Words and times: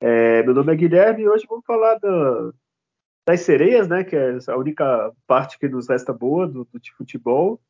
É, 0.00 0.42
meu 0.42 0.54
nome 0.54 0.72
é 0.72 0.76
Guilherme 0.76 1.22
e 1.22 1.28
hoje 1.28 1.46
vamos 1.48 1.64
falar 1.64 1.98
da, 1.98 2.52
das 3.26 3.40
sereias, 3.40 3.88
né, 3.88 4.04
que 4.04 4.14
é 4.14 4.38
a 4.48 4.56
única 4.56 5.12
parte 5.26 5.58
que 5.58 5.68
nos 5.68 5.88
resta 5.88 6.12
boa 6.12 6.46
do, 6.46 6.64
do 6.64 6.80
futebol. 6.96 7.60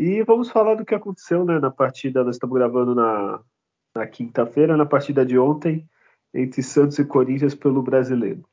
E 0.00 0.22
vamos 0.22 0.50
falar 0.50 0.74
do 0.74 0.84
que 0.84 0.94
aconteceu 0.94 1.44
né, 1.44 1.58
na 1.58 1.70
partida, 1.70 2.24
nós 2.24 2.36
estamos 2.36 2.56
gravando 2.56 2.94
na, 2.94 3.40
na 3.94 4.06
quinta-feira, 4.06 4.76
na 4.76 4.86
partida 4.86 5.24
de 5.24 5.38
ontem, 5.38 5.88
entre 6.34 6.62
Santos 6.62 6.98
e 6.98 7.04
Corinthians 7.04 7.54
pelo 7.54 7.82
Brasileiro. 7.82 8.44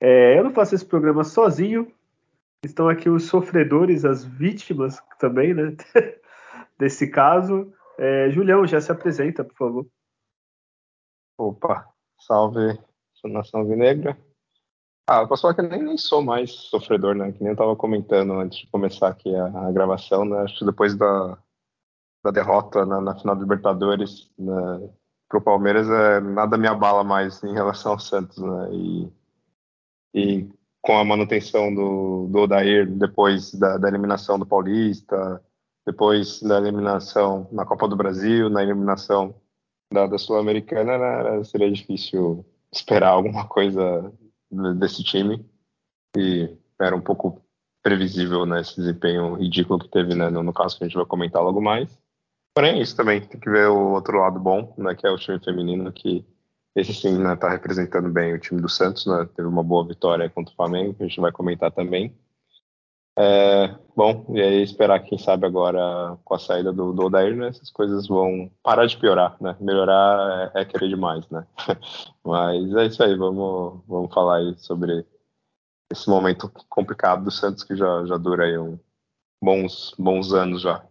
É, 0.00 0.38
eu 0.38 0.44
não 0.44 0.52
faço 0.52 0.74
esse 0.74 0.84
programa 0.84 1.24
sozinho, 1.24 1.90
Estão 2.64 2.88
aqui 2.88 3.10
os 3.10 3.24
sofredores, 3.24 4.04
as 4.06 4.24
vítimas 4.24 4.98
também, 5.18 5.52
né? 5.52 5.76
Desse 6.78 7.06
caso. 7.08 7.72
É, 7.98 8.30
Julião, 8.30 8.66
já 8.66 8.80
se 8.80 8.90
apresenta, 8.90 9.44
por 9.44 9.54
favor. 9.54 9.86
Opa, 11.38 11.86
salve, 12.26 12.78
Nação 13.24 13.64
Vinegra. 13.64 14.18
Ah, 15.06 15.20
eu 15.20 15.28
posso 15.28 15.42
falar 15.42 15.54
que 15.54 15.60
eu 15.60 15.68
nem, 15.68 15.82
nem 15.82 15.98
sou 15.98 16.22
mais 16.22 16.50
sofredor, 16.50 17.14
né? 17.14 17.32
Que 17.32 17.40
nem 17.40 17.48
eu 17.48 17.54
estava 17.54 17.76
comentando 17.76 18.32
antes 18.34 18.60
de 18.60 18.66
começar 18.68 19.08
aqui 19.08 19.34
a, 19.34 19.46
a, 19.66 19.72
gravação, 19.72 20.24
né? 20.24 20.38
Acho 20.38 20.58
que 20.58 20.64
depois 20.64 20.94
da, 20.94 21.38
da 22.24 22.30
derrota 22.30 22.86
na, 22.86 23.00
na 23.00 23.14
final 23.14 23.36
do 23.36 23.42
Libertadores 23.42 24.30
né, 24.38 24.90
para 25.28 25.38
o 25.38 25.42
Palmeiras, 25.42 25.88
é, 25.88 26.20
nada 26.20 26.56
me 26.56 26.66
abala 26.66 27.04
mais 27.04 27.42
em 27.42 27.52
relação 27.52 27.92
ao 27.92 27.98
Santos, 27.98 28.38
né? 28.38 28.68
E, 28.72 29.12
e 30.14 30.48
com 30.80 30.96
a 30.98 31.04
manutenção 31.04 31.74
do, 31.74 32.28
do 32.28 32.38
Odair 32.40 32.90
depois 32.90 33.54
da, 33.54 33.76
da, 33.76 33.88
eliminação 33.88 34.38
do 34.38 34.46
Paulista, 34.46 35.42
depois 35.86 36.40
da 36.42 36.58
eliminação 36.58 37.46
na 37.52 37.66
Copa 37.66 37.88
do 37.88 37.96
Brasil, 37.96 38.48
na 38.48 38.62
eliminação 38.62 39.34
da, 39.94 40.18
Sul-Americana, 40.18 41.42
seria 41.44 41.70
difícil 41.70 42.44
esperar 42.72 43.10
alguma 43.10 43.46
coisa 43.46 44.12
desse 44.78 45.02
time. 45.02 45.44
E 46.16 46.50
era 46.80 46.94
um 46.94 47.00
pouco 47.00 47.40
previsível 47.82 48.44
né, 48.46 48.60
esse 48.60 48.76
desempenho 48.76 49.34
ridículo 49.34 49.78
que 49.78 49.88
teve 49.88 50.14
né, 50.14 50.30
no, 50.30 50.42
no 50.42 50.52
caso 50.52 50.76
que 50.76 50.84
a 50.84 50.86
gente 50.86 50.96
vai 50.96 51.06
comentar 51.06 51.42
logo 51.42 51.60
mais. 51.60 51.88
Porém, 52.54 52.80
isso 52.80 52.96
também, 52.96 53.20
tem 53.20 53.40
que 53.40 53.50
ver 53.50 53.68
o 53.68 53.92
outro 53.92 54.18
lado 54.18 54.38
bom, 54.38 54.74
né, 54.78 54.94
que 54.94 55.06
é 55.06 55.10
o 55.10 55.18
time 55.18 55.38
feminino, 55.40 55.92
que 55.92 56.24
esse 56.74 56.92
sim 56.92 57.12
está 57.12 57.28
né, 57.28 57.36
tá 57.36 57.48
representando 57.48 58.08
bem 58.08 58.34
o 58.34 58.38
time 58.38 58.60
do 58.60 58.68
Santos, 58.68 59.06
né? 59.06 59.28
Teve 59.36 59.46
uma 59.46 59.62
boa 59.62 59.86
vitória 59.86 60.28
contra 60.28 60.52
o 60.52 60.56
Flamengo, 60.56 60.94
que 60.94 61.04
a 61.04 61.06
gente 61.06 61.20
vai 61.20 61.30
comentar 61.30 61.70
também. 61.70 62.12
É, 63.16 63.68
bom, 63.94 64.26
e 64.34 64.42
aí 64.42 64.62
esperar, 64.62 65.00
quem 65.00 65.16
sabe 65.18 65.46
agora 65.46 66.18
com 66.24 66.34
a 66.34 66.38
saída 66.38 66.72
do, 66.72 66.92
do 66.92 67.04
Odair, 67.04 67.36
né, 67.36 67.48
essas 67.48 67.70
coisas 67.70 68.08
vão 68.08 68.50
parar 68.62 68.86
de 68.86 68.96
piorar, 68.96 69.36
né? 69.40 69.56
Melhorar 69.60 70.52
é, 70.54 70.62
é 70.62 70.64
querer 70.64 70.88
demais, 70.88 71.28
né? 71.30 71.46
Mas 72.24 72.74
é 72.74 72.86
isso 72.86 73.02
aí, 73.02 73.16
vamos, 73.16 73.84
vamos 73.86 74.12
falar 74.12 74.38
aí 74.38 74.54
sobre 74.58 75.06
esse 75.90 76.08
momento 76.08 76.50
complicado 76.68 77.24
do 77.24 77.30
Santos 77.30 77.62
que 77.62 77.76
já, 77.76 78.04
já 78.04 78.16
dura 78.16 78.44
aí 78.46 78.58
um, 78.58 78.78
bons, 79.40 79.94
bons 79.96 80.32
anos 80.32 80.62
já. 80.62 80.84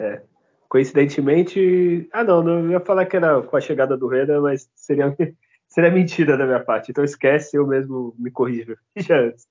É, 0.00 0.22
Coincidentemente. 0.68 2.08
Ah, 2.12 2.24
não, 2.24 2.42
não 2.42 2.70
ia 2.70 2.80
falar 2.80 3.06
que 3.06 3.16
era 3.16 3.42
com 3.42 3.56
a 3.56 3.60
chegada 3.60 3.96
do 3.96 4.08
Reda, 4.08 4.40
mas 4.40 4.70
seria, 4.74 5.16
seria 5.68 5.90
mentira 5.90 6.36
da 6.36 6.44
minha 6.44 6.62
parte. 6.62 6.90
Então 6.90 7.04
esquece, 7.04 7.56
eu 7.56 7.66
mesmo 7.66 8.14
me 8.18 8.30
corrijo 8.30 8.76
já 8.96 9.18
antes. 9.18 9.46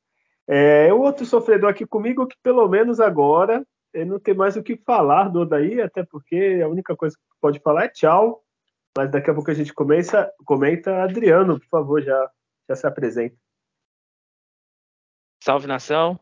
É, 0.47 0.93
o 0.93 1.01
outro 1.01 1.25
sofredor 1.25 1.69
aqui 1.69 1.85
comigo 1.85 2.27
que 2.27 2.37
pelo 2.43 2.67
menos 2.67 2.99
agora 2.99 3.65
não 4.05 4.19
tem 4.19 4.33
mais 4.33 4.57
o 4.57 4.63
que 4.63 4.75
falar 4.75 5.29
do 5.29 5.41
Odaí, 5.41 5.79
até 5.81 6.03
porque 6.03 6.61
a 6.63 6.67
única 6.67 6.95
coisa 6.95 7.15
que 7.15 7.23
pode 7.39 7.59
falar 7.59 7.85
é 7.85 7.89
tchau. 7.89 8.43
Mas 8.97 9.11
daqui 9.11 9.29
a 9.29 9.33
pouco 9.33 9.51
a 9.51 9.53
gente 9.53 9.73
começa, 9.73 10.31
comenta. 10.45 11.03
Adriano, 11.03 11.59
por 11.59 11.67
favor, 11.67 12.01
já, 12.01 12.31
já 12.67 12.75
se 12.75 12.87
apresenta. 12.87 13.35
Salve 15.43 15.67
nação. 15.67 16.19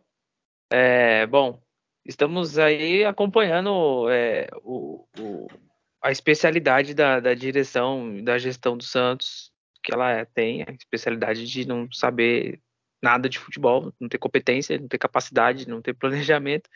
É, 0.72 1.26
bom, 1.28 1.62
estamos 2.04 2.58
aí 2.58 3.06
acompanhando 3.06 4.10
é, 4.10 4.48
o, 4.64 5.08
o, 5.20 5.48
a 6.02 6.12
especialidade 6.12 6.94
da, 6.94 7.20
da 7.20 7.34
direção 7.34 8.24
da 8.24 8.38
gestão 8.40 8.76
do 8.76 8.84
Santos, 8.84 9.52
que 9.84 9.94
ela 9.94 10.12
é, 10.12 10.26
tem 10.26 10.64
a 10.64 10.72
especialidade 10.72 11.46
de 11.46 11.68
não 11.68 11.92
saber 11.92 12.60
nada 13.04 13.28
de 13.28 13.38
futebol, 13.38 13.94
não 14.00 14.08
ter 14.08 14.18
competência, 14.18 14.80
não 14.80 14.88
ter 14.88 14.98
capacidade, 14.98 15.68
não 15.68 15.82
ter 15.82 15.94
planejamento. 15.94 16.70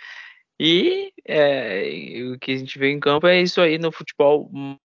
E 0.59 1.13
é, 1.25 2.21
o 2.33 2.37
que 2.37 2.51
a 2.51 2.57
gente 2.57 2.77
vê 2.77 2.89
em 2.89 2.99
campo 2.99 3.25
é 3.27 3.41
isso 3.41 3.61
aí 3.61 3.77
no 3.77 3.91
futebol 3.91 4.51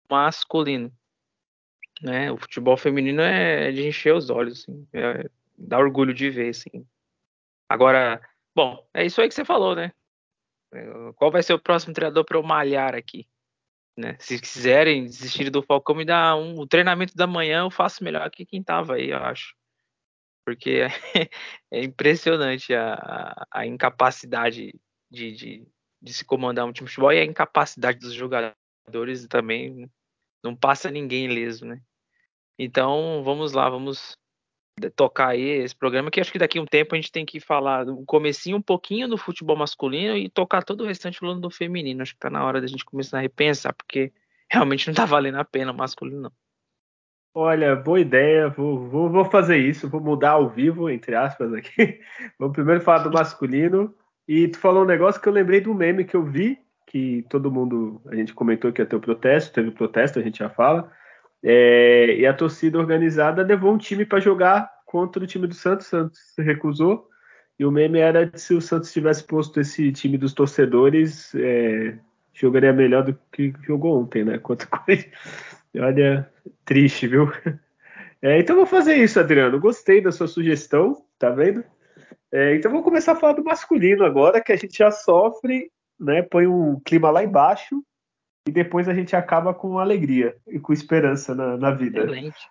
masculino. 0.09 0.91
Né? 2.01 2.31
O 2.31 2.37
futebol 2.37 2.77
feminino 2.77 3.21
é 3.21 3.71
de 3.71 3.87
encher 3.87 4.13
os 4.13 4.29
olhos, 4.29 4.61
assim, 4.61 4.87
é, 4.93 5.29
dá 5.57 5.79
orgulho 5.79 6.13
de 6.13 6.29
ver. 6.29 6.49
Assim. 6.49 6.85
Agora, 7.67 8.21
bom, 8.55 8.85
é 8.93 9.05
isso 9.05 9.19
aí 9.19 9.27
que 9.27 9.33
você 9.33 9.45
falou, 9.45 9.75
né? 9.75 9.91
Qual 11.15 11.31
vai 11.31 11.43
ser 11.43 11.53
o 11.53 11.59
próximo 11.59 11.93
treinador 11.93 12.25
para 12.25 12.37
eu 12.37 12.43
malhar 12.43 12.95
aqui? 12.95 13.27
Né? 13.95 14.17
Se 14.19 14.39
quiserem 14.39 15.05
desistir 15.05 15.51
do 15.51 15.61
Falcão, 15.61 15.95
me 15.95 16.03
dá 16.03 16.35
um 16.35 16.59
o 16.59 16.67
treinamento 16.67 17.15
da 17.15 17.27
manhã, 17.27 17.59
eu 17.61 17.69
faço 17.69 18.03
melhor 18.03 18.29
que 18.31 18.45
quem 18.45 18.61
tava 18.61 18.95
aí, 18.95 19.11
eu 19.11 19.17
acho. 19.17 19.55
Porque 20.45 20.81
é, 20.81 20.87
é 21.71 21.83
impressionante 21.83 22.73
a, 22.73 22.93
a, 22.93 23.47
a 23.51 23.65
incapacidade 23.65 24.73
de, 25.09 25.31
de, 25.31 25.67
de, 26.01 26.13
se 26.13 26.25
comandar 26.25 26.65
um 26.65 26.73
time 26.73 26.85
de 26.85 26.91
futebol 26.91 27.13
e 27.13 27.19
a 27.19 27.25
incapacidade 27.25 27.99
dos 27.99 28.13
jogadores 28.13 29.27
também 29.27 29.89
não 30.43 30.55
passa 30.55 30.91
ninguém 30.91 31.25
ileso, 31.25 31.65
né? 31.65 31.81
Então, 32.57 33.23
vamos 33.23 33.53
lá, 33.53 33.69
vamos 33.69 34.17
tocar 34.95 35.29
aí 35.29 35.41
esse 35.41 35.75
programa, 35.75 36.09
que 36.09 36.19
acho 36.19 36.31
que 36.31 36.39
daqui 36.39 36.57
a 36.57 36.61
um 36.61 36.65
tempo 36.65 36.93
a 36.93 36.97
gente 36.97 37.11
tem 37.11 37.25
que 37.25 37.39
falar 37.39 37.87
um 37.87 38.03
comecinho 38.05 38.57
um 38.57 38.61
pouquinho 38.61 39.07
do 39.07 39.17
futebol 39.17 39.55
masculino 39.55 40.17
e 40.17 40.29
tocar 40.29 40.63
todo 40.63 40.81
o 40.81 40.87
restante 40.87 41.19
falando 41.19 41.41
do 41.41 41.49
feminino. 41.49 42.01
Acho 42.01 42.13
que 42.13 42.19
tá 42.19 42.29
na 42.29 42.43
hora 42.43 42.59
da 42.59 42.67
gente 42.67 42.83
começar 42.83 43.19
a 43.19 43.21
repensar, 43.21 43.73
porque 43.73 44.11
realmente 44.49 44.87
não 44.87 44.93
tá 44.93 45.05
valendo 45.05 45.37
a 45.37 45.45
pena 45.45 45.71
o 45.71 45.77
masculino, 45.77 46.21
não. 46.21 46.31
Olha, 47.35 47.75
boa 47.75 47.99
ideia, 47.99 48.47
vou, 48.47 48.87
vou, 48.87 49.09
vou 49.09 49.25
fazer 49.25 49.57
isso, 49.57 49.89
vou 49.89 49.99
mudar 49.99 50.31
ao 50.31 50.49
vivo, 50.49 50.87
entre 50.87 51.15
aspas, 51.15 51.51
aqui. 51.51 51.99
Vamos 52.37 52.53
primeiro 52.53 52.81
falar 52.81 52.99
do 52.99 53.11
masculino. 53.11 53.91
E 54.27 54.47
tu 54.47 54.59
falou 54.59 54.83
um 54.83 54.87
negócio 54.87 55.19
que 55.19 55.27
eu 55.27 55.33
lembrei 55.33 55.59
do 55.59 55.73
meme 55.73 56.05
que 56.05 56.15
eu 56.15 56.23
vi, 56.23 56.59
que 56.85 57.25
todo 57.29 57.51
mundo, 57.51 57.99
a 58.05 58.15
gente 58.15 58.35
comentou 58.35 58.71
que 58.71 58.83
ia 58.83 58.85
ter 58.85 58.95
o 58.95 58.99
protesto, 58.99 59.51
teve 59.51 59.71
protesto, 59.71 60.19
a 60.19 60.21
gente 60.21 60.39
já 60.39 60.49
fala. 60.49 60.91
É, 61.41 62.15
e 62.19 62.25
a 62.27 62.33
torcida 62.35 62.77
organizada 62.77 63.41
levou 63.41 63.73
um 63.73 63.79
time 63.79 64.05
para 64.05 64.19
jogar 64.19 64.71
contra 64.85 65.23
o 65.23 65.27
time 65.27 65.47
do 65.47 65.55
Santos. 65.55 65.87
O 65.87 65.89
Santos 65.89 66.19
recusou. 66.37 67.09
E 67.57 67.65
o 67.65 67.71
meme 67.71 67.97
era 67.97 68.27
de 68.27 68.39
se 68.39 68.53
o 68.53 68.61
Santos 68.61 68.93
tivesse 68.93 69.23
posto 69.23 69.59
esse 69.59 69.91
time 69.91 70.19
dos 70.19 70.33
torcedores, 70.33 71.33
é, 71.33 71.97
jogaria 72.31 72.71
melhor 72.71 73.03
do 73.03 73.17
que 73.31 73.53
jogou 73.65 73.99
ontem, 73.99 74.23
né? 74.23 74.37
Contra 74.37 74.67
Olha, 75.77 76.29
triste, 76.65 77.07
viu? 77.07 77.27
É, 78.25 78.39
então 78.39 78.55
vou 78.55 78.65
fazer 78.65 78.95
isso, 78.95 79.19
Adriano. 79.19 79.59
Gostei 79.59 79.99
da 79.99 80.09
sua 80.09 80.27
sugestão, 80.27 81.03
tá 81.19 81.29
vendo? 81.29 81.61
É, 82.31 82.55
então 82.55 82.71
vamos 82.71 82.85
começar 82.85 83.11
a 83.11 83.15
falar 83.17 83.33
do 83.33 83.43
masculino 83.43 84.05
agora, 84.05 84.41
que 84.41 84.53
a 84.53 84.55
gente 84.55 84.77
já 84.77 84.89
sofre, 84.91 85.69
né? 85.99 86.21
Põe 86.21 86.47
um 86.47 86.79
clima 86.79 87.11
lá 87.11 87.21
embaixo 87.21 87.83
e 88.47 88.51
depois 88.51 88.87
a 88.87 88.93
gente 88.93 89.13
acaba 89.13 89.53
com 89.53 89.77
alegria 89.77 90.37
e 90.47 90.57
com 90.57 90.71
esperança 90.71 91.35
na, 91.35 91.57
na 91.57 91.71
vida. 91.71 91.99
Excelente. 91.99 92.49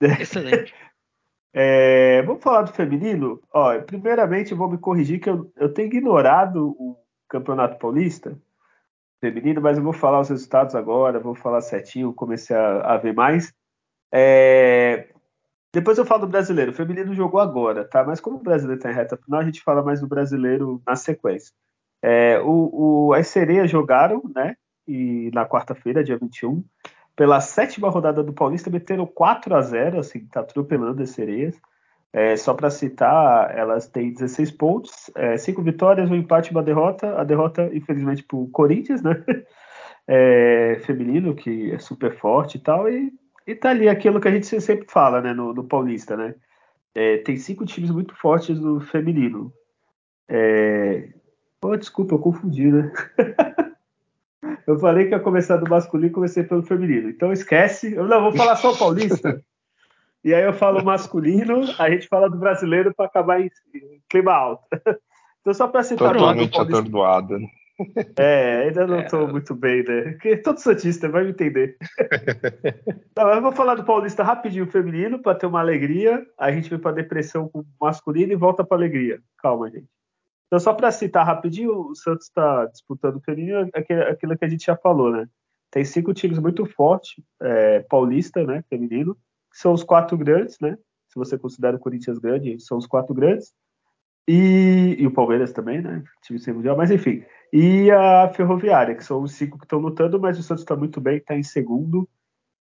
Excelente. 0.22 0.74
É, 1.52 2.22
vamos 2.22 2.40
falar 2.40 2.62
do 2.62 2.72
feminino? 2.72 3.42
Ó, 3.52 3.76
primeiramente, 3.80 4.54
vou 4.54 4.70
me 4.70 4.78
corrigir 4.78 5.18
que 5.18 5.28
eu, 5.28 5.52
eu 5.56 5.74
tenho 5.74 5.86
ignorado 5.86 6.76
o 6.78 6.96
Campeonato 7.28 7.76
Paulista 7.76 8.38
feminino, 9.20 9.60
mas 9.60 9.78
eu 9.78 9.84
vou 9.84 9.92
falar 9.92 10.20
os 10.20 10.28
resultados 10.28 10.74
agora, 10.74 11.20
vou 11.20 11.34
falar 11.34 11.60
certinho, 11.60 12.12
comecei 12.12 12.56
a, 12.56 12.94
a 12.94 12.96
ver 12.96 13.14
mais. 13.14 13.52
É, 14.12 15.08
depois 15.72 15.98
eu 15.98 16.06
falo 16.06 16.22
do 16.22 16.28
brasileiro. 16.28 16.70
O 16.70 16.74
feminino 16.74 17.14
jogou 17.14 17.40
agora, 17.40 17.84
tá? 17.84 18.04
Mas 18.04 18.20
como 18.20 18.36
o 18.36 18.42
brasileiro 18.42 18.78
está 18.78 18.90
em 18.90 18.94
reta 18.94 19.16
final, 19.16 19.40
a 19.40 19.44
gente 19.44 19.62
fala 19.62 19.82
mais 19.82 20.00
do 20.00 20.06
brasileiro 20.06 20.82
na 20.86 20.96
sequência. 20.96 21.52
É, 22.02 22.40
o, 22.40 23.08
o, 23.08 23.12
as 23.12 23.28
sereias 23.28 23.70
jogaram, 23.70 24.22
né? 24.34 24.54
e 24.88 25.30
na 25.34 25.46
quarta-feira, 25.46 26.02
dia 26.02 26.16
21. 26.16 26.64
pela 27.14 27.40
sétima 27.40 27.90
rodada 27.90 28.22
do 28.22 28.32
Paulista, 28.32 28.70
meteram 28.70 29.06
4 29.06 29.54
a 29.54 29.60
0 29.60 29.98
assim, 29.98 30.26
tá 30.26 30.40
atropelando 30.40 31.02
as 31.02 31.10
sereias. 31.10 31.60
É, 32.12 32.36
só 32.36 32.54
para 32.54 32.70
citar, 32.70 33.56
elas 33.56 33.86
têm 33.86 34.12
16 34.12 34.50
pontos, 34.52 35.10
5 35.38 35.60
é, 35.60 35.64
vitórias, 35.64 36.10
um 36.10 36.14
empate 36.14 36.50
e 36.50 36.52
uma 36.52 36.62
derrota. 36.62 37.20
A 37.20 37.24
derrota, 37.24 37.68
infelizmente, 37.72 38.22
para 38.22 38.38
o 38.38 38.48
Corinthians, 38.48 39.02
né? 39.02 39.22
É, 40.10 40.80
feminino, 40.86 41.34
que 41.34 41.70
é 41.70 41.78
super 41.78 42.16
forte 42.16 42.56
e 42.56 42.60
tal. 42.62 42.88
E, 42.88 43.12
e 43.46 43.54
tá 43.54 43.68
ali 43.68 43.90
aquilo 43.90 44.18
que 44.18 44.26
a 44.26 44.30
gente 44.30 44.46
sempre 44.58 44.86
fala, 44.88 45.20
né, 45.20 45.34
no, 45.34 45.52
no 45.52 45.64
Paulista, 45.64 46.16
né? 46.16 46.34
É, 46.94 47.18
tem 47.18 47.36
cinco 47.36 47.66
times 47.66 47.90
muito 47.90 48.14
fortes 48.16 48.58
no 48.58 48.80
feminino. 48.80 49.52
É... 50.28 51.10
Oh, 51.62 51.76
desculpa, 51.76 52.14
eu 52.14 52.18
confundi, 52.18 52.72
né? 52.72 52.92
eu 54.66 54.78
falei 54.78 55.06
que 55.06 55.14
ia 55.14 55.20
começar 55.20 55.56
do 55.56 55.68
masculino 55.68 56.08
e 56.08 56.12
comecei 56.12 56.42
pelo 56.42 56.62
feminino. 56.62 57.08
Então 57.08 57.32
esquece. 57.32 57.94
Eu 57.94 58.06
não 58.06 58.22
vou 58.22 58.32
falar 58.32 58.56
só 58.56 58.72
o 58.72 58.78
paulista. 58.78 59.42
e 60.28 60.34
aí 60.34 60.44
eu 60.44 60.52
falo 60.52 60.84
masculino, 60.84 61.62
a 61.78 61.90
gente 61.90 62.06
fala 62.06 62.28
do 62.28 62.36
brasileiro 62.36 62.92
para 62.94 63.06
acabar 63.06 63.40
em 63.40 63.50
clima 64.10 64.32
alto. 64.32 64.62
então 65.40 65.54
só 65.54 65.66
para 65.66 65.82
citar 65.82 66.12
Totalmente 66.12 66.52
paulista... 66.52 66.78
atordoado. 66.78 67.38
É, 68.18 68.64
ainda 68.64 68.86
não 68.86 69.00
estou 69.00 69.28
é. 69.28 69.32
muito 69.32 69.54
bem, 69.54 69.82
né? 69.84 70.02
Porque 70.10 70.36
todo 70.36 70.58
Santista 70.58 71.08
vai 71.08 71.24
me 71.24 71.30
entender. 71.30 71.78
tá, 73.14 73.22
eu 73.36 73.40
vou 73.40 73.52
falar 73.52 73.76
do 73.76 73.84
Paulista 73.84 74.22
rapidinho 74.22 74.66
feminino, 74.66 75.22
para 75.22 75.38
ter 75.38 75.46
uma 75.46 75.60
alegria. 75.60 76.26
A 76.36 76.50
gente 76.50 76.68
vai 76.68 76.78
para 76.78 76.96
depressão 76.96 77.48
com 77.48 77.64
masculino 77.80 78.32
e 78.32 78.36
volta 78.36 78.64
para 78.64 78.76
alegria. 78.76 79.20
Calma, 79.38 79.70
gente. 79.70 79.88
Então, 80.48 80.58
só 80.58 80.74
para 80.74 80.90
citar 80.90 81.24
rapidinho, 81.24 81.72
o 81.72 81.94
Santos 81.94 82.26
está 82.26 82.66
disputando 82.66 83.16
o 83.16 83.20
feminino, 83.20 83.70
aquilo 84.10 84.36
que 84.36 84.44
a 84.44 84.48
gente 84.48 84.66
já 84.66 84.76
falou, 84.76 85.10
né? 85.10 85.26
Tem 85.70 85.84
cinco 85.84 86.12
times 86.12 86.38
muito 86.38 86.66
fortes, 86.66 87.22
é, 87.40 87.80
paulista, 87.80 88.42
né, 88.42 88.64
feminino, 88.68 89.16
são 89.58 89.72
os 89.72 89.82
quatro 89.82 90.16
grandes, 90.16 90.58
né? 90.60 90.76
Se 91.08 91.16
você 91.16 91.38
considera 91.38 91.76
o 91.76 91.80
Corinthians 91.80 92.18
grande, 92.18 92.60
são 92.60 92.78
os 92.78 92.86
quatro 92.86 93.14
grandes. 93.14 93.52
E, 94.26 94.96
e 94.98 95.06
o 95.06 95.10
Palmeiras 95.10 95.52
também, 95.52 95.80
né? 95.80 96.04
Time 96.22 96.38
sem 96.38 96.52
mundial, 96.52 96.76
mas 96.76 96.90
enfim 96.90 97.24
e 97.52 97.90
a 97.90 98.28
Ferroviária, 98.28 98.94
que 98.94 99.04
são 99.04 99.22
os 99.22 99.32
cinco 99.32 99.58
que 99.58 99.64
estão 99.64 99.78
lutando, 99.78 100.20
mas 100.20 100.38
o 100.38 100.42
Santos 100.42 100.62
está 100.62 100.76
muito 100.76 101.00
bem, 101.00 101.16
está 101.16 101.34
em 101.34 101.42
segundo. 101.42 102.08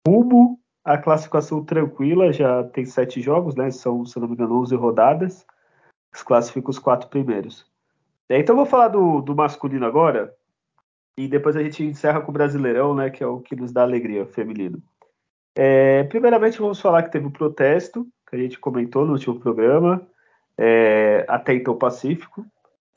Rumo 0.07 0.59
a 0.83 0.97
classificação 0.97 1.63
tranquila, 1.63 2.33
já 2.33 2.63
tem 2.65 2.85
sete 2.85 3.21
jogos, 3.21 3.55
né? 3.55 3.71
São, 3.71 4.05
se 4.05 4.19
não 4.19 4.27
me 4.27 4.33
engano, 4.33 4.59
11 4.59 4.75
rodadas. 4.75 5.45
Classifica 6.25 6.69
os 6.69 6.79
quatro 6.79 7.09
primeiros. 7.09 7.65
Então, 8.29 8.55
vou 8.55 8.65
falar 8.65 8.89
do, 8.89 9.21
do 9.21 9.35
masculino 9.35 9.85
agora, 9.85 10.33
e 11.17 11.27
depois 11.27 11.55
a 11.55 11.63
gente 11.63 11.83
encerra 11.83 12.21
com 12.21 12.31
o 12.31 12.33
Brasileirão, 12.33 12.93
né? 12.93 13.09
Que 13.09 13.23
é 13.23 13.27
o 13.27 13.39
que 13.39 13.55
nos 13.55 13.71
dá 13.71 13.83
alegria, 13.83 14.25
feminino. 14.25 14.81
É, 15.55 16.03
primeiramente, 16.05 16.59
vamos 16.59 16.79
falar 16.79 17.03
que 17.03 17.11
teve 17.11 17.25
o 17.25 17.29
um 17.29 17.31
protesto, 17.31 18.07
que 18.27 18.35
a 18.35 18.39
gente 18.39 18.59
comentou 18.59 19.05
no 19.05 19.13
último 19.13 19.39
programa, 19.39 20.01
é, 20.57 21.25
até 21.27 21.53
então 21.53 21.77
pacífico, 21.77 22.45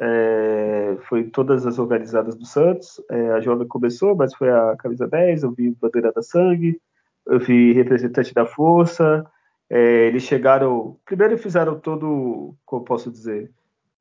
é, 0.00 0.96
foi 1.08 1.24
todas 1.24 1.66
as 1.66 1.78
organizadas 1.78 2.34
do 2.34 2.44
Santos. 2.44 3.00
É, 3.10 3.30
a 3.32 3.40
jovem 3.40 3.66
começou, 3.66 4.14
mas 4.14 4.34
foi 4.34 4.50
a 4.50 4.76
camisa 4.78 5.06
10, 5.06 5.42
eu 5.42 5.52
vi 5.52 5.70
bandeira 5.70 6.12
da 6.12 6.22
sangue, 6.22 6.80
eu 7.26 7.38
vi 7.38 7.72
representante 7.72 8.34
da 8.34 8.46
força. 8.46 9.26
É, 9.68 10.06
eles 10.06 10.22
chegaram. 10.22 10.96
Primeiro 11.04 11.38
fizeram 11.38 11.78
todo, 11.78 12.54
como 12.64 12.84
posso 12.84 13.10
dizer, 13.10 13.50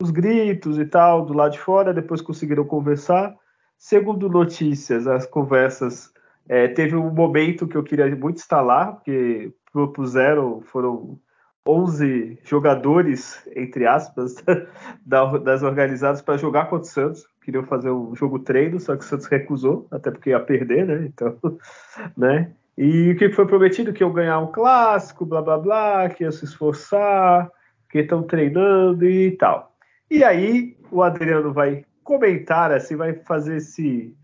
os 0.02 0.12
gritos 0.12 0.78
e 0.78 0.86
tal 0.86 1.25
do 1.25 1.34
lado 1.34 1.54
de 1.54 1.60
fora, 1.60 1.94
depois 1.94 2.22
conseguiram 2.22 2.66
conversar. 2.66 3.36
Segundo 3.78 4.30
notícias, 4.30 5.07
as 5.07 5.25
conversas. 5.25 6.13
É, 6.47 6.68
teve 6.68 6.95
um 6.95 7.12
momento 7.12 7.68
que 7.68 7.75
eu 7.75 7.83
queria 7.83 8.13
muito 8.15 8.38
instalar, 8.38 8.94
porque 8.94 9.51
propuseram, 9.71 10.62
foram 10.62 11.19
11 11.68 12.39
jogadores, 12.44 13.42
entre 13.56 13.88
aspas, 13.88 14.36
das 15.06 15.63
organizadas 15.63 16.21
para 16.21 16.38
jogar 16.38 16.65
contra 16.65 16.88
o 16.88 16.92
Santos. 16.92 17.25
Queriam 17.44 17.63
fazer 17.63 17.89
um 17.89 18.15
jogo 18.15 18.39
treino, 18.39 18.80
só 18.80 18.95
que 18.95 19.03
o 19.03 19.07
Santos 19.07 19.25
recusou, 19.25 19.88
até 19.92 20.12
porque 20.12 20.30
ia 20.30 20.39
perder, 20.39 20.86
né? 20.86 21.06
Então, 21.06 21.38
né? 22.15 22.51
E 22.77 23.12
o 23.12 23.18
que 23.18 23.30
foi 23.31 23.47
prometido? 23.47 23.94
Que 23.94 24.03
iam 24.03 24.13
ganhar 24.13 24.39
um 24.39 24.51
clássico, 24.51 25.25
blá 25.25 25.42
blá 25.42 25.57
blá, 25.57 26.09
que 26.09 26.24
ia 26.24 26.31
se 26.31 26.45
esforçar, 26.45 27.50
que 27.89 28.00
estão 28.00 28.21
treinando 28.21 29.06
e 29.06 29.31
tal. 29.31 29.74
E 30.12 30.24
aí 30.24 30.77
o 30.92 31.01
Adriano 31.01 31.51
vai 31.53 31.86
comentar, 32.03 32.71
assim, 32.71 32.95
vai 32.95 33.13
fazer 33.13 33.57
esse, 33.57 34.15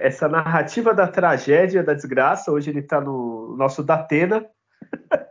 essa 0.00 0.28
narrativa 0.28 0.94
da 0.94 1.06
tragédia, 1.06 1.82
da 1.82 1.94
desgraça. 1.94 2.50
Hoje 2.50 2.70
ele 2.70 2.80
está 2.80 3.00
no 3.00 3.54
nosso 3.56 3.82
Datena. 3.82 4.44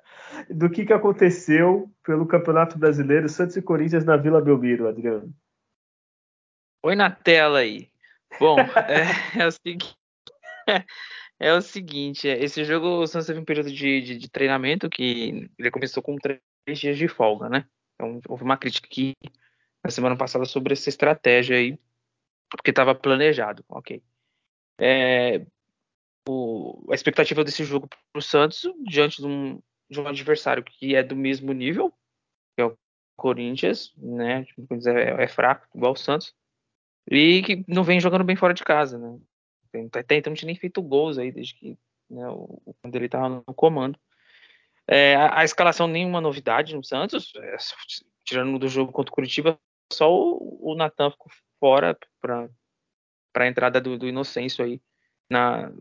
do 0.49 0.69
que, 0.69 0.85
que 0.85 0.93
aconteceu 0.93 1.91
pelo 2.03 2.25
Campeonato 2.25 2.77
Brasileiro 2.77 3.29
Santos 3.29 3.55
e 3.55 3.61
Corinthians 3.61 4.03
na 4.03 4.17
Vila 4.17 4.41
Belmiro, 4.41 4.87
Adriano. 4.87 5.33
Põe 6.81 6.95
na 6.95 7.11
tela 7.11 7.59
aí. 7.59 7.89
Bom, 8.39 8.57
é, 8.87 9.41
é, 9.41 9.47
o 9.47 9.51
seguinte, 9.51 9.95
é, 11.39 11.53
o 11.53 11.61
seguinte, 11.61 12.27
esse 12.27 12.63
jogo 12.63 13.01
o 13.01 13.07
Santos 13.07 13.27
teve 13.27 13.39
um 13.39 13.45
período 13.45 13.71
de, 13.71 14.01
de, 14.01 14.17
de, 14.17 14.29
treinamento 14.29 14.89
que 14.89 15.49
ele 15.57 15.71
começou 15.71 16.01
com 16.01 16.15
três 16.15 16.39
dias 16.67 16.97
de 16.97 17.07
folga, 17.07 17.49
né? 17.49 17.65
Então 17.95 18.19
houve 18.27 18.43
uma 18.43 18.57
crítica 18.57 18.87
aqui 18.87 19.13
na 19.83 19.91
semana 19.91 20.15
passada 20.15 20.45
sobre 20.45 20.73
essa 20.73 20.89
estratégia 20.89 21.57
aí, 21.57 21.77
porque 22.49 22.69
estava 22.69 22.95
planejado, 22.95 23.63
ok. 23.67 24.01
É, 24.79 25.45
o, 26.27 26.87
a 26.91 26.95
expectativa 26.95 27.43
desse 27.43 27.63
jogo 27.63 27.87
para 27.87 28.19
o 28.19 28.21
Santos, 28.21 28.63
diante 28.87 29.21
de 29.21 29.27
um, 29.27 29.61
de 29.89 29.99
um 29.99 30.07
adversário 30.07 30.63
que 30.63 30.95
é 30.95 31.03
do 31.03 31.15
mesmo 31.15 31.51
nível, 31.53 31.91
que 32.55 32.61
é 32.61 32.65
o 32.65 32.77
Corinthians, 33.17 33.93
né? 33.97 34.45
Tipo, 34.45 34.67
é, 34.89 35.23
é 35.23 35.27
fraco, 35.27 35.67
igual 35.75 35.93
o 35.93 35.97
Santos, 35.97 36.33
e 37.09 37.41
que 37.41 37.65
não 37.67 37.83
vem 37.83 37.99
jogando 37.99 38.23
bem 38.23 38.35
fora 38.35 38.53
de 38.53 38.63
casa, 38.63 38.97
né? 38.97 39.19
Até 39.93 40.15
então 40.15 40.31
não 40.31 40.35
tinha 40.35 40.47
nem 40.47 40.55
feito 40.55 40.81
gols 40.81 41.17
aí 41.17 41.31
desde 41.31 41.53
que 41.53 41.77
né, 42.09 42.27
o, 42.27 42.59
quando 42.81 42.95
ele 42.95 43.05
estava 43.05 43.29
no 43.29 43.53
comando. 43.53 43.99
É, 44.87 45.15
a, 45.15 45.41
a, 45.41 45.43
escalação 45.43 45.87
nenhuma 45.87 46.19
novidade 46.19 46.75
no 46.75 46.83
Santos, 46.83 47.31
é, 47.35 47.55
tirando 48.25 48.57
do 48.57 48.67
jogo 48.67 48.91
contra 48.91 49.11
o 49.11 49.15
Curitiba, 49.15 49.59
só 49.93 50.11
o, 50.11 50.71
o 50.71 50.75
Natan 50.75 51.11
ficou 51.11 51.31
fora 51.59 51.97
para 53.39 53.45
a 53.45 53.47
entrada 53.47 53.79
do, 53.79 53.97
do 53.97 54.05
Inocêncio 54.05 54.65
aí 54.65 54.81
na, 55.29 55.71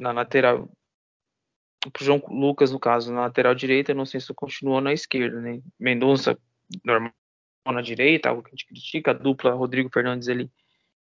na 0.00 0.12
lateral 0.12 0.70
pro 1.92 2.04
João 2.04 2.22
Lucas, 2.28 2.70
no 2.70 2.78
caso, 2.78 3.12
na 3.12 3.22
lateral 3.22 3.52
direita, 3.52 3.92
se 4.06 4.32
continuou 4.32 4.80
na 4.80 4.92
esquerda, 4.92 5.40
né? 5.40 5.60
Mendonça 5.76 6.38
normal 6.84 7.12
na 7.66 7.82
direita, 7.82 8.28
algo 8.28 8.44
que 8.44 8.50
a 8.50 8.52
gente 8.52 8.64
critica, 8.64 9.10
a 9.10 9.14
dupla 9.14 9.54
Rodrigo 9.54 9.90
Fernandes 9.92 10.28
ali 10.28 10.48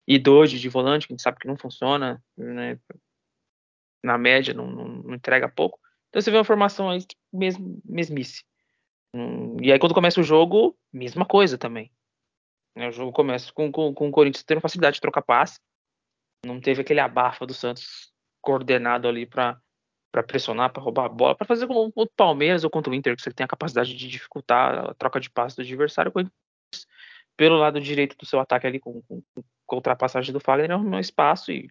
e 0.08 0.18
Doge 0.18 0.58
de 0.58 0.70
volante, 0.70 1.08
que 1.08 1.12
a 1.12 1.16
gente 1.16 1.24
sabe 1.24 1.40
que 1.40 1.48
não 1.48 1.58
funciona, 1.58 2.24
né? 2.38 2.80
Na 4.02 4.18
média, 4.18 4.54
não, 4.54 4.72
não, 4.72 4.88
não 4.88 5.14
entrega 5.14 5.50
pouco. 5.50 5.78
Então 6.08 6.22
você 6.22 6.32
vê 6.32 6.38
uma 6.38 6.46
formação 6.46 6.90
aí 6.90 7.00
mesmo, 7.34 7.82
mesmice. 7.84 8.46
Hum, 9.14 9.58
e 9.62 9.74
aí 9.74 9.80
quando 9.80 9.94
começa 9.94 10.22
o 10.22 10.24
jogo, 10.24 10.74
mesma 10.94 11.26
coisa 11.26 11.58
também. 11.58 11.92
Né? 12.78 12.88
O 12.88 12.94
jogo 12.94 13.12
começa 13.12 13.52
com, 13.52 13.70
com, 13.70 13.94
com 13.94 14.08
o 14.08 14.12
Corinthians 14.12 14.46
tendo 14.46 14.62
facilidade 14.62 14.96
de 14.96 15.02
trocar 15.02 15.22
passe. 15.22 15.60
Não 16.46 16.60
teve 16.60 16.82
aquele 16.82 17.00
abafa 17.00 17.46
do 17.46 17.54
Santos 17.54 18.12
coordenado 18.42 19.08
ali 19.08 19.26
para 19.26 19.60
para 20.10 20.24
pressionar, 20.24 20.72
para 20.72 20.82
roubar 20.82 21.06
a 21.06 21.10
bola, 21.10 21.36
para 21.36 21.46
fazer 21.46 21.68
como 21.68 21.92
o 21.94 22.08
Palmeiras 22.08 22.64
ou 22.64 22.72
contra 22.72 22.92
o 22.92 22.96
Inter, 22.96 23.16
que 23.16 23.22
você 23.22 23.32
tem 23.32 23.44
a 23.44 23.48
capacidade 23.48 23.96
de 23.96 24.08
dificultar 24.08 24.90
a 24.90 24.94
troca 24.96 25.20
de 25.20 25.30
passe 25.30 25.56
do 25.56 25.62
adversário. 25.62 26.12
Pelo 27.36 27.58
lado 27.58 27.80
direito 27.80 28.18
do 28.18 28.26
seu 28.26 28.40
ataque 28.40 28.66
ali, 28.66 28.80
com, 28.80 29.02
com, 29.04 29.22
com 29.66 29.76
ultrapassagem 29.76 30.34
do 30.34 30.40
Fagner, 30.40 30.72
arrumou 30.72 31.00
espaço 31.00 31.52
e 31.52 31.70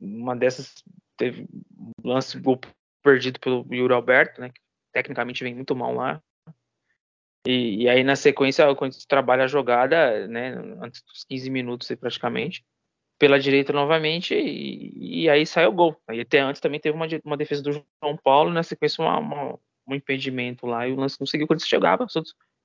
uma 0.00 0.36
dessas 0.36 0.82
teve 1.16 1.46
um 1.78 2.08
lance 2.08 2.38
gol 2.38 2.58
perdido 3.02 3.38
pelo 3.38 3.66
Yuri 3.70 3.92
Alberto, 3.92 4.40
né, 4.40 4.48
que 4.48 4.60
tecnicamente 4.92 5.44
vem 5.44 5.54
muito 5.54 5.74
mal 5.74 5.94
lá. 5.94 6.22
E, 7.46 7.82
e 7.82 7.88
aí 7.88 8.04
na 8.04 8.16
sequência, 8.16 8.74
quando 8.74 8.92
você 8.92 9.06
trabalha 9.06 9.44
a 9.44 9.48
jogada, 9.48 10.26
né, 10.28 10.54
antes 10.80 11.02
dos 11.02 11.24
15 11.24 11.50
minutos 11.50 11.88
praticamente, 11.98 12.64
pela 13.22 13.38
direita 13.38 13.72
novamente 13.72 14.34
e, 14.34 15.22
e, 15.22 15.30
aí 15.30 15.46
saiu 15.46 15.70
o 15.70 15.72
gol. 15.72 15.96
Aí 16.08 16.22
até 16.22 16.40
antes 16.40 16.60
também 16.60 16.80
teve 16.80 16.96
uma, 16.96 17.06
uma 17.24 17.36
defesa 17.36 17.62
do 17.62 17.70
João 17.70 18.16
Paulo, 18.16 18.50
na 18.50 18.64
sequência 18.64 19.00
uma, 19.00 19.16
uma, 19.16 19.58
um 19.86 19.94
impedimento 19.94 20.66
lá 20.66 20.88
e 20.88 20.92
o 20.92 20.96
lance 20.96 21.16
conseguiu 21.16 21.46
quando 21.46 21.64
chegava, 21.64 22.04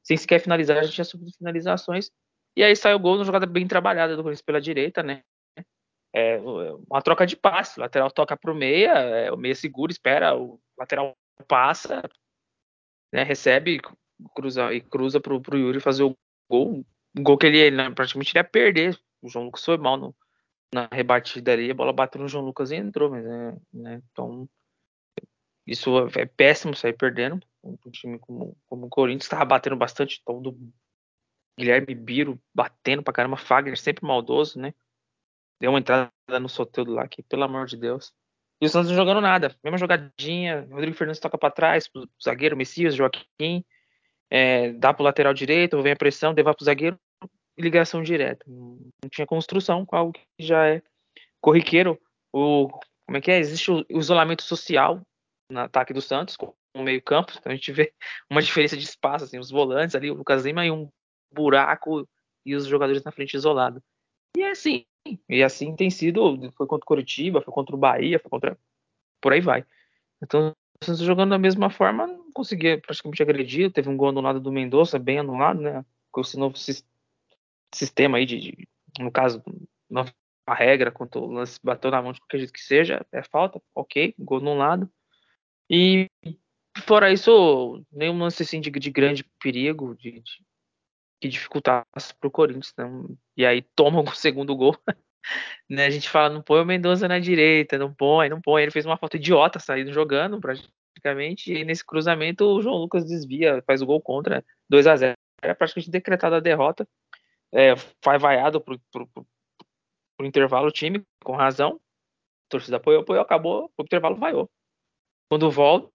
sem 0.01 0.17
sequer 0.17 0.39
finalizar, 0.39 0.79
a 0.79 0.81
gente 0.81 0.95
tinha 0.95 1.05
subido 1.05 1.31
finalizações 1.37 2.09
e 2.57 2.63
aí 2.63 2.75
saiu 2.75 2.95
o 2.95 2.99
gol, 2.99 3.17
uma 3.17 3.23
jogada 3.23 3.45
bem 3.45 3.67
trabalhada 3.67 4.15
do 4.15 4.23
Corinthians 4.23 4.41
pela 4.41 4.59
direita, 4.59 5.03
né? 5.03 5.21
É, 6.11 6.39
uma 6.89 7.03
troca 7.03 7.27
de 7.27 7.35
passe, 7.35 7.77
o 7.77 7.81
lateral 7.81 8.09
toca 8.09 8.35
para 8.35 8.51
o 8.51 8.55
meia, 8.55 8.93
é, 8.93 9.31
o 9.31 9.37
meia 9.37 9.53
segura, 9.53 9.91
espera, 9.91 10.35
o 10.35 10.59
lateral 10.75 11.15
passa, 11.47 12.01
né, 13.13 13.21
recebe 13.21 13.79
cruza, 14.33 14.73
e 14.73 14.81
cruza 14.81 15.19
para 15.19 15.35
o 15.35 15.55
Yuri 15.55 15.79
fazer 15.79 16.01
o 16.01 16.17
gol, 16.49 16.83
um 17.15 17.23
gol 17.23 17.37
que 17.37 17.45
ele, 17.45 17.59
ele 17.59 17.91
praticamente 17.91 18.31
iria 18.31 18.43
perder. 18.43 18.99
O 19.21 19.29
João 19.29 19.45
Lucas 19.45 19.63
foi 19.63 19.77
mal 19.77 19.97
no, 19.97 20.15
na 20.73 20.87
rebatida 20.91 21.53
ali, 21.53 21.71
a 21.71 21.73
bola 21.73 21.93
bateu 21.93 22.21
no 22.21 22.27
João 22.27 22.45
Lucas 22.45 22.71
e 22.71 22.75
entrou, 22.75 23.09
mas 23.09 23.25
é, 23.25 23.55
né, 23.73 24.01
então 24.11 24.47
Isso 25.67 25.89
é 26.17 26.25
péssimo 26.25 26.73
sair 26.73 26.93
perdendo. 26.93 27.45
Um 27.61 27.91
time 27.91 28.17
como, 28.19 28.57
como 28.67 28.85
o 28.85 28.89
Corinthians 28.89 29.25
estava 29.25 29.43
batendo 29.43 29.75
bastante 29.75 30.21
todo. 30.23 30.57
Guilherme 31.59 31.93
Biro 31.93 32.39
batendo 32.53 33.03
pra 33.03 33.13
caramba. 33.13 33.35
Fagner 33.35 33.77
sempre 33.77 34.05
maldoso, 34.05 34.57
né? 34.57 34.73
Deu 35.59 35.71
uma 35.71 35.79
entrada 35.79 36.11
no 36.39 36.47
Soteldo 36.47 36.93
lá 36.93 37.07
que, 37.07 37.21
pelo 37.21 37.43
amor 37.43 37.65
de 37.65 37.75
Deus. 37.75 38.13
E 38.61 38.65
o 38.65 38.69
Santos 38.69 38.89
não 38.89 38.95
jogando 38.95 39.19
nada. 39.19 39.55
Mesma 39.61 39.77
jogadinha. 39.77 40.67
Rodrigo 40.71 40.95
Fernandes 40.95 41.19
toca 41.19 41.37
para 41.37 41.51
trás, 41.51 41.87
pro 41.89 42.07
zagueiro, 42.23 42.55
Messias, 42.55 42.95
Joaquim. 42.95 43.65
É, 44.29 44.71
dá 44.73 44.93
pro 44.93 45.03
lateral 45.03 45.33
direito, 45.33 45.81
vem 45.81 45.93
a 45.93 45.97
pressão, 45.97 46.33
devar 46.33 46.53
pro 46.53 46.65
zagueiro 46.65 46.97
ligação 47.57 48.03
direta. 48.03 48.45
Não 48.47 48.79
tinha 49.11 49.25
construção 49.27 49.85
algo 49.91 50.13
que 50.13 50.21
já 50.39 50.67
é 50.67 50.81
corriqueiro. 51.41 51.99
O, 52.33 52.67
como 53.05 53.17
é 53.17 53.21
que 53.21 53.31
é? 53.31 53.39
Existe 53.39 53.71
o 53.71 53.85
isolamento 53.89 54.43
social 54.43 55.01
no 55.51 55.59
ataque 55.59 55.93
do 55.93 56.01
Santos, 56.01 56.35
com 56.35 56.53
o 56.75 56.83
meio-campo. 56.83 57.33
Então 57.37 57.51
a 57.51 57.55
gente 57.55 57.71
vê 57.71 57.93
uma 58.29 58.41
diferença 58.41 58.77
de 58.77 58.83
espaço, 58.83 59.25
assim, 59.25 59.39
os 59.39 59.49
volantes 59.49 59.95
ali, 59.95 60.11
o 60.11 60.15
Lucas 60.15 60.45
Lima 60.45 60.65
e 60.65 60.71
um 60.71 60.89
buraco 61.33 62.07
e 62.45 62.55
os 62.55 62.65
jogadores 62.65 63.03
na 63.03 63.11
frente 63.11 63.35
isolados. 63.35 63.81
E 64.35 64.41
é 64.41 64.51
assim, 64.51 64.85
e 65.29 65.43
assim 65.43 65.75
tem 65.75 65.89
sido, 65.89 66.51
foi 66.55 66.67
contra 66.67 66.83
o 66.83 66.87
Curitiba, 66.87 67.41
foi 67.41 67.53
contra 67.53 67.75
o 67.75 67.79
Bahia, 67.79 68.19
foi 68.19 68.29
contra. 68.29 68.57
Por 69.21 69.33
aí 69.33 69.41
vai. 69.41 69.65
Então, 70.21 70.53
jogando 70.83 71.31
da 71.31 71.37
mesma 71.37 71.69
forma, 71.69 72.07
não 72.07 72.31
conseguia 72.31 72.79
praticamente 72.79 73.21
agredir. 73.21 73.71
Teve 73.71 73.89
um 73.89 73.97
gol 73.97 74.09
anulado 74.09 74.39
do 74.39 74.51
Mendonça, 74.51 74.99
bem 74.99 75.19
anulado, 75.19 75.61
né? 75.61 75.83
Com 76.11 76.21
esse 76.21 76.37
novo 76.37 76.55
sistema 77.73 78.17
aí 78.17 78.25
de, 78.25 78.39
de 78.39 78.67
no 78.99 79.11
caso, 79.11 79.43
nova 79.89 80.13
regra, 80.49 80.91
quanto 80.91 81.19
o 81.19 81.31
lance 81.31 81.59
bateu 81.63 81.91
na 81.91 82.01
mão 82.01 82.13
de 82.13 82.19
qualquer 82.19 82.39
jeito 82.39 82.53
que 82.53 82.61
seja, 82.61 83.05
é 83.11 83.21
falta, 83.23 83.61
ok, 83.75 84.15
gol 84.17 84.39
anulado. 84.39 84.89
E 85.69 86.07
fora 86.83 87.11
isso, 87.11 87.83
nenhum 87.91 88.17
lance 88.17 88.43
assim 88.43 88.61
de, 88.61 88.71
de 88.71 88.91
grande 88.91 89.23
perigo, 89.39 89.95
de, 89.95 90.21
de 90.21 90.47
que 91.19 91.27
dificultasse 91.27 92.13
para 92.19 92.27
o 92.27 92.31
Corinthians. 92.31 92.73
Né? 92.77 92.85
E 93.35 93.45
aí 93.45 93.61
toma 93.75 94.01
o 94.01 94.07
segundo 94.15 94.55
gol. 94.55 94.77
né? 95.69 95.85
A 95.85 95.89
gente 95.89 96.09
fala, 96.09 96.33
não 96.33 96.41
põe 96.41 96.61
o 96.61 96.65
Mendonça 96.65 97.07
na 97.07 97.19
direita, 97.19 97.77
não 97.77 97.93
põe, 97.93 98.29
não 98.29 98.41
põe. 98.41 98.63
Ele 98.63 98.71
fez 98.71 98.85
uma 98.85 98.97
falta 98.97 99.17
idiota 99.17 99.59
saindo 99.59 99.91
jogando 99.91 100.39
praticamente. 100.39 101.51
E 101.51 101.65
nesse 101.65 101.85
cruzamento 101.85 102.45
o 102.45 102.61
João 102.61 102.77
Lucas 102.77 103.05
desvia, 103.05 103.63
faz 103.65 103.81
o 103.81 103.85
gol 103.85 104.01
contra 104.01 104.43
2 104.69 104.87
a 104.87 104.95
0 104.95 105.13
É 105.41 105.53
praticamente 105.53 105.91
decretada 105.91 106.37
a 106.37 106.41
derrota. 106.41 106.87
É, 107.51 107.73
vai 108.03 108.17
vaiado 108.17 108.61
pro, 108.61 108.79
pro, 108.91 109.07
pro, 109.07 109.27
pro 110.17 110.27
intervalo 110.27 110.67
o 110.67 110.71
time, 110.71 111.03
com 111.23 111.35
razão. 111.35 111.79
A 112.47 112.49
torcida 112.49 112.77
apoiou, 112.77 113.01
apoiou, 113.01 113.21
acabou, 113.21 113.71
o 113.77 113.83
intervalo 113.83 114.15
vaiou. 114.15 114.49
Quando 115.29 115.51
volta, 115.51 115.91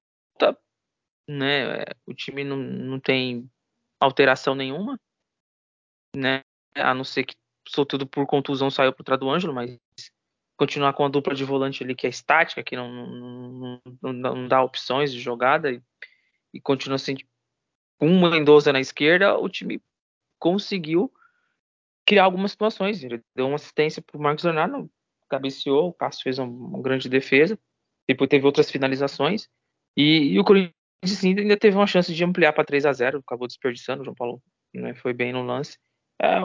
né, 1.28 1.84
o 2.06 2.12
time 2.14 2.44
não, 2.44 2.56
não 2.56 3.00
tem 3.00 3.50
alteração 4.00 4.54
nenhuma 4.54 4.98
né? 6.16 6.42
A 6.74 6.94
não 6.94 7.04
ser 7.04 7.24
que 7.24 7.34
tudo 7.88 8.06
por 8.06 8.26
contusão 8.26 8.70
saiu 8.70 8.92
pro 8.92 9.16
do 9.16 9.30
Ângelo, 9.30 9.54
mas 9.54 9.78
continuar 10.56 10.92
com 10.92 11.04
a 11.04 11.08
dupla 11.08 11.34
de 11.34 11.44
volante 11.44 11.82
ali 11.82 11.94
que 11.94 12.06
é 12.06 12.10
estática, 12.10 12.62
que 12.62 12.76
não, 12.76 12.88
não, 12.90 13.80
não, 14.02 14.12
não 14.12 14.48
dá 14.48 14.62
opções 14.62 15.12
de 15.12 15.20
jogada 15.20 15.70
e, 15.70 15.82
e 16.52 16.60
continua 16.60 16.96
assim, 16.96 17.16
com 17.98 18.08
um 18.08 18.30
Mendoza 18.30 18.72
na 18.72 18.80
esquerda, 18.80 19.38
o 19.38 19.48
time 19.48 19.80
conseguiu 20.38 21.12
criar 22.12 22.24
algumas 22.24 22.50
situações. 22.50 23.02
Ele 23.02 23.22
deu 23.34 23.46
uma 23.46 23.56
assistência 23.56 24.02
pro 24.02 24.20
Marcos 24.20 24.44
Leonardo, 24.44 24.90
cabeceou, 25.30 25.88
o 25.88 25.94
Cássio 25.94 26.24
fez 26.24 26.38
uma, 26.38 26.82
grande 26.82 27.08
defesa, 27.08 27.58
depois 28.06 28.28
teve 28.28 28.44
outras 28.44 28.70
finalizações, 28.70 29.48
e, 29.96 30.34
e 30.34 30.38
o 30.38 30.44
Corinthians 30.44 31.24
ainda 31.24 31.56
teve 31.56 31.74
uma 31.74 31.86
chance 31.86 32.12
de 32.12 32.22
ampliar 32.22 32.52
para 32.52 32.66
3 32.66 32.84
a 32.84 32.92
0 32.92 33.20
acabou 33.20 33.48
desperdiçando, 33.48 34.02
o 34.02 34.04
João 34.04 34.14
Paulo 34.14 34.42
né, 34.74 34.94
foi 34.94 35.14
bem 35.14 35.32
no 35.32 35.42
lance. 35.42 35.78
É, 36.20 36.38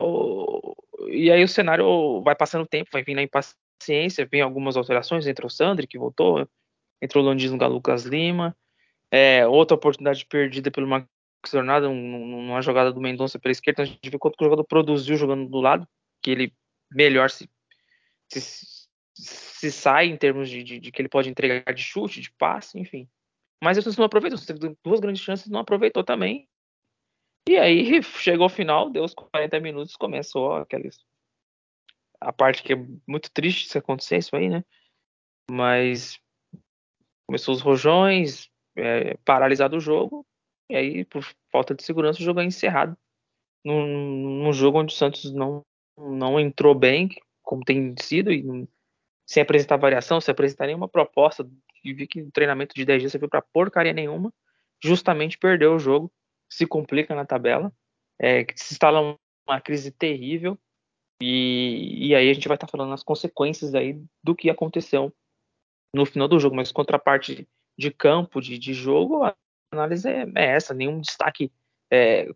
o, 0.00 0.74
e 1.06 1.30
aí 1.30 1.44
o 1.44 1.48
cenário 1.48 2.20
vai 2.22 2.34
passando 2.34 2.62
o 2.62 2.68
tempo, 2.68 2.90
vai 2.92 3.04
vindo 3.04 3.18
a 3.18 3.22
impaciência, 3.22 4.26
vem 4.26 4.40
algumas 4.40 4.76
alterações, 4.76 5.28
entrou 5.28 5.46
o 5.46 5.50
Sandri, 5.50 5.86
que 5.86 5.98
voltou, 5.98 6.48
entrou 7.00 7.22
o 7.22 7.26
Landis 7.28 7.52
no 7.52 7.68
Lucas 7.68 8.02
Lima, 8.04 8.56
é, 9.08 9.46
outra 9.46 9.76
oportunidade 9.76 10.26
perdida 10.26 10.68
pelo 10.68 10.88
Marcos 10.88 11.11
Leonardo, 11.52 11.92
numa 11.92 12.62
jogada 12.62 12.92
do 12.92 13.00
Mendonça 13.00 13.38
pela 13.38 13.52
esquerda, 13.52 13.82
a 13.82 13.86
gente 13.86 14.08
viu 14.08 14.18
quanto 14.18 14.40
o 14.40 14.44
jogador 14.44 14.64
produziu 14.64 15.16
jogando 15.16 15.48
do 15.48 15.60
lado, 15.60 15.86
que 16.22 16.30
ele 16.30 16.54
melhor 16.90 17.30
se, 17.30 17.48
se, 18.28 18.88
se 19.14 19.72
sai 19.72 20.06
em 20.06 20.16
termos 20.16 20.48
de, 20.48 20.62
de, 20.62 20.78
de, 20.78 20.92
que 20.92 21.00
ele 21.00 21.08
pode 21.08 21.28
entregar 21.28 21.72
de 21.72 21.82
chute, 21.82 22.20
de 22.20 22.30
passe, 22.32 22.78
enfim. 22.78 23.08
Mas 23.62 23.78
o 23.78 23.98
não 23.98 24.04
aproveitou, 24.06 24.38
teve 24.38 24.76
duas 24.84 25.00
grandes 25.00 25.22
chances, 25.22 25.48
não 25.48 25.60
aproveitou 25.60 26.04
também, 26.04 26.48
e 27.48 27.56
aí 27.56 28.02
chegou 28.02 28.46
o 28.46 28.50
final, 28.50 28.90
deu 28.90 29.04
os 29.04 29.14
40 29.14 29.60
minutos, 29.60 29.96
começou 29.96 30.54
aqueles. 30.54 31.04
A 32.20 32.32
parte 32.32 32.62
que 32.62 32.72
é 32.72 32.76
muito 33.06 33.30
triste 33.32 33.68
se 33.68 33.78
acontecer 33.78 34.18
isso 34.18 34.36
aí, 34.36 34.48
né? 34.48 34.64
Mas 35.50 36.20
começou 37.26 37.54
os 37.54 37.60
rojões, 37.60 38.48
é, 38.76 39.16
paralisado 39.24 39.76
o 39.76 39.80
jogo, 39.80 40.26
e 40.72 40.76
aí, 40.76 41.04
por 41.04 41.24
falta 41.50 41.74
de 41.74 41.82
segurança, 41.82 42.20
o 42.20 42.24
jogo 42.24 42.40
é 42.40 42.44
encerrado. 42.44 42.96
Num, 43.64 44.42
num 44.42 44.52
jogo 44.52 44.80
onde 44.80 44.92
o 44.92 44.96
Santos 44.96 45.32
não, 45.32 45.62
não 45.96 46.40
entrou 46.40 46.74
bem, 46.74 47.10
como 47.42 47.64
tem 47.64 47.94
sido, 47.98 48.32
e 48.32 48.42
sem 49.26 49.42
apresentar 49.42 49.76
variação, 49.76 50.20
sem 50.20 50.32
apresentar 50.32 50.66
nenhuma 50.66 50.88
proposta, 50.88 51.48
e 51.84 51.92
vi 51.92 52.06
que 52.06 52.22
o 52.22 52.30
treinamento 52.30 52.74
de 52.74 52.84
10 52.84 53.02
dias 53.02 53.12
serviu 53.12 53.28
para 53.28 53.42
porcaria 53.42 53.92
nenhuma, 53.92 54.32
justamente 54.82 55.38
perdeu 55.38 55.74
o 55.74 55.78
jogo 55.78 56.12
se 56.52 56.66
complica 56.66 57.14
na 57.14 57.24
tabela, 57.24 57.72
é, 58.20 58.44
se 58.54 58.74
instala 58.74 59.16
uma 59.48 59.60
crise 59.60 59.90
terrível 59.90 60.58
e, 61.20 62.08
e 62.08 62.14
aí 62.14 62.28
a 62.28 62.34
gente 62.34 62.46
vai 62.46 62.56
estar 62.56 62.66
tá 62.66 62.70
falando 62.70 62.92
as 62.92 63.02
consequências 63.02 63.74
aí 63.74 63.98
do 64.22 64.34
que 64.34 64.50
aconteceu 64.50 65.12
no 65.94 66.04
final 66.04 66.28
do 66.28 66.38
jogo, 66.38 66.54
mas 66.54 66.70
contra 66.70 66.96
a 66.96 67.00
parte 67.00 67.48
de 67.78 67.90
campo, 67.90 68.40
de, 68.40 68.58
de 68.58 68.74
jogo, 68.74 69.24
análise 69.72 70.08
é, 70.08 70.26
é 70.34 70.44
essa, 70.54 70.74
nenhum 70.74 71.00
destaque 71.00 71.50
é, 71.90 72.28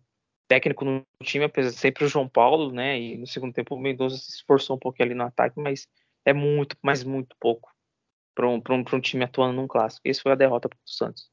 técnico 0.48 0.84
no 0.84 1.04
time, 1.22 1.44
apesar 1.44 1.70
de 1.70 1.76
sempre 1.76 2.04
o 2.04 2.08
João 2.08 2.28
Paulo, 2.28 2.72
né, 2.72 2.98
e 2.98 3.16
no 3.16 3.26
segundo 3.26 3.52
tempo 3.52 3.74
o 3.74 3.80
Mendonça 3.80 4.16
se 4.16 4.36
esforçou 4.36 4.76
um 4.76 4.78
pouquinho 4.78 5.08
ali 5.08 5.14
no 5.14 5.24
ataque, 5.24 5.58
mas 5.60 5.88
é 6.24 6.32
muito, 6.32 6.76
mas 6.82 7.04
muito 7.04 7.36
pouco 7.38 7.70
para 8.34 8.46
um, 8.46 8.56
um, 8.56 8.84
um 8.92 9.00
time 9.00 9.24
atuando 9.24 9.54
num 9.54 9.66
clássico. 9.66 10.06
Esse 10.06 10.22
foi 10.22 10.32
a 10.32 10.36
derrota 10.36 10.68
para 10.68 10.76
o 10.76 10.88
Santos. 10.88 11.30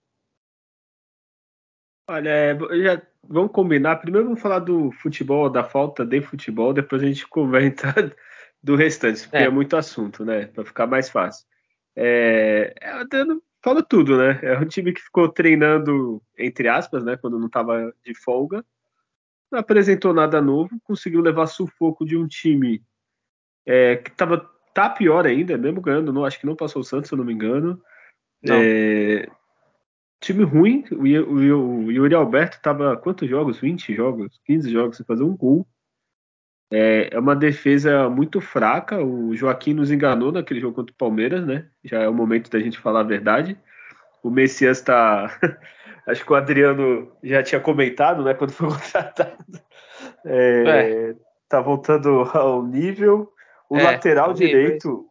Olha, 2.10 2.30
é, 2.30 2.58
já, 2.82 3.02
vamos 3.24 3.52
combinar. 3.52 3.98
Primeiro 3.98 4.28
vamos 4.28 4.42
falar 4.42 4.60
do 4.60 4.92
futebol, 4.92 5.50
da 5.50 5.64
falta 5.64 6.06
de 6.06 6.22
futebol, 6.22 6.74
depois 6.74 7.04
a 7.04 7.06
gente 7.06 7.28
comenta 7.28 7.94
do 8.62 8.76
restante, 8.76 9.24
porque 9.24 9.38
é, 9.38 9.44
é 9.44 9.50
muito 9.50 9.76
assunto, 9.76 10.24
né? 10.24 10.48
Para 10.48 10.64
ficar 10.64 10.88
mais 10.88 11.10
fácil. 11.10 11.46
É, 11.96 12.74
é 12.80 12.92
fala 13.64 13.82
tudo, 13.82 14.18
né? 14.18 14.40
É 14.44 14.60
um 14.60 14.66
time 14.66 14.92
que 14.92 15.02
ficou 15.02 15.30
treinando, 15.30 16.22
entre 16.38 16.68
aspas, 16.68 17.04
né? 17.04 17.16
Quando 17.18 17.40
não 17.40 17.48
estava 17.48 17.94
de 18.06 18.14
folga. 18.14 18.64
Não 19.52 19.60
apresentou 19.60 20.14
nada 20.14 20.42
novo, 20.42 20.70
conseguiu 20.84 21.22
levar 21.22 21.48
sufoco 21.48 22.06
de 22.06 22.18
um 22.18 22.28
time 22.28 22.84
é, 23.66 23.98
que 23.98 24.12
tava, 24.12 24.50
tá 24.74 24.90
pior 24.90 25.26
ainda, 25.26 25.58
mesmo 25.58 25.80
ganhando, 25.80 26.12
não, 26.12 26.26
acho 26.26 26.40
que 26.40 26.46
não 26.46 26.56
passou 26.56 26.82
o 26.82 26.86
Santos, 26.86 27.08
se 27.08 27.14
eu 27.14 27.18
não 27.18 27.26
me 27.26 27.34
engano. 27.34 27.82
Não. 28.42 28.56
É, 28.60 29.28
time 30.20 30.44
ruim. 30.44 30.84
O, 30.92 31.04
o, 31.04 31.86
o 31.86 31.92
Yuri 31.92 32.16
Alberto 32.16 32.60
tava 32.62 32.98
quantos 32.98 33.30
jogos? 33.30 33.60
20 33.60 33.94
jogos? 33.94 34.42
15 34.46 34.72
jogos 34.72 34.98
sem 34.98 35.06
fazer 35.06 35.24
um 35.24 35.38
gol. 35.38 35.68
É, 36.74 37.10
é 37.12 37.20
uma 37.20 37.36
defesa 37.36 38.10
muito 38.10 38.42
fraca. 38.42 39.04
O 39.04 39.36
Joaquim 39.36 39.74
nos 39.74 39.92
enganou 39.92 40.32
naquele 40.32 40.60
jogo 40.60 40.76
contra 40.76 40.92
o 40.92 40.98
Palmeiras, 40.98 41.46
né? 41.46 41.68
Já 41.84 42.02
é 42.02 42.10
o 42.10 42.14
momento 42.14 42.50
da 42.50 42.60
gente 42.60 42.80
falar 42.80 43.02
a 43.02 43.04
verdade. 43.04 43.56
O 44.24 44.30
Messias 44.32 44.80
está. 44.80 45.40
Acho 46.08 46.26
que 46.26 46.34
o 46.34 46.36
Adriano 46.36 47.12
já 47.24 47.44
tinha 47.44 47.62
comentado, 47.62 48.24
né? 48.24 48.34
Quando 48.34 48.52
foi 48.52 48.68
contratado. 48.74 49.38
É, 50.26 50.64
é. 50.66 51.16
Tá 51.48 51.62
voltando 51.62 52.24
ao 52.34 52.64
nível. 52.66 53.32
O 53.70 53.78
é, 53.78 53.84
lateral 53.84 54.34
direito, 54.34 55.08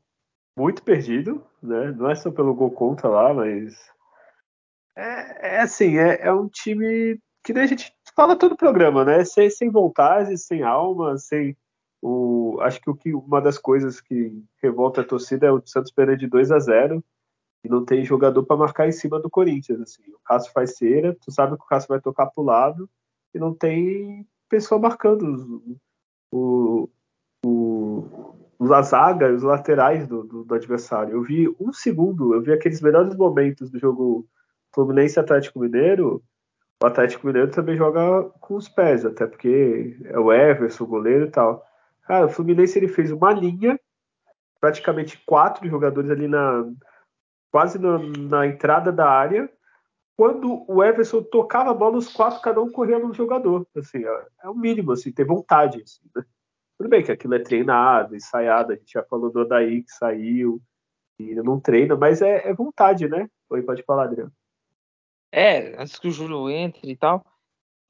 muito 0.56 0.82
perdido, 0.82 1.46
né? 1.62 1.94
Não 1.96 2.10
é 2.10 2.14
só 2.14 2.30
pelo 2.30 2.54
gol 2.54 2.72
contra 2.72 3.08
lá, 3.08 3.32
mas 3.32 3.74
é, 4.96 5.56
é 5.56 5.60
assim, 5.60 5.98
é, 5.98 6.20
é, 6.22 6.32
um 6.32 6.48
time 6.48 7.18
que 7.44 7.52
a 7.52 7.66
gente 7.66 7.92
fala 8.14 8.36
todo 8.36 8.52
o 8.52 8.56
programa, 8.56 9.04
né? 9.04 9.24
Sem, 9.24 9.50
sem 9.50 9.70
vontade, 9.70 10.36
sem 10.38 10.62
alma, 10.62 11.16
sem 11.18 11.56
o. 12.00 12.58
Acho 12.60 12.80
que, 12.80 12.90
o 12.90 12.94
que 12.94 13.14
uma 13.14 13.40
das 13.40 13.58
coisas 13.58 14.00
que 14.00 14.42
revolta 14.62 15.00
a 15.00 15.04
torcida 15.04 15.46
é 15.46 15.52
o 15.52 15.62
Santos 15.64 15.92
perder 15.92 16.16
de 16.16 16.26
2 16.26 16.50
a 16.50 16.58
0 16.58 17.02
e 17.64 17.68
não 17.68 17.84
tem 17.84 18.04
jogador 18.04 18.44
para 18.44 18.56
marcar 18.56 18.88
em 18.88 18.92
cima 18.92 19.20
do 19.20 19.30
Corinthians. 19.30 19.80
Assim. 19.80 20.02
O 20.12 20.18
Cássio 20.24 20.52
faz 20.52 20.76
cera, 20.76 21.16
tu 21.20 21.30
sabe 21.30 21.56
que 21.56 21.64
o 21.64 21.66
Cássio 21.66 21.88
vai 21.88 22.00
tocar 22.00 22.26
pro 22.26 22.42
lado 22.42 22.88
e 23.34 23.38
não 23.38 23.54
tem 23.54 24.26
pessoa 24.48 24.80
marcando 24.80 25.78
o, 26.32 26.88
o, 27.46 28.04
a 28.72 28.82
zaga 28.82 29.32
os 29.32 29.42
laterais 29.42 30.06
do, 30.06 30.24
do, 30.24 30.44
do, 30.44 30.54
adversário. 30.54 31.14
Eu 31.14 31.22
vi 31.22 31.48
um 31.60 31.72
segundo, 31.72 32.34
eu 32.34 32.42
vi 32.42 32.52
aqueles 32.52 32.80
melhores 32.80 33.16
momentos 33.16 33.70
do 33.70 33.78
jogo 33.78 34.26
Fluminense 34.74 35.18
Atlético 35.18 35.60
Mineiro. 35.60 36.22
O 36.82 36.86
Atlético 36.86 37.28
Mineiro 37.28 37.48
também 37.48 37.76
joga 37.76 38.24
com 38.40 38.56
os 38.56 38.68
pés, 38.68 39.06
até 39.06 39.24
porque 39.24 39.96
é 40.04 40.18
o 40.18 40.32
Everson, 40.32 40.82
o 40.82 40.86
goleiro 40.88 41.26
e 41.26 41.30
tal. 41.30 41.64
Cara, 42.02 42.26
o 42.26 42.28
Fluminense 42.28 42.76
ele 42.76 42.88
fez 42.88 43.12
uma 43.12 43.32
linha, 43.32 43.78
praticamente 44.60 45.22
quatro 45.24 45.68
jogadores 45.68 46.10
ali 46.10 46.26
na 46.26 46.68
quase 47.52 47.78
na, 47.78 47.98
na 47.98 48.46
entrada 48.48 48.90
da 48.90 49.08
área. 49.08 49.48
Quando 50.16 50.64
o 50.68 50.82
Everson 50.82 51.22
tocava 51.22 51.70
a 51.70 51.74
bola, 51.74 51.98
os 51.98 52.12
quatro 52.12 52.42
cada 52.42 52.60
um 52.60 52.70
corria 52.72 52.98
no 52.98 53.14
jogador. 53.14 53.64
Assim, 53.76 54.04
é, 54.04 54.48
o 54.48 54.54
mínimo, 54.54 54.90
assim, 54.90 55.12
ter 55.12 55.24
vontade. 55.24 55.80
Assim, 55.82 56.02
né? 56.16 56.24
Tudo 56.76 56.90
bem 56.90 57.04
que 57.04 57.12
aquilo 57.12 57.34
é 57.34 57.38
treinado, 57.38 58.16
ensaiado, 58.16 58.72
a 58.72 58.74
gente 58.74 58.92
já 58.92 59.04
falou 59.04 59.30
do 59.30 59.40
Odaí 59.40 59.84
que 59.84 59.92
saiu, 59.92 60.60
e 61.16 61.32
não 61.36 61.60
treina, 61.60 61.94
mas 61.94 62.20
é, 62.20 62.48
é 62.48 62.52
vontade, 62.52 63.08
né? 63.08 63.28
Oi, 63.50 63.62
pode 63.62 63.84
falar, 63.84 64.04
Adriano. 64.04 64.32
É, 65.32 65.80
antes 65.80 65.98
que 65.98 66.08
o 66.08 66.10
Júlio 66.10 66.50
entre 66.50 66.90
e 66.90 66.96
tal, 66.96 67.24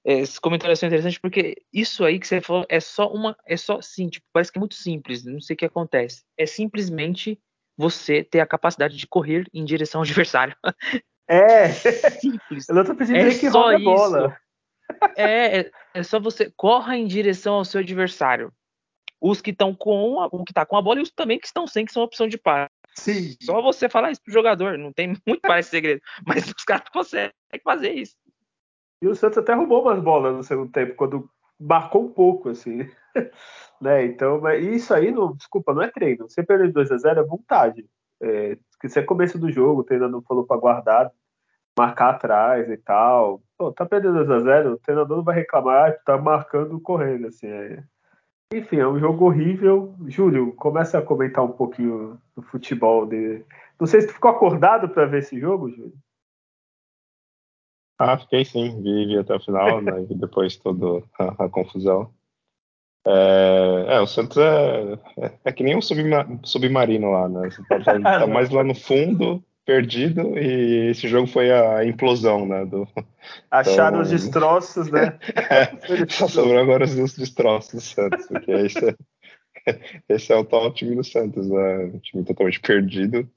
é, 0.05 0.21
esse 0.21 0.41
comentário 0.41 0.75
é 0.81 0.87
interessante 0.87 1.21
porque 1.21 1.57
isso 1.73 2.05
aí 2.05 2.19
que 2.19 2.27
você 2.27 2.41
falou 2.41 2.65
é 2.69 2.81
só 2.81 3.09
uma, 3.09 3.37
é 3.47 3.57
só 3.57 3.81
sim, 3.81 4.09
tipo, 4.09 4.27
parece 4.33 4.53
que 4.53 4.59
é 4.59 4.61
muito 4.61 4.75
simples, 4.75 5.25
não 5.25 5.41
sei 5.41 5.55
o 5.55 5.57
que 5.57 5.65
acontece. 5.65 6.25
É 6.37 6.47
simplesmente 6.47 7.39
você 7.77 8.23
ter 8.23 8.41
a 8.41 8.47
capacidade 8.47 8.97
de 8.97 9.07
correr 9.07 9.47
em 9.53 9.65
direção 9.65 10.01
ao 10.01 10.05
adversário. 10.05 10.57
É, 11.29 11.69
simples. 12.21 12.69
Eu 12.69 12.75
não 12.75 12.85
tô 12.85 12.95
pedindo 12.95 13.19
é 13.19 13.35
que 13.35 13.49
roda 13.49 13.77
a 13.77 13.79
bola. 13.79 14.37
É, 15.17 15.61
é, 15.61 15.71
é 15.95 16.03
só 16.03 16.21
você 16.21 16.53
corra 16.57 16.97
em 16.97 17.07
direção 17.07 17.55
ao 17.55 17.65
seu 17.65 17.81
adversário 17.81 18.53
os 19.23 19.41
que 19.41 19.51
estão 19.51 19.73
com 19.73 20.21
a, 20.21 20.27
o 20.27 20.45
que 20.45 20.53
tá 20.53 20.67
com 20.67 20.77
a 20.77 20.83
bola 20.83 20.99
e 20.99 21.03
os 21.03 21.11
também 21.13 21.39
que 21.39 21.47
estão 21.47 21.67
sem, 21.67 21.87
que 21.87 21.93
são 21.93 22.03
opção 22.03 22.27
de 22.27 22.37
passe. 22.37 22.73
Sim. 22.95 23.37
Só 23.43 23.61
você 23.63 23.89
falar 23.89 24.11
isso 24.11 24.23
pro 24.23 24.33
jogador, 24.33 24.79
não 24.79 24.93
tem 24.93 25.17
muito 25.27 25.47
mais 25.47 25.67
segredo. 25.67 26.01
Mas 26.27 26.47
os 26.47 26.65
caras 26.65 26.89
conseguem 26.93 27.33
fazer 27.65 27.93
isso. 27.93 28.17
E 29.01 29.09
o 29.09 29.15
Santos 29.15 29.39
até 29.39 29.53
roubou 29.53 29.83
umas 29.83 30.01
bolas 30.01 30.35
no 30.35 30.45
segundo 30.45 30.71
tempo, 30.71 30.95
quando 30.95 31.29
marcou 31.59 32.05
um 32.05 32.13
pouco, 32.13 32.51
assim. 32.51 32.89
né? 33.81 34.05
Então, 34.05 34.41
mas 34.41 34.65
isso 34.65 34.95
aí, 34.95 35.11
não, 35.11 35.35
desculpa, 35.35 35.75
não 35.75 35.83
é 35.83 35.91
treino. 35.91 36.29
Você 36.29 36.43
perdeu 36.43 36.73
2 36.73 36.93
a 36.93 36.99
0 36.99 37.21
é 37.21 37.25
vontade. 37.25 37.87
É, 38.21 38.57
que 38.81 38.89
se 38.89 39.01
é 39.01 39.03
começo 39.03 39.39
do 39.39 39.51
jogo, 39.51 39.81
o 39.81 39.85
treinador 39.85 40.23
falou 40.23 40.47
para 40.47 40.61
guardar, 40.61 41.11
marcar 41.77 42.11
atrás 42.11 42.69
e 42.71 42.77
tal. 42.77 43.43
Pô, 43.59 43.73
tá 43.73 43.85
perdendo 43.85 44.25
2 44.25 44.31
a 44.31 44.41
0 44.41 44.73
o 44.75 44.79
treinador 44.79 45.17
não 45.17 45.25
vai 45.25 45.35
reclamar, 45.35 45.99
tá 46.05 46.17
marcando 46.17 46.81
correndo, 46.81 47.27
assim. 47.27 47.49
É, 47.49 47.83
enfim, 48.53 48.77
é 48.77 48.87
um 48.87 48.99
jogo 48.99 49.27
horrível. 49.27 49.95
Júlio, 50.07 50.53
começa 50.55 50.99
a 50.99 51.03
comentar 51.03 51.45
um 51.45 51.53
pouquinho 51.53 52.19
do 52.37 52.43
futebol. 52.43 53.07
De... 53.07 53.45
Não 53.79 53.87
sei 53.87 54.01
se 54.01 54.09
tu 54.09 54.15
ficou 54.15 54.31
acordado 54.31 54.89
para 54.89 55.07
ver 55.07 55.19
esse 55.19 55.39
jogo, 55.39 55.71
Júlio. 55.71 55.95
Ah, 57.99 58.19
fiquei 58.19 58.45
sim, 58.45 58.83
vi, 58.83 59.07
vi 59.07 59.19
até 59.19 59.35
o 59.35 59.41
final, 59.41 59.81
né, 59.81 60.07
e 60.11 60.15
depois 60.17 60.57
toda 60.57 61.05
a, 61.19 61.45
a 61.45 61.49
confusão. 61.49 62.13
É, 63.07 63.85
é, 63.89 64.01
o 64.01 64.07
Santos 64.07 64.37
é, 64.37 64.99
é, 65.19 65.33
é, 65.45 65.53
que 65.53 65.63
nem 65.63 65.77
um 65.77 65.81
submarino 66.43 67.11
lá, 67.11 67.29
né? 67.29 67.51
Você 67.51 67.63
tá, 67.65 67.79
tá 68.01 68.27
mais 68.27 68.51
lá 68.51 68.63
no 68.63 68.75
fundo, 68.75 69.43
perdido 69.65 70.39
e 70.39 70.91
esse 70.91 71.09
jogo 71.09 71.27
foi 71.27 71.51
a 71.51 71.85
implosão, 71.85 72.47
né? 72.47 72.65
Do, 72.65 72.87
Acharam 73.51 73.99
então, 73.99 74.01
os 74.03 74.11
destroços, 74.11 74.91
né? 74.91 75.19
é, 75.51 76.09
só 76.09 76.29
sobrou 76.29 76.59
agora 76.59 76.85
os 76.85 77.17
destroços 77.17 77.75
do 77.75 77.81
Santos, 77.81 78.27
porque 78.27 78.51
esse 78.51 78.89
é, 78.89 78.95
esse 80.09 80.33
é 80.33 80.37
o 80.37 80.45
tal 80.45 80.73
time 80.73 80.97
do 80.97 81.05
Santos, 81.05 81.49
né? 81.49 81.85
Um 81.85 81.99
time 81.99 82.25
totalmente 82.25 82.61
perdido. 82.61 83.29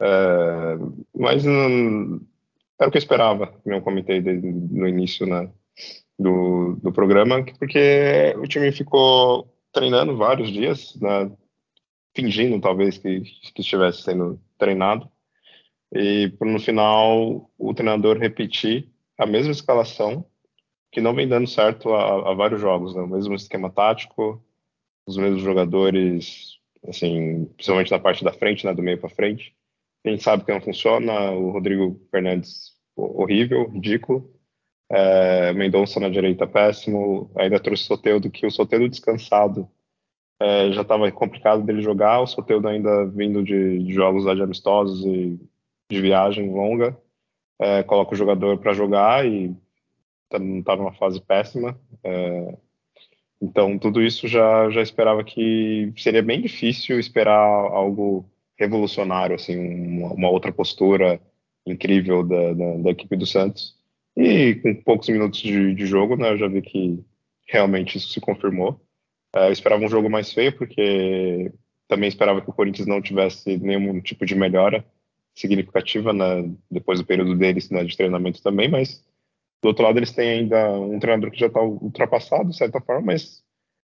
É, 0.00 0.78
mas 1.14 1.44
não, 1.44 2.20
era 2.78 2.88
o 2.88 2.90
que 2.90 2.96
eu 2.96 3.00
esperava, 3.00 3.48
como 3.48 3.74
eu 3.74 3.82
comentei 3.82 4.22
no 4.22 4.88
início 4.88 5.26
né, 5.26 5.50
do, 6.18 6.76
do 6.82 6.90
programa, 6.90 7.44
porque 7.58 8.34
o 8.38 8.46
time 8.46 8.72
ficou 8.72 9.54
treinando 9.70 10.16
vários 10.16 10.50
dias, 10.50 10.96
né, 10.96 11.30
fingindo 12.16 12.58
talvez 12.58 12.96
que, 12.96 13.20
que 13.20 13.60
estivesse 13.60 14.02
sendo 14.02 14.40
treinado 14.58 15.10
e 15.92 16.32
no 16.40 16.60
final 16.60 17.50
o 17.58 17.74
treinador 17.74 18.18
repetir 18.18 18.88
a 19.18 19.26
mesma 19.26 19.52
escalação 19.52 20.24
que 20.92 21.00
não 21.00 21.14
vem 21.14 21.28
dando 21.28 21.46
certo 21.46 21.92
a, 21.92 22.30
a 22.30 22.34
vários 22.34 22.60
jogos, 22.60 22.94
né? 22.94 23.02
o 23.02 23.08
mesmo 23.08 23.34
esquema 23.34 23.70
tático, 23.70 24.42
os 25.06 25.16
mesmos 25.16 25.42
jogadores, 25.42 26.58
assim, 26.88 27.44
principalmente 27.56 27.90
na 27.90 27.98
parte 27.98 28.24
da 28.24 28.32
frente, 28.32 28.64
né, 28.66 28.74
do 28.74 28.82
meio 28.82 28.98
para 28.98 29.08
frente. 29.08 29.54
Quem 30.02 30.18
sabe 30.18 30.44
que 30.44 30.52
não 30.52 30.60
funciona, 30.60 31.30
o 31.32 31.50
Rodrigo 31.50 32.00
Fernandes 32.10 32.74
horrível, 32.96 33.68
ridículo, 33.68 34.30
é, 34.90 35.52
Mendonça 35.52 36.00
na 36.00 36.08
direita 36.08 36.46
péssimo, 36.46 37.30
ainda 37.36 37.60
trouxe 37.60 37.84
o 37.84 37.86
Soteudo, 37.86 38.30
que 38.30 38.46
o 38.46 38.50
Soteudo 38.50 38.88
descansado 38.88 39.68
é, 40.40 40.72
já 40.72 40.82
estava 40.82 41.10
complicado 41.12 41.62
dele 41.62 41.82
jogar, 41.82 42.20
o 42.20 42.26
Soteudo 42.26 42.66
ainda 42.66 43.06
vindo 43.06 43.42
de, 43.42 43.78
de 43.84 43.92
jogos 43.92 44.24
de 44.24 44.42
amistosos 44.42 45.04
e 45.04 45.38
de 45.90 46.00
viagem 46.00 46.48
longa, 46.48 46.96
é, 47.58 47.82
coloca 47.82 48.14
o 48.14 48.16
jogador 48.16 48.58
para 48.58 48.72
jogar 48.72 49.26
e 49.26 49.54
tá, 50.28 50.38
não 50.38 50.60
está 50.60 50.76
numa 50.76 50.92
fase 50.92 51.20
péssima. 51.20 51.78
É, 52.04 52.56
então, 53.42 53.78
tudo 53.78 54.00
isso 54.00 54.28
já, 54.28 54.70
já 54.70 54.80
esperava 54.80 55.24
que 55.24 55.92
seria 55.96 56.22
bem 56.22 56.40
difícil 56.40 56.98
esperar 56.98 57.38
algo 57.38 58.24
revolucionário, 58.56 59.34
assim, 59.34 59.58
uma, 59.58 60.12
uma 60.12 60.30
outra 60.30 60.52
postura 60.52 61.20
incrível 61.66 62.22
da, 62.22 62.52
da, 62.52 62.76
da, 62.76 62.90
equipe 62.90 63.16
do 63.16 63.26
Santos. 63.26 63.74
E 64.16 64.56
com 64.56 64.74
poucos 64.82 65.08
minutos 65.08 65.40
de, 65.40 65.74
de 65.74 65.86
jogo, 65.86 66.16
né, 66.16 66.30
eu 66.32 66.38
já 66.38 66.46
vi 66.46 66.62
que 66.62 67.02
realmente 67.48 67.98
isso 67.98 68.08
se 68.10 68.20
confirmou. 68.20 68.80
É, 69.34 69.48
eu 69.48 69.52
esperava 69.52 69.84
um 69.84 69.88
jogo 69.88 70.08
mais 70.08 70.32
feio, 70.32 70.56
porque 70.56 71.52
também 71.88 72.08
esperava 72.08 72.40
que 72.40 72.50
o 72.50 72.52
Corinthians 72.52 72.86
não 72.86 73.02
tivesse 73.02 73.56
nenhum 73.58 74.00
tipo 74.00 74.24
de 74.24 74.34
melhora 74.34 74.84
significativa 75.34 76.12
né, 76.12 76.50
depois 76.70 77.00
do 77.00 77.06
período 77.06 77.36
deles 77.36 77.70
né, 77.70 77.84
de 77.84 77.96
treinamento 77.96 78.42
também, 78.42 78.68
mas 78.68 79.04
do 79.62 79.68
outro 79.68 79.84
lado 79.84 79.98
eles 79.98 80.12
têm 80.12 80.30
ainda 80.30 80.70
um 80.72 80.98
treinador 80.98 81.30
que 81.30 81.38
já 81.38 81.46
está 81.46 81.60
ultrapassado 81.62 82.50
de 82.50 82.56
certa 82.56 82.80
forma, 82.80 83.06
mas 83.06 83.42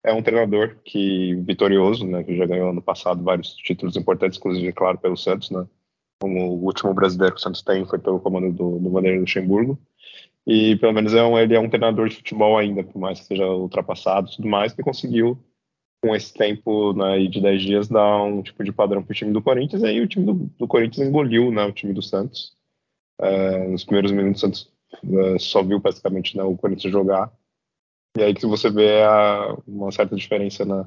é 0.03 0.13
um 0.13 0.21
treinador 0.21 0.77
que 0.83 1.35
vitorioso, 1.35 2.05
né, 2.05 2.23
que 2.23 2.35
já 2.35 2.45
ganhou 2.45 2.69
ano 2.69 2.81
passado 2.81 3.23
vários 3.23 3.55
títulos 3.55 3.95
importantes, 3.95 4.37
inclusive 4.37 4.71
claro 4.73 4.97
pelo 4.97 5.17
Santos, 5.17 5.49
né, 5.49 5.65
como 6.19 6.51
o 6.51 6.65
último 6.65 6.93
brasileiro 6.93 7.35
que 7.35 7.39
o 7.39 7.43
Santos 7.43 7.61
tem 7.61 7.85
foi 7.85 7.99
pelo 7.99 8.19
comando 8.19 8.51
do, 8.51 8.79
do 8.79 8.89
Vanderlei 8.89 9.19
Luxemburgo. 9.19 9.77
E 10.45 10.75
pelo 10.77 10.93
menos 10.93 11.13
é 11.13 11.23
um, 11.23 11.37
ele 11.39 11.55
é 11.55 11.59
um 11.59 11.69
treinador 11.69 12.09
de 12.09 12.17
futebol 12.17 12.57
ainda, 12.57 12.83
por 12.83 12.99
mais 12.99 13.19
que 13.19 13.25
seja 13.25 13.45
ultrapassado 13.47 14.29
tudo 14.35 14.47
mais, 14.47 14.73
que 14.73 14.83
conseguiu 14.83 15.37
com 16.03 16.13
esse 16.13 16.33
tempo 16.33 16.91
né, 16.91 17.17
de 17.27 17.39
10 17.39 17.61
dias, 17.61 17.87
dar 17.87 18.23
um 18.23 18.43
tipo 18.43 18.61
de 18.61 18.73
padrão 18.73 19.01
para 19.01 19.13
o 19.13 19.15
time 19.15 19.31
do 19.31 19.41
Corinthians. 19.41 19.83
E 19.83 19.85
aí 19.85 20.01
o 20.01 20.07
time 20.07 20.25
do, 20.25 20.33
do 20.33 20.67
Corinthians 20.67 21.07
engoliu 21.07 21.49
né, 21.49 21.63
o 21.63 21.71
time 21.71 21.93
do 21.93 22.01
Santos. 22.01 22.53
Uh, 23.21 23.69
nos 23.71 23.85
primeiros 23.85 24.11
minutos, 24.11 24.43
o 24.43 24.45
Santos 24.45 24.73
uh, 25.01 25.39
só 25.39 25.63
viu 25.63 25.79
basicamente 25.79 26.35
né, 26.35 26.43
o 26.43 26.57
Corinthians 26.57 26.91
jogar. 26.91 27.31
E 28.17 28.21
aí 28.21 28.33
que 28.33 28.45
você 28.45 28.69
vê 28.69 29.01
a, 29.01 29.57
uma 29.65 29.93
certa 29.93 30.13
diferença 30.13 30.65
né, 30.65 30.85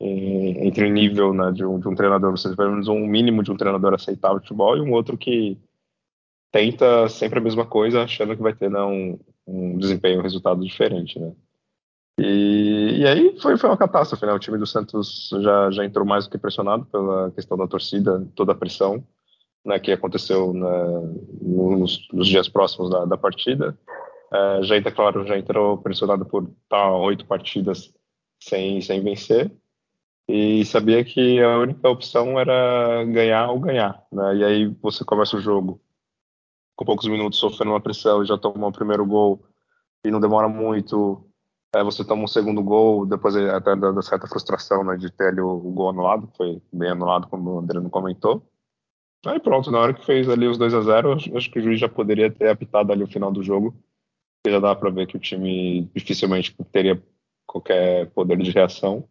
entre 0.00 0.86
o 0.86 0.90
nível 0.90 1.34
né, 1.34 1.52
de, 1.52 1.62
um, 1.62 1.78
de 1.78 1.86
um 1.86 1.94
treinador, 1.94 2.38
seja, 2.38 2.56
pelo 2.56 2.70
menos 2.70 2.88
um 2.88 3.06
mínimo 3.06 3.42
de 3.42 3.52
um 3.52 3.56
treinador 3.56 3.92
aceitar 3.92 4.32
o 4.32 4.40
futebol, 4.40 4.78
e 4.78 4.80
um 4.80 4.92
outro 4.92 5.18
que 5.18 5.58
tenta 6.50 7.06
sempre 7.10 7.38
a 7.38 7.42
mesma 7.42 7.66
coisa, 7.66 8.02
achando 8.02 8.34
que 8.34 8.42
vai 8.42 8.54
ter 8.54 8.70
né, 8.70 8.80
um, 8.80 9.18
um 9.46 9.76
desempenho, 9.76 10.20
um 10.20 10.22
resultado 10.22 10.64
diferente. 10.64 11.18
Né? 11.18 11.34
E, 12.18 12.87
e 12.98 13.06
aí 13.06 13.40
foi, 13.40 13.56
foi 13.56 13.70
uma 13.70 13.76
catástrofe, 13.76 14.26
né? 14.26 14.32
O 14.32 14.38
time 14.38 14.58
do 14.58 14.66
Santos 14.66 15.30
já, 15.40 15.70
já 15.70 15.84
entrou 15.84 16.04
mais 16.06 16.24
do 16.24 16.30
que 16.30 16.38
pressionado 16.38 16.84
pela 16.86 17.30
questão 17.30 17.56
da 17.56 17.66
torcida, 17.66 18.26
toda 18.34 18.52
a 18.52 18.56
pressão 18.56 19.04
né, 19.64 19.78
que 19.78 19.92
aconteceu 19.92 20.52
né, 20.52 20.68
nos, 21.40 22.08
nos, 22.12 22.26
dias 22.26 22.48
próximos 22.48 22.90
da, 22.90 23.04
da 23.04 23.16
partida. 23.16 23.78
É, 24.32 24.62
já 24.62 24.76
entra, 24.76 24.90
claro, 24.90 25.26
já 25.26 25.38
entrou 25.38 25.78
pressionado 25.78 26.24
por 26.26 26.50
oito 27.02 27.24
partidas 27.26 27.92
sem, 28.40 28.80
sem 28.80 29.02
vencer 29.02 29.50
e 30.28 30.64
sabia 30.64 31.02
que 31.04 31.40
a 31.42 31.58
única 31.58 31.88
opção 31.88 32.38
era 32.38 33.04
ganhar 33.04 33.50
ou 33.50 33.58
ganhar, 33.58 34.06
né? 34.12 34.36
E 34.36 34.44
aí 34.44 34.66
você 34.82 35.04
começa 35.04 35.36
o 35.36 35.40
jogo 35.40 35.80
com 36.76 36.84
poucos 36.84 37.06
minutos 37.08 37.38
sofrendo 37.38 37.72
uma 37.72 37.80
pressão 37.80 38.22
e 38.22 38.26
já 38.26 38.36
tomou 38.36 38.68
o 38.68 38.72
primeiro 38.72 39.06
gol 39.06 39.42
e 40.04 40.10
não 40.10 40.20
demora 40.20 40.48
muito 40.48 41.27
Aí 41.74 41.84
você 41.84 42.04
toma 42.04 42.24
um 42.24 42.28
segundo 42.28 42.62
gol, 42.62 43.04
depois 43.04 43.36
até 43.36 43.76
da 43.76 44.00
certa 44.00 44.26
frustração 44.26 44.82
né, 44.82 44.96
de 44.96 45.10
ter 45.10 45.28
ali 45.28 45.40
o, 45.40 45.50
o 45.50 45.70
gol 45.70 45.90
anulado, 45.90 46.30
foi 46.36 46.62
bem 46.72 46.90
anulado, 46.90 47.28
como 47.28 47.50
o 47.50 47.58
André 47.58 47.78
não 47.78 47.90
comentou. 47.90 48.42
Aí 49.26 49.38
pronto, 49.38 49.70
na 49.70 49.80
hora 49.80 49.92
que 49.92 50.06
fez 50.06 50.28
ali 50.28 50.46
os 50.46 50.56
2 50.56 50.72
a 50.74 50.80
0 50.80 51.12
acho, 51.12 51.50
que 51.50 51.58
o 51.58 51.62
juiz 51.62 51.78
já 51.78 51.88
poderia 51.88 52.30
ter 52.30 52.48
apitado 52.48 52.92
ali 52.92 53.02
o 53.02 53.08
final 53.08 53.30
do 53.30 53.42
jogo. 53.42 53.74
Já 54.46 54.60
dá 54.60 54.74
para 54.74 54.90
ver 54.90 55.06
que 55.06 55.16
o 55.16 55.20
time 55.20 55.90
dificilmente 55.94 56.56
teria 56.72 57.02
qualquer 57.46 58.10
poder 58.10 58.38
de 58.38 58.50
reação. 58.50 59.06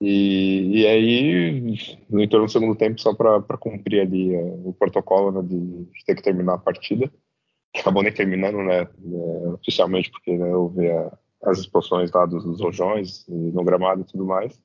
E, 0.00 0.80
e 0.80 0.86
aí, 0.86 1.76
no 2.08 2.22
entorno 2.22 2.46
do 2.46 2.52
segundo 2.52 2.76
tempo, 2.76 3.00
só 3.00 3.14
para 3.14 3.58
cumprir 3.58 4.00
ali 4.00 4.34
uh, 4.34 4.68
o 4.68 4.72
protocolo 4.72 5.32
né, 5.32 5.42
de, 5.42 5.84
de, 5.84 6.04
ter 6.06 6.14
que 6.14 6.22
terminar 6.22 6.54
a 6.54 6.58
partida, 6.58 7.12
que 7.72 7.80
acabou 7.80 8.02
nem 8.02 8.12
terminando, 8.12 8.58
né, 8.58 8.82
é, 8.82 9.48
oficialmente, 9.48 10.10
porque 10.10 10.36
né, 10.36 10.54
houve 10.54 10.88
a, 10.88 11.18
as 11.42 11.58
expulsões 11.58 12.10
lá 12.12 12.26
dos, 12.26 12.44
dos 12.44 12.60
rojões 12.60 13.26
no 13.28 13.64
gramado 13.64 14.02
e 14.02 14.04
tudo 14.04 14.24
mais. 14.26 14.60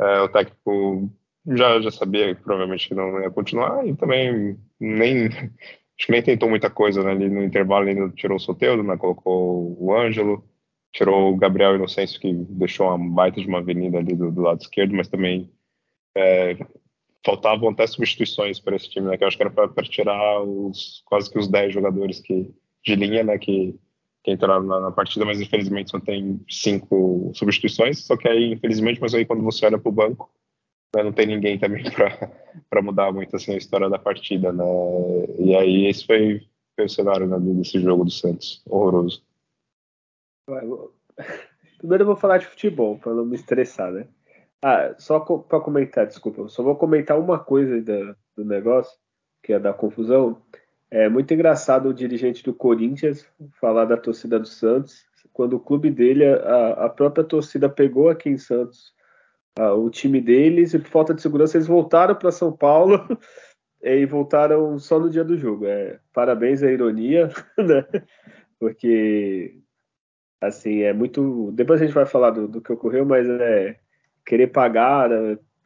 É, 0.00 0.20
o 0.20 0.28
técnico 0.28 1.10
já, 1.46 1.80
já 1.80 1.90
sabia 1.90 2.34
provavelmente 2.34 2.88
que 2.88 2.94
não 2.94 3.20
ia 3.20 3.30
continuar 3.30 3.86
e 3.86 3.94
também 3.94 4.58
nem 4.80 5.26
acho 5.96 6.06
que 6.06 6.12
nem 6.12 6.22
tentou 6.22 6.48
muita 6.48 6.70
coisa 6.70 7.02
né, 7.02 7.12
ali 7.12 7.28
no 7.28 7.42
intervalo, 7.42 7.88
ele 7.88 8.10
tirou 8.12 8.36
o 8.36 8.40
Soteudo, 8.40 8.82
né, 8.82 8.96
colocou 8.96 9.76
o 9.80 9.94
Ângelo, 9.94 10.44
tirou 10.92 11.32
o 11.32 11.36
Gabriel 11.36 11.76
Inocêncio, 11.76 12.20
que 12.20 12.32
deixou 12.32 12.88
uma 12.88 13.14
baita 13.14 13.40
de 13.40 13.46
uma 13.46 13.58
avenida 13.58 13.98
ali 13.98 14.14
do, 14.14 14.30
do 14.32 14.42
lado 14.42 14.60
esquerdo, 14.60 14.94
mas 14.94 15.08
também 15.08 15.52
é, 16.16 16.56
faltavam 17.24 17.70
até 17.70 17.86
substituições 17.86 18.58
para 18.58 18.76
esse 18.76 18.90
time, 18.90 19.08
né, 19.08 19.16
que 19.16 19.24
eu 19.24 19.28
acho 19.28 19.36
que 19.36 19.42
era 19.42 19.50
para 19.50 19.84
tirar 19.84 20.42
os, 20.42 21.02
quase 21.06 21.30
que 21.30 21.38
os 21.38 21.48
10 21.48 21.72
jogadores 21.72 22.20
que, 22.20 22.52
de 22.84 22.96
linha 22.96 23.22
né, 23.22 23.38
que, 23.38 23.78
que 24.24 24.32
entraram 24.32 24.62
na, 24.62 24.80
na, 24.80 24.90
partida, 24.90 25.26
mas 25.26 25.38
infelizmente 25.38 25.90
só 25.90 26.00
tem 26.00 26.40
cinco 26.48 27.30
substituições, 27.34 28.00
só 28.00 28.16
que 28.16 28.26
aí, 28.26 28.52
infelizmente, 28.52 28.98
mas 28.98 29.14
aí 29.14 29.26
quando 29.26 29.42
você 29.42 29.66
olha 29.66 29.78
para 29.78 29.88
o 29.90 29.92
banco, 29.92 30.30
né, 30.96 31.02
não 31.02 31.12
tem 31.12 31.26
ninguém 31.26 31.58
também 31.58 31.84
para 32.70 32.82
mudar 32.82 33.12
muito 33.12 33.36
assim, 33.36 33.52
a 33.52 33.58
história 33.58 33.88
da 33.90 33.98
partida, 33.98 34.50
né, 34.50 34.64
e 35.38 35.54
aí 35.54 35.86
esse 35.86 36.06
foi, 36.06 36.40
foi 36.74 36.86
o 36.86 36.88
cenário 36.88 37.26
né, 37.26 37.38
desse 37.38 37.78
jogo 37.78 38.04
do 38.04 38.10
Santos, 38.10 38.62
horroroso. 38.66 39.22
Primeiro 41.78 42.04
eu 42.04 42.06
vou 42.06 42.16
falar 42.16 42.38
de 42.38 42.46
futebol, 42.46 42.98
para 42.98 43.12
não 43.12 43.26
me 43.26 43.36
estressar, 43.36 43.92
né? 43.92 44.08
Ah, 44.62 44.94
só 44.98 45.20
para 45.20 45.60
comentar, 45.60 46.06
desculpa, 46.06 46.48
só 46.48 46.62
vou 46.62 46.76
comentar 46.76 47.18
uma 47.18 47.38
coisa 47.38 47.82
do, 47.82 48.16
do 48.34 48.44
negócio, 48.46 48.98
que 49.42 49.52
é 49.52 49.58
da 49.58 49.74
confusão. 49.74 50.40
É 50.90 51.08
muito 51.08 51.32
engraçado 51.34 51.88
o 51.88 51.94
dirigente 51.94 52.42
do 52.42 52.54
Corinthians 52.54 53.26
falar 53.60 53.84
da 53.84 53.96
torcida 53.96 54.38
do 54.38 54.46
Santos, 54.46 55.04
quando 55.32 55.54
o 55.54 55.60
clube 55.60 55.90
dele, 55.90 56.24
a, 56.24 56.84
a 56.84 56.88
própria 56.88 57.24
torcida 57.24 57.68
pegou 57.68 58.08
aqui 58.08 58.28
em 58.28 58.38
Santos 58.38 58.92
a, 59.58 59.72
o 59.74 59.90
time 59.90 60.20
deles 60.20 60.74
e 60.74 60.78
por 60.78 60.88
falta 60.88 61.14
de 61.14 61.22
segurança 61.22 61.56
eles 61.56 61.66
voltaram 61.66 62.14
para 62.14 62.30
São 62.30 62.52
Paulo 62.52 63.00
e 63.82 64.06
voltaram 64.06 64.78
só 64.78 64.98
no 64.98 65.10
dia 65.10 65.24
do 65.24 65.36
jogo. 65.36 65.66
É, 65.66 65.98
parabéns 66.12 66.62
à 66.62 66.70
ironia, 66.70 67.28
né? 67.58 67.84
Porque 68.58 69.58
Assim, 70.44 70.82
é 70.82 70.92
muito. 70.92 71.50
Depois 71.52 71.80
a 71.80 71.84
gente 71.86 71.94
vai 71.94 72.04
falar 72.04 72.30
do, 72.30 72.46
do 72.46 72.60
que 72.60 72.72
ocorreu, 72.72 73.06
mas 73.06 73.26
é 73.28 73.78
querer 74.26 74.48
pagar 74.48 75.10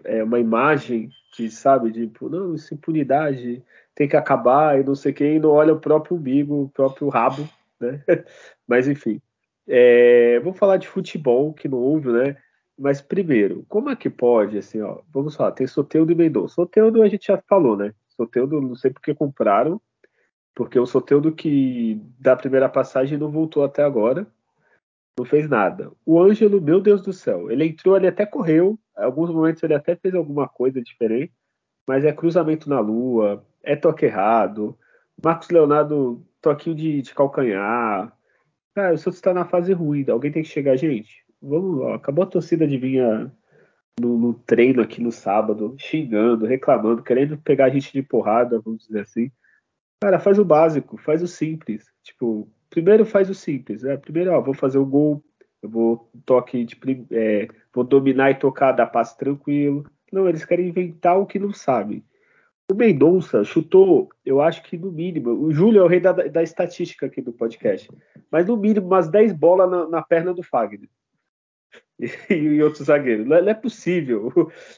é 0.04 0.22
uma 0.22 0.38
imagem 0.38 1.10
de, 1.36 1.50
sabe, 1.50 1.90
de 1.90 2.06
tipo, 2.06 2.28
não, 2.28 2.54
isso 2.54 2.72
impunidade 2.72 3.62
tem 3.98 4.08
que 4.08 4.16
acabar 4.16 4.78
e 4.78 4.84
não 4.84 4.94
sei 4.94 5.12
quem, 5.12 5.40
não 5.40 5.50
olha 5.50 5.74
o 5.74 5.80
próprio 5.80 6.16
umbigo, 6.16 6.62
o 6.62 6.68
próprio 6.68 7.08
rabo, 7.08 7.48
né? 7.80 8.00
Mas 8.64 8.86
enfim. 8.86 9.20
É, 9.66 10.38
vamos 10.38 10.56
falar 10.56 10.76
de 10.76 10.86
futebol, 10.86 11.52
que 11.52 11.66
não 11.66 11.78
houve, 11.78 12.12
né? 12.12 12.36
Mas 12.78 13.00
primeiro, 13.02 13.66
como 13.68 13.90
é 13.90 13.96
que 13.96 14.08
pode, 14.08 14.56
assim, 14.56 14.80
ó, 14.80 15.00
vamos 15.12 15.34
falar, 15.34 15.50
tem 15.50 15.66
Soteudo 15.66 16.12
e 16.12 16.14
Mendonça. 16.14 16.54
Soteudo 16.54 17.02
a 17.02 17.08
gente 17.08 17.26
já 17.26 17.42
falou, 17.48 17.76
né? 17.76 17.92
Soteudo, 18.10 18.60
não 18.60 18.76
sei 18.76 18.92
porque 18.92 19.12
compraram, 19.12 19.80
porque 20.54 20.78
o 20.78 20.86
Soteudo 20.86 21.32
que 21.32 22.00
da 22.20 22.36
primeira 22.36 22.68
passagem 22.68 23.18
não 23.18 23.32
voltou 23.32 23.64
até 23.64 23.82
agora, 23.82 24.28
não 25.18 25.24
fez 25.24 25.48
nada. 25.48 25.90
O 26.06 26.22
Ângelo, 26.22 26.62
meu 26.62 26.80
Deus 26.80 27.02
do 27.02 27.12
céu, 27.12 27.50
ele 27.50 27.64
entrou, 27.64 27.96
ele 27.96 28.06
até 28.06 28.24
correu, 28.24 28.78
em 28.96 29.02
alguns 29.02 29.28
momentos 29.30 29.60
ele 29.64 29.74
até 29.74 29.96
fez 29.96 30.14
alguma 30.14 30.48
coisa 30.48 30.80
diferente, 30.80 31.32
mas 31.84 32.04
é 32.04 32.12
cruzamento 32.12 32.70
na 32.70 32.78
lua, 32.78 33.44
é 33.62 33.76
toque 33.76 34.06
errado. 34.06 34.78
Marcos 35.22 35.50
Leonardo, 35.50 36.24
toquinho 36.40 36.76
de, 36.76 37.02
de 37.02 37.14
calcanhar. 37.14 38.12
Cara, 38.74 38.94
o 38.94 38.98
Santos 38.98 39.18
está 39.18 39.34
na 39.34 39.44
fase 39.44 39.72
ruim, 39.72 40.04
alguém 40.08 40.30
tem 40.30 40.42
que 40.42 40.48
chegar, 40.48 40.76
gente. 40.76 41.24
Vamos, 41.40 41.94
acabou 41.94 42.24
a 42.24 42.28
torcida 42.28 42.66
de 42.66 42.78
vir 42.78 43.02
no, 44.00 44.16
no, 44.18 44.34
treino 44.34 44.82
aqui 44.82 45.02
no 45.02 45.10
sábado, 45.10 45.74
xingando, 45.78 46.46
reclamando, 46.46 47.02
querendo 47.02 47.36
pegar 47.38 47.66
a 47.66 47.70
gente 47.70 47.92
de 47.92 48.02
porrada, 48.02 48.60
vamos 48.60 48.86
dizer 48.86 49.00
assim. 49.00 49.30
Cara, 50.00 50.20
faz 50.20 50.38
o 50.38 50.44
básico, 50.44 50.96
faz 50.96 51.22
o 51.22 51.28
simples. 51.28 51.86
Tipo, 52.02 52.48
primeiro 52.70 53.04
faz 53.04 53.28
o 53.28 53.34
simples, 53.34 53.82
né? 53.82 53.96
Primeiro, 53.96 54.32
ó, 54.32 54.40
vou 54.40 54.54
fazer 54.54 54.78
o 54.78 54.86
gol, 54.86 55.22
eu 55.60 55.68
vou 55.68 56.10
toque 56.24 56.64
de, 56.64 56.78
é, 57.10 57.48
vou 57.74 57.84
dominar 57.84 58.30
e 58.30 58.36
tocar, 58.36 58.72
dar 58.72 58.86
passe 58.86 59.16
tranquilo. 59.18 59.84
Não, 60.12 60.28
eles 60.28 60.44
querem 60.44 60.68
inventar 60.68 61.18
o 61.18 61.26
que 61.26 61.38
não 61.38 61.52
sabem. 61.52 62.04
O 62.70 62.74
Mendonça 62.74 63.42
chutou, 63.44 64.10
eu 64.24 64.42
acho 64.42 64.62
que 64.62 64.76
no 64.76 64.92
mínimo, 64.92 65.30
o 65.30 65.50
Júlio 65.50 65.80
é 65.80 65.84
o 65.84 65.86
rei 65.86 66.00
da, 66.00 66.12
da 66.12 66.42
estatística 66.42 67.06
aqui 67.06 67.22
do 67.22 67.32
podcast, 67.32 67.90
mas 68.30 68.46
no 68.46 68.56
mínimo 68.56 68.86
umas 68.86 69.08
10 69.08 69.32
bolas 69.32 69.70
na, 69.70 69.88
na 69.88 70.02
perna 70.02 70.34
do 70.34 70.42
Fagner. 70.42 70.88
E, 72.30 72.32
e 72.32 72.62
outro 72.62 72.84
zagueiro. 72.84 73.24
Não 73.24 73.36
é, 73.36 73.42
não 73.42 73.48
é, 73.48 73.54
possível. 73.54 74.32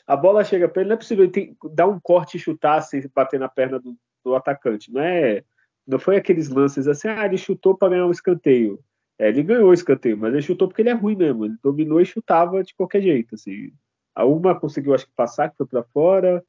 A 0.06 0.16
bola 0.16 0.42
chega 0.42 0.66
para 0.66 0.80
ele, 0.80 0.88
não 0.88 0.94
é 0.94 0.96
possível 0.96 1.24
ele 1.24 1.32
tem, 1.32 1.56
dar 1.74 1.86
um 1.86 2.00
corte 2.00 2.38
e 2.38 2.40
chutar 2.40 2.80
sem 2.80 3.02
bater 3.14 3.38
na 3.38 3.46
perna 3.46 3.78
do, 3.78 3.94
do 4.24 4.34
atacante. 4.34 4.90
Não 4.90 5.02
é 5.02 5.44
não 5.90 5.98
foi 5.98 6.16
aqueles 6.16 6.48
lances 6.48 6.86
assim, 6.86 7.08
ah, 7.08 7.26
ele 7.26 7.36
chutou 7.36 7.76
para 7.76 7.90
ganhar 7.90 8.06
um 8.06 8.10
escanteio. 8.10 8.78
É, 9.18 9.28
ele 9.28 9.42
ganhou 9.42 9.68
o 9.68 9.74
escanteio, 9.74 10.16
mas 10.16 10.32
ele 10.32 10.42
chutou 10.42 10.68
porque 10.68 10.82
ele 10.82 10.88
é 10.88 10.94
ruim 10.94 11.16
mesmo. 11.16 11.44
Ele 11.44 11.56
dominou 11.62 12.00
e 12.00 12.06
chutava 12.06 12.62
de 12.62 12.74
qualquer 12.74 13.02
jeito. 13.02 13.34
Assim. 13.34 13.72
A 14.14 14.24
uma 14.24 14.58
conseguiu, 14.58 14.94
acho 14.94 15.06
que, 15.06 15.12
passar, 15.14 15.50
que 15.50 15.56
foi 15.56 15.66
para 15.66 15.82
fora. 15.82 16.44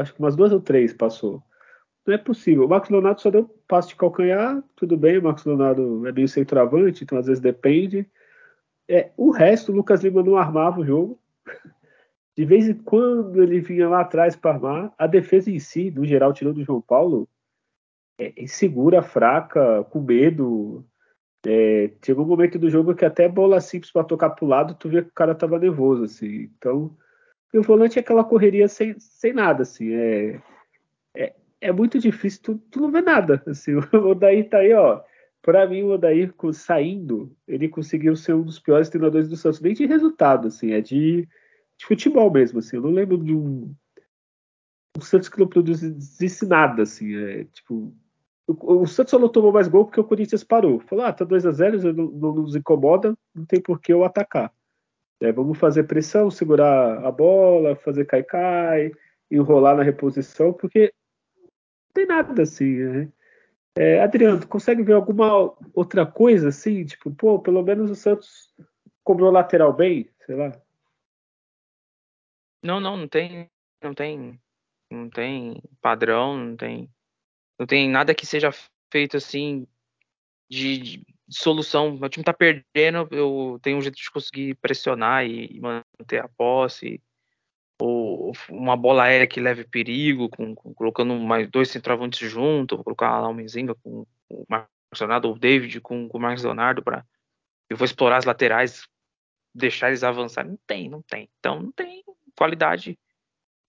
Acho 0.00 0.14
que 0.14 0.20
umas 0.20 0.36
duas 0.36 0.52
ou 0.52 0.60
três 0.60 0.92
passou. 0.92 1.42
Não 2.06 2.14
é 2.14 2.18
possível. 2.18 2.66
O 2.66 2.68
Marcos 2.68 2.90
Leonardo 2.90 3.20
só 3.20 3.30
deu 3.30 3.48
passo 3.66 3.88
de 3.88 3.96
calcanhar, 3.96 4.62
tudo 4.76 4.96
bem. 4.96 5.18
O 5.18 5.22
Marcos 5.22 5.44
Leonardo 5.44 6.06
é 6.06 6.12
meio 6.12 6.28
centroavante, 6.28 7.02
então 7.02 7.18
às 7.18 7.26
vezes 7.26 7.40
depende. 7.40 8.06
É, 8.88 9.10
o 9.16 9.30
resto, 9.30 9.72
o 9.72 9.74
Lucas 9.74 10.02
Lima 10.02 10.22
não 10.22 10.36
armava 10.36 10.80
o 10.80 10.86
jogo. 10.86 11.18
De 12.36 12.44
vez 12.44 12.68
em 12.68 12.74
quando 12.74 13.42
ele 13.42 13.60
vinha 13.60 13.88
lá 13.88 14.00
atrás 14.00 14.36
para 14.36 14.52
armar. 14.52 14.94
A 14.98 15.06
defesa 15.06 15.50
em 15.50 15.58
si, 15.58 15.90
no 15.90 16.04
geral, 16.04 16.32
tirando 16.32 16.58
o 16.58 16.64
João 16.64 16.80
Paulo, 16.80 17.28
é, 18.18 18.32
insegura, 18.36 19.02
fraca, 19.02 19.84
com 19.84 20.00
medo. 20.00 20.84
É, 21.46 21.90
chegou 22.04 22.24
um 22.24 22.28
momento 22.28 22.58
do 22.58 22.70
jogo 22.70 22.94
que 22.94 23.04
até 23.04 23.28
bola 23.28 23.60
simples 23.60 23.92
para 23.92 24.04
tocar 24.04 24.30
pro 24.30 24.46
lado, 24.46 24.74
tu 24.74 24.88
vê 24.88 25.02
que 25.02 25.10
o 25.10 25.14
cara 25.14 25.34
tava 25.34 25.58
nervoso, 25.58 26.04
assim. 26.04 26.50
Então, 26.56 26.96
e 27.54 27.58
o 27.58 27.62
volante 27.62 28.00
é 28.00 28.02
aquela 28.02 28.24
correria 28.24 28.66
sem, 28.66 28.98
sem 28.98 29.32
nada, 29.32 29.62
assim. 29.62 29.94
É, 29.94 30.40
é, 31.14 31.34
é 31.60 31.70
muito 31.70 32.00
difícil, 32.00 32.42
tu, 32.42 32.58
tu 32.68 32.80
não 32.80 32.90
vê 32.90 33.00
nada. 33.00 33.40
Assim. 33.46 33.74
O 33.94 34.08
Odair 34.08 34.48
tá 34.48 34.58
aí, 34.58 34.72
ó. 34.74 35.00
Para 35.40 35.64
mim, 35.64 35.84
o 35.84 35.90
Odair 35.92 36.34
saindo, 36.52 37.32
ele 37.46 37.68
conseguiu 37.68 38.16
ser 38.16 38.34
um 38.34 38.42
dos 38.42 38.58
piores 38.58 38.88
treinadores 38.88 39.28
do 39.28 39.36
Santos, 39.36 39.60
nem 39.60 39.72
de 39.72 39.86
resultado, 39.86 40.48
assim, 40.48 40.72
é 40.72 40.80
de, 40.80 41.28
de 41.78 41.86
futebol 41.86 42.28
mesmo, 42.28 42.58
assim. 42.58 42.74
Eu 42.74 42.82
não 42.82 42.90
lembro 42.90 43.18
de 43.18 43.32
um, 43.32 43.72
um 44.98 45.00
Santos 45.00 45.28
que 45.28 45.38
não 45.38 45.46
produzisse 45.46 46.44
nada, 46.46 46.82
assim. 46.82 47.14
É, 47.14 47.44
tipo, 47.44 47.94
o, 48.48 48.84
Santos 48.84 49.12
só 49.12 49.18
não 49.18 49.28
tomou 49.28 49.52
mais 49.52 49.68
gol 49.68 49.84
porque 49.84 50.00
o 50.00 50.04
Corinthians 50.04 50.42
parou. 50.42 50.80
Falou, 50.80 51.04
ah, 51.04 51.12
tá 51.12 51.24
2 51.24 51.46
a 51.46 51.52
0 51.52 51.92
não, 51.92 52.06
não 52.06 52.34
nos 52.34 52.56
incomoda, 52.56 53.16
não 53.32 53.44
tem 53.44 53.60
por 53.60 53.80
que 53.80 53.92
eu 53.92 54.02
atacar. 54.02 54.52
É, 55.24 55.32
vamos 55.32 55.58
fazer 55.58 55.84
pressão, 55.84 56.30
segurar 56.30 57.04
a 57.04 57.10
bola, 57.10 57.76
fazer 57.76 58.04
cai-cai, 58.04 58.92
enrolar 59.30 59.76
na 59.76 59.82
reposição, 59.82 60.52
porque 60.52 60.92
não 61.40 61.92
tem 61.94 62.06
nada 62.06 62.42
assim, 62.42 62.76
né? 62.76 63.12
É, 63.76 64.00
Adriano, 64.00 64.40
tu 64.40 64.46
consegue 64.46 64.82
ver 64.82 64.92
alguma 64.92 65.52
outra 65.72 66.06
coisa 66.06 66.48
assim? 66.48 66.84
Tipo, 66.84 67.10
pô, 67.10 67.40
pelo 67.40 67.62
menos 67.62 67.90
o 67.90 67.94
Santos 67.94 68.54
cobrou 69.02 69.32
lateral 69.32 69.72
bem, 69.72 70.08
sei 70.24 70.36
lá. 70.36 70.52
Não, 72.62 72.78
não, 72.78 72.96
não 72.96 73.08
tem, 73.08 73.50
não 73.82 73.92
tem, 73.92 74.40
não 74.90 75.10
tem 75.10 75.60
padrão, 75.80 76.36
não 76.36 76.56
tem 76.56 76.88
não 77.58 77.66
tem 77.66 77.88
nada 77.88 78.14
que 78.14 78.26
seja 78.26 78.50
feito 78.90 79.16
assim 79.16 79.66
de, 80.48 80.78
de 80.78 81.06
solução. 81.28 81.94
O 82.00 82.08
time 82.08 82.24
tá 82.24 82.32
perdendo, 82.32 83.08
eu 83.10 83.58
tenho 83.62 83.78
um 83.78 83.82
jeito 83.82 83.96
de 83.96 84.10
conseguir 84.10 84.54
pressionar 84.56 85.24
e, 85.26 85.60
manter 85.60 86.22
a 86.22 86.28
posse. 86.28 87.02
Ou 87.80 88.32
uma 88.50 88.76
bola 88.76 89.04
aérea 89.04 89.26
que 89.26 89.40
leve 89.40 89.64
perigo, 89.64 90.28
com, 90.28 90.54
com, 90.54 90.72
colocando 90.74 91.14
mais 91.18 91.50
dois 91.50 91.70
centroavantes 91.70 92.30
junto, 92.30 92.76
vou 92.76 92.84
colocar 92.84 93.20
lá 93.20 93.28
o 93.28 93.34
com 93.82 94.06
o 94.28 94.44
Marcos 94.48 94.70
Leonardo, 95.00 95.28
ou 95.28 95.34
o 95.34 95.38
David 95.38 95.80
com, 95.80 96.08
com 96.08 96.18
o 96.18 96.20
Marcos 96.20 96.44
Leonardo 96.44 96.82
para 96.82 97.04
eu 97.68 97.76
vou 97.76 97.84
explorar 97.84 98.18
as 98.18 98.24
laterais, 98.24 98.86
deixar 99.54 99.88
eles 99.88 100.04
avançar. 100.04 100.44
Não 100.46 100.58
tem, 100.66 100.88
não 100.88 101.02
tem. 101.02 101.28
Então 101.38 101.60
não 101.60 101.72
tem 101.72 102.04
qualidade 102.36 102.98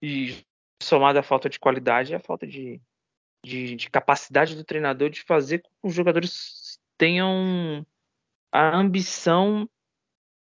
e 0.01 0.45
somada 0.81 1.19
à 1.19 1.23
falta 1.23 1.49
de 1.49 1.59
qualidade 1.59 2.13
é 2.13 2.17
a 2.17 2.19
falta 2.19 2.45
de, 2.45 2.81
de, 3.43 3.75
de 3.75 3.89
capacidade 3.89 4.55
do 4.55 4.63
treinador 4.63 5.09
de 5.09 5.23
fazer 5.23 5.59
com 5.59 5.69
que 5.69 5.87
os 5.87 5.93
jogadores 5.93 6.31
tenham 6.97 7.85
a 8.51 8.75
ambição 8.75 9.69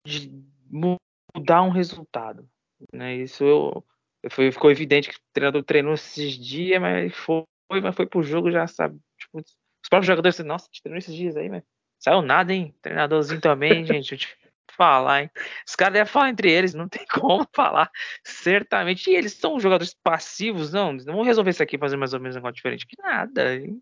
de 0.05 0.31
mudar 0.69 1.61
um 1.63 1.69
resultado. 1.69 2.47
Né? 2.91 3.15
Isso 3.15 3.43
eu, 3.43 3.85
foi, 4.29 4.51
ficou 4.51 4.71
evidente 4.71 5.09
que 5.09 5.15
o 5.15 5.33
treinador 5.33 5.63
treinou 5.63 5.93
esses 5.93 6.37
dias, 6.37 6.81
mas 6.81 7.15
foi, 7.15 7.45
mas 7.81 7.95
foi 7.95 8.05
pro 8.05 8.23
jogo 8.23 8.51
já 8.51 8.67
sabe. 8.67 8.99
Tipo, 9.17 9.39
os 9.39 9.89
próprios 9.89 10.07
jogadores 10.07 10.39
assim, 10.39 10.47
nossa, 10.47 10.67
treinou 10.81 10.97
esses 10.97 11.15
dias 11.15 11.37
aí, 11.37 11.49
mas 11.49 11.63
saiu 11.99 12.21
nada, 12.21 12.53
hein? 12.53 12.75
Treinadorzinho 12.81 13.41
também, 13.41 13.85
gente. 13.85 14.13
Eu 14.13 14.17
te 14.17 14.37
falar, 14.75 15.23
hein? 15.23 15.31
Os 15.67 15.75
caras 15.75 15.93
devem 15.93 16.11
falar 16.11 16.29
entre 16.29 16.51
eles, 16.51 16.73
não 16.73 16.89
tem 16.89 17.05
como 17.11 17.47
falar. 17.55 17.89
Certamente. 18.23 19.09
E 19.09 19.15
eles 19.15 19.33
são 19.33 19.59
jogadores 19.59 19.93
passivos, 20.03 20.73
não. 20.73 20.93
Não 20.93 21.15
vão 21.15 21.23
resolver 21.23 21.51
isso 21.51 21.63
aqui 21.63 21.77
fazer 21.77 21.97
mais 21.97 22.13
ou 22.13 22.19
menos 22.19 22.35
um 22.35 22.39
negócio 22.39 22.55
diferente. 22.55 22.87
Que 22.87 23.01
nada. 23.01 23.55
Hein? 23.55 23.81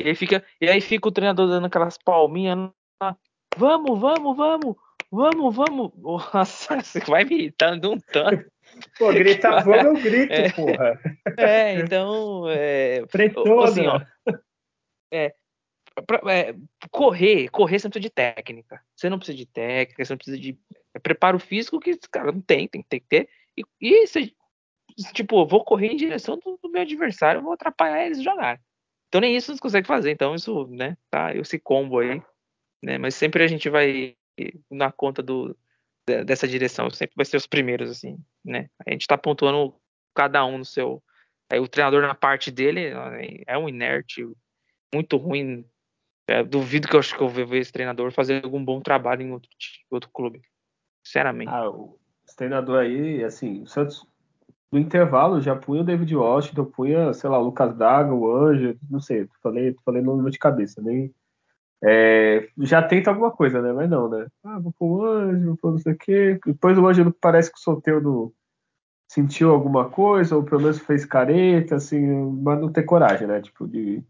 E 0.00 0.08
aí 0.08 0.14
fica, 0.14 0.44
e 0.60 0.68
aí 0.68 0.80
fica 0.80 1.08
o 1.08 1.12
treinador 1.12 1.48
dando 1.48 1.66
aquelas 1.66 1.98
palminhas 1.98 2.70
lá. 3.02 3.16
Vamos, 3.56 3.98
vamos, 3.98 4.36
vamos, 4.36 4.76
vamos, 5.10 5.56
vamos. 5.56 5.92
Nossa, 5.96 6.78
você 6.82 7.00
vai 7.00 7.24
me 7.24 7.34
irritando 7.34 7.92
um 7.92 7.98
tanto. 7.98 8.50
Pô, 8.96 9.12
grita 9.12 9.60
vamos, 9.62 9.84
eu 9.84 9.94
grito, 9.94 10.32
é, 10.32 10.52
porra. 10.52 11.00
É, 11.36 11.80
então. 11.80 12.48
É, 12.48 13.04
Pretou, 13.06 13.64
assim, 13.64 13.86
ó, 13.86 14.00
é, 15.12 15.34
pra, 16.06 16.20
é, 16.32 16.54
correr, 16.90 17.48
correr 17.48 17.78
você 17.78 17.86
não 17.88 17.90
precisa 17.90 18.08
de 18.08 18.10
técnica. 18.10 18.82
Você 18.94 19.10
não 19.10 19.18
precisa 19.18 19.38
de 19.38 19.46
técnica, 19.46 20.04
você 20.04 20.12
não 20.12 20.18
precisa 20.18 20.38
de 20.38 20.58
é, 20.94 20.98
preparo 20.98 21.38
físico 21.38 21.80
que 21.80 21.98
cara 22.10 22.30
não 22.30 22.40
tem, 22.40 22.68
tem, 22.68 22.82
tem 22.82 23.00
que 23.00 23.06
ter. 23.06 23.28
E, 23.56 23.64
e 23.80 24.06
você, 24.06 24.32
tipo, 25.12 25.44
vou 25.46 25.64
correr 25.64 25.88
em 25.88 25.96
direção 25.96 26.38
do, 26.38 26.58
do 26.62 26.68
meu 26.68 26.82
adversário, 26.82 27.42
vou 27.42 27.52
atrapalhar 27.52 28.06
eles 28.06 28.22
jogar. 28.22 28.60
Então 29.08 29.20
nem 29.20 29.36
isso 29.36 29.54
você 29.54 29.60
consegue 29.60 29.86
fazer. 29.86 30.10
Então 30.10 30.34
isso, 30.34 30.66
né, 30.68 30.96
tá, 31.10 31.34
esse 31.34 31.58
combo 31.58 31.98
aí, 31.98 32.22
né, 32.82 32.98
mas 32.98 33.14
sempre 33.14 33.42
a 33.42 33.46
gente 33.46 33.68
vai 33.68 34.16
na 34.70 34.92
conta 34.92 35.22
do 35.22 35.56
dessa 36.24 36.48
direção, 36.48 36.88
sempre 36.88 37.14
vai 37.14 37.24
ser 37.26 37.36
os 37.36 37.46
primeiros 37.46 37.90
assim, 37.90 38.16
né? 38.42 38.70
A 38.86 38.90
gente 38.90 39.06
tá 39.06 39.18
pontuando 39.18 39.74
cada 40.14 40.42
um 40.46 40.56
no 40.56 40.64
seu 40.64 41.02
aí 41.50 41.60
o 41.60 41.68
treinador 41.68 42.00
na 42.00 42.14
parte 42.14 42.50
dele 42.50 42.92
é 43.46 43.58
um 43.58 43.68
inerte 43.68 44.26
muito 44.92 45.16
ruim. 45.16 45.64
É, 46.26 46.42
duvido 46.42 46.86
que 46.86 46.94
eu 46.94 47.00
acho 47.00 47.16
que 47.16 47.22
eu 47.22 47.28
vou 47.28 47.46
ver 47.46 47.58
esse 47.58 47.72
treinador 47.72 48.12
fazer 48.12 48.44
algum 48.44 48.62
bom 48.62 48.80
trabalho 48.80 49.22
em 49.22 49.32
outro, 49.32 49.50
outro 49.90 50.10
clube. 50.10 50.42
Sinceramente. 51.02 51.48
Ah, 51.48 51.70
o 51.70 51.98
treinador 52.36 52.80
aí, 52.80 53.24
assim, 53.24 53.62
o 53.62 53.66
Santos 53.66 54.06
no 54.70 54.78
intervalo 54.78 55.40
já 55.40 55.56
punha 55.56 55.80
o 55.82 55.84
David 55.84 56.14
Washington, 56.14 56.64
punha, 56.66 57.12
sei 57.14 57.30
lá, 57.30 57.38
o 57.38 57.44
Lucas 57.44 57.74
Daga, 57.76 58.12
o 58.12 58.30
Anjo, 58.30 58.76
não 58.90 59.00
sei, 59.00 59.28
falei, 59.42 59.74
falei 59.84 60.02
no 60.02 60.16
nome 60.16 60.30
de 60.30 60.38
cabeça, 60.38 60.82
nem. 60.82 61.12
É, 61.82 62.48
já 62.58 62.82
tenta 62.82 63.10
alguma 63.10 63.30
coisa, 63.30 63.62
né? 63.62 63.72
Mas 63.72 63.88
não, 63.88 64.08
né? 64.08 64.26
Ah, 64.44 64.58
vou 64.58 64.72
pôr 64.72 64.86
o 64.86 65.04
Anjo, 65.04 65.46
vou 65.46 65.56
pôr 65.56 65.70
não 65.72 65.78
sei 65.78 65.92
o 65.92 65.98
quê. 65.98 66.40
Depois 66.44 66.76
o 66.76 66.86
Anjo 66.86 67.14
parece 67.20 67.52
que 67.52 67.58
o 67.58 67.62
Soteldo 67.62 68.34
sentiu 69.08 69.50
alguma 69.50 69.88
coisa, 69.88 70.36
ou 70.36 70.42
pelo 70.42 70.60
menos 70.60 70.78
fez 70.80 71.04
careta, 71.04 71.76
assim, 71.76 72.04
mas 72.42 72.60
não 72.60 72.70
tem 72.70 72.84
coragem, 72.84 73.26
né? 73.26 73.40
Tipo, 73.40 73.66
de. 73.66 74.04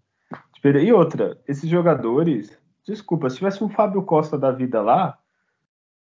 de... 0.62 0.78
E 0.80 0.92
outra, 0.92 1.38
esses 1.46 1.68
jogadores, 1.68 2.58
desculpa, 2.84 3.30
se 3.30 3.36
tivesse 3.36 3.62
um 3.62 3.68
Fábio 3.68 4.02
Costa 4.02 4.38
da 4.38 4.50
vida 4.50 4.82
lá, 4.82 5.18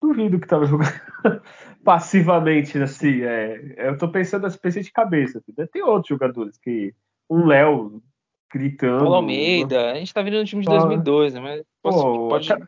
duvido 0.01 0.39
que 0.39 0.47
tava 0.47 0.65
jogando 0.65 0.89
passivamente, 1.83 2.77
assim. 2.77 3.21
É, 3.23 3.89
eu 3.89 3.97
tô 3.97 4.09
pensando 4.09 4.45
assim, 4.45 4.57
pensei 4.57 4.83
de 4.83 4.91
cabeça. 4.91 5.39
Assim, 5.39 5.53
tem 5.71 5.83
outros 5.83 6.09
jogadores 6.09 6.57
que. 6.57 6.93
Um 7.29 7.45
Léo 7.45 8.01
gritando. 8.51 8.99
Paulo 8.99 9.15
Almeida, 9.15 9.91
a 9.91 9.95
gente 9.95 10.13
tá 10.13 10.21
vindo 10.21 10.37
no 10.37 10.45
time 10.45 10.61
de 10.61 10.67
2002, 10.67 11.33
né? 11.33 11.39
Mas 11.39 11.63
pô, 11.81 12.27
pode. 12.29 12.51
Até, 12.51 12.65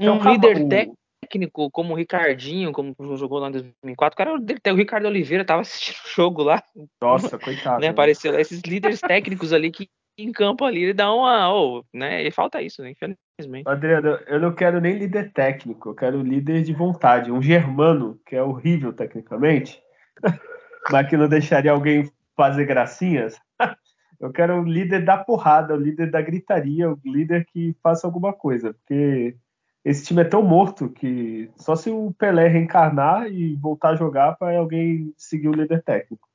um 0.00 0.22
líder 0.30 0.62
o... 0.62 0.68
técnico 0.68 1.70
como 1.70 1.92
o 1.92 1.96
Ricardinho, 1.96 2.72
como 2.72 2.94
jogou 3.16 3.38
lá 3.38 3.48
em 3.48 3.52
2004, 3.52 4.14
o 4.14 4.16
cara, 4.16 4.72
o 4.72 4.76
Ricardo 4.76 5.06
Oliveira 5.06 5.44
tava 5.44 5.62
assistindo 5.62 5.96
o 5.96 6.08
jogo 6.08 6.42
lá. 6.42 6.62
Nossa, 7.00 7.36
coitado. 7.38 7.80
Né? 7.80 7.88
Apareceu 7.88 8.32
lá 8.32 8.40
esses 8.40 8.62
líderes 8.62 9.00
técnicos 9.00 9.52
ali 9.52 9.70
que 9.70 9.88
em 10.18 10.32
campo 10.32 10.64
ali, 10.64 10.82
ele 10.82 10.92
dá 10.94 11.12
uma. 11.14 11.52
Oh, 11.54 11.84
né? 11.94 12.26
E 12.26 12.30
falta 12.30 12.60
isso, 12.60 12.82
né? 12.82 12.90
Infelizmente. 12.90 13.68
Adriano, 13.68 14.18
eu 14.26 14.40
não 14.40 14.52
quero 14.52 14.80
nem 14.80 14.98
líder 14.98 15.32
técnico, 15.32 15.90
eu 15.90 15.94
quero 15.94 16.22
líder 16.22 16.62
de 16.62 16.72
vontade. 16.72 17.30
Um 17.30 17.40
germano, 17.40 18.20
que 18.26 18.34
é 18.34 18.42
horrível 18.42 18.92
tecnicamente, 18.92 19.80
mas 20.90 21.08
que 21.08 21.16
não 21.16 21.28
deixaria 21.28 21.70
alguém 21.70 22.10
fazer 22.36 22.64
gracinhas. 22.66 23.40
Eu 24.20 24.32
quero 24.32 24.54
um 24.54 24.64
líder 24.64 25.04
da 25.04 25.16
porrada, 25.16 25.74
o 25.74 25.76
um 25.76 25.80
líder 25.80 26.10
da 26.10 26.20
gritaria, 26.20 26.90
o 26.90 26.94
um 26.94 27.12
líder 27.12 27.46
que 27.46 27.76
faça 27.80 28.04
alguma 28.04 28.32
coisa, 28.32 28.74
porque 28.74 29.36
esse 29.84 30.04
time 30.04 30.22
é 30.22 30.24
tão 30.24 30.42
morto 30.42 30.88
que 30.88 31.48
só 31.56 31.76
se 31.76 31.88
o 31.88 32.12
Pelé 32.18 32.48
reencarnar 32.48 33.28
e 33.28 33.54
voltar 33.54 33.90
a 33.90 33.96
jogar 33.96 34.36
para 34.36 34.58
alguém 34.58 35.14
seguir 35.16 35.48
o 35.48 35.54
líder 35.54 35.84
técnico. 35.84 36.27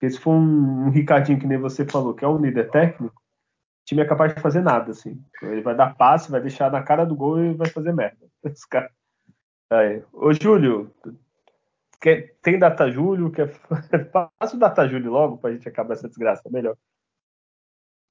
Porque 0.00 0.14
se 0.14 0.18
for 0.18 0.30
um, 0.30 0.86
um 0.86 0.90
Ricardinho 0.90 1.38
que 1.38 1.46
nem 1.46 1.58
você 1.58 1.84
falou, 1.84 2.14
que 2.14 2.24
é 2.24 2.28
um 2.28 2.40
líder 2.40 2.70
técnico, 2.70 3.14
o 3.14 3.84
time 3.84 4.00
é 4.00 4.06
capaz 4.06 4.34
de 4.34 4.40
fazer 4.40 4.62
nada, 4.62 4.92
assim. 4.92 5.22
Ele 5.42 5.60
vai 5.60 5.76
dar 5.76 5.94
passe, 5.94 6.30
vai 6.30 6.40
deixar 6.40 6.72
na 6.72 6.82
cara 6.82 7.04
do 7.04 7.14
gol 7.14 7.38
e 7.38 7.52
vai 7.52 7.68
fazer 7.68 7.92
merda. 7.92 8.26
Esse 8.42 8.66
cara. 8.66 8.90
Aí. 9.68 10.02
Ô, 10.10 10.32
Júlio, 10.32 10.90
quer, 12.00 12.34
tem 12.40 12.58
data 12.58 12.90
Júlio? 12.90 13.30
Quer... 13.30 13.54
Passa 14.38 14.56
o 14.56 14.58
data 14.58 14.88
Júlio 14.88 15.10
logo 15.10 15.36
pra 15.36 15.52
gente 15.52 15.68
acabar 15.68 15.92
essa 15.92 16.08
desgraça, 16.08 16.48
melhor. 16.48 16.76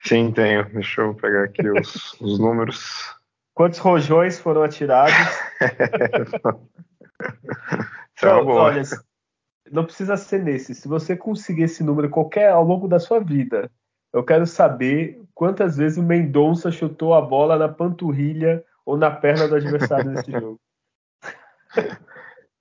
Sim, 0.04 0.32
tenho. 0.32 0.72
Deixa 0.72 1.02
eu 1.02 1.16
pegar 1.16 1.46
aqui 1.46 1.68
os, 1.74 2.14
os 2.22 2.38
números. 2.38 3.16
Quantos 3.56 3.80
rojões 3.80 4.40
foram 4.40 4.62
atirados? 4.62 5.16
então, 8.16 8.46
olha, 8.46 8.84
não 9.72 9.86
precisa 9.86 10.18
ser 10.18 10.44
nesse. 10.44 10.74
Se 10.76 10.88
você 10.88 11.16
conseguir 11.16 11.64
esse 11.64 11.84
número 11.84 12.10
qualquer 12.10 12.52
ao 12.52 12.64
longo 12.64 12.88
da 12.88 13.00
sua 13.00 13.20
vida, 13.20 13.72
eu 14.12 14.24
quero 14.24 14.46
saber 14.46 15.22
quantas 15.34 15.78
vezes 15.78 15.98
o 15.98 16.04
Mendonça 16.04 16.72
chutou 16.72 17.14
a 17.14 17.22
bola 17.22 17.58
na 17.58 17.70
panturrilha 17.70 18.64
ou 18.86 18.98
na 18.98 19.12
perna 19.12 19.48
do 19.48 19.56
adversário 19.56 20.12
nesse 20.12 20.32
jogo. 20.32 20.60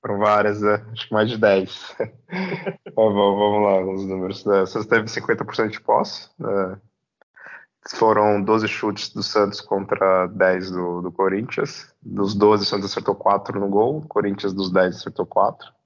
Foram 0.00 0.18
várias, 0.18 0.60
né? 0.60 0.84
acho 0.92 1.08
que 1.08 1.12
mais 1.12 1.28
de 1.28 1.38
10. 1.38 1.96
vamos 2.94 3.62
lá, 3.62 3.80
os 3.84 4.06
números. 4.06 4.44
Você 4.44 4.86
teve 4.86 5.06
50% 5.06 5.70
de 5.70 5.80
posse. 5.80 6.30
Né? 6.38 6.78
Foram 7.96 8.42
12 8.42 8.68
chutes 8.68 9.12
do 9.12 9.22
Santos 9.22 9.60
contra 9.60 10.26
10 10.28 10.70
do, 10.70 11.02
do 11.02 11.10
Corinthians. 11.10 11.92
Dos 12.00 12.34
12, 12.34 12.62
o 12.62 12.66
Santos 12.66 12.90
acertou 12.90 13.14
4 13.14 13.58
no 13.58 13.68
gol. 13.68 13.98
O 13.98 14.06
Corinthians, 14.06 14.52
dos 14.52 14.70
10, 14.70 14.96
acertou 14.96 15.26
4. 15.26 15.77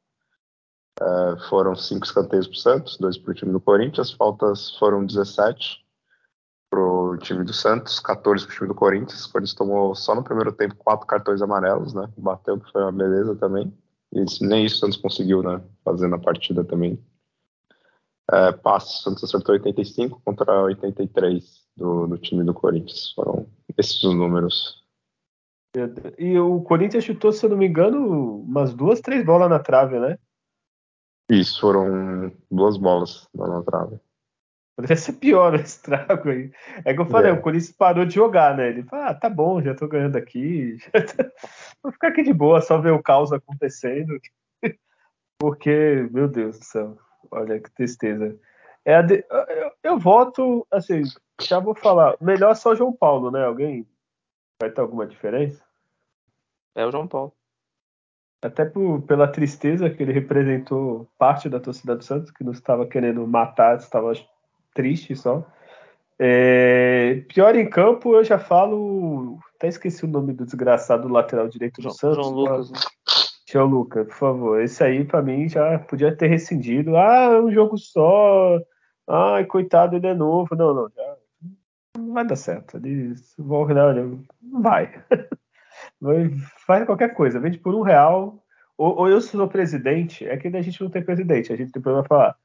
Uh, 1.02 1.36
foram 1.48 1.74
cinco 1.74 2.06
escanteios 2.06 2.46
para 2.46 2.54
o 2.54 2.58
Santos, 2.58 2.96
dois 2.96 3.18
para 3.18 3.32
o 3.32 3.34
time 3.34 3.50
do 3.50 3.60
Corinthians, 3.60 4.12
faltas 4.12 4.76
foram 4.78 5.04
17 5.04 5.84
para 6.70 6.80
o 6.80 7.16
time 7.16 7.44
do 7.44 7.52
Santos, 7.52 7.98
14 7.98 8.46
para 8.46 8.52
o 8.52 8.56
time 8.56 8.68
do 8.68 8.74
Corinthians. 8.74 9.24
O 9.24 9.32
Corinthians 9.32 9.54
tomou 9.54 9.94
só 9.96 10.14
no 10.14 10.22
primeiro 10.22 10.52
tempo 10.52 10.76
quatro 10.76 11.04
cartões 11.06 11.42
amarelos, 11.42 11.92
né? 11.92 12.08
Bateu, 12.16 12.58
que 12.58 12.70
foi 12.70 12.82
uma 12.82 12.92
beleza 12.92 13.34
também. 13.34 13.72
E 14.12 14.24
nem 14.42 14.64
isso 14.64 14.76
o 14.76 14.78
Santos 14.78 14.96
conseguiu, 14.96 15.42
né? 15.42 15.60
Fazer 15.84 16.06
na 16.06 16.18
partida 16.18 16.64
também. 16.64 16.98
Passe, 18.62 19.00
o 19.00 19.02
Santos 19.02 19.24
acertou 19.24 19.54
85 19.54 20.22
contra 20.24 20.62
83 20.62 21.44
do, 21.76 22.06
do 22.06 22.16
time 22.16 22.44
do 22.44 22.54
Corinthians. 22.54 23.12
Foram 23.12 23.46
esses 23.76 24.02
os 24.04 24.14
números. 24.14 24.82
E 26.18 26.38
o 26.38 26.60
Corinthians 26.62 27.04
chutou, 27.04 27.32
se 27.32 27.44
eu 27.44 27.50
não 27.50 27.56
me 27.56 27.66
engano, 27.66 28.42
umas 28.42 28.72
duas, 28.72 29.00
três 29.00 29.24
bolas 29.24 29.50
na 29.50 29.58
trave, 29.58 29.98
né? 29.98 30.18
Isso, 31.32 31.62
foram 31.62 32.30
duas 32.50 32.76
bolas 32.76 33.26
na 33.34 33.62
trave. 33.62 33.98
Poderia 34.76 34.96
ser 34.96 35.14
pior 35.14 35.54
o 35.54 35.56
estrago 35.56 36.28
aí. 36.28 36.52
É 36.84 36.92
que 36.92 37.00
eu 37.00 37.06
falei, 37.06 37.30
é. 37.30 37.34
o 37.34 37.40
Corinthians 37.40 37.72
parou 37.72 38.04
de 38.04 38.14
jogar, 38.14 38.54
né? 38.54 38.68
Ele 38.68 38.82
falou, 38.82 39.06
ah, 39.06 39.14
tá 39.14 39.30
bom, 39.30 39.62
já 39.62 39.74
tô 39.74 39.88
ganhando 39.88 40.16
aqui. 40.16 40.76
Vou 41.82 41.90
ficar 41.90 42.08
aqui 42.08 42.22
de 42.22 42.34
boa, 42.34 42.60
só 42.60 42.78
ver 42.78 42.92
o 42.92 43.02
caos 43.02 43.32
acontecendo. 43.32 44.20
Porque, 45.40 46.06
meu 46.10 46.28
Deus 46.28 46.58
do 46.58 46.64
céu, 46.66 46.98
olha 47.30 47.58
que 47.58 47.70
tristeza. 47.70 48.38
É 48.84 49.02
de... 49.02 49.24
eu, 49.30 49.72
eu, 49.82 49.98
voto, 49.98 50.66
assim, 50.70 51.02
já 51.40 51.58
vou 51.60 51.74
falar, 51.74 52.14
melhor 52.20 52.54
só 52.54 52.74
João 52.74 52.92
Paulo, 52.92 53.30
né? 53.30 53.42
Alguém 53.42 53.88
vai 54.60 54.70
ter 54.70 54.82
alguma 54.82 55.06
diferença? 55.06 55.64
É 56.74 56.84
o 56.84 56.90
João 56.90 57.08
Paulo 57.08 57.32
até 58.42 58.64
por, 58.64 59.02
pela 59.02 59.28
tristeza 59.28 59.88
que 59.88 60.02
ele 60.02 60.12
representou 60.12 61.08
parte 61.16 61.48
da 61.48 61.60
torcida 61.60 61.94
do 61.94 62.02
Santos, 62.02 62.30
que 62.30 62.42
não 62.42 62.52
estava 62.52 62.84
querendo 62.86 63.26
matar, 63.26 63.76
estava 63.76 64.12
triste 64.74 65.14
só. 65.14 65.46
É, 66.18 67.22
pior 67.28 67.54
em 67.54 67.68
campo, 67.68 68.14
eu 68.14 68.24
já 68.24 68.38
falo. 68.38 69.38
Até 69.56 69.68
esqueci 69.68 70.04
o 70.04 70.08
nome 70.08 70.32
do 70.32 70.44
desgraçado 70.44 71.06
do 71.06 71.14
lateral 71.14 71.48
direito 71.48 71.76
do 71.76 71.82
João, 71.82 71.94
Santos. 71.94 72.16
João 72.16 72.30
Lucas. 72.30 72.70
Né? 72.70 72.78
João 73.48 73.66
Lucas, 73.66 74.06
por 74.06 74.14
favor. 74.14 74.60
Esse 74.60 74.82
aí, 74.82 75.04
para 75.04 75.22
mim, 75.22 75.48
já 75.48 75.78
podia 75.78 76.14
ter 76.14 76.26
rescindido. 76.26 76.96
Ah, 76.96 77.32
é 77.34 77.40
um 77.40 77.50
jogo 77.50 77.76
só. 77.78 78.58
Ai, 79.08 79.44
coitado, 79.44 79.96
ele 79.96 80.06
é 80.06 80.14
novo. 80.14 80.54
Não, 80.56 80.74
não, 80.74 80.88
já 80.90 81.16
não 81.98 82.12
vai 82.12 82.26
dar 82.26 82.36
certo. 82.36 82.80
Olha, 83.48 84.04
não 84.40 84.62
vai. 84.62 84.92
Faz 86.66 86.84
qualquer 86.84 87.14
coisa, 87.14 87.40
vende 87.40 87.58
por 87.58 87.74
um 87.74 87.82
real, 87.82 88.42
ou, 88.76 88.96
ou 88.98 89.08
eu 89.08 89.20
sou 89.20 89.48
presidente, 89.48 90.26
é 90.26 90.36
que 90.36 90.48
a 90.48 90.62
gente 90.62 90.82
não 90.82 90.90
tem 90.90 91.02
presidente, 91.02 91.52
a 91.52 91.56
gente 91.56 91.72
tem 91.72 91.82
problema 91.82 92.06
falar. 92.06 92.36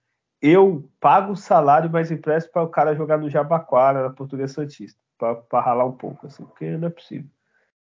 Eu 0.42 0.88
pago 1.00 1.32
o 1.32 1.38
salário, 1.38 1.90
mas 1.90 2.12
empresto 2.12 2.52
para 2.52 2.62
o 2.62 2.70
cara 2.70 2.96
jogar 2.96 3.18
no 3.18 3.30
Jabaquara, 3.30 4.04
na 4.04 4.10
Portuguesa 4.12 4.54
Santista, 4.54 5.00
para 5.18 5.62
ralar 5.62 5.86
um 5.86 5.98
pouco, 5.98 6.28
assim, 6.28 6.46
porque 6.46 6.78
não 6.78 6.88
é 6.88 6.92
possível. 6.92 7.30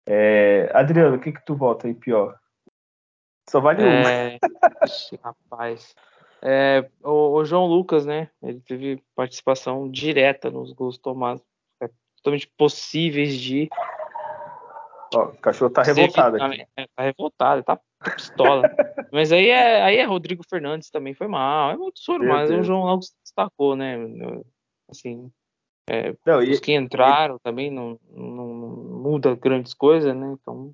É, 0.05 0.71
Adriano, 0.73 1.17
o 1.17 1.19
que 1.19 1.33
que 1.33 1.45
tu 1.45 1.55
vota 1.55 1.87
em 1.87 1.93
pior? 1.93 2.39
Só 3.49 3.59
vale 3.59 3.83
é... 3.83 4.39
um. 4.41 5.17
Rapaz. 5.21 5.95
É, 6.41 6.89
o, 7.03 7.33
o, 7.33 7.45
João 7.45 7.65
Lucas, 7.65 8.05
né? 8.05 8.29
Ele 8.41 8.61
teve 8.61 9.03
participação 9.13 9.89
direta 9.89 10.49
nos 10.49 10.71
gols 10.71 10.97
tomados. 10.97 11.43
É, 11.81 11.89
totalmente 12.17 12.47
possíveis 12.57 13.33
de. 13.33 13.69
Ó, 15.13 15.25
o 15.25 15.37
cachorro 15.37 15.71
tá 15.71 15.81
revoltado 15.81 16.41
aqui. 16.41 16.65
É, 16.77 16.87
tá 16.95 17.03
revoltado, 17.03 17.63
tá 17.63 17.79
pistola. 18.15 18.63
mas 19.11 19.31
aí 19.31 19.49
é, 19.49 19.81
aí 19.81 19.97
é 19.97 20.03
Rodrigo 20.05 20.43
Fernandes 20.47 20.89
também 20.89 21.13
foi 21.13 21.27
mal. 21.27 21.71
É 21.71 21.77
muito 21.77 21.99
soro, 21.99 22.27
mas 22.27 22.49
Deus. 22.49 22.61
o 22.61 22.63
João 22.63 22.85
Lucas 22.85 23.15
destacou, 23.23 23.75
né? 23.75 23.97
Assim. 24.89 25.31
É, 25.89 26.15
não, 26.25 26.39
os 26.39 26.57
e, 26.57 26.61
que 26.61 26.73
entraram 26.73 27.37
e... 27.37 27.39
também 27.39 27.71
não, 27.71 27.99
não, 28.11 28.53
não 28.53 28.69
muda 29.01 29.35
grandes 29.35 29.73
coisas, 29.73 30.15
né? 30.15 30.37
Então. 30.39 30.73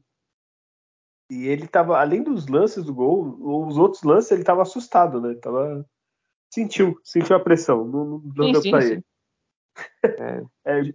E 1.31 1.47
ele 1.47 1.67
tava, 1.67 1.99
além 1.99 2.21
dos 2.21 2.47
lances 2.47 2.83
do 2.83 2.93
gol, 2.93 3.37
os 3.67 3.77
outros 3.77 4.03
lances 4.03 4.31
ele 4.31 4.43
tava 4.43 4.61
assustado, 4.61 5.19
né? 5.21 5.33
Tava, 5.35 5.85
sentiu, 6.53 6.99
sentiu 7.03 7.35
a 7.35 7.39
pressão, 7.39 7.85
não, 7.85 8.21
não 8.35 8.45
sim, 8.45 8.51
deu 8.51 8.61
sim, 8.61 8.71
pra 8.71 8.81
sim. 8.81 8.91
ele. 8.91 9.03
É. 10.03 10.43
é, 10.79 10.93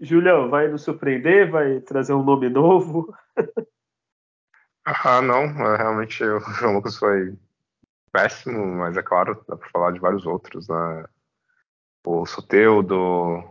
Julião, 0.00 0.48
vai 0.48 0.68
nos 0.68 0.82
surpreender? 0.82 1.50
Vai 1.50 1.80
trazer 1.80 2.12
um 2.12 2.22
nome 2.22 2.48
novo? 2.48 3.14
ah, 4.84 5.22
não, 5.22 5.44
é, 5.44 5.76
realmente 5.76 6.22
o 6.24 6.40
João 6.58 6.74
Lucas 6.74 6.96
foi 6.96 7.36
péssimo, 8.12 8.64
mas 8.76 8.96
é 8.96 9.02
claro, 9.02 9.42
dá 9.48 9.56
pra 9.56 9.68
falar 9.70 9.92
de 9.92 10.00
vários 10.00 10.26
outros, 10.26 10.68
né? 10.68 11.04
O 12.04 12.26
Soteudo, 12.26 13.44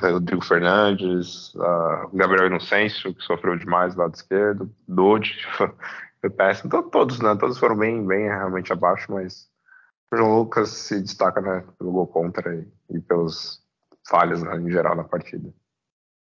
Rodrigo 0.00 0.44
Fernandes, 0.44 1.54
uh, 1.54 2.08
Gabriel 2.12 2.48
Inocêncio, 2.48 3.14
que 3.14 3.22
sofreu 3.22 3.56
demais 3.56 3.94
do 3.94 4.00
lado 4.00 4.14
esquerdo, 4.14 4.74
Dodi, 4.86 5.36
foi 6.20 6.30
péssimo. 6.30 6.68
Então, 6.68 6.88
todos, 6.90 7.20
né? 7.20 7.34
Todos 7.36 7.58
foram 7.58 7.76
bem, 7.76 8.04
bem 8.06 8.26
realmente 8.26 8.72
abaixo, 8.72 9.12
mas 9.12 9.48
o 10.12 10.16
João 10.16 10.38
Lucas 10.38 10.68
se 10.70 11.00
destaca 11.00 11.40
né, 11.40 11.64
pelo 11.78 11.92
gol 11.92 12.06
contra 12.06 12.54
e, 12.54 12.68
e 12.90 13.00
pelos 13.00 13.62
falhas 14.08 14.42
né, 14.42 14.56
em 14.56 14.70
geral 14.70 14.96
na 14.96 15.04
partida. 15.04 15.52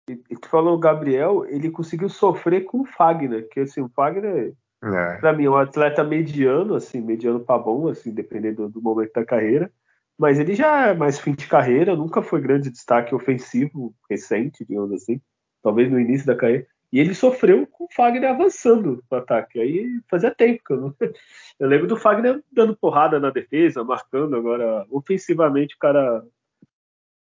E, 0.09 0.15
tu 0.15 0.47
falou 0.49 0.75
o 0.75 0.79
Gabriel, 0.79 1.45
ele 1.45 1.71
conseguiu 1.71 2.09
sofrer 2.09 2.65
com 2.65 2.81
o 2.81 2.85
Fagner, 2.85 3.49
que 3.49 3.61
assim, 3.61 3.81
o 3.81 3.89
Fagner, 3.89 4.53
é. 4.83 5.17
pra 5.17 5.33
mim, 5.33 5.45
é 5.45 5.49
um 5.49 5.55
atleta 5.55 6.03
mediano, 6.03 6.75
assim, 6.75 7.01
mediano 7.01 7.39
para 7.39 7.57
bom, 7.57 7.87
assim, 7.87 8.13
dependendo 8.13 8.67
do, 8.67 8.73
do 8.73 8.81
momento 8.81 9.13
da 9.13 9.25
carreira 9.25 9.71
mas 10.17 10.39
ele 10.39 10.55
já 10.55 10.87
é 10.87 10.93
mais 10.93 11.19
fim 11.19 11.33
de 11.33 11.47
carreira, 11.47 11.95
nunca 11.95 12.21
foi 12.21 12.41
grande 12.41 12.69
destaque 12.69 13.13
ofensivo 13.13 13.93
recente, 14.09 14.65
digamos 14.65 14.91
assim, 14.93 15.21
talvez 15.61 15.91
no 15.91 15.99
início 15.99 16.25
da 16.25 16.35
carreira. 16.35 16.65
E 16.91 16.99
ele 16.99 17.13
sofreu 17.13 17.67
com 17.67 17.85
o 17.85 17.93
Fagner 17.93 18.29
avançando 18.29 19.03
no 19.11 19.17
ataque. 19.17 19.59
Aí 19.59 19.99
fazia 20.09 20.33
tempo 20.33 20.63
que 20.65 20.73
eu 20.73 20.77
não. 20.77 20.95
Eu 21.59 21.67
lembro 21.67 21.87
do 21.87 21.97
Fagner 21.97 22.41
dando 22.51 22.75
porrada 22.75 23.19
na 23.19 23.29
defesa, 23.29 23.83
marcando. 23.83 24.35
Agora, 24.35 24.85
ofensivamente, 24.89 25.75
o 25.75 25.79
cara 25.79 26.23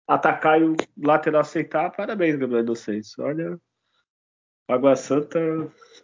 atacar 0.06 0.60
e 0.60 0.64
o 0.64 0.76
lateral 1.02 1.40
aceitar, 1.40 1.90
parabéns, 1.90 2.36
Gabriel 2.36 2.62
Inocêncio. 2.62 3.24
Olha, 3.24 3.58
Água 4.68 4.96
Santa 4.96 5.38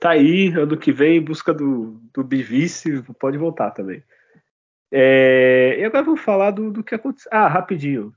tá 0.00 0.10
aí, 0.10 0.48
ano 0.56 0.76
que 0.76 0.92
vem, 0.92 1.18
em 1.18 1.24
busca 1.24 1.52
do, 1.52 2.00
do 2.12 2.22
bivice, 2.22 3.02
pode 3.18 3.38
voltar 3.38 3.70
também. 3.70 4.02
É, 4.90 5.76
e 5.78 5.84
agora 5.84 6.04
vamos 6.04 6.20
falar 6.20 6.50
do, 6.50 6.70
do 6.70 6.84
que 6.84 6.94
aconteceu. 6.94 7.30
Ah, 7.32 7.48
rapidinho. 7.48 8.14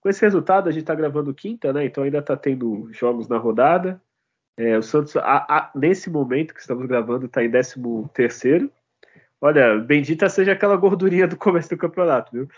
Com 0.00 0.08
esse 0.08 0.20
resultado, 0.20 0.68
a 0.68 0.72
gente 0.72 0.82
está 0.82 0.94
gravando 0.94 1.34
quinta, 1.34 1.72
né? 1.72 1.84
Então 1.84 2.04
ainda 2.04 2.18
está 2.18 2.36
tendo 2.36 2.88
jogos 2.92 3.26
na 3.26 3.36
rodada. 3.38 4.00
É, 4.56 4.78
o 4.78 4.82
Santos, 4.82 5.16
a, 5.16 5.38
a, 5.48 5.70
nesse 5.74 6.08
momento 6.08 6.54
que 6.54 6.60
estamos 6.60 6.86
gravando, 6.86 7.26
está 7.26 7.42
em 7.42 7.50
13 7.50 7.74
terceiro. 8.12 8.70
Olha, 9.40 9.78
bendita 9.78 10.28
seja 10.28 10.52
aquela 10.52 10.76
gordurinha 10.76 11.26
do 11.26 11.36
começo 11.36 11.70
do 11.70 11.76
campeonato, 11.76 12.30
viu? 12.32 12.48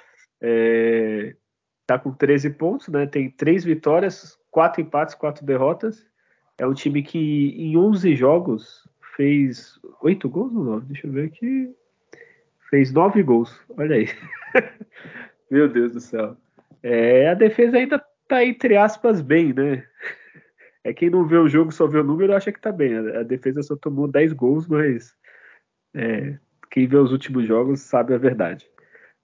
É, 0.41 1.35
tá 1.87 1.99
com 1.99 2.13
13 2.13 2.51
pontos, 2.51 2.89
né? 2.89 3.07
Tem 3.07 3.31
três 3.31 3.65
vitórias, 3.65 4.39
quatro 4.51 4.81
empates, 4.81 5.15
quatro 5.15 5.45
derrotas. 5.45 6.05
É 6.59 6.67
um 6.67 6.75
time 6.75 7.03
que 7.03 7.55
em 7.57 7.77
11 7.77 8.17
jogos 8.17 8.89
fez 9.17 9.79
oito 10.03 10.29
gols 10.29 10.55
ou 10.55 10.65
não? 10.65 10.81
Deixa 10.81 11.07
eu 11.07 11.13
ver 11.13 11.27
aqui. 11.27 11.75
Fez 12.69 12.93
nove 12.93 13.23
gols. 13.23 13.61
Olha 13.77 13.97
aí. 13.97 14.09
Meu 15.51 15.69
Deus 15.69 15.93
do 15.93 16.01
céu. 16.01 16.37
É, 16.83 17.29
a 17.29 17.35
defesa 17.35 17.77
ainda 17.77 18.03
tá, 18.29 18.45
entre 18.45 18.77
aspas, 18.77 19.21
bem, 19.21 19.53
né? 19.53 19.85
É 20.83 20.93
quem 20.93 21.11
não 21.11 21.27
vê 21.27 21.37
o 21.37 21.49
jogo, 21.49 21.73
só 21.73 21.87
vê 21.87 21.99
o 21.99 22.05
número, 22.05 22.35
acha 22.35 22.53
que 22.53 22.61
tá 22.61 22.71
bem. 22.71 22.97
A, 22.97 23.23
defesa 23.23 23.63
só 23.63 23.77
tomou 23.77 24.07
10 24.07 24.33
gols, 24.33 24.69
mas 24.69 25.15
é, 25.95 26.39
quem 26.71 26.87
vê 26.87 26.97
os 26.97 27.11
últimos 27.11 27.47
jogos 27.47 27.81
sabe 27.81 28.15
a 28.15 28.19
verdade. 28.19 28.69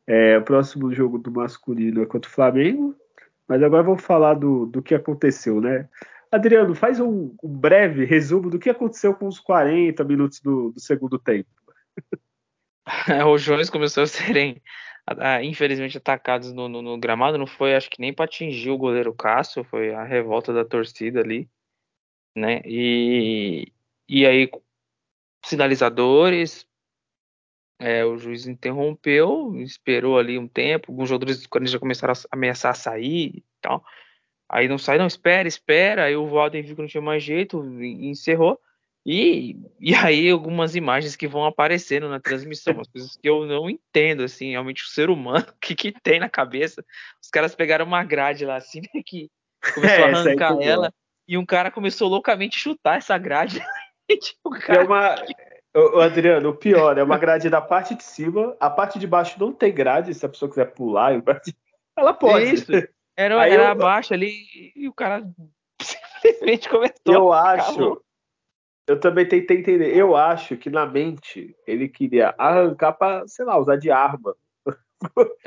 É, 0.07 0.39
o 0.39 0.43
próximo 0.43 0.93
jogo 0.93 1.19
do 1.19 1.31
masculino 1.31 2.03
é 2.03 2.07
contra 2.07 2.29
o 2.29 2.33
Flamengo, 2.33 2.97
mas 3.47 3.63
agora 3.63 3.83
vamos 3.83 4.03
falar 4.03 4.35
do, 4.35 4.67
do 4.67 4.83
que 4.83 4.95
aconteceu, 4.95 5.61
né? 5.61 5.89
Adriano, 6.31 6.75
faz 6.75 6.99
um, 6.99 7.37
um 7.43 7.49
breve 7.49 8.07
resumo 8.07 8.49
do 8.49 8.59
que 8.59 8.71
aconteceu 8.71 9.15
com 9.15 9.29
os 9.29 9.39
40 9.39 10.03
minutos 10.05 10.41
do, 10.41 10.73
do 10.73 10.81
segundo 10.81 11.19
tempo. 11.19 11.51
os 13.31 13.43
Jones 13.43 13.69
começaram 13.69 14.05
a 14.05 14.09
serem, 14.09 14.63
infelizmente, 15.43 15.99
atacados 15.99 16.53
no, 16.53 16.69
no, 16.69 16.81
no, 16.81 16.99
gramado. 16.99 17.37
Não 17.37 17.47
foi, 17.47 17.75
acho 17.75 17.91
que 17.91 18.01
nem 18.01 18.15
para 18.15 18.25
atingir 18.25 18.71
o 18.71 18.79
goleiro 18.79 19.13
Cássio, 19.13 19.63
foi 19.65 19.95
a 19.95 20.03
revolta 20.03 20.55
da 20.55 20.65
torcida 20.65 21.21
ali, 21.21 21.49
né? 22.35 22.63
E, 22.65 23.71
e 24.09 24.25
aí, 24.25 24.51
sinalizadores, 25.45 26.67
é, 27.83 28.05
o 28.05 28.17
juiz 28.17 28.47
interrompeu, 28.47 29.55
esperou 29.57 30.17
ali 30.17 30.39
um 30.39 30.47
tempo. 30.47 30.93
Alguns 30.93 31.09
jogadores, 31.09 31.47
quando 31.49 31.67
já 31.67 31.81
começaram 31.81 32.15
a 32.15 32.17
ameaçar 32.31 32.77
sair 32.77 33.39
e 33.39 33.45
tal. 33.61 33.85
Aí 34.49 34.69
não 34.69 34.79
sai, 34.79 34.99
não, 34.99 35.07
espera, 35.07 35.49
espera. 35.49 36.05
Aí 36.05 36.15
o 36.15 36.27
Walden 36.27 36.63
viu 36.63 36.77
que 36.77 36.83
não 36.83 36.89
tinha 36.89 37.03
mais 37.03 37.25
jeito 37.25 37.65
e 37.83 38.07
encerrou. 38.07 38.57
E, 39.05 39.57
e 39.81 39.97
aí 39.97 40.31
algumas 40.31 40.77
imagens 40.77 41.17
que 41.17 41.27
vão 41.27 41.45
aparecendo 41.45 42.09
na 42.09 42.21
transmissão, 42.21 42.75
umas 42.75 42.87
coisas 42.87 43.17
que 43.17 43.29
eu 43.29 43.45
não 43.47 43.69
entendo, 43.69 44.23
assim, 44.23 44.51
realmente 44.53 44.85
o 44.85 44.87
ser 44.87 45.11
humano, 45.11 45.45
o 45.51 45.61
que, 45.61 45.75
que 45.75 45.93
tem 46.03 46.21
na 46.21 46.29
cabeça. 46.29 46.85
Os 47.21 47.29
caras 47.29 47.53
pegaram 47.53 47.85
uma 47.85 48.05
grade 48.05 48.45
lá, 48.45 48.55
assim, 48.55 48.81
né, 48.81 49.03
que 49.05 49.29
começou 49.75 50.05
é, 50.05 50.05
a 50.05 50.19
arrancar 50.19 50.57
ela, 50.63 50.95
e 51.27 51.37
um 51.37 51.45
cara 51.45 51.69
começou 51.69 52.09
loucamente 52.09 52.59
a 52.59 52.61
chutar 52.61 52.99
essa 52.99 53.19
grade. 53.19 53.61
tipo, 54.21 54.55
é 54.55 54.61
cara, 54.61 54.83
é 54.83 54.85
uma... 54.85 55.17
O 55.75 56.01
Adriano, 56.01 56.51
o 56.51 56.55
pior, 56.55 56.99
é 56.99 57.03
uma 57.03 57.17
grade 57.17 57.49
da 57.49 57.61
parte 57.61 57.95
de 57.95 58.03
cima, 58.03 58.55
a 58.61 58.69
parte 58.69 58.99
de 58.99 59.07
baixo 59.07 59.41
não 59.41 59.53
tem 59.53 59.73
grade, 59.73 60.13
se 60.13 60.25
a 60.25 60.29
pessoa 60.29 60.49
quiser 60.49 60.67
pular, 60.67 61.13
ela 61.97 62.13
pode. 62.13 62.55
Isso. 62.55 62.71
Era, 63.17 63.47
era 63.47 63.65
eu... 63.65 63.69
abaixo 63.69 64.13
ali 64.13 64.33
e 64.77 64.87
o 64.89 64.93
cara 64.93 65.23
simplesmente 66.21 66.69
começou. 66.69 66.97
Eu 67.07 67.33
acho, 67.33 68.03
eu 68.87 69.01
também 69.01 69.27
tentei 69.27 69.59
entender. 69.59 69.97
Eu 69.97 70.17
acho 70.17 70.57
que 70.57 70.69
na 70.69 70.85
mente 70.85 71.57
ele 71.67 71.89
queria 71.89 72.35
arrancar 72.37 72.93
para, 72.93 73.27
sei 73.27 73.45
lá, 73.45 73.59
usar 73.59 73.77
de 73.77 73.91
arma. 73.91 74.35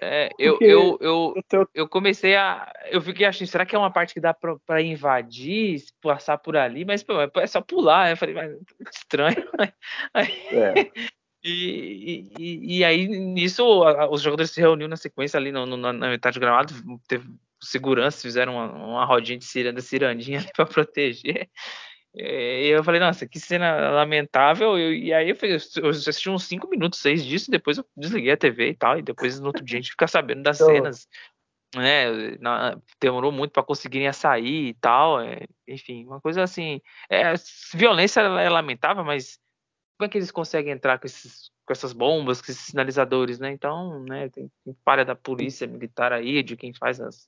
É, 0.01 0.29
eu, 0.39 0.57
eu, 0.61 0.97
eu, 1.01 1.33
eu 1.73 1.87
comecei 1.87 2.35
a. 2.35 2.71
Eu 2.89 3.01
fiquei 3.01 3.25
achando, 3.25 3.47
será 3.47 3.65
que 3.65 3.75
é 3.75 3.79
uma 3.79 3.91
parte 3.91 4.13
que 4.13 4.19
dá 4.19 4.33
para 4.33 4.81
invadir, 4.81 5.83
passar 6.01 6.37
por 6.37 6.57
ali? 6.57 6.85
Mas 6.85 7.03
pô, 7.03 7.13
é 7.21 7.47
só 7.47 7.61
pular. 7.61 8.11
Eu 8.11 8.17
falei, 8.17 8.35
mas 8.35 8.51
estranho. 8.93 9.43
É. 10.15 10.91
E, 11.47 12.27
e, 12.39 12.77
e, 12.79 12.83
aí, 12.83 13.07
nisso, 13.07 13.63
os 14.09 14.21
jogadores 14.21 14.49
se 14.49 14.59
reuniram 14.59 14.89
na 14.89 14.95
sequência 14.95 15.37
ali 15.37 15.51
no, 15.51 15.63
no, 15.65 15.77
na 15.77 16.09
metade 16.09 16.39
do 16.39 16.41
gramado. 16.41 16.73
Teve 17.07 17.29
segurança, 17.61 18.21
fizeram 18.21 18.53
uma, 18.53 18.71
uma 18.71 19.05
rodinha 19.05 19.37
de 19.37 19.45
ciranda, 19.45 19.79
cirandinha 19.81 20.43
para 20.55 20.65
proteger. 20.65 21.49
E 22.17 22.69
eu 22.69 22.83
falei, 22.83 22.99
nossa, 22.99 23.27
que 23.27 23.39
cena 23.39 23.89
lamentável. 23.91 24.79
E, 24.79 25.13
aí 25.13 25.29
eu, 25.29 25.35
fiz, 25.35 25.75
eu 25.75 25.89
assisti 25.89 26.29
uns 26.29 26.45
5 26.45 26.67
minutos, 26.69 26.99
6 26.99 27.25
disso, 27.25 27.51
depois 27.51 27.77
eu 27.77 27.85
desliguei 27.95 28.31
a 28.31 28.37
TV 28.37 28.69
e 28.69 28.75
tal. 28.75 28.97
E 28.97 29.01
depois 29.01 29.39
no 29.39 29.47
outro 29.47 29.63
dia 29.63 29.79
a 29.79 29.81
gente 29.81 29.91
fica 29.91 30.07
sabendo 30.07 30.43
das 30.43 30.59
então... 30.59 30.73
cenas. 30.73 31.07
Né, 31.75 32.37
na, 32.39 32.79
demorou 33.01 33.33
muito 33.33 33.51
para 33.51 33.61
conseguirem 33.61 34.11
sair 34.13 34.69
e 34.69 34.73
tal. 34.75 35.19
É, 35.19 35.45
enfim, 35.67 36.05
uma 36.05 36.21
coisa 36.21 36.41
assim. 36.41 36.79
É, 37.09 37.33
violência 37.73 38.21
é 38.21 38.49
lamentável, 38.49 39.03
mas 39.03 39.37
como 39.97 40.07
é 40.07 40.09
que 40.09 40.17
eles 40.17 40.31
conseguem 40.31 40.71
entrar 40.71 40.97
com, 40.99 41.05
esses, 41.05 41.51
com 41.65 41.73
essas 41.73 41.91
bombas, 41.91 42.41
com 42.41 42.49
esses 42.49 42.67
sinalizadores, 42.67 43.39
né? 43.39 43.51
Então, 43.51 44.03
né, 44.05 44.29
tem, 44.29 44.49
tem 44.63 45.05
da 45.05 45.15
polícia 45.15 45.67
militar 45.67 46.13
aí, 46.13 46.41
de 46.43 46.55
quem 46.55 46.73
faz 46.73 47.01
as, 47.01 47.27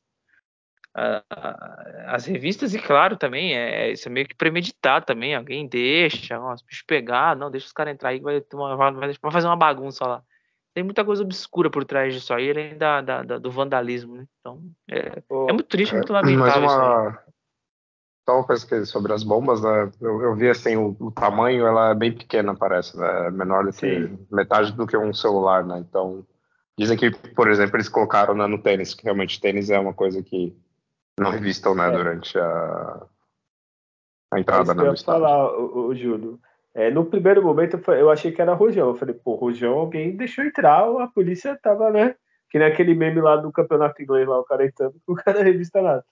as 2.07 2.25
revistas 2.25 2.73
e 2.73 2.79
claro 2.79 3.15
também 3.15 3.55
é 3.55 3.91
isso 3.91 4.07
é 4.07 4.11
meio 4.11 4.27
que 4.27 4.33
premeditado 4.35 5.05
também 5.05 5.35
alguém 5.35 5.67
deixa 5.67 6.39
ó, 6.39 6.53
os 6.53 6.63
bichos 6.63 6.83
pegar 6.87 7.35
não 7.35 7.51
deixa 7.51 7.67
os 7.67 7.71
caras 7.71 7.93
entrar 7.93 8.09
aí 8.09 8.19
vai, 8.19 8.43
uma, 8.53 8.91
vai, 8.91 9.13
fazer 9.31 9.45
uma 9.45 9.55
bagunça 9.55 10.05
lá 10.07 10.23
tem 10.73 10.83
muita 10.83 11.05
coisa 11.05 11.21
obscura 11.21 11.69
por 11.69 11.85
trás 11.85 12.15
disso 12.15 12.33
aí 12.33 12.49
além 12.49 12.77
da, 12.77 13.01
da, 13.01 13.21
da 13.21 13.37
do 13.37 13.51
vandalismo 13.51 14.15
né? 14.15 14.25
então 14.39 14.59
é, 14.89 15.21
é, 15.29 15.53
muito 15.53 15.65
triste 15.65 15.93
muito 15.93 16.11
lamentável 16.11 16.61
mas 16.63 16.73
uma, 16.73 17.23
só 18.27 18.35
uma 18.37 18.43
coisa 18.43 18.65
que, 18.65 18.85
sobre 18.85 19.13
as 19.13 19.21
bombas 19.21 19.61
né? 19.61 19.91
eu, 20.01 20.21
eu 20.23 20.35
vi 20.35 20.49
assim 20.49 20.77
o, 20.77 20.97
o, 20.99 21.11
tamanho 21.11 21.67
ela 21.67 21.91
é 21.91 21.95
bem 21.95 22.11
pequena 22.11 22.55
parece 22.55 22.97
né? 22.97 23.27
É 23.27 23.31
menor 23.31 23.65
do 23.65 23.71
que 23.71 24.07
Sim. 24.07 24.27
metade 24.31 24.71
do 24.71 24.87
que 24.87 24.97
um 24.97 25.13
celular 25.13 25.63
né 25.63 25.77
então 25.77 26.25
dizem 26.75 26.97
que 26.97 27.11
por 27.11 27.51
exemplo 27.51 27.75
eles 27.75 27.89
colocaram 27.89 28.33
né, 28.33 28.47
no 28.47 28.57
tênis 28.57 28.95
que 28.95 29.03
realmente 29.03 29.39
tênis 29.39 29.69
é 29.69 29.77
uma 29.77 29.93
coisa 29.93 30.23
que 30.23 30.57
não 31.19 31.31
revistam, 31.31 31.73
né, 31.75 31.87
é. 31.87 31.91
durante 31.91 32.37
a, 32.37 33.05
a 34.31 34.39
entrada 34.39 34.71
é 34.71 34.75
no 34.75 34.93
estádio. 34.93 35.21
falar, 35.21 35.57
o, 35.57 35.87
o 35.87 35.95
Júlio. 35.95 36.39
É, 36.73 36.91
no 36.91 37.05
primeiro 37.05 37.43
momento 37.43 37.81
eu 37.91 38.11
achei 38.11 38.31
que 38.31 38.41
era 38.41 38.53
Rojão. 38.53 38.89
Eu 38.89 38.95
falei, 38.95 39.15
pô, 39.15 39.35
Rojão, 39.35 39.73
alguém 39.73 40.15
deixou 40.15 40.45
entrar, 40.45 40.83
a 41.01 41.07
polícia 41.07 41.57
tava, 41.61 41.89
né? 41.89 42.15
Que 42.49 42.59
nem 42.59 42.67
aquele 42.67 42.93
meme 42.93 43.19
lá 43.19 43.35
do 43.35 43.51
campeonato 43.51 44.01
inglês 44.01 44.27
lá, 44.27 44.39
o 44.39 44.43
cara 44.43 44.65
entrando, 44.65 44.95
o 45.07 45.15
cara 45.15 45.43
revista 45.43 45.81
nada. 45.81 46.05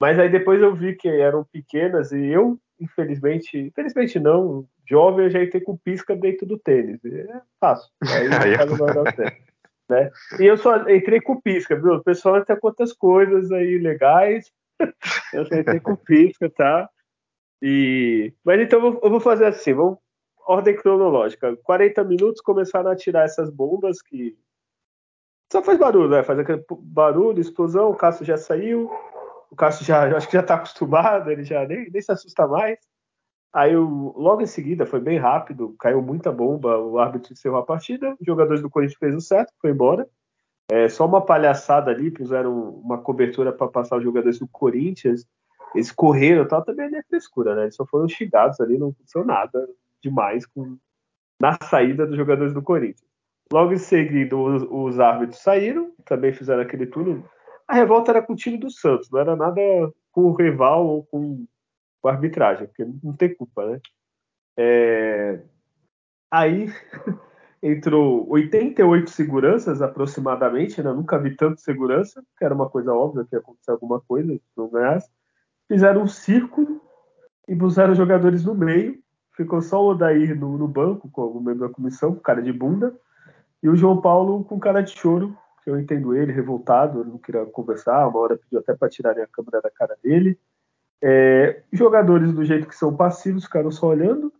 Mas 0.00 0.18
aí 0.18 0.28
depois 0.28 0.60
eu 0.60 0.74
vi 0.74 0.94
que 0.94 1.08
eram 1.08 1.44
pequenas 1.44 2.12
e 2.12 2.26
eu, 2.26 2.58
infelizmente, 2.80 3.58
infelizmente 3.58 4.18
não, 4.18 4.66
jovem 4.88 5.26
eu 5.26 5.30
já 5.30 5.42
entrei 5.42 5.62
com 5.62 5.76
pisca 5.76 6.14
dentro 6.14 6.46
do 6.46 6.58
tênis. 6.58 7.04
É 7.04 7.40
fácil. 7.60 7.90
Aí, 8.02 8.28
aí 8.34 8.54
eu... 8.54 9.51
Né? 9.88 10.10
E 10.40 10.44
eu 10.44 10.56
só 10.56 10.88
entrei 10.88 11.20
com 11.20 11.40
pisca, 11.40 11.76
viu? 11.76 11.94
O 11.94 12.02
pessoal 12.02 12.44
com 12.44 12.66
outras 12.66 12.92
coisas 12.92 13.50
aí 13.52 13.78
legais. 13.78 14.50
eu 15.34 15.46
só 15.46 15.54
entrei 15.54 15.80
com 15.80 15.96
pisca, 15.96 16.50
tá? 16.50 16.88
E... 17.60 18.32
Mas 18.44 18.60
então 18.60 18.98
eu 19.02 19.10
vou 19.10 19.20
fazer 19.20 19.46
assim, 19.46 19.72
vamos 19.72 19.98
ordem 20.46 20.76
cronológica. 20.76 21.56
40 21.62 22.04
minutos 22.04 22.40
começaram 22.40 22.90
a 22.90 22.96
tirar 22.96 23.24
essas 23.24 23.50
bombas 23.50 24.02
que 24.02 24.36
só 25.50 25.62
faz 25.62 25.78
barulho, 25.78 26.08
né? 26.08 26.22
Faz 26.22 26.38
aquele 26.38 26.64
barulho, 26.80 27.40
explosão, 27.40 27.90
o 27.90 27.94
Cássio 27.96 28.24
já 28.24 28.36
saiu, 28.36 28.90
o 29.50 29.56
Cássio 29.56 29.84
já 29.84 30.16
acho 30.16 30.26
que 30.26 30.32
já 30.32 30.40
está 30.40 30.54
acostumado, 30.54 31.30
ele 31.30 31.44
já 31.44 31.66
nem, 31.66 31.90
nem 31.90 32.02
se 32.02 32.10
assusta 32.10 32.46
mais. 32.46 32.78
Aí 33.52 33.76
logo 33.76 34.40
em 34.40 34.46
seguida 34.46 34.86
foi 34.86 34.98
bem 34.98 35.18
rápido, 35.18 35.74
caiu 35.78 36.00
muita 36.00 36.32
bomba, 36.32 36.78
o 36.78 36.98
árbitro 36.98 37.32
encerrou 37.32 37.58
a 37.58 37.64
partida, 37.64 38.16
os 38.18 38.26
jogadores 38.26 38.62
do 38.62 38.70
Corinthians 38.70 38.98
fez 38.98 39.14
o 39.14 39.20
certo, 39.20 39.52
foi 39.60 39.70
embora. 39.70 40.08
É, 40.70 40.88
só 40.88 41.04
uma 41.04 41.20
palhaçada 41.20 41.90
ali, 41.90 42.10
puseram 42.10 42.70
uma 42.76 42.96
cobertura 42.96 43.52
para 43.52 43.68
passar 43.68 43.98
os 43.98 44.04
jogadores 44.04 44.38
do 44.38 44.48
Corinthians, 44.48 45.26
eles 45.74 45.92
correram 45.92 46.46
tal, 46.46 46.64
também 46.64 46.94
é 46.96 47.02
frescura, 47.02 47.54
né? 47.54 47.62
Eles 47.62 47.74
só 47.74 47.84
foram 47.84 48.08
xingados 48.08 48.58
ali, 48.60 48.78
não 48.78 48.88
aconteceu 48.88 49.24
nada 49.24 49.68
demais 50.02 50.46
com, 50.46 50.78
na 51.38 51.58
saída 51.62 52.06
dos 52.06 52.16
jogadores 52.16 52.54
do 52.54 52.62
Corinthians. 52.62 53.04
Logo 53.52 53.72
em 53.72 53.78
seguida, 53.78 54.34
os, 54.34 54.66
os 54.70 54.98
árbitros 54.98 55.42
saíram, 55.42 55.92
também 56.06 56.32
fizeram 56.32 56.62
aquele 56.62 56.86
túnel. 56.86 57.22
A 57.68 57.74
revolta 57.74 58.12
era 58.12 58.22
com 58.22 58.32
o 58.32 58.36
time 58.36 58.56
do 58.56 58.70
Santos, 58.70 59.10
não 59.10 59.20
era 59.20 59.36
nada 59.36 59.60
com 60.10 60.22
o 60.22 60.32
rival 60.32 60.86
ou 60.86 61.04
com 61.04 61.46
com 62.02 62.08
a 62.08 62.12
arbitragem, 62.12 62.66
porque 62.66 62.84
não 63.02 63.12
tem 63.12 63.32
culpa, 63.32 63.64
né? 63.64 63.80
É... 64.58 65.40
Aí 66.30 66.66
entrou 67.62 68.28
88 68.28 69.08
seguranças 69.08 69.80
aproximadamente, 69.80 70.82
né? 70.82 70.92
nunca 70.92 71.18
vi 71.18 71.36
tanto 71.36 71.60
segurança, 71.60 72.22
que 72.36 72.44
era 72.44 72.54
uma 72.54 72.68
coisa 72.68 72.92
óbvia 72.92 73.24
que 73.24 73.36
ia 73.36 73.38
acontecer 73.38 73.70
alguma 73.70 74.00
coisa, 74.00 74.38
não 74.56 74.68
ganhasse. 74.68 75.08
Fizeram 75.68 76.02
um 76.02 76.08
círculo 76.08 76.82
e 77.48 77.54
puseram 77.54 77.94
jogadores 77.94 78.44
no 78.44 78.54
meio. 78.54 79.00
Ficou 79.36 79.62
só 79.62 79.82
o 79.82 79.90
Odair 79.90 80.38
no, 80.38 80.58
no 80.58 80.68
banco, 80.68 81.08
como 81.10 81.40
membro 81.40 81.68
da 81.68 81.72
comissão, 81.72 82.14
com 82.14 82.20
cara 82.20 82.42
de 82.42 82.52
bunda, 82.52 82.94
e 83.62 83.68
o 83.68 83.76
João 83.76 84.00
Paulo 84.00 84.44
com 84.44 84.58
cara 84.58 84.82
de 84.82 84.90
choro, 84.90 85.36
que 85.62 85.70
eu 85.70 85.78
entendo 85.78 86.14
ele, 86.14 86.32
revoltado, 86.32 87.04
não 87.04 87.16
queria 87.16 87.46
conversar, 87.46 88.08
uma 88.08 88.18
hora 88.18 88.36
pediu 88.36 88.58
até 88.58 88.74
para 88.74 88.88
tirarem 88.88 89.22
a 89.22 89.26
câmera 89.28 89.62
da 89.62 89.70
cara 89.70 89.96
dele. 90.02 90.38
É, 91.02 91.62
jogadores 91.72 92.32
do 92.32 92.44
jeito 92.44 92.68
que 92.68 92.76
são 92.76 92.94
passivos 92.94 93.44
ficaram 93.44 93.72
só 93.72 93.88
olhando. 93.88 94.32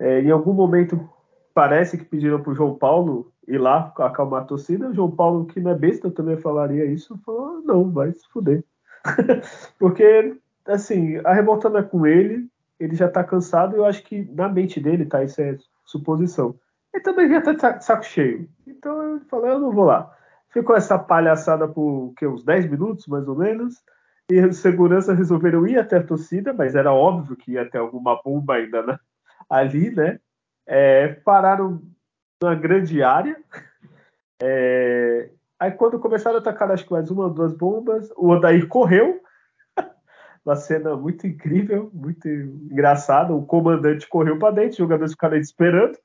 É, 0.00 0.20
em 0.22 0.30
algum 0.30 0.54
momento 0.54 1.08
parece 1.52 1.98
que 1.98 2.04
pediram 2.04 2.42
para 2.42 2.52
o 2.52 2.54
João 2.54 2.74
Paulo 2.74 3.30
ir 3.46 3.58
lá 3.58 3.92
acalmar 3.98 4.42
a 4.42 4.46
torcida. 4.46 4.88
O 4.88 4.94
João 4.94 5.10
Paulo, 5.10 5.44
que 5.44 5.60
não 5.60 5.72
é 5.72 5.74
besta, 5.74 6.10
também 6.10 6.38
falaria 6.38 6.86
isso, 6.86 7.18
falou: 7.24 7.62
não, 7.62 7.90
vai 7.90 8.12
se 8.12 8.26
fuder. 8.30 8.64
Porque, 9.78 10.34
assim, 10.66 11.18
a 11.24 11.34
revolta 11.34 11.68
é 11.76 11.82
com 11.82 12.06
ele, 12.06 12.48
ele 12.80 12.96
já 12.96 13.06
está 13.06 13.22
cansado. 13.22 13.76
Eu 13.76 13.84
acho 13.84 14.02
que 14.02 14.24
na 14.32 14.48
mente 14.48 14.80
dele, 14.80 15.04
tá? 15.04 15.22
Isso 15.22 15.42
é 15.42 15.58
suposição. 15.84 16.54
Ele 16.94 17.02
também 17.02 17.28
já 17.28 17.38
está 17.38 17.72
de 17.72 17.84
saco 17.84 18.04
cheio. 18.04 18.48
Então 18.66 19.02
eu 19.02 19.20
falei: 19.28 19.50
eu 19.50 19.60
não 19.60 19.72
vou 19.72 19.84
lá. 19.84 20.10
Ficou 20.48 20.74
essa 20.74 20.98
palhaçada 20.98 21.68
por 21.68 22.12
que, 22.16 22.26
uns 22.26 22.44
10 22.44 22.70
minutos, 22.70 23.06
mais 23.06 23.26
ou 23.28 23.36
menos 23.36 23.82
e 24.30 24.40
os 24.40 24.58
seguranças 24.58 25.16
resolveram 25.16 25.66
ir 25.66 25.78
até 25.78 25.98
a 25.98 26.02
torcida, 26.02 26.52
mas 26.52 26.74
era 26.74 26.92
óbvio 26.92 27.36
que 27.36 27.52
ia 27.52 27.68
ter 27.68 27.78
alguma 27.78 28.20
bomba 28.22 28.54
ainda 28.54 28.82
né? 28.82 28.98
ali, 29.48 29.90
né? 29.90 30.18
É, 30.66 31.08
pararam 31.08 31.82
numa 32.42 32.54
grande 32.54 33.02
área. 33.02 33.36
É, 34.42 35.30
aí 35.58 35.72
quando 35.72 35.98
começaram 35.98 36.36
a 36.36 36.40
atacar, 36.40 36.70
acho 36.70 36.86
que 36.86 36.92
mais 36.92 37.10
uma 37.10 37.24
ou 37.24 37.30
duas 37.30 37.52
bombas, 37.52 38.10
o 38.16 38.30
Odair 38.30 38.66
correu. 38.68 39.20
uma 40.46 40.56
cena 40.56 40.96
muito 40.96 41.26
incrível, 41.26 41.90
muito 41.92 42.28
engraçada. 42.28 43.34
O 43.34 43.44
comandante 43.44 44.08
correu 44.08 44.38
para 44.38 44.54
dentro, 44.54 44.70
os 44.70 44.76
jogadores 44.76 45.12
ficaram 45.12 45.36
esperando. 45.36 45.98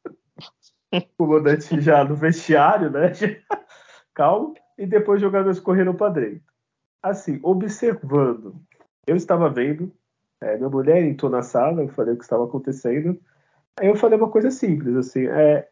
o 0.92 1.02
comandante 1.18 1.80
já 1.80 2.04
no 2.04 2.16
vestiário, 2.16 2.90
né? 2.90 3.12
Calmo. 4.14 4.56
E 4.78 4.86
depois 4.86 5.18
os 5.18 5.22
jogadores 5.22 5.60
correram 5.60 5.96
para 5.96 6.14
dentro 6.14 6.57
assim, 7.02 7.40
observando. 7.44 8.56
Eu 9.06 9.16
estava 9.16 9.50
vendo, 9.50 9.92
é, 10.42 10.58
minha 10.58 10.70
mulher 10.70 11.04
entrou 11.04 11.32
na 11.32 11.42
sala, 11.42 11.82
eu 11.82 11.90
falei 11.90 12.14
o 12.14 12.18
que 12.18 12.24
estava 12.24 12.46
acontecendo. 12.46 13.20
Aí 13.80 13.88
eu 13.88 13.96
falei 13.96 14.18
uma 14.18 14.30
coisa 14.30 14.52
simples, 14.52 14.96
assim, 14.96 15.28
é, 15.28 15.68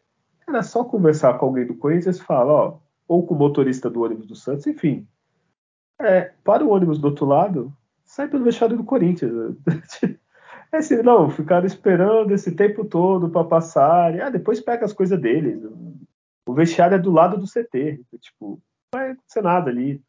era 0.48 0.62
só 0.62 0.84
conversar 0.84 1.38
com 1.38 1.46
alguém 1.46 1.66
do 1.66 1.76
Corinthians 1.76 2.18
e 2.18 2.22
falar, 2.22 2.52
ó, 2.52 2.78
ou 3.08 3.26
com 3.26 3.34
o 3.34 3.38
motorista 3.38 3.90
do 3.90 4.02
ônibus 4.02 4.26
do 4.26 4.36
Santos, 4.36 4.66
enfim. 4.66 5.06
É, 6.00 6.32
para 6.44 6.64
o 6.64 6.70
ônibus 6.70 6.98
do 6.98 7.08
outro 7.08 7.26
lado, 7.26 7.72
sai 8.04 8.28
pelo 8.28 8.44
vestiário 8.44 8.76
do 8.76 8.84
Corinthians. 8.84 9.56
É 10.72 10.78
assim, 10.78 10.96
não, 10.96 11.30
ficaram 11.30 11.64
esperando 11.64 12.32
esse 12.32 12.50
tempo 12.50 12.84
todo 12.84 13.30
para 13.30 13.46
passar. 13.46 14.20
Ah, 14.20 14.28
depois 14.28 14.60
pega 14.60 14.84
as 14.84 14.92
coisas 14.92 15.18
deles. 15.18 15.62
O 16.44 16.52
vestiário 16.52 16.96
é 16.96 16.98
do 16.98 17.12
lado 17.12 17.36
do 17.38 17.46
CT. 17.46 18.04
Tipo, 18.20 18.60
não 18.92 19.00
vai 19.00 19.12
acontecer 19.12 19.42
nada 19.42 19.70
ali 19.70 20.02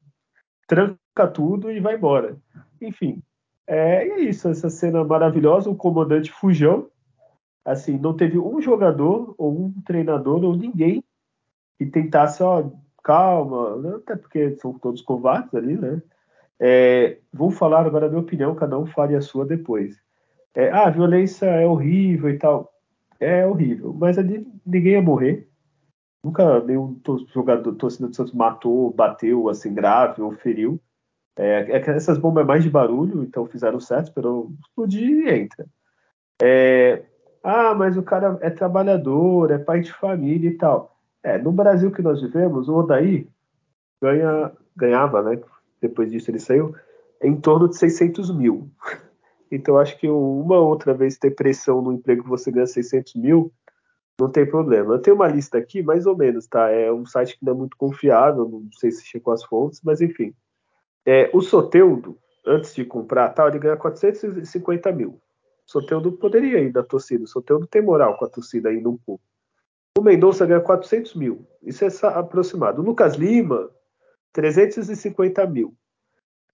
tranca 0.68 1.28
tudo 1.34 1.72
e 1.72 1.80
vai 1.80 1.96
embora. 1.96 2.38
Enfim, 2.82 3.22
é, 3.66 4.08
é 4.08 4.20
isso, 4.20 4.48
essa 4.48 4.70
cena 4.70 5.04
maravilhosa, 5.04 5.70
o 5.70 5.76
comandante 5.76 6.32
fujão, 6.32 6.88
assim, 7.66 7.98
não 7.98 8.16
teve 8.16 8.38
um 8.38 8.62
jogador 8.62 9.34
ou 9.38 9.66
um 9.66 9.74
treinador 9.86 10.44
ou 10.44 10.56
ninguém 10.56 11.04
que 11.78 11.86
tentasse, 11.86 12.42
ó, 12.44 12.70
calma, 13.04 13.78
né? 13.78 13.96
até 13.96 14.16
porque 14.16 14.56
são 14.58 14.74
todos 14.78 15.02
covardes 15.02 15.54
ali, 15.54 15.78
né? 15.78 16.02
É, 16.60 17.20
vou 17.32 17.52
falar 17.52 17.86
agora 17.86 18.08
a 18.08 18.10
minha 18.10 18.22
opinião, 18.22 18.56
cada 18.56 18.78
um 18.80 18.86
fale 18.86 19.16
a 19.16 19.22
sua 19.22 19.46
depois. 19.46 20.02
É, 20.56 20.72
ah, 20.72 20.90
violência 20.90 21.46
é 21.46 21.68
horrível 21.68 22.30
e 22.30 22.38
tal. 22.38 22.74
É 23.20 23.46
horrível, 23.46 23.94
mas 23.94 24.18
ali 24.18 24.46
ninguém 24.66 24.94
ia 24.94 25.02
morrer. 25.02 25.47
Nunca 26.28 26.60
nenhum 26.60 27.00
jogador, 27.34 27.74
torcedor 27.76 28.10
do 28.10 28.16
Santos 28.16 28.34
matou, 28.34 28.92
bateu 28.92 29.48
assim 29.48 29.74
grave 29.74 30.22
ou 30.22 30.34
feriu. 30.34 30.78
É, 31.38 31.72
é 31.72 31.90
essas 31.92 32.18
bombas 32.18 32.44
é 32.44 32.46
mais 32.46 32.64
de 32.64 32.70
barulho, 32.70 33.24
então 33.24 33.46
fizeram 33.46 33.80
certo, 33.80 34.08
esperou 34.08 34.52
explodir 34.60 35.10
e 35.10 35.30
entra. 35.30 35.66
É, 36.42 37.06
ah, 37.42 37.74
mas 37.74 37.96
o 37.96 38.04
cara 38.04 38.38
é 38.42 38.50
trabalhador, 38.50 39.52
é 39.52 39.58
pai 39.58 39.80
de 39.80 39.94
família 39.94 40.50
e 40.50 40.58
tal. 40.58 41.00
É, 41.24 41.38
no 41.38 41.54
Brasil 41.54 41.92
que 41.92 42.02
nós 42.02 42.22
vivemos, 42.22 42.68
o 42.68 42.76
Odaí 42.76 43.26
ganha, 44.02 44.52
ganhava, 44.76 45.24
né? 45.24 45.40
Depois 45.82 46.12
disso 46.12 46.30
ele 46.30 46.40
saiu, 46.40 46.76
em 47.24 47.38
torno 47.40 47.70
de 47.70 47.78
600 47.78 48.36
mil. 48.36 48.70
Então 49.50 49.78
acho 49.78 49.98
que 49.98 50.10
uma 50.10 50.60
outra 50.60 50.94
vez 50.94 51.18
ter 51.18 51.32
pressão 51.32 51.82
no 51.82 51.94
emprego 51.94 52.24
que 52.24 52.28
você 52.28 52.52
ganha 52.52 52.68
600 52.68 53.16
mil 53.16 53.50
não 54.20 54.30
tem 54.30 54.46
problema. 54.46 54.96
Eu 54.96 55.00
tenho 55.00 55.16
uma 55.16 55.28
lista 55.28 55.58
aqui, 55.58 55.84
mais 55.84 56.06
ou 56.06 56.18
menos, 56.18 56.48
tá? 56.48 56.70
É 56.70 56.92
um 56.92 57.06
site 57.06 57.38
que 57.38 57.46
não 57.46 57.54
é 57.54 57.56
muito 57.56 57.78
confiável, 57.78 58.48
não 58.50 58.68
sei 58.74 58.92
se 58.92 59.06
chegou 59.06 59.34
as 59.34 59.44
fontes, 59.44 59.82
mas 59.84 60.02
enfim. 60.02 60.34
É, 61.06 61.30
o 61.34 61.42
Soteudo, 61.42 62.18
antes 62.46 62.74
de 62.74 62.84
comprar, 62.84 63.30
tal, 63.30 63.48
ele 63.48 63.60
ganha 63.60 63.78
450 63.78 64.92
mil. 64.92 65.12
O 65.68 65.72
Soteudo 65.72 66.12
poderia 66.14 66.60
ir 66.60 66.72
da 66.72 66.84
torcida. 66.84 67.24
O 67.24 67.28
Soteudo 67.28 67.68
tem 67.68 67.82
moral 67.82 68.18
com 68.18 68.26
a 68.26 68.30
torcida 68.30 68.70
ainda 68.70 68.90
um 68.90 68.98
pouco. 68.98 69.24
O 69.98 70.02
Mendonça 70.02 70.46
ganha 70.46 70.62
400 70.62 71.16
mil. 71.16 71.48
Isso 71.62 71.86
é 71.86 71.90
aproximado. 72.08 72.82
O 72.82 72.86
Lucas 72.86 73.16
Lima, 73.16 73.70
350 74.34 75.46
mil. 75.48 75.76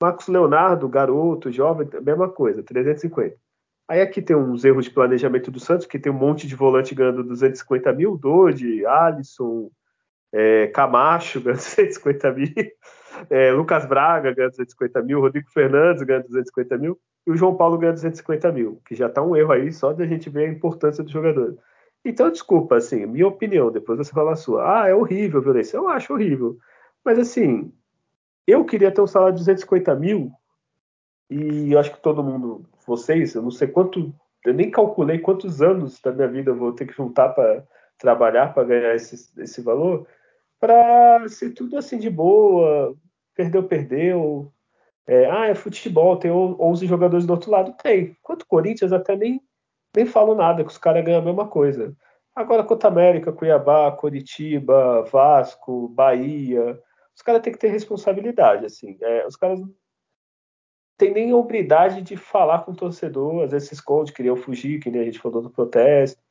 Marcos 0.01 0.27
Leonardo, 0.27 0.89
garoto, 0.89 1.51
jovem, 1.51 1.87
mesma 2.01 2.29
coisa, 2.29 2.63
350. 2.63 3.37
Aí 3.87 4.01
aqui 4.01 4.21
tem 4.21 4.35
uns 4.35 4.63
erros 4.63 4.85
de 4.85 4.91
planejamento 4.91 5.51
do 5.51 5.59
Santos, 5.59 5.85
que 5.85 5.99
tem 5.99 6.11
um 6.11 6.17
monte 6.17 6.47
de 6.47 6.55
volante 6.55 6.95
ganhando 6.95 7.23
250 7.23 7.91
mil, 7.93 8.17
Dodi, 8.17 8.85
Alisson, 8.85 9.69
é, 10.31 10.67
Camacho 10.67 11.41
ganhando 11.41 11.59
250 11.61 12.31
mil, 12.31 12.53
é, 13.29 13.51
Lucas 13.51 13.85
Braga 13.85 14.33
ganhando 14.33 14.51
250 14.51 15.01
mil, 15.03 15.19
Rodrigo 15.19 15.49
Fernandes 15.51 16.03
ganhando 16.03 16.27
250 16.27 16.77
mil, 16.77 16.99
e 17.25 17.31
o 17.31 17.37
João 17.37 17.55
Paulo 17.55 17.77
ganhando 17.77 17.95
250 17.95 18.51
mil, 18.51 18.81
que 18.85 18.95
já 18.95 19.09
tá 19.09 19.21
um 19.21 19.35
erro 19.35 19.51
aí 19.51 19.71
só 19.71 19.93
de 19.93 20.03
a 20.03 20.07
gente 20.07 20.29
ver 20.29 20.45
a 20.45 20.51
importância 20.51 21.03
do 21.03 21.11
jogador. 21.11 21.57
Então, 22.05 22.29
desculpa, 22.29 22.75
assim, 22.75 23.05
minha 23.05 23.27
opinião, 23.27 23.71
depois 23.71 23.97
você 23.97 24.11
fala 24.11 24.33
a 24.33 24.35
sua. 24.35 24.81
Ah, 24.81 24.87
é 24.89 24.93
horrível 24.93 25.39
a 25.39 25.43
violência. 25.43 25.77
Eu 25.77 25.87
acho 25.87 26.11
horrível. 26.13 26.57
Mas, 27.03 27.17
assim, 27.17 27.71
eu 28.45 28.65
queria 28.65 28.91
ter 28.91 28.99
um 28.99 29.07
salário 29.07 29.35
de 29.35 29.39
250 29.39 29.95
mil, 29.95 30.31
e 31.29 31.71
eu 31.71 31.79
acho 31.79 31.91
que 31.93 32.01
todo 32.01 32.23
mundo, 32.23 32.65
vocês, 32.85 33.35
eu 33.35 33.41
não 33.41 33.51
sei 33.51 33.67
quanto, 33.67 34.13
eu 34.45 34.53
nem 34.53 34.71
calculei 34.71 35.19
quantos 35.19 35.61
anos 35.61 35.99
da 36.01 36.11
minha 36.11 36.27
vida 36.27 36.51
eu 36.51 36.55
vou 36.55 36.73
ter 36.73 36.85
que 36.85 36.93
juntar 36.93 37.29
para 37.29 37.63
trabalhar 37.97 38.53
para 38.53 38.63
ganhar 38.63 38.95
esse, 38.95 39.29
esse 39.41 39.61
valor, 39.61 40.07
para 40.59 41.27
ser 41.29 41.51
tudo 41.51 41.77
assim 41.77 41.97
de 41.97 42.09
boa, 42.09 42.95
perdeu, 43.35 43.63
perdeu. 43.63 44.51
É, 45.05 45.29
ah, 45.29 45.47
é 45.47 45.55
futebol, 45.55 46.17
tem 46.17 46.31
11 46.31 46.85
jogadores 46.87 47.25
do 47.25 47.31
outro 47.31 47.51
lado. 47.51 47.75
Tem. 47.81 48.15
Quanto 48.21 48.47
Corinthians 48.47 48.93
até 48.93 49.15
nem, 49.15 49.41
nem 49.95 50.05
falo 50.05 50.35
nada, 50.35 50.63
que 50.63 50.69
os 50.69 50.77
caras 50.77 51.03
ganham 51.03 51.19
a 51.19 51.25
mesma 51.25 51.47
coisa. 51.47 51.95
Agora, 52.35 52.63
quanto 52.63 52.87
América, 52.87 53.31
Cuiabá, 53.31 53.91
Coritiba, 53.91 55.03
Vasco, 55.03 55.89
Bahia, 55.89 56.79
os 57.15 57.21
caras 57.21 57.41
têm 57.41 57.53
que 57.53 57.59
ter 57.59 57.67
responsabilidade, 57.67 58.65
assim. 58.65 58.97
É, 59.01 59.27
os 59.27 59.35
caras 59.35 59.59
têm 60.97 61.11
nem 61.13 61.33
hombridade 61.33 62.01
de 62.01 62.15
falar 62.15 62.59
com 62.59 62.71
o 62.71 62.75
torcedor, 62.75 63.43
às 63.43 63.51
vezes 63.51 63.69
se 63.69 63.75
esconde, 63.75 64.13
queriam 64.13 64.35
fugir, 64.35 64.79
que 64.79 64.89
nem 64.89 65.01
a 65.01 65.05
gente 65.05 65.19
falou 65.19 65.41
do 65.41 65.49
protesto. 65.49 66.21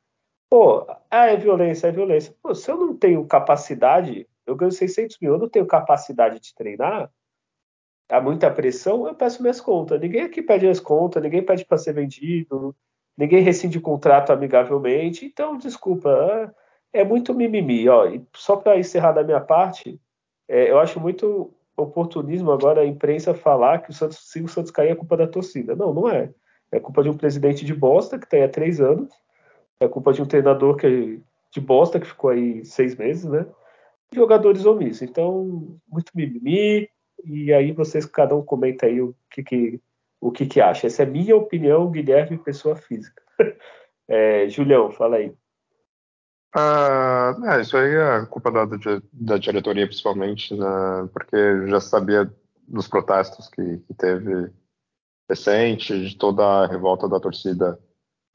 Pô, 0.49 0.85
ah, 1.09 1.27
é 1.27 1.37
violência, 1.37 1.87
é 1.87 1.91
violência. 1.91 2.35
Pô, 2.41 2.53
se 2.53 2.69
eu 2.69 2.77
não 2.77 2.95
tenho 2.95 3.25
capacidade, 3.25 4.27
eu 4.45 4.55
ganho 4.55 4.71
600 4.71 5.17
mil, 5.19 5.33
eu 5.33 5.39
não 5.39 5.49
tenho 5.49 5.65
capacidade 5.65 6.39
de 6.39 6.53
treinar, 6.53 7.11
há 8.09 8.21
muita 8.21 8.51
pressão, 8.51 9.07
eu 9.07 9.15
peço 9.15 9.41
minhas 9.41 9.59
contas. 9.59 9.99
Ninguém 9.99 10.21
aqui 10.21 10.41
pede 10.41 10.67
as 10.67 10.79
contas, 10.79 11.21
ninguém 11.23 11.43
pede 11.43 11.65
para 11.65 11.77
ser 11.77 11.93
vendido, 11.93 12.75
ninguém 13.17 13.41
rescinde 13.41 13.79
contrato 13.79 14.31
amigavelmente. 14.31 15.25
Então, 15.25 15.57
desculpa, 15.57 16.53
é, 16.93 17.01
é 17.01 17.03
muito 17.03 17.33
mimimi. 17.33 17.87
Ó. 17.89 18.05
E 18.07 18.23
só 18.35 18.55
para 18.55 18.77
encerrar 18.77 19.13
da 19.13 19.23
minha 19.23 19.41
parte, 19.41 19.99
é, 20.47 20.69
eu 20.69 20.79
acho 20.79 20.99
muito 20.99 21.53
oportunismo 21.83 22.51
agora 22.51 22.81
a 22.81 22.85
imprensa 22.85 23.33
falar 23.33 23.79
que 23.79 23.91
o 23.91 23.93
Santos, 23.93 24.19
se 24.29 24.41
o 24.41 24.47
Santos 24.47 24.71
cair 24.71 24.91
é 24.91 24.95
culpa 24.95 25.17
da 25.17 25.27
torcida. 25.27 25.75
Não, 25.75 25.93
não 25.93 26.09
é. 26.09 26.31
É 26.71 26.79
culpa 26.79 27.03
de 27.03 27.09
um 27.09 27.17
presidente 27.17 27.63
de 27.63 27.73
bosta 27.73 28.17
que 28.17 28.25
está 28.25 28.37
aí 28.37 28.43
há 28.43 28.49
três 28.49 28.81
anos. 28.81 29.13
É 29.79 29.87
culpa 29.87 30.11
de 30.11 30.21
um 30.21 30.25
treinador 30.25 30.75
que 30.75 31.21
de 31.51 31.61
bosta 31.61 31.99
que 31.99 32.07
ficou 32.07 32.31
aí 32.31 32.65
seis 32.65 32.95
meses, 32.95 33.25
né? 33.25 33.45
Jogadores 34.13 34.65
omissos. 34.65 35.03
Então, 35.03 35.77
muito 35.87 36.11
mimimi. 36.15 36.89
E 37.23 37.53
aí 37.53 37.71
vocês, 37.71 38.05
cada 38.05 38.35
um 38.35 38.43
comenta 38.43 38.87
aí 38.87 39.01
o 39.01 39.15
que, 39.29 39.43
que 39.43 39.81
o 40.19 40.31
que, 40.31 40.45
que 40.45 40.61
acha. 40.61 40.87
Essa 40.87 41.03
é 41.03 41.05
minha 41.05 41.35
opinião, 41.35 41.91
Guilherme, 41.91 42.37
pessoa 42.37 42.75
física. 42.75 43.21
é, 44.07 44.47
Julião, 44.47 44.89
fala 44.89 45.17
aí. 45.17 45.33
Ah, 46.55 47.33
é, 47.57 47.61
isso 47.61 47.75
aí 47.75 47.95
é 47.95 48.25
culpa 48.27 48.51
da, 48.51 48.65
da 49.11 49.37
diretoria, 49.37 49.87
principalmente, 49.87 50.55
né, 50.55 50.65
porque 51.11 51.67
já 51.67 51.79
sabia 51.79 52.31
dos 52.67 52.87
protestos 52.87 53.49
que, 53.49 53.77
que 53.79 53.93
teve 53.95 54.51
recente, 55.27 56.09
de 56.09 56.15
toda 56.15 56.43
a 56.43 56.67
revolta 56.67 57.09
da 57.09 57.19
torcida 57.19 57.79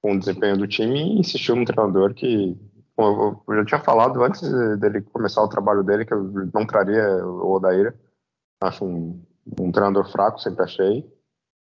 com 0.03 0.15
o 0.15 0.19
desempenho 0.19 0.57
do 0.57 0.67
time, 0.67 0.99
e 0.99 1.21
insistiu 1.21 1.55
no 1.55 1.65
treinador 1.65 2.13
que, 2.15 2.57
eu 2.99 3.55
já 3.55 3.65
tinha 3.65 3.81
falado 3.81 4.23
antes 4.23 4.43
dele 4.81 5.03
começar 5.03 5.43
o 5.43 5.49
trabalho 5.49 5.85
dele, 5.85 6.05
que 6.05 6.13
eu 6.13 6.51
não 6.53 6.67
traria 6.67 7.25
o 7.25 7.53
Odair. 7.53 7.95
Acho 8.61 8.85
um, 8.85 9.23
um 9.61 9.71
treinador 9.71 10.11
fraco, 10.11 10.41
sempre 10.41 10.65
achei. 10.65 11.18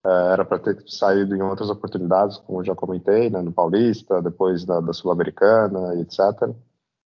É, 0.04 0.32
era 0.32 0.44
para 0.44 0.58
ter 0.58 0.82
saído 0.86 1.34
em 1.36 1.42
outras 1.42 1.68
oportunidades, 1.68 2.38
como 2.38 2.64
já 2.64 2.74
comentei, 2.74 3.28
né, 3.28 3.42
no 3.42 3.52
Paulista, 3.52 4.22
depois 4.22 4.64
da, 4.64 4.80
da 4.80 4.92
Sul-Americana, 4.92 5.94
etc. 6.00 6.54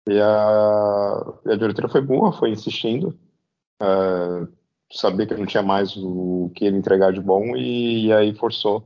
E 0.07 0.19
a, 0.19 1.33
e 1.45 1.51
a 1.51 1.55
diretoria 1.55 1.89
foi 1.89 2.01
boa, 2.01 2.33
foi 2.33 2.49
insistindo, 2.49 3.17
é, 3.81 4.47
sabia 4.91 5.27
que 5.27 5.35
não 5.35 5.45
tinha 5.45 5.63
mais 5.63 5.95
o 5.95 6.51
que 6.55 6.65
ele 6.65 6.77
entregar 6.77 7.13
de 7.13 7.21
bom 7.21 7.55
e, 7.55 8.07
e, 8.07 8.13
aí 8.13 8.33
forçou 8.35 8.83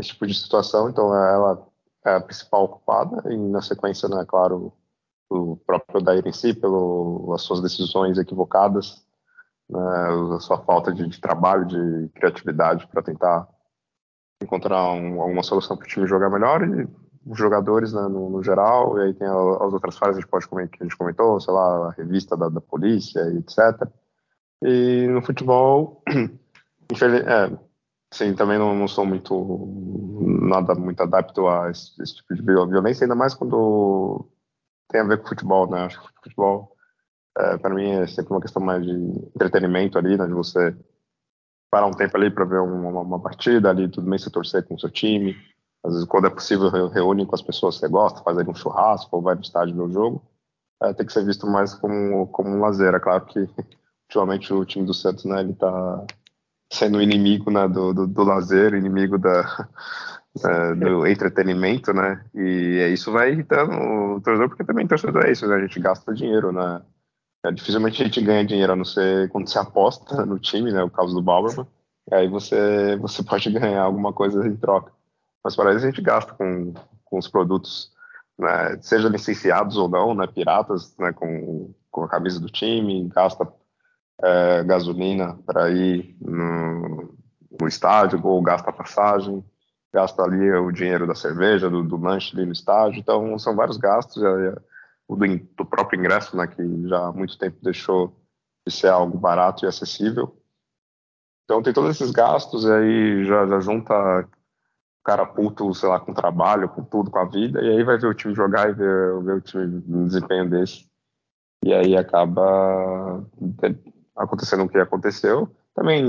esse 0.00 0.10
tipo 0.10 0.26
de 0.26 0.34
situação. 0.34 0.90
Então 0.90 1.06
ela 1.14 1.66
é 2.04 2.16
a 2.16 2.20
principal 2.20 2.68
culpada 2.68 3.32
e 3.32 3.36
na 3.36 3.62
sequência, 3.62 4.08
né, 4.08 4.24
claro, 4.26 4.72
o 5.30 5.56
próprio 5.56 6.02
Daír 6.02 6.26
em 6.26 6.32
si, 6.32 6.52
pelas 6.54 7.42
suas 7.42 7.62
decisões 7.62 8.18
equivocadas 8.18 9.02
né, 9.68 10.34
a 10.36 10.40
sua 10.40 10.58
falta 10.58 10.92
de, 10.92 11.06
de, 11.06 11.20
trabalho, 11.20 11.66
de 11.66 12.08
criatividade 12.14 12.86
para 12.88 13.02
tentar 13.02 13.48
encontrar 14.42 14.92
um, 14.92 15.20
alguma 15.20 15.42
solução 15.42 15.76
para 15.76 15.84
o 15.84 15.88
time 15.88 16.06
jogar 16.06 16.30
melhor 16.30 16.62
e 16.62 16.88
os 17.24 17.38
jogadores 17.38 17.92
né, 17.92 18.02
no, 18.02 18.28
no, 18.28 18.42
geral, 18.42 18.98
e 18.98 19.02
aí 19.02 19.14
tem 19.14 19.26
as 19.26 19.72
outras 19.72 19.96
falhas 19.96 20.16
que 20.16 20.18
a 20.18 20.22
gente 20.22 20.48
pode 20.48 20.68
que 20.68 20.82
a 20.82 20.84
gente 20.84 20.96
comentou, 20.96 21.40
sei 21.40 21.54
lá, 21.54 21.88
a 21.88 21.90
revista 21.92 22.36
da, 22.36 22.48
da 22.48 22.60
polícia, 22.60 23.20
etc. 23.34 23.88
E 24.62 25.06
no 25.06 25.22
futebol, 25.22 26.02
é, 26.08 27.58
sim, 28.12 28.34
também 28.34 28.58
não, 28.58 28.74
não, 28.74 28.88
sou 28.88 29.06
muito, 29.06 29.68
nada 30.42 30.74
muito 30.74 31.00
adapto 31.00 31.46
a 31.46 31.70
esse, 31.70 32.00
esse, 32.02 32.16
tipo 32.16 32.34
de 32.34 32.42
violência, 32.42 33.04
ainda 33.04 33.14
mais 33.14 33.34
quando 33.34 34.28
tem 34.88 35.00
a 35.00 35.04
ver 35.04 35.18
com 35.18 35.28
futebol, 35.28 35.70
né, 35.70 35.84
acho 35.84 36.00
que 36.00 36.22
futebol 36.22 36.71
é, 37.38 37.56
para 37.56 37.74
mim 37.74 37.88
é 37.90 38.06
sempre 38.06 38.32
uma 38.32 38.40
questão 38.40 38.62
mais 38.62 38.84
de 38.84 38.92
entretenimento 39.34 39.98
ali, 39.98 40.16
né, 40.16 40.26
de 40.26 40.32
você 40.32 40.74
parar 41.70 41.86
um 41.86 41.92
tempo 41.92 42.16
ali 42.16 42.30
para 42.30 42.44
ver 42.44 42.60
uma, 42.60 43.00
uma, 43.00 43.20
partida 43.20 43.70
ali, 43.70 43.88
tudo 43.88 44.08
bem 44.08 44.18
se 44.18 44.30
torcer 44.30 44.62
com 44.66 44.74
o 44.74 44.78
seu 44.78 44.90
time. 44.90 45.34
Às 45.82 45.94
vezes, 45.94 46.06
quando 46.06 46.26
é 46.26 46.30
possível, 46.30 46.68
reúne 46.88 47.26
com 47.26 47.34
as 47.34 47.42
pessoas 47.42 47.76
que 47.76 47.80
você 47.80 47.88
gosta, 47.88 48.22
faz 48.22 48.36
ali 48.36 48.48
um 48.48 48.54
churrasco 48.54 49.16
ou 49.16 49.22
vai 49.22 49.34
no 49.34 49.40
estádio 49.40 49.74
ver 49.74 49.82
o 49.82 49.90
jogo. 49.90 50.22
É, 50.82 50.92
tem 50.92 51.06
que 51.06 51.12
ser 51.12 51.24
visto 51.24 51.46
mais 51.46 51.72
como, 51.74 52.26
como 52.26 52.50
um 52.50 52.60
lazer. 52.60 52.94
É 52.94 53.00
claro 53.00 53.24
que, 53.24 53.38
ultimamente, 54.06 54.52
o 54.52 54.64
time 54.66 54.84
do 54.84 54.92
Santos, 54.92 55.24
né, 55.24 55.40
ele 55.40 55.54
tá 55.54 56.06
sendo 56.70 57.00
inimigo 57.00 57.50
né, 57.50 57.66
do, 57.66 57.94
do, 57.94 58.06
do 58.06 58.22
lazer, 58.22 58.74
inimigo 58.74 59.18
da, 59.18 59.68
é, 60.44 60.74
do 60.74 61.06
entretenimento, 61.06 61.92
né? 61.94 62.22
E 62.34 62.90
isso 62.92 63.10
vai 63.10 63.32
irritando 63.32 63.72
o 63.72 64.20
torcedor, 64.20 64.48
porque 64.48 64.64
também 64.64 64.86
torcedor 64.86 65.24
é 65.24 65.32
isso, 65.32 65.46
né? 65.46 65.56
A 65.56 65.60
gente 65.60 65.80
gasta 65.80 66.12
dinheiro, 66.14 66.52
né? 66.52 66.82
É, 67.44 67.50
dificilmente 67.50 68.00
a 68.00 68.04
gente 68.04 68.20
ganha 68.20 68.44
dinheiro, 68.44 68.72
a 68.72 68.76
não 68.76 68.84
ser 68.84 69.28
quando 69.30 69.48
você 69.48 69.58
aposta 69.58 70.24
no 70.24 70.38
time, 70.38 70.72
né? 70.72 70.82
O 70.82 70.90
caso 70.90 71.14
do 71.14 71.22
Bauerman. 71.22 71.66
Aí 72.10 72.28
você, 72.28 72.96
você 72.96 73.22
pode 73.24 73.50
ganhar 73.50 73.82
alguma 73.82 74.12
coisa 74.12 74.46
em 74.46 74.56
troca. 74.56 74.92
Mas 75.42 75.56
para 75.56 75.74
isso 75.74 75.84
a 75.84 75.90
gente 75.90 76.00
gasta 76.00 76.32
com, 76.34 76.72
com 77.04 77.18
os 77.18 77.28
produtos, 77.28 77.90
né, 78.38 78.78
seja 78.80 79.08
licenciados 79.08 79.76
ou 79.76 79.88
não, 79.88 80.14
né, 80.14 80.26
piratas, 80.26 80.96
né, 80.98 81.12
com, 81.12 81.74
com 81.90 82.04
a 82.04 82.08
camisa 82.08 82.38
do 82.38 82.48
time, 82.48 83.08
gasta 83.08 83.46
é, 84.22 84.62
gasolina 84.62 85.36
para 85.44 85.68
ir 85.70 86.16
no, 86.20 87.12
no 87.60 87.66
estádio, 87.66 88.24
ou 88.24 88.40
gasta 88.40 88.72
passagem, 88.72 89.44
gasta 89.92 90.22
ali 90.22 90.50
o 90.52 90.70
dinheiro 90.70 91.08
da 91.08 91.14
cerveja, 91.14 91.68
do, 91.68 91.82
do 91.82 91.96
lanche 91.96 92.36
ali 92.36 92.46
no 92.46 92.52
estádio. 92.52 93.00
Então 93.00 93.36
são 93.38 93.56
vários 93.56 93.76
gastos. 93.76 94.22
O 95.12 95.16
do, 95.16 95.26
do, 95.56 95.64
próprio 95.64 95.98
ingresso, 95.98 96.36
né, 96.36 96.46
que 96.46 96.88
já 96.88 97.06
há 97.06 97.12
muito 97.12 97.36
tempo 97.38 97.58
deixou 97.62 98.16
de 98.66 98.72
ser 98.72 98.88
algo 98.88 99.18
barato 99.18 99.64
e 99.64 99.68
acessível. 99.68 100.36
Então 101.44 101.62
tem 101.62 101.72
todos 101.72 101.90
esses 101.90 102.10
gastos 102.10 102.64
e 102.64 102.72
aí 102.72 103.24
já, 103.24 103.46
já 103.46 103.60
junta 103.60 103.94
o 103.94 105.04
cara 105.04 105.26
puto, 105.26 105.74
sei 105.74 105.88
lá, 105.88 105.98
com 105.98 106.14
trabalho, 106.14 106.68
com 106.68 106.82
tudo, 106.82 107.10
com 107.10 107.18
a 107.18 107.24
vida, 107.24 107.60
e 107.60 107.68
aí 107.68 107.82
vai 107.82 107.98
ver 107.98 108.06
o 108.06 108.14
time 108.14 108.34
jogar 108.34 108.70
e 108.70 108.72
ver, 108.72 109.22
ver 109.22 109.34
o 109.34 109.40
time 109.40 109.82
no 109.86 110.06
desempenho 110.06 110.48
desse. 110.48 110.88
E 111.64 111.72
aí 111.72 111.96
acaba 111.96 113.24
acontecendo 114.16 114.64
o 114.64 114.68
que 114.68 114.78
aconteceu. 114.78 115.48
Também, 115.74 116.04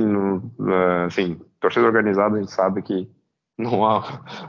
assim, 1.08 1.39
torcida 1.60 1.86
organizada, 1.86 2.36
a 2.36 2.39
gente 2.39 2.51
sabe 2.51 2.82
que 2.82 3.10
não 3.58 3.86
há 3.86 4.04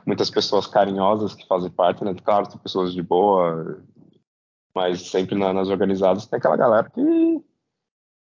muitas 0.06 0.30
pessoas 0.30 0.66
carinhosas 0.66 1.34
que 1.34 1.46
fazem 1.46 1.70
parte, 1.70 2.04
né? 2.04 2.14
Claro, 2.14 2.48
tem 2.48 2.58
pessoas 2.58 2.92
de 2.92 3.02
boa, 3.02 3.78
mas 4.74 5.08
sempre 5.10 5.38
na, 5.38 5.52
nas 5.52 5.68
organizadas 5.68 6.26
tem 6.26 6.38
aquela 6.38 6.56
galera 6.56 6.90
que 6.90 7.44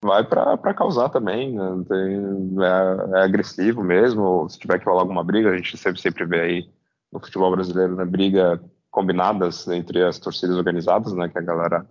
vai 0.02 0.22
para 0.22 0.74
causar 0.74 1.08
também, 1.08 1.54
né? 1.54 1.84
tem, 1.88 2.62
é, 2.62 3.18
é, 3.18 3.22
agressivo 3.22 3.82
mesmo, 3.82 4.46
se 4.50 4.58
tiver 4.58 4.78
que 4.78 4.84
rolar 4.84 5.00
alguma 5.00 5.24
briga, 5.24 5.50
a 5.50 5.56
gente 5.56 5.78
sempre, 5.78 6.00
sempre 6.00 6.26
vê 6.26 6.40
aí 6.40 6.70
no 7.10 7.18
futebol 7.18 7.50
brasileiro, 7.50 7.96
né, 7.96 8.04
briga 8.04 8.62
combinadas 8.90 9.66
entre 9.68 10.04
as 10.04 10.18
torcidas 10.18 10.56
organizadas, 10.56 11.14
né, 11.14 11.28
que 11.28 11.38
a 11.38 11.42
galera 11.42 11.86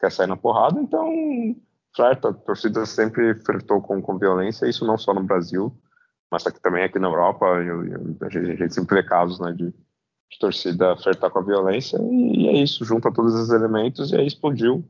quer 0.00 0.10
sair 0.10 0.26
na 0.26 0.36
porrada, 0.36 0.80
então 0.80 1.08
certo, 1.94 2.28
a 2.28 2.34
torcida 2.34 2.84
sempre 2.84 3.34
flertou 3.36 3.80
com, 3.80 4.02
com 4.02 4.18
violência, 4.18 4.68
isso 4.68 4.84
não 4.84 4.98
só 4.98 5.14
no 5.14 5.22
Brasil, 5.22 5.72
mas 6.30 6.46
aqui, 6.46 6.60
também 6.60 6.84
aqui 6.84 6.98
na 6.98 7.08
Europa, 7.08 7.46
eu, 7.46 7.84
eu, 7.86 8.16
a, 8.22 8.28
gente, 8.28 8.50
a, 8.50 8.56
gente, 8.56 8.74
sempre 8.74 8.96
vê 8.96 9.02
casos 9.02 9.38
né, 9.38 9.52
de, 9.52 9.72
de 10.30 10.38
torcida 10.38 10.96
flertar 10.96 11.30
com 11.30 11.38
a 11.38 11.42
violência, 11.42 11.98
e, 12.02 12.48
é 12.48 12.52
isso, 12.62 12.84
junta 12.84 13.12
todos 13.12 13.34
os 13.34 13.50
elementos 13.50 14.12
e 14.12 14.16
aí 14.16 14.26
explodiu, 14.26 14.84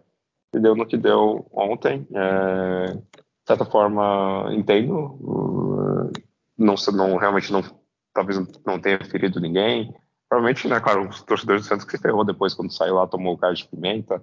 e 0.54 0.58
deu 0.58 0.74
no 0.74 0.86
que 0.86 0.96
deu 0.96 1.46
ontem. 1.52 2.06
É, 2.14 2.94
de 2.94 3.48
certa 3.48 3.64
forma, 3.64 4.48
entendo, 4.52 6.10
não, 6.58 6.74
não, 6.92 7.16
realmente 7.16 7.52
não, 7.52 7.62
talvez 8.12 8.38
não 8.66 8.80
tenha 8.80 8.98
ferido 9.04 9.40
ninguém, 9.40 9.94
provavelmente, 10.28 10.66
né, 10.66 10.80
claro, 10.80 11.08
os 11.08 11.22
torcedores 11.22 11.62
do 11.62 11.68
Santos 11.68 11.84
que 11.84 11.98
ferrou 11.98 12.24
depois 12.24 12.54
quando 12.54 12.72
saiu 12.72 12.96
lá, 12.96 13.06
tomou 13.06 13.34
o 13.34 13.36
gás 13.36 13.58
de 13.58 13.68
pimenta, 13.68 14.22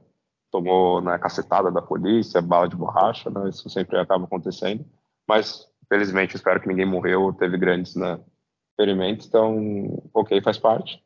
tomou 0.51 1.01
né, 1.01 1.17
cacetada 1.17 1.71
da 1.71 1.81
polícia, 1.81 2.41
bala 2.41 2.67
de 2.67 2.75
borracha, 2.75 3.29
né, 3.29 3.49
isso 3.49 3.69
sempre 3.69 3.97
acaba 3.97 4.25
acontecendo. 4.25 4.85
Mas, 5.27 5.67
felizmente, 5.87 6.35
espero 6.35 6.59
que 6.59 6.67
ninguém 6.67 6.85
morreu, 6.85 7.33
teve 7.33 7.57
grandes 7.57 7.95
né, 7.95 8.19
ferimentos, 8.75 9.27
então, 9.27 10.03
ok, 10.13 10.41
faz 10.41 10.57
parte. 10.57 11.02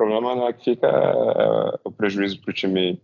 Problema 0.00 0.34
né, 0.34 0.52
que 0.54 0.64
fica 0.64 0.86
é 0.86 1.78
o 1.84 1.92
prejuízo 1.92 2.40
para 2.40 2.50
o 2.50 2.54
time 2.54 2.98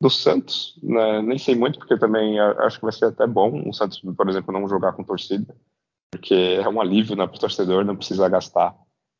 do 0.00 0.08
Santos, 0.08 0.78
né, 0.80 1.20
nem 1.20 1.36
sei 1.36 1.56
muito, 1.56 1.80
porque 1.80 1.98
também 1.98 2.38
acho 2.38 2.78
que 2.78 2.84
vai 2.84 2.92
ser 2.92 3.06
até 3.06 3.26
bom 3.26 3.68
o 3.68 3.72
Santos, 3.72 3.98
por 3.98 4.28
exemplo, 4.28 4.52
não 4.52 4.68
jogar 4.68 4.92
com 4.92 5.02
torcida, 5.02 5.52
porque 6.12 6.60
é 6.62 6.68
um 6.68 6.80
alívio 6.80 7.16
né, 7.16 7.26
para 7.26 7.34
o 7.34 7.40
torcedor 7.40 7.84
não 7.84 7.96
precisar 7.96 8.28
gastar 8.28 8.72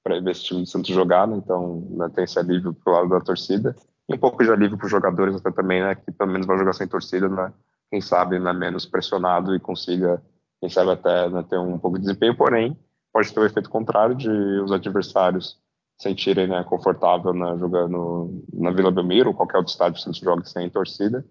para 0.04 0.20
ver 0.20 0.30
esse 0.30 0.44
time 0.44 0.60
do 0.60 0.68
Santos 0.68 0.94
jogar, 0.94 1.26
né, 1.26 1.38
então 1.38 1.88
né, 1.90 2.08
tem 2.14 2.22
esse 2.22 2.38
alívio 2.38 2.72
para 2.72 2.92
o 2.92 2.96
lado 2.96 3.08
da 3.08 3.20
torcida 3.20 3.74
e 4.08 4.14
um 4.14 4.18
pouco 4.18 4.44
de 4.44 4.52
alívio 4.52 4.78
para 4.78 4.84
os 4.84 4.90
jogadores 4.92 5.34
até 5.34 5.50
também, 5.50 5.82
né, 5.82 5.96
que 5.96 6.12
pelo 6.12 6.30
menos 6.30 6.46
vai 6.46 6.56
jogar 6.56 6.72
sem 6.72 6.86
torcida, 6.86 7.28
né, 7.28 7.52
quem 7.90 8.00
sabe, 8.00 8.38
né, 8.38 8.52
menos 8.52 8.86
pressionado 8.86 9.56
e 9.56 9.58
consiga, 9.58 10.22
quem 10.60 10.70
sabe 10.70 10.92
até 10.92 11.28
né, 11.28 11.44
ter 11.50 11.58
um 11.58 11.80
pouco 11.80 11.98
de 11.98 12.04
desempenho, 12.04 12.36
porém, 12.36 12.78
pode 13.12 13.34
ter 13.34 13.40
o 13.40 13.44
efeito 13.44 13.68
contrário 13.68 14.14
de 14.14 14.30
os 14.30 14.70
adversários 14.70 15.60
sentirem 16.02 16.48
né, 16.48 16.64
confortável 16.64 17.32
né, 17.32 17.56
jogando 17.58 18.42
na 18.52 18.72
Vila 18.72 18.90
Belmiro 18.90 19.28
ou 19.30 19.34
qualquer 19.34 19.58
outro 19.58 19.72
estádio 19.72 19.94
que 19.94 20.00
o 20.00 20.02
Santos 20.02 20.20
joga 20.20 20.44
sem 20.44 20.68
torcida, 20.68 21.24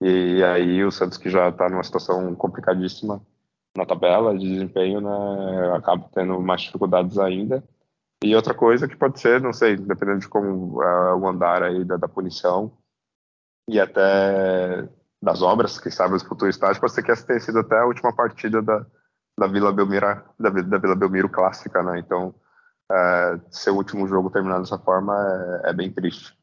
e 0.00 0.42
aí 0.42 0.82
o 0.82 0.90
Santos 0.90 1.18
que 1.18 1.28
já 1.28 1.50
está 1.50 1.68
numa 1.68 1.82
situação 1.82 2.34
complicadíssima 2.34 3.20
na 3.76 3.84
tabela 3.84 4.36
de 4.36 4.48
desempenho, 4.48 5.02
né, 5.02 5.76
acaba 5.76 6.08
tendo 6.14 6.40
mais 6.40 6.62
dificuldades 6.62 7.18
ainda, 7.18 7.62
e 8.24 8.34
outra 8.34 8.54
coisa 8.54 8.88
que 8.88 8.96
pode 8.96 9.20
ser, 9.20 9.40
não 9.40 9.52
sei, 9.52 9.76
dependendo 9.76 10.20
de 10.20 10.28
como 10.28 10.82
é 10.82 11.14
o 11.14 11.28
andar 11.28 11.62
aí 11.62 11.84
da, 11.84 11.98
da 11.98 12.08
punição 12.08 12.72
e 13.68 13.78
até 13.78 14.88
das 15.20 15.42
obras, 15.42 15.78
que 15.78 15.90
sabe, 15.90 16.14
o 16.14 16.20
futuro 16.20 16.48
estágio, 16.48 16.80
pode 16.80 16.94
ser 16.94 17.02
que 17.02 17.10
essa 17.10 17.26
tenha 17.26 17.40
sido 17.40 17.58
até 17.58 17.78
a 17.78 17.84
última 17.84 18.14
partida 18.14 18.62
da, 18.62 18.86
da 19.38 19.46
Vila 19.46 19.72
Belmiro, 19.72 20.06
da, 20.38 20.48
da 20.48 20.78
Vila 20.78 20.94
Belmiro 20.94 21.28
clássica, 21.28 21.82
né? 21.82 21.98
Então, 21.98 22.34
é, 22.90 23.40
ser 23.50 23.70
o 23.70 23.76
último 23.76 24.06
jogo 24.06 24.30
terminado 24.30 24.62
dessa 24.62 24.78
forma 24.78 25.14
é, 25.64 25.70
é 25.70 25.72
bem 25.72 25.90
triste. 25.90 26.36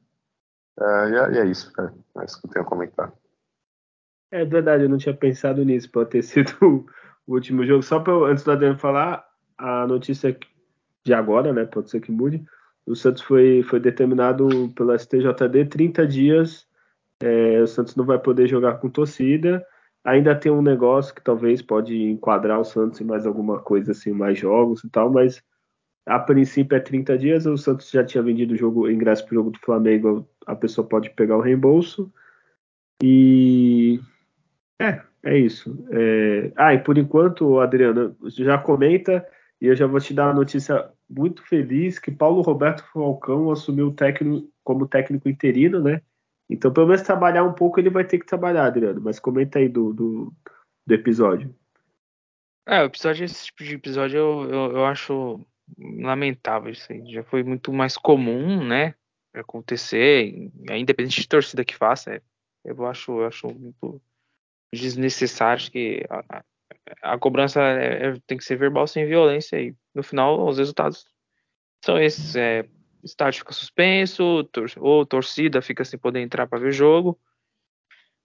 É, 0.80 1.10
e, 1.10 1.16
é, 1.16 1.32
e, 1.32 1.38
é, 1.40 1.46
isso, 1.46 1.72
cara. 1.74 1.94
É 2.18 2.26
isso 2.26 2.42
que 2.42 2.48
eu 2.48 2.52
tenho 2.52 2.66
a 2.66 2.68
comentar. 2.68 3.14
É 4.32 4.44
verdade, 4.44 4.84
eu 4.84 4.90
não 4.90 4.98
tinha 4.98 5.16
pensado 5.16 5.64
nisso, 5.64 5.92
pode 5.92 6.10
ter 6.10 6.22
sido 6.24 6.52
o 7.28 7.34
último 7.34 7.66
jogo. 7.66 7.84
Só 7.84 8.00
para 8.00 8.14
antes 8.14 8.44
do 8.44 8.52
Adriano 8.52 8.78
falar, 8.78 9.26
a 9.58 9.88
notícia 9.88 10.38
de 11.06 11.14
agora, 11.14 11.54
né? 11.54 11.66
Pode 11.66 11.90
ser 11.90 12.02
que 12.02 12.12
mude. 12.12 12.44
O 12.86 12.96
Santos 12.96 13.22
foi, 13.22 13.64
foi 13.64 13.80
determinado 13.80 14.70
pelo 14.76 14.98
STJD 14.98 15.66
30 15.70 16.08
dias. 16.08 16.68
É, 17.22 17.62
o 17.62 17.68
Santos 17.68 17.96
não 17.96 18.06
vai 18.06 18.20
poder 18.20 18.48
jogar 18.48 18.80
com 18.80 18.90
torcida. 18.90 19.66
Ainda 20.04 20.36
tem 20.36 20.52
um 20.52 20.62
negócio 20.62 21.16
que 21.16 21.24
talvez 21.24 21.62
pode 21.62 21.96
enquadrar 21.96 22.60
o 22.60 22.66
Santos 22.66 23.00
em 23.00 23.06
mais 23.06 23.26
alguma 23.26 23.62
coisa 23.62 23.92
assim, 23.92 24.12
mais 24.12 24.38
jogos 24.38 24.84
e 24.84 24.90
tal, 24.90 25.10
mas 25.10 25.42
a 26.06 26.20
princípio 26.20 26.76
é 26.76 26.80
30 26.80 27.18
dias. 27.18 27.46
O 27.46 27.58
Santos 27.58 27.90
já 27.90 28.04
tinha 28.04 28.24
vendido 28.24 28.54
o 28.54 28.58
jogo, 28.58 28.90
ingresso 28.90 29.26
para 29.26 29.34
o 29.34 29.36
jogo 29.36 29.52
do 29.52 29.60
Flamengo, 29.60 30.28
a 30.46 30.56
pessoa 30.56 30.88
pode 30.88 31.10
pegar 31.12 31.38
o 31.38 31.42
reembolso. 31.42 32.12
E 33.02 34.00
é, 34.80 35.02
é 35.24 35.38
isso. 35.38 35.86
É... 35.92 36.52
Ah, 36.56 36.74
e 36.74 36.80
por 36.80 36.98
enquanto, 36.98 37.60
Adriano, 37.60 38.16
já 38.30 38.58
comenta 38.58 39.26
e 39.62 39.68
eu 39.68 39.76
já 39.76 39.88
vou 39.88 40.00
te 40.00 40.14
dar 40.14 40.28
uma 40.28 40.34
notícia 40.34 40.92
muito 41.10 41.42
feliz 41.44 42.00
que 42.00 42.12
Paulo 42.12 42.42
Roberto 42.42 42.84
Falcão 42.92 43.52
assumiu 43.52 43.88
o 43.88 43.94
técnico 43.94 44.52
como 44.64 44.88
técnico 44.88 45.30
interino, 45.30 45.82
né? 45.82 46.02
Então, 46.50 46.72
pelo 46.72 46.88
menos 46.88 47.02
trabalhar 47.02 47.44
um 47.44 47.54
pouco 47.54 47.80
ele 47.80 47.90
vai 47.90 48.04
ter 48.06 48.20
que 48.20 48.26
trabalhar, 48.26 48.66
Adriano. 48.66 49.02
Mas 49.02 49.20
comenta 49.20 49.60
aí 49.60 49.70
do, 49.70 49.94
do, 49.94 50.34
do 50.86 50.94
episódio. 50.94 51.54
É, 52.66 52.82
o 52.82 52.86
episódio, 52.86 53.26
esse 53.26 53.46
tipo 53.46 53.64
de 53.64 53.76
episódio 53.76 54.18
eu, 54.18 54.50
eu, 54.50 54.72
eu 54.78 54.86
acho 54.86 55.46
lamentável 55.78 56.72
isso 56.72 56.92
aí. 56.92 57.12
Já 57.12 57.24
foi 57.24 57.44
muito 57.44 57.72
mais 57.74 57.98
comum, 57.98 58.64
né? 58.64 58.96
Acontecer, 59.34 60.52
independente 60.72 61.22
de 61.22 61.28
torcida 61.28 61.66
que 61.66 61.76
faça. 61.76 62.16
É, 62.16 62.22
eu 62.64 62.86
acho, 62.86 63.12
eu 63.20 63.28
acho 63.28 63.48
muito 63.48 64.02
desnecessário. 64.74 65.56
Acho 65.56 65.72
que 65.72 66.06
a, 66.10 66.44
a 67.02 67.18
cobrança 67.18 67.62
é, 67.62 68.08
é, 68.08 68.20
tem 68.28 68.38
que 68.38 68.44
ser 68.44 68.58
verbal 68.58 68.88
sem 68.88 69.06
violência 69.06 69.60
e 69.60 69.76
no 69.94 70.04
final 70.04 70.48
os 70.48 70.58
resultados 70.58 71.06
são 71.84 72.00
esses. 72.00 72.36
É, 72.36 72.66
estádio 73.04 73.40
fica 73.40 73.54
suspenso, 73.54 74.44
tor 74.46 74.72
ou 74.78 75.06
torcida 75.06 75.62
fica 75.62 75.84
sem 75.84 76.00
poder 76.00 76.22
entrar 76.22 76.48
para 76.48 76.60
ver 76.60 76.70
o 76.70 76.72
jogo. 76.72 77.20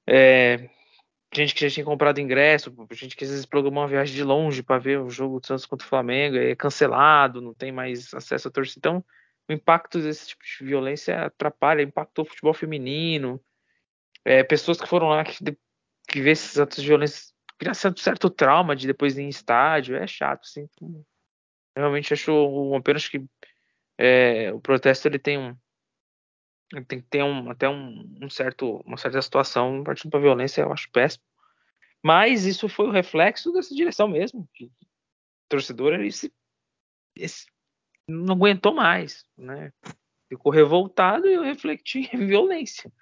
É, 0.06 0.70
gente 1.34 1.54
que 1.54 1.60
já 1.60 1.72
tinha 1.72 1.84
comprado 1.84 2.20
ingresso, 2.20 2.74
gente 2.92 3.16
que 3.16 3.24
às 3.24 3.30
vezes 3.30 3.46
programou 3.46 3.82
uma 3.82 3.88
viagem 3.88 4.14
de 4.14 4.24
longe 4.24 4.62
para 4.62 4.78
ver 4.78 4.98
o 5.00 5.10
jogo 5.10 5.40
do 5.40 5.46
Santos 5.46 5.66
contra 5.66 5.86
o 5.86 5.88
Flamengo, 5.88 6.36
é 6.36 6.54
cancelado, 6.56 7.40
não 7.40 7.52
tem 7.52 7.70
mais 7.70 8.12
acesso 8.14 8.48
à 8.48 8.50
torcida. 8.50 8.78
Então, 8.78 9.04
o 9.48 9.52
impacto 9.52 10.00
desse 10.00 10.28
tipo 10.28 10.42
de 10.44 10.64
violência 10.64 11.26
atrapalha, 11.26 11.82
impactou 11.82 12.24
o 12.24 12.28
futebol 12.28 12.54
feminino. 12.54 13.40
É, 14.24 14.42
pessoas 14.42 14.80
que 14.80 14.88
foram 14.88 15.08
lá 15.08 15.24
que, 15.24 15.38
que 16.08 16.20
vê 16.20 16.30
esses 16.30 16.58
atos 16.58 16.82
de 16.82 16.88
violência 16.88 17.32
cria 17.58 17.74
certo 17.74 18.30
trauma 18.30 18.76
de 18.76 18.86
depois 18.86 19.18
ir 19.18 19.22
em 19.22 19.28
estádio, 19.28 19.96
é 19.96 20.06
chato, 20.06 20.42
assim. 20.44 20.68
Realmente 21.76 22.12
acho 22.12 22.80
pena 22.82 22.98
que 23.00 23.24
é, 23.98 24.52
o 24.52 24.60
protesto 24.60 25.08
ele 25.08 25.18
tem 25.18 25.38
um 25.38 25.56
tem 26.86 27.00
que 27.00 27.06
ter 27.08 27.22
um, 27.22 27.50
até 27.50 27.68
um, 27.68 28.16
um, 28.20 28.30
certo, 28.30 28.82
uma 28.84 28.96
certa 28.96 29.20
situação 29.22 29.82
partindo 29.82 30.10
para 30.10 30.20
violência, 30.20 30.62
eu 30.62 30.72
acho 30.72 30.90
péssimo. 30.90 31.24
Mas 32.02 32.44
isso 32.44 32.68
foi 32.68 32.86
o 32.86 32.92
reflexo 32.92 33.52
dessa 33.52 33.74
direção 33.74 34.06
mesmo. 34.06 34.48
Que, 34.54 34.66
o 34.66 34.70
torcedor 35.48 35.94
ele 35.94 36.12
se, 36.12 36.32
esse, 37.16 37.46
não 38.08 38.34
aguentou 38.34 38.74
mais, 38.74 39.24
né? 39.36 39.72
Ficou 40.28 40.52
revoltado 40.52 41.26
e 41.26 41.34
eu 41.34 41.42
refleti 41.42 42.08
em 42.12 42.26
violência. 42.26 42.92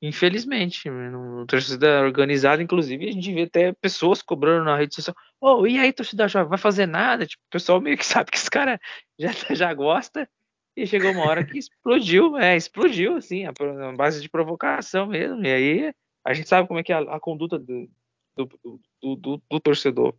Infelizmente, 0.00 0.90
no 0.90 1.46
torcida 1.46 2.02
organizada, 2.02 2.62
inclusive, 2.62 3.08
a 3.08 3.12
gente 3.12 3.32
vê 3.32 3.42
até 3.42 3.72
pessoas 3.72 4.20
cobrando 4.20 4.64
na 4.64 4.76
rede 4.76 4.94
social. 4.94 5.16
Oh, 5.40 5.66
e 5.66 5.78
aí, 5.78 5.90
torcida 5.90 6.28
jovem, 6.28 6.50
vai 6.50 6.58
fazer 6.58 6.86
nada? 6.86 7.26
Tipo, 7.26 7.42
o 7.46 7.50
pessoal 7.50 7.80
meio 7.80 7.96
que 7.96 8.04
sabe 8.04 8.30
que 8.30 8.36
esse 8.36 8.50
cara 8.50 8.78
já, 9.18 9.30
já 9.54 9.72
gosta. 9.72 10.28
E 10.76 10.86
chegou 10.86 11.10
uma 11.10 11.26
hora 11.26 11.44
que 11.44 11.58
explodiu, 11.58 12.36
é, 12.36 12.54
explodiu, 12.54 13.16
assim, 13.16 13.46
a, 13.46 13.50
a 13.88 13.92
base 13.92 14.20
de 14.20 14.28
provocação 14.28 15.06
mesmo. 15.06 15.42
E 15.44 15.50
aí 15.50 15.94
a 16.24 16.34
gente 16.34 16.48
sabe 16.48 16.68
como 16.68 16.78
é 16.78 16.82
que 16.82 16.92
é 16.92 16.96
a, 16.96 17.16
a 17.16 17.20
conduta 17.20 17.58
do, 17.58 17.88
do, 18.36 18.80
do, 19.00 19.16
do, 19.16 19.42
do 19.50 19.60
torcedor. 19.60 20.14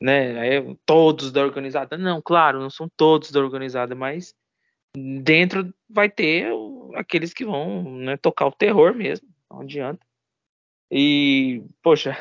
Né? 0.00 0.38
Aí, 0.38 0.76
todos 0.86 1.32
da 1.32 1.42
organizada. 1.42 1.98
Não, 1.98 2.22
claro, 2.22 2.60
não 2.60 2.70
são 2.70 2.88
todos 2.96 3.32
da 3.32 3.40
organizada, 3.40 3.94
mas 3.94 4.34
dentro 4.96 5.74
vai 5.88 6.08
ter 6.08 6.52
aqueles 6.94 7.32
que 7.34 7.44
vão 7.44 7.98
né, 7.98 8.16
tocar 8.16 8.46
o 8.46 8.52
terror 8.52 8.94
mesmo, 8.94 9.28
não 9.50 9.60
adianta. 9.60 10.06
E, 10.90 11.64
poxa, 11.82 12.16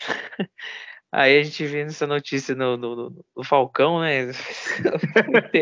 aí 1.12 1.38
a 1.38 1.42
gente 1.42 1.66
vê 1.66 1.80
essa 1.80 2.06
notícia 2.06 2.54
no, 2.54 2.76
no, 2.76 3.24
no 3.36 3.44
Falcão, 3.44 4.00
né? 4.00 4.28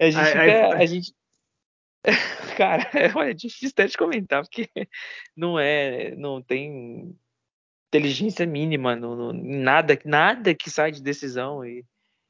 a 0.00 0.10
gente 0.10 0.24
fica, 0.24 0.68
a 0.76 0.86
gente. 0.86 1.14
Cara, 2.56 2.90
é 3.30 3.34
difícil 3.34 3.70
até 3.70 3.86
de 3.86 3.96
comentar, 3.96 4.42
porque 4.42 4.68
não 5.36 5.58
é, 5.58 6.14
não 6.16 6.42
tem 6.42 7.16
inteligência 7.88 8.46
mínima, 8.46 8.94
no, 8.94 9.16
no, 9.16 9.32
nada, 9.32 9.98
nada 10.04 10.54
que 10.54 10.70
sai 10.70 10.92
de 10.92 11.02
decisão 11.02 11.64
e 11.64 11.84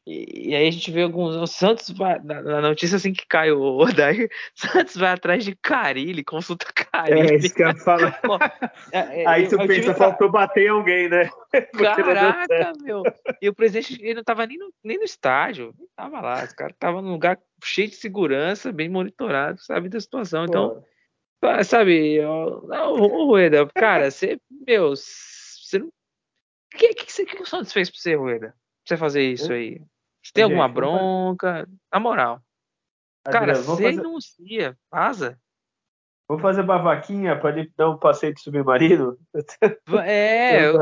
e, 0.07 0.51
e, 0.51 0.55
aí 0.55 0.67
a 0.67 0.71
gente 0.71 0.91
vê 0.91 1.03
alguns. 1.03 1.37
O 1.37 1.47
Santos 1.47 1.91
vai. 1.91 2.19
Na, 2.21 2.41
na 2.43 2.61
notícia 2.61 2.97
assim 2.97 3.13
que 3.13 3.27
cai 3.27 3.53
o 3.53 3.61
Odair, 3.79 4.31
Santos 4.55 4.97
vai 4.97 5.13
atrás 5.13 5.45
de 5.45 5.55
Carilli, 5.55 6.25
consulta 6.25 6.67
Carilli. 6.73 7.33
É, 7.33 7.37
isso 7.37 7.55
que 7.55 7.63
eu 7.63 7.69
ia 7.69 7.75
falar. 7.75 8.19
é, 8.93 9.23
é, 9.23 9.29
aí 9.29 9.49
tu 9.49 9.57
pensa, 9.67 9.95
faltou 9.95 10.31
bater 10.31 10.67
em 10.67 10.69
alguém, 10.69 11.09
né? 11.09 11.29
Caraca, 11.77 12.73
meu. 12.81 13.03
E 13.41 13.49
o 13.49 13.55
presidente 13.55 14.03
ele 14.03 14.15
não 14.15 14.25
tava 14.25 14.47
nem 14.47 14.59
no, 14.59 14.73
nem 14.83 14.99
no 14.99 15.05
estádio. 15.05 15.75
Não 15.79 15.87
tava 15.95 16.21
lá. 16.21 16.45
Os 16.45 16.53
caras 16.55 16.75
estavam 16.75 17.03
num 17.03 17.13
lugar 17.13 17.39
cheio 17.63 17.89
de 17.89 17.97
segurança, 17.97 18.73
bem 18.73 18.89
monitorado, 18.89 19.61
sabe 19.61 19.89
da 19.89 20.01
situação. 20.01 20.45
Então. 20.45 20.83
Ah, 21.43 21.65
sabe, 21.65 22.17
eu, 22.17 22.67
não, 22.69 22.93
ô 22.93 23.25
Rueda, 23.25 23.67
cara, 23.75 24.11
você, 24.11 24.39
meu, 24.67 24.91
você 24.91 25.79
não. 25.79 25.87
O 25.87 26.77
que, 26.77 26.93
que, 26.93 27.07
que, 27.07 27.25
que 27.25 27.43
o 27.43 27.47
Santos 27.47 27.73
fez 27.73 27.89
pra 27.89 27.99
você, 27.99 28.15
Rueda? 28.15 28.55
Você 28.91 28.97
fazer 28.97 29.22
isso 29.22 29.53
aí? 29.53 29.80
Você 30.20 30.32
tem 30.34 30.43
alguma 30.43 30.66
bronca? 30.66 31.68
Na 31.93 32.01
moral. 32.01 32.43
Cara, 33.24 33.53
Adriano, 33.53 33.62
você 33.62 33.82
fazer, 33.84 33.97
denuncia, 33.99 34.78
vaza. 34.91 35.41
vamos 36.28 36.43
fazer 36.43 36.62
uma 36.62 36.78
vaquinha 36.78 37.38
pra 37.38 37.51
ele 37.51 37.72
dar 37.76 37.88
um 37.88 37.97
passeio 37.97 38.34
de 38.34 38.41
submarino? 38.41 39.16
É, 40.05 40.64
Eu 40.64 40.78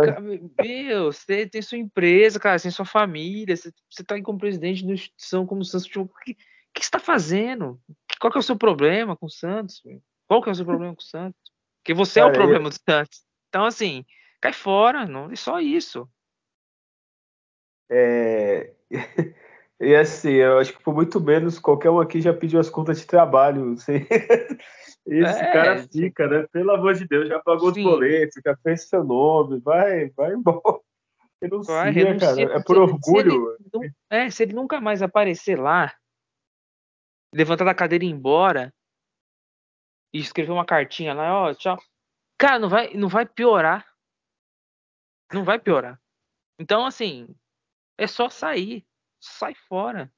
meu, 0.58 1.12
você 1.12 1.46
tem 1.46 1.60
sua 1.60 1.76
empresa, 1.76 2.40
cara, 2.40 2.58
tem 2.58 2.70
sua 2.70 2.86
família, 2.86 3.54
você, 3.54 3.70
você 3.90 4.02
tá 4.02 4.14
aí 4.14 4.22
como 4.22 4.38
presidente 4.38 4.78
de 4.78 4.84
uma 4.84 4.94
instituição 4.94 5.46
como 5.46 5.60
o 5.60 5.64
Santos. 5.64 5.86
Tipo, 5.86 6.02
o 6.02 6.08
que, 6.24 6.34
que 6.34 6.84
você 6.84 6.90
tá 6.90 6.98
fazendo? 6.98 7.78
Qual 8.18 8.30
que 8.30 8.38
é 8.38 8.40
o 8.40 8.42
seu 8.42 8.56
problema 8.56 9.16
com 9.16 9.26
o 9.26 9.30
Santos? 9.30 9.82
Qual 10.26 10.42
que 10.42 10.48
é 10.48 10.52
o 10.52 10.54
seu 10.54 10.64
problema 10.64 10.94
com 10.94 11.02
o 11.02 11.04
Santos? 11.04 11.40
Porque 11.82 11.92
você 11.92 12.20
é 12.20 12.24
o 12.24 12.28
Cara, 12.28 12.36
eu- 12.36 12.40
problema 12.46 12.70
do 12.70 12.74
Santos. 12.74 13.22
Então, 13.50 13.64
assim, 13.66 14.04
cai 14.40 14.52
fora, 14.54 15.06
não 15.06 15.30
é 15.30 15.36
só 15.36 15.60
isso. 15.60 16.08
É... 17.90 18.72
E 19.80 19.94
assim, 19.94 20.30
eu 20.32 20.58
acho 20.58 20.76
que 20.76 20.82
por 20.82 20.92
muito 20.92 21.20
menos 21.20 21.56
qualquer 21.56 21.88
um 21.88 22.00
aqui 22.00 22.20
já 22.20 22.34
pediu 22.34 22.58
as 22.58 22.68
contas 22.68 22.98
de 22.98 23.06
trabalho. 23.06 23.74
assim. 23.74 24.04
Esse 25.06 25.38
É, 25.40 25.52
cara 25.52 25.78
sim. 25.78 25.88
fica, 26.02 26.26
né? 26.26 26.46
Pelo 26.50 26.72
amor 26.72 26.94
de 26.94 27.06
Deus, 27.06 27.28
já 27.28 27.38
pagou 27.38 27.68
os 27.68 27.74
Sim. 27.74 27.84
boletos, 27.84 28.42
já 28.44 28.56
fez 28.56 28.88
seu 28.88 29.04
nome, 29.04 29.60
vai, 29.60 30.10
vai 30.10 30.32
embora. 30.32 30.60
Renuncia, 31.40 31.72
Vai, 31.74 31.92
renuncia. 31.92 32.48
cara. 32.48 32.56
É 32.56 32.58
Se 32.58 32.64
por 32.64 32.76
ele- 32.76 32.86
se 32.88 32.92
orgulho. 32.92 33.52
ele 33.52 33.70
nu- 33.72 33.90
é, 34.10 34.30
se 34.30 34.42
ele 34.42 34.52
nunca 34.52 34.80
mais 34.80 35.00
aparecer 35.00 35.56
lá, 35.56 35.94
levantar 37.32 37.64
da 37.64 37.72
cadeira 37.72 38.04
e 38.04 38.08
ir 38.08 38.10
embora, 38.10 38.74
e 40.12 40.18
escrever 40.18 40.50
uma 40.50 40.64
cartinha 40.66 41.14
lá, 41.14 41.32
ó, 41.42 41.54
tchau. 41.54 41.78
Cara, 42.36 42.58
não 42.58 42.68
vai, 42.68 42.92
não 42.94 43.08
vai 43.08 43.24
piorar. 43.24 43.86
Não 45.32 45.44
vai 45.44 45.60
piorar. 45.60 46.00
Então, 46.58 46.84
assim, 46.84 47.28
é 47.98 48.06
só 48.06 48.30
sair. 48.30 48.86
Sai 49.20 49.54
fora. 49.68 50.10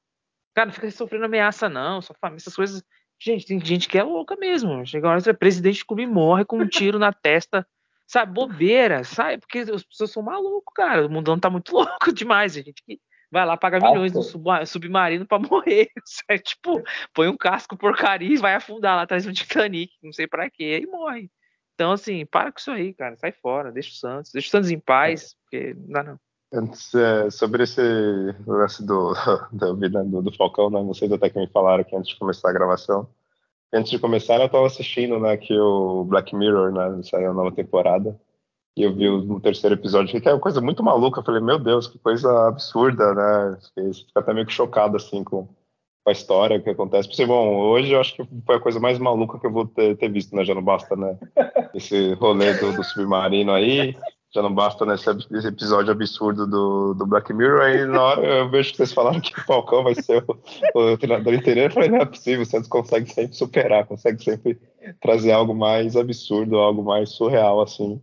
Cara, 0.53 0.67
não 0.67 0.73
fica 0.73 0.89
sofrendo 0.91 1.25
ameaça, 1.25 1.67
não. 1.67 2.01
Sua 2.01 2.15
família, 2.15 2.41
essas 2.41 2.55
coisas. 2.55 2.83
Gente, 3.19 3.45
tem 3.45 3.63
gente 3.63 3.89
que 3.89 3.97
é 3.97 4.03
louca 4.03 4.35
mesmo. 4.35 4.85
Chega 4.85 5.07
uma 5.07 5.13
hora 5.13 5.19
você 5.19 5.31
é 5.31 5.33
presidente 5.33 5.79
do 5.79 5.85
clube 5.87 6.03
e 6.03 6.07
morre 6.07 6.45
com 6.45 6.57
um 6.57 6.67
tiro 6.67 6.99
na 6.99 7.11
testa. 7.11 7.67
Sabe, 8.07 8.33
bobeira, 8.33 9.03
sabe? 9.03 9.39
Porque 9.39 9.59
as 9.59 9.83
pessoas 9.83 10.11
são 10.11 10.21
malucos, 10.21 10.73
cara. 10.75 11.05
O 11.05 11.09
mundão 11.09 11.39
tá 11.39 11.49
muito 11.49 11.71
louco 11.75 12.11
demais. 12.13 12.57
A 12.57 12.61
gente 12.61 12.83
que 12.83 12.99
vai 13.31 13.45
lá 13.45 13.55
pagar 13.55 13.81
milhões 13.81 14.11
no 14.11 14.21
submarino 14.65 15.25
pra 15.25 15.39
morrer. 15.39 15.89
Sabe? 16.05 16.39
Tipo, 16.39 16.83
põe 17.13 17.29
um 17.29 17.37
casco 17.37 17.77
porcaria 17.77 18.33
e 18.33 18.37
vai 18.37 18.55
afundar 18.55 18.97
lá 18.97 19.03
atrás 19.03 19.23
do 19.23 19.33
Titanic, 19.33 19.93
não 20.03 20.11
sei 20.11 20.27
pra 20.27 20.49
quê, 20.49 20.81
e 20.83 20.87
morre. 20.87 21.31
Então, 21.73 21.93
assim, 21.93 22.25
para 22.25 22.51
com 22.51 22.59
isso 22.59 22.69
aí, 22.69 22.93
cara. 22.93 23.15
Sai 23.15 23.31
fora, 23.31 23.71
deixa 23.71 23.91
o 23.91 23.93
Santos. 23.93 24.31
Deixa 24.31 24.49
o 24.49 24.51
Santos 24.51 24.69
em 24.69 24.79
paz, 24.79 25.35
porque 25.43 25.73
não 25.73 25.89
dá 25.89 26.03
não. 26.03 26.19
Antes, 26.53 26.93
é, 26.93 27.29
sobre 27.29 27.63
esse 27.63 27.81
lance 28.45 28.85
do, 28.85 29.13
da 29.53 29.73
vida 29.73 30.03
do, 30.03 30.21
do 30.21 30.35
Falcão, 30.35 30.69
né? 30.69 30.81
Vocês 30.83 31.11
até 31.11 31.29
que 31.29 31.39
me 31.39 31.47
falaram 31.47 31.81
aqui 31.81 31.95
antes 31.95 32.09
de 32.09 32.19
começar 32.19 32.49
a 32.49 32.53
gravação. 32.53 33.07
Antes 33.73 33.91
de 33.91 33.99
começar, 33.99 34.39
eu 34.41 34.49
tava 34.49 34.65
assistindo, 34.67 35.17
né, 35.17 35.37
que 35.37 35.57
o 35.57 36.03
Black 36.03 36.35
Mirror, 36.35 36.73
né, 36.73 37.01
saiu 37.03 37.31
a 37.31 37.33
nova 37.33 37.51
temporada. 37.55 38.19
E 38.75 38.83
eu 38.83 38.93
vi 38.93 39.07
o, 39.09 39.39
terceiro 39.39 39.75
episódio, 39.75 40.21
que 40.21 40.27
é 40.27 40.33
uma 40.33 40.39
coisa 40.39 40.61
muito 40.61 40.83
maluca. 40.83 41.19
Eu 41.19 41.23
falei, 41.25 41.41
meu 41.41 41.59
Deus, 41.59 41.87
que 41.87 41.99
coisa 41.99 42.47
absurda, 42.47 43.13
né? 43.13 43.57
Fiquei- 43.67 43.93
Você 43.93 44.05
fica 44.05 44.19
até 44.19 44.33
meio 44.33 44.45
que 44.45 44.53
chocado, 44.53 44.97
assim, 44.97 45.23
com, 45.23 45.45
com 45.45 46.09
a 46.09 46.11
história 46.11 46.59
que 46.61 46.69
acontece. 46.69 47.07
Pensei, 47.09 47.25
bom, 47.25 47.57
hoje 47.57 47.91
eu 47.93 47.99
acho 48.01 48.15
que 48.15 48.27
foi 48.45 48.55
a 48.55 48.59
coisa 48.61 48.79
mais 48.79 48.97
maluca 48.99 49.39
que 49.39 49.45
eu 49.47 49.51
vou 49.51 49.67
ter, 49.67 49.97
ter 49.97 50.09
visto, 50.09 50.35
né? 50.35 50.43
Já 50.45 50.55
não 50.55 50.63
basta, 50.63 50.95
né? 50.95 51.17
Esse 51.75 52.13
rolê 52.15 52.53
do, 52.55 52.73
do 52.73 52.83
submarino 52.83 53.51
aí. 53.51 53.95
Já 54.33 54.41
não 54.41 54.53
basta 54.53 54.85
nesse 54.85 55.09
esse 55.09 55.47
episódio 55.47 55.91
absurdo 55.91 56.47
do, 56.47 56.93
do 56.93 57.05
Black 57.05 57.33
Mirror. 57.33 57.61
Aí 57.61 57.85
na 57.85 58.01
hora 58.01 58.25
eu 58.25 58.49
vejo 58.49 58.71
que 58.71 58.77
vocês 58.77 58.93
falaram 58.93 59.19
que 59.19 59.37
o 59.37 59.43
Falcão 59.43 59.83
vai 59.83 59.95
ser 59.95 60.23
o, 60.73 60.79
o 60.79 60.97
treinador 60.97 61.33
interino. 61.33 61.67
Eu 61.67 61.71
falei, 61.71 61.89
não 61.89 61.97
é 61.97 62.05
possível, 62.05 62.43
o 62.43 62.45
Santos 62.45 62.69
consegue 62.69 63.11
sempre 63.11 63.35
superar, 63.35 63.85
consegue 63.85 64.23
sempre 64.23 64.57
trazer 65.01 65.33
algo 65.33 65.53
mais 65.53 65.97
absurdo, 65.97 66.57
algo 66.57 66.81
mais 66.81 67.09
surreal, 67.09 67.61
assim. 67.61 68.01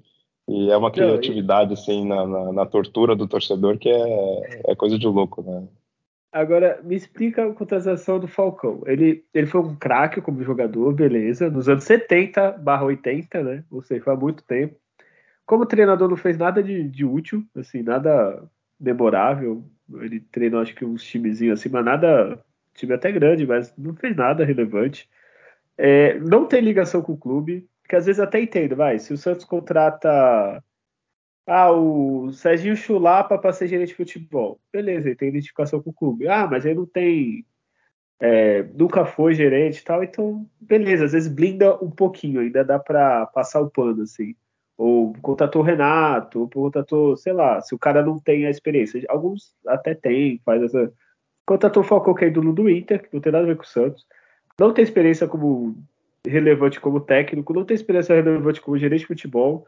E 0.48 0.70
é 0.70 0.76
uma 0.76 0.90
criatividade, 0.90 1.74
assim, 1.74 2.06
na, 2.06 2.26
na, 2.26 2.52
na 2.52 2.66
tortura 2.66 3.14
do 3.14 3.28
torcedor 3.28 3.78
que 3.78 3.88
é, 3.88 4.62
é 4.66 4.74
coisa 4.74 4.98
de 4.98 5.06
louco, 5.06 5.42
né? 5.42 5.66
Agora, 6.32 6.80
me 6.82 6.94
explica 6.94 7.46
a 7.46 7.54
contratação 7.54 8.18
do 8.18 8.28
Falcão. 8.28 8.82
Ele, 8.86 9.24
ele 9.32 9.46
foi 9.46 9.60
um 9.60 9.74
craque 9.74 10.20
como 10.20 10.42
jogador, 10.42 10.92
beleza, 10.92 11.50
nos 11.50 11.68
anos 11.68 11.84
70 11.84 12.52
barra 12.52 12.84
80, 12.84 13.42
né? 13.42 13.64
Ou 13.70 13.82
seja, 13.82 14.04
foi 14.04 14.12
há 14.12 14.16
muito 14.16 14.42
tempo. 14.44 14.76
Como 15.48 15.64
treinador 15.64 16.10
não 16.10 16.16
fez 16.16 16.36
nada 16.36 16.62
de, 16.62 16.86
de 16.86 17.06
útil, 17.06 17.42
assim, 17.56 17.82
nada 17.82 18.46
memorável. 18.78 19.64
Ele 19.94 20.20
treinou 20.20 20.60
acho 20.60 20.74
que 20.74 20.84
uns 20.84 21.02
timezinhos 21.02 21.58
assim, 21.58 21.70
mas 21.70 21.84
nada. 21.84 22.44
Time 22.74 22.92
até 22.92 23.10
grande, 23.10 23.46
mas 23.46 23.74
não 23.78 23.94
fez 23.96 24.14
nada 24.14 24.44
relevante. 24.44 25.08
É, 25.78 26.18
não 26.20 26.46
tem 26.46 26.60
ligação 26.60 27.00
com 27.00 27.14
o 27.14 27.18
clube, 27.18 27.66
que 27.88 27.96
às 27.96 28.04
vezes 28.04 28.20
até 28.20 28.40
entendo, 28.40 28.76
vai. 28.76 28.98
Se 28.98 29.10
o 29.12 29.16
Santos 29.16 29.46
contrata 29.46 30.62
ah, 31.46 31.72
o 31.72 32.30
Serginho 32.30 32.76
Chulapa 32.76 33.38
para 33.38 33.52
ser 33.54 33.68
gerente 33.68 33.88
de 33.88 33.94
futebol. 33.94 34.60
Beleza, 34.70 35.08
ele 35.08 35.16
tem 35.16 35.30
identificação 35.30 35.82
com 35.82 35.90
o 35.90 35.94
clube. 35.94 36.28
Ah, 36.28 36.46
mas 36.46 36.66
ele 36.66 36.74
não 36.74 36.86
tem. 36.86 37.46
é, 38.20 38.64
nunca 38.74 39.06
foi 39.06 39.34
gerente 39.34 39.78
e 39.80 39.84
tal, 39.84 40.04
então, 40.04 40.46
beleza, 40.60 41.06
às 41.06 41.12
vezes 41.12 41.32
blinda 41.32 41.82
um 41.82 41.90
pouquinho, 41.90 42.40
ainda 42.40 42.64
dá 42.64 42.78
para 42.78 43.26
passar 43.28 43.60
o 43.60 43.70
pano, 43.70 44.02
assim. 44.02 44.34
Ou 44.78 45.12
contratou 45.20 45.60
o 45.60 45.64
Renato, 45.64 46.40
ou 46.40 46.48
contratou, 46.48 47.16
sei 47.16 47.32
lá, 47.34 47.60
se 47.60 47.74
o 47.74 47.78
cara 47.78 48.02
não 48.02 48.18
tem 48.18 48.46
a 48.46 48.50
experiência. 48.50 49.04
Alguns 49.08 49.54
até 49.66 49.94
tem, 49.94 50.40
faz 50.44 50.62
essa. 50.62 50.90
Contratou 51.44 51.82
o 51.82 51.86
Falcão, 51.86 52.14
que 52.14 52.24
é 52.24 52.28
ídolo 52.28 52.52
do 52.52 52.70
Inter, 52.70 53.02
que 53.02 53.12
não 53.12 53.20
tem 53.20 53.32
nada 53.32 53.44
a 53.44 53.48
ver 53.48 53.56
com 53.56 53.64
o 53.64 53.66
Santos. 53.66 54.06
Não 54.58 54.72
tem 54.72 54.84
experiência 54.84 55.26
como 55.26 55.76
relevante 56.26 56.80
como 56.80 57.00
técnico, 57.00 57.52
não 57.52 57.64
tem 57.64 57.74
experiência 57.74 58.14
relevante 58.14 58.60
como 58.60 58.78
gerente 58.78 59.00
de 59.00 59.06
futebol 59.06 59.66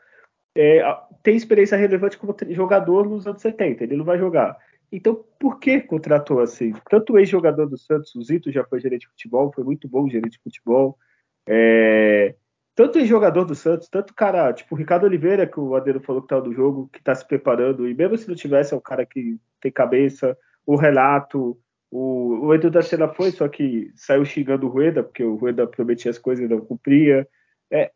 é, 0.54 0.82
tem 1.22 1.36
experiência 1.36 1.76
relevante 1.76 2.18
como 2.18 2.36
jogador 2.50 3.08
nos 3.08 3.26
anos 3.26 3.42
70, 3.42 3.84
ele 3.84 3.96
não 3.96 4.04
vai 4.04 4.18
jogar. 4.18 4.56
Então, 4.92 5.24
por 5.38 5.60
que 5.60 5.80
contratou 5.80 6.40
assim? 6.40 6.72
Tanto 6.88 7.12
o 7.12 7.18
ex-jogador 7.18 7.66
do 7.66 7.78
Santos, 7.78 8.14
o 8.16 8.22
Zito, 8.22 8.50
já 8.50 8.64
foi 8.64 8.80
gerente 8.80 9.02
de 9.02 9.08
futebol, 9.08 9.52
foi 9.54 9.62
muito 9.62 9.88
bom 9.88 10.08
gerente 10.08 10.32
de 10.32 10.42
futebol. 10.42 10.98
É, 11.46 12.34
tanto 12.74 12.98
ex-jogador 12.98 13.44
do 13.44 13.54
Santos, 13.54 13.88
tanto 13.88 14.14
cara, 14.14 14.52
tipo 14.52 14.74
o 14.74 14.78
Ricardo 14.78 15.04
Oliveira, 15.04 15.46
que 15.46 15.58
o 15.58 15.74
Adeno 15.74 16.00
falou 16.00 16.22
que 16.22 16.28
tá 16.28 16.40
no 16.40 16.52
jogo, 16.52 16.88
que 16.92 17.02
tá 17.02 17.14
se 17.14 17.26
preparando, 17.26 17.88
e 17.88 17.94
mesmo 17.94 18.16
se 18.16 18.28
não 18.28 18.34
tivesse, 18.34 18.72
é 18.72 18.76
um 18.76 18.80
cara 18.80 19.04
que 19.04 19.38
tem 19.60 19.70
cabeça. 19.70 20.36
O 20.64 20.76
Renato, 20.76 21.58
o, 21.90 22.46
o 22.46 22.54
Edu 22.54 22.70
da 22.70 22.82
Sena 22.82 23.08
foi, 23.08 23.32
só 23.32 23.48
que 23.48 23.90
saiu 23.96 24.24
xingando 24.24 24.66
o 24.66 24.70
Rueda, 24.70 25.02
porque 25.02 25.24
o 25.24 25.34
Rueda 25.34 25.66
prometia 25.66 26.10
as 26.10 26.18
coisas 26.18 26.44
e 26.44 26.48
não 26.48 26.60
cumpria. 26.60 27.26
É, 27.70 27.90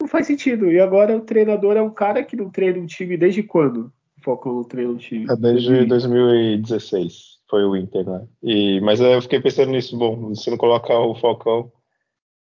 não 0.00 0.08
faz 0.08 0.26
sentido. 0.26 0.70
E 0.70 0.80
agora 0.80 1.16
o 1.16 1.20
treinador 1.20 1.76
é 1.76 1.82
um 1.82 1.90
cara 1.90 2.22
que 2.24 2.36
não 2.36 2.50
treina 2.50 2.78
um 2.78 2.86
time 2.86 3.16
desde 3.16 3.42
quando? 3.42 3.92
O 4.18 4.24
Falcão 4.24 4.54
não 4.54 4.64
treina 4.64 4.90
um 4.90 4.96
time. 4.96 5.26
É 5.30 5.36
desde 5.36 5.84
2016, 5.84 7.38
foi 7.48 7.64
o 7.64 7.76
Inter, 7.76 8.04
né? 8.04 8.26
E, 8.42 8.80
mas 8.80 9.00
eu 9.00 9.22
fiquei 9.22 9.40
pensando 9.40 9.70
nisso, 9.70 9.96
bom, 9.96 10.34
se 10.34 10.50
não 10.50 10.56
colocar 10.56 10.98
o 10.98 11.14
Falcão, 11.14 11.70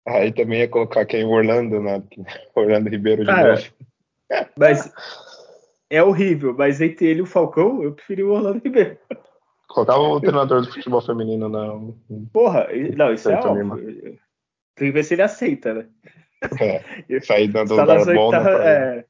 aí 0.07 0.31
também 0.31 0.59
ia 0.59 0.67
colocar 0.67 1.05
quem? 1.05 1.23
O 1.23 1.29
Orlando, 1.29 1.81
né? 1.81 2.01
Orlando 2.55 2.89
Ribeiro 2.89 3.23
de 3.23 3.27
Cara, 3.27 3.55
novo. 3.55 3.63
Mas 4.57 4.91
é 5.89 6.01
horrível, 6.01 6.53
mas 6.57 6.81
entre 6.81 7.05
ele 7.05 7.19
e 7.19 7.21
o 7.21 7.27
Falcão, 7.27 7.83
eu 7.83 7.93
preferi 7.93 8.23
o 8.23 8.31
Orlando 8.31 8.59
Ribeiro. 8.63 8.97
Colocava 9.67 9.99
o 9.99 10.19
treinador 10.19 10.61
do 10.61 10.71
futebol 10.71 11.01
feminino, 11.01 11.47
não. 11.47 11.95
Porra, 12.33 12.67
não, 12.95 13.13
isso 13.13 13.29
é 13.29 13.39
óbvio. 13.39 14.17
Tem 14.75 14.87
que 14.87 14.91
ver 14.91 15.03
se 15.03 15.13
ele 15.13 15.21
aceita, 15.21 15.73
né? 15.73 15.87
É, 16.59 17.19
sair 17.21 17.47
dando 17.47 17.71
Está 17.71 17.81
lugar 17.83 17.97
nas, 17.99 18.07
ele. 18.07 18.67
é, 18.67 19.05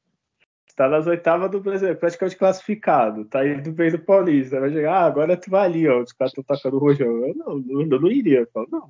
está 0.68 0.88
nas 0.88 1.08
oitavas 1.08 1.50
do 1.50 1.60
Brasil, 1.60 1.96
praticamente 1.96 2.38
classificado. 2.38 3.26
Tá 3.26 3.48
indo 3.48 3.72
bem 3.72 3.92
do 3.92 4.00
Paulista. 4.00 4.60
Vai 4.60 4.72
chegar, 4.72 4.94
ah, 4.94 5.06
agora 5.06 5.38
tu 5.38 5.50
vai 5.50 5.66
ali, 5.66 5.88
ó. 5.88 6.02
Os 6.02 6.14
caras 6.14 6.32
estão 6.32 6.44
tacando 6.44 6.78
o 6.78 6.80
rojão. 6.80 7.08
Eu 7.26 7.36
não, 7.36 7.58
não, 7.58 7.82
eu 7.82 8.02
não 8.02 8.12
iria. 8.12 8.40
Eu 8.40 8.50
falo, 8.54 8.68
não. 8.72 8.90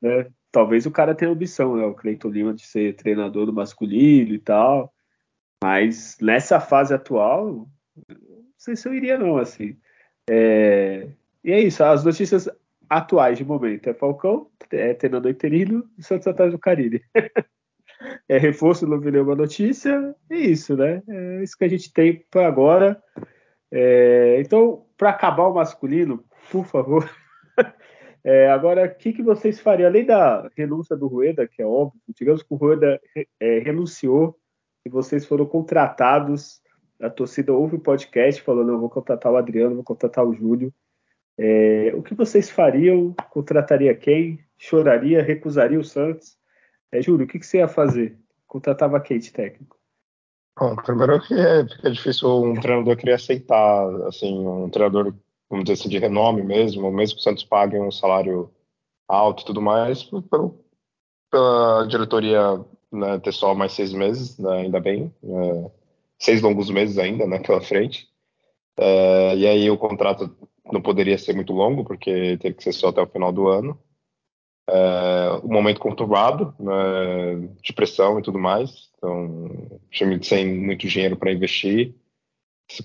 Né? 0.00 0.28
Talvez 0.50 0.86
o 0.86 0.90
cara 0.90 1.14
tenha 1.14 1.30
ambição, 1.30 1.76
né? 1.76 1.84
O 1.84 1.94
Cleiton 1.94 2.28
Lima 2.28 2.54
de 2.54 2.66
ser 2.66 2.96
treinador 2.96 3.46
do 3.46 3.52
masculino 3.52 4.34
e 4.34 4.38
tal. 4.38 4.92
Mas 5.62 6.16
nessa 6.20 6.60
fase 6.60 6.94
atual, 6.94 7.68
não 8.08 8.16
sei 8.56 8.76
se 8.76 8.88
eu 8.88 8.94
iria, 8.94 9.18
não, 9.18 9.38
assim. 9.38 9.76
É, 10.28 11.08
E 11.44 11.52
é 11.52 11.60
isso, 11.60 11.82
as 11.82 12.04
notícias 12.04 12.48
atuais 12.88 13.38
de 13.38 13.44
momento 13.44 13.88
é 13.88 13.94
Falcão, 13.94 14.50
é 14.70 14.94
treinador 14.94 15.30
interino 15.30 15.84
e 15.98 16.02
Santos 16.02 16.26
atrás 16.26 16.52
do 16.52 16.58
Carille. 16.58 17.02
é 18.28 18.38
reforço, 18.38 18.86
não 18.86 19.00
vi 19.00 19.10
nenhuma 19.10 19.34
notícia, 19.34 20.14
é 20.30 20.36
isso, 20.36 20.76
né? 20.76 21.02
É 21.08 21.42
isso 21.42 21.56
que 21.56 21.64
a 21.64 21.68
gente 21.68 21.92
tem 21.92 22.24
para 22.30 22.46
agora. 22.46 23.02
É, 23.70 24.40
Então, 24.40 24.86
para 24.96 25.10
acabar 25.10 25.46
o 25.48 25.54
masculino, 25.54 26.24
por 26.50 26.64
favor, 26.64 27.08
É, 28.24 28.50
agora, 28.50 28.84
o 28.84 28.94
que, 28.94 29.12
que 29.12 29.22
vocês 29.22 29.60
fariam? 29.60 29.88
Além 29.88 30.04
da 30.04 30.50
renúncia 30.56 30.96
do 30.96 31.06
Rueda, 31.06 31.46
que 31.46 31.62
é 31.62 31.66
óbvio, 31.66 32.00
digamos 32.16 32.42
que 32.42 32.52
o 32.52 32.56
Rueda 32.56 33.00
é, 33.40 33.58
renunciou 33.60 34.36
e 34.84 34.90
vocês 34.90 35.24
foram 35.24 35.46
contratados, 35.46 36.60
a 37.00 37.08
torcida 37.08 37.52
ouve 37.52 37.76
o 37.76 37.80
podcast 37.80 38.42
falando, 38.42 38.72
eu 38.72 38.80
vou 38.80 38.90
contratar 38.90 39.32
o 39.32 39.36
Adriano, 39.36 39.76
vou 39.76 39.84
contratar 39.84 40.26
o 40.26 40.34
Júlio. 40.34 40.72
É, 41.38 41.92
o 41.94 42.02
que 42.02 42.14
vocês 42.14 42.50
fariam? 42.50 43.14
Contrataria 43.30 43.94
quem? 43.94 44.40
Choraria? 44.58 45.22
Recusaria 45.22 45.78
o 45.78 45.84
Santos? 45.84 46.36
É, 46.90 47.00
Júlio, 47.00 47.24
o 47.24 47.28
que, 47.28 47.38
que 47.38 47.46
você 47.46 47.58
ia 47.58 47.68
fazer? 47.68 48.18
Contratava 48.46 49.00
quem 49.00 49.18
de 49.18 49.32
técnico? 49.32 49.78
Bom, 50.58 50.74
primeiro 50.74 51.20
que 51.20 51.34
é, 51.34 51.62
difícil 51.88 52.42
um 52.42 52.54
treinador 52.54 52.96
querer 52.96 53.12
aceitar, 53.12 53.88
assim, 54.06 54.36
um 54.36 54.68
treinador, 54.68 55.14
vamos 55.50 55.64
dizer 55.64 55.80
assim, 55.80 55.88
de 55.88 55.98
renome 55.98 56.42
mesmo, 56.42 56.90
mesmo 56.90 57.16
que 57.16 57.20
o 57.20 57.24
Santos 57.24 57.44
pague 57.44 57.78
um 57.78 57.90
salário 57.90 58.50
alto 59.06 59.42
e 59.42 59.46
tudo 59.46 59.60
mais, 59.62 60.02
pelo, 60.02 60.58
pela 61.30 61.86
diretoria 61.86 62.64
né, 62.92 63.18
ter 63.18 63.32
só 63.32 63.54
mais 63.54 63.72
seis 63.72 63.92
meses, 63.92 64.38
né, 64.38 64.62
ainda 64.62 64.80
bem, 64.80 65.12
é, 65.22 65.70
seis 66.18 66.42
longos 66.42 66.70
meses 66.70 66.98
ainda, 66.98 67.26
né, 67.26 67.38
pela 67.38 67.60
frente. 67.60 68.08
É, 68.78 69.36
e 69.36 69.46
aí 69.46 69.70
o 69.70 69.78
contrato 69.78 70.34
não 70.72 70.82
poderia 70.82 71.18
ser 71.18 71.34
muito 71.34 71.52
longo, 71.52 71.84
porque 71.84 72.36
teria 72.38 72.54
que 72.54 72.62
ser 72.62 72.72
só 72.72 72.88
até 72.88 73.00
o 73.00 73.06
final 73.06 73.32
do 73.32 73.48
ano. 73.48 73.78
É, 74.68 75.40
um 75.42 75.48
momento 75.48 75.80
conturbado, 75.80 76.54
né, 76.60 77.48
de 77.62 77.72
pressão 77.72 78.18
e 78.18 78.22
tudo 78.22 78.38
mais. 78.38 78.90
Então, 78.96 79.48
sem 80.22 80.46
muito 80.46 80.86
dinheiro 80.86 81.16
para 81.16 81.32
investir, 81.32 81.94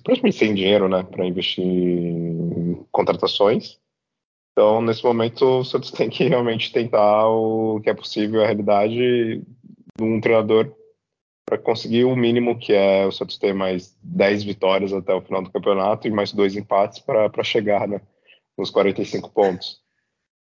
praticamente 0.04 0.38
sem 0.38 0.54
dinheiro, 0.54 0.88
né, 0.88 1.04
para 1.04 1.26
investir 1.26 1.66
em 1.66 2.86
contratações. 2.92 3.80
Então, 4.52 4.82
nesse 4.82 5.04
momento, 5.04 5.60
o 5.60 5.64
Santos 5.66 5.92
tem 5.92 6.10
que 6.10 6.28
realmente 6.28 6.72
tentar 6.72 7.28
o 7.28 7.80
que 7.82 7.90
é 7.90 7.94
possível, 7.94 8.42
a 8.42 8.46
realidade 8.46 9.42
de 9.98 10.04
um 10.04 10.22
treinador 10.22 10.74
para 11.46 11.58
conseguir 11.58 12.06
o 12.06 12.16
mínimo 12.16 12.58
que 12.58 12.74
é 12.74 13.06
o 13.06 13.12
Santos 13.12 13.38
ter 13.38 13.54
mais 13.54 13.98
10 14.02 14.44
vitórias 14.44 14.94
até 14.94 15.14
o 15.14 15.22
final 15.22 15.42
do 15.42 15.52
campeonato 15.52 16.08
e 16.08 16.12
mais 16.12 16.32
dois 16.32 16.56
empates 16.56 17.00
para 17.00 17.44
chegar 17.44 17.88
né, 17.88 18.02
nos 18.58 18.70
45 18.70 19.30
pontos. 19.30 19.82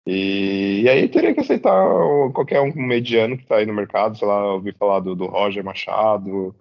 E, 0.07 0.82
e, 0.84 0.89
aí 0.89 1.09
teria 1.09 1.34
que 1.34 1.41
aceitar 1.41 1.84
qualquer 2.32 2.61
um 2.61 2.72
mediano 2.74 3.37
que 3.37 3.43
está 3.43 3.57
aí 3.57 3.66
no 3.66 3.74
mercado, 3.74 4.16
sei 4.16 4.26
lá, 4.26 4.55
ouvi 4.55 4.72
falar 4.72 5.01
do, 5.01 5.16
do 5.16 5.26
Roger 5.26 5.64
Machado, 5.64 6.55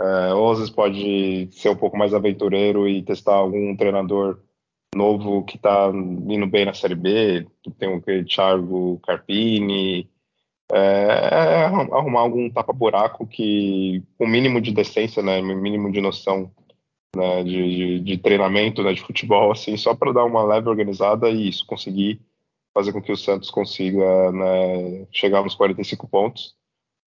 é, 0.00 0.34
ou 0.34 0.50
às 0.52 0.58
vezes 0.58 0.72
pode 0.72 1.48
ser 1.52 1.68
um 1.68 1.76
pouco 1.76 1.96
mais 1.96 2.14
aventureiro 2.14 2.88
e 2.88 3.02
testar 3.02 3.34
algum 3.34 3.76
treinador 3.76 4.40
novo 4.94 5.44
que 5.44 5.56
está 5.56 5.90
indo 5.92 6.46
bem 6.46 6.64
na 6.66 6.74
Série 6.74 6.94
B, 6.94 7.46
tem 7.78 7.88
o 7.88 8.24
Thiago 8.24 9.00
Carpini, 9.06 10.10
é, 10.70 10.76
é 10.78 11.64
arrumar 11.64 12.20
algum 12.20 12.50
tapa-buraco 12.50 13.26
que, 13.26 14.02
com 14.18 14.24
o 14.24 14.28
mínimo 14.28 14.60
de 14.60 14.72
decência, 14.72 15.22
né, 15.22 15.40
mínimo 15.40 15.90
de 15.90 16.00
noção 16.00 16.50
né, 17.16 17.42
de, 17.42 17.50
de, 17.50 18.00
de, 18.00 18.18
treinamento, 18.18 18.82
né, 18.82 18.92
de 18.92 19.02
futebol, 19.02 19.52
assim, 19.52 19.76
só 19.76 19.94
para 19.94 20.12
dar 20.12 20.24
uma 20.24 20.42
leve 20.44 20.68
organizada 20.68 21.28
e 21.30 21.48
isso, 21.48 21.66
conseguir 21.66 22.20
fazer 22.74 22.92
com 22.92 23.02
que 23.02 23.12
o 23.12 23.16
Santos 23.16 23.50
consiga 23.50 24.32
né, 24.32 25.06
chegar 25.10 25.42
nos 25.42 25.54
45 25.54 26.08
pontos 26.08 26.54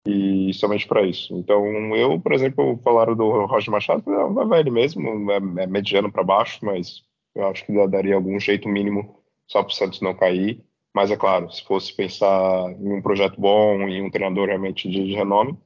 e 0.07 0.53
somente 0.55 0.87
para 0.87 1.03
isso. 1.03 1.35
Então, 1.37 1.95
eu, 1.97 2.21
por 2.21 2.33
exemplo, 2.33 2.79
falaram 2.83 3.15
do 3.15 3.47
Roger 3.47 3.71
Machado, 3.71 4.03
vai, 4.05 4.47
vai 4.47 4.61
ele 4.61 4.71
mesmo, 4.71 5.31
é, 5.31 5.37
é 5.37 5.67
mediano 5.67 6.11
para 6.11 6.25
baixo, 6.25 6.59
mas 6.65 7.03
eu 7.35 7.47
acho 7.49 7.65
que 7.65 7.87
daria 7.89 8.15
algum 8.15 8.39
jeito 8.41 8.69
mínimo 8.69 9.23
só 9.47 9.63
para 9.63 9.73
o 9.73 9.75
Santos 9.75 10.01
não 10.01 10.15
cair. 10.15 10.65
Mas 10.95 11.11
é 11.11 11.17
claro, 11.17 11.51
se 11.51 11.65
fosse 11.65 11.95
pensar 11.95 12.71
em 12.79 12.93
um 12.93 13.03
projeto 13.03 13.41
bom, 13.41 13.89
em 13.89 14.03
um 14.03 14.11
treinador 14.11 14.49
realmente 14.49 14.89
de, 14.89 15.07
de 15.07 15.15
renome, 15.15 15.59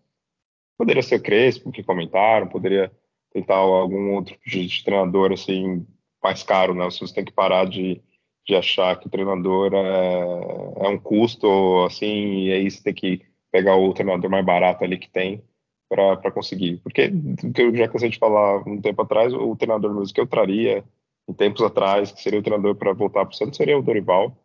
poderia 0.78 1.03
ser 1.03 1.16
o 1.16 1.22
Crespo, 1.22 1.72
que 1.72 1.82
comentaram, 1.82 2.47
poderia 2.49 2.93
tentar 3.32 3.57
algum 3.57 4.14
outro 4.14 4.37
de, 4.47 4.66
de 4.66 4.84
treinador 4.84 5.32
assim 5.32 5.87
mais 6.22 6.43
caro, 6.43 6.74
né? 6.74 6.84
Você 6.84 7.12
tem 7.12 7.24
que 7.24 7.32
parar 7.32 7.66
de 7.66 8.03
de 8.47 8.55
achar 8.55 8.99
que 8.99 9.09
o 9.09 9.11
treinador 9.11 9.74
é, 9.74 10.87
é 10.87 10.89
um 10.89 10.99
custo, 10.99 11.84
assim, 11.84 12.45
e 12.45 12.53
aí 12.53 12.70
você 12.70 12.82
tem 12.82 12.95
que 12.95 13.22
pegar 13.57 13.74
o 13.76 13.94
treinador 13.94 14.30
mais 14.30 14.44
barato 14.44 14.84
ali 14.84 14.98
que 14.98 15.09
tem 15.09 15.42
para 15.88 16.30
conseguir. 16.30 16.78
Porque, 16.82 17.11
que 17.54 17.62
eu 17.62 17.74
já 17.74 17.88
cansei 17.88 18.11
de 18.11 18.18
falar 18.18 18.68
um 18.68 18.80
tempo 18.82 19.00
atrás, 19.00 19.32
o 19.32 19.57
treinador 19.57 19.94
mesmo 19.94 20.12
que 20.12 20.20
eu 20.20 20.26
traria, 20.26 20.84
em 21.26 21.32
tempos 21.32 21.62
atrás, 21.62 22.12
que 22.12 22.22
seria 22.22 22.38
o 22.38 22.42
treinador 22.42 22.74
para 22.74 22.92
voltar 22.92 23.24
para 23.24 23.32
o 23.32 23.36
Santos, 23.36 23.57
seria 23.57 23.78
o 23.78 23.82
Dorival. 23.82 24.36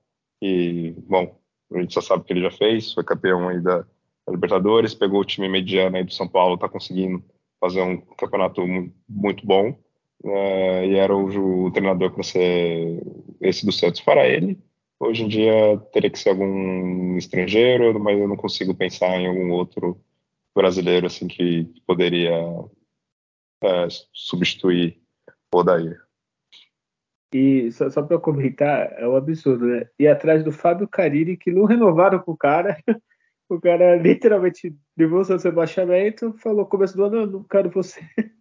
E, 0.42 0.96
bom, 1.10 1.36
a 1.74 1.82
gente 1.82 1.94
só 1.94 2.00
sabe 2.00 2.22
o 2.22 2.26
que 2.26 2.32
ele 2.32 2.42
já 2.42 2.52
fez, 2.52 2.94
foi 2.94 3.04
campeão 3.04 3.50
aí 3.50 3.60
da, 3.60 3.80
da 3.80 4.32
Libertadores, 4.32 4.94
pegou 4.94 5.20
o 5.20 5.26
time 5.26 5.50
mediano 5.50 5.98
aí 5.98 6.04
do 6.06 6.14
São 6.14 6.28
Paulo, 6.28 6.56
está 6.56 6.70
conseguindo 6.70 7.22
fazer 7.60 7.82
um 7.82 7.98
campeonato 7.98 8.62
muito 9.10 9.46
bom 9.46 9.78
é, 10.24 10.88
e 10.88 10.96
era 10.96 11.16
o, 11.16 11.66
o 11.66 11.72
treinador 11.72 12.12
para 12.12 12.24
ser 12.24 13.02
esse 13.42 13.66
do 13.66 13.72
Santos 13.72 14.00
para 14.02 14.26
ele. 14.28 14.58
Hoje 15.02 15.24
em 15.24 15.28
dia 15.28 15.80
teria 15.92 16.12
que 16.12 16.20
ser 16.20 16.30
algum 16.30 17.18
estrangeiro, 17.18 18.00
mas 18.00 18.20
eu 18.20 18.28
não 18.28 18.38
consigo 18.38 18.76
pensar 18.76 19.18
em 19.18 19.26
algum 19.26 19.50
outro 19.52 20.00
brasileiro 20.56 21.08
assim 21.08 21.28
que 21.28 21.74
poderia 21.88 22.32
é, 23.64 23.88
substituir 24.14 25.02
o 25.52 25.58
Odair. 25.58 26.00
E 27.34 27.72
só, 27.72 27.90
só 27.90 28.04
para 28.04 28.20
comentar, 28.20 28.94
é 28.94 29.08
um 29.08 29.16
absurdo, 29.16 29.66
né? 29.66 29.90
E 29.98 30.08
atrás 30.08 30.44
do 30.44 30.52
Fábio 30.52 30.88
Cariri, 30.88 31.36
que 31.36 31.52
não 31.52 31.66
renovaram 31.66 32.20
com 32.20 32.34
o 32.34 32.38
cara, 32.38 32.78
o 33.50 33.60
cara 33.60 33.96
literalmente 33.96 34.72
levou 34.96 35.26
seu 35.26 35.40
rebaixamento, 35.40 36.32
falou 36.38 36.64
começo 36.68 36.96
do 36.96 37.06
ano, 37.06 37.26
não 37.26 37.44
quero 37.44 37.72
você. 37.72 38.02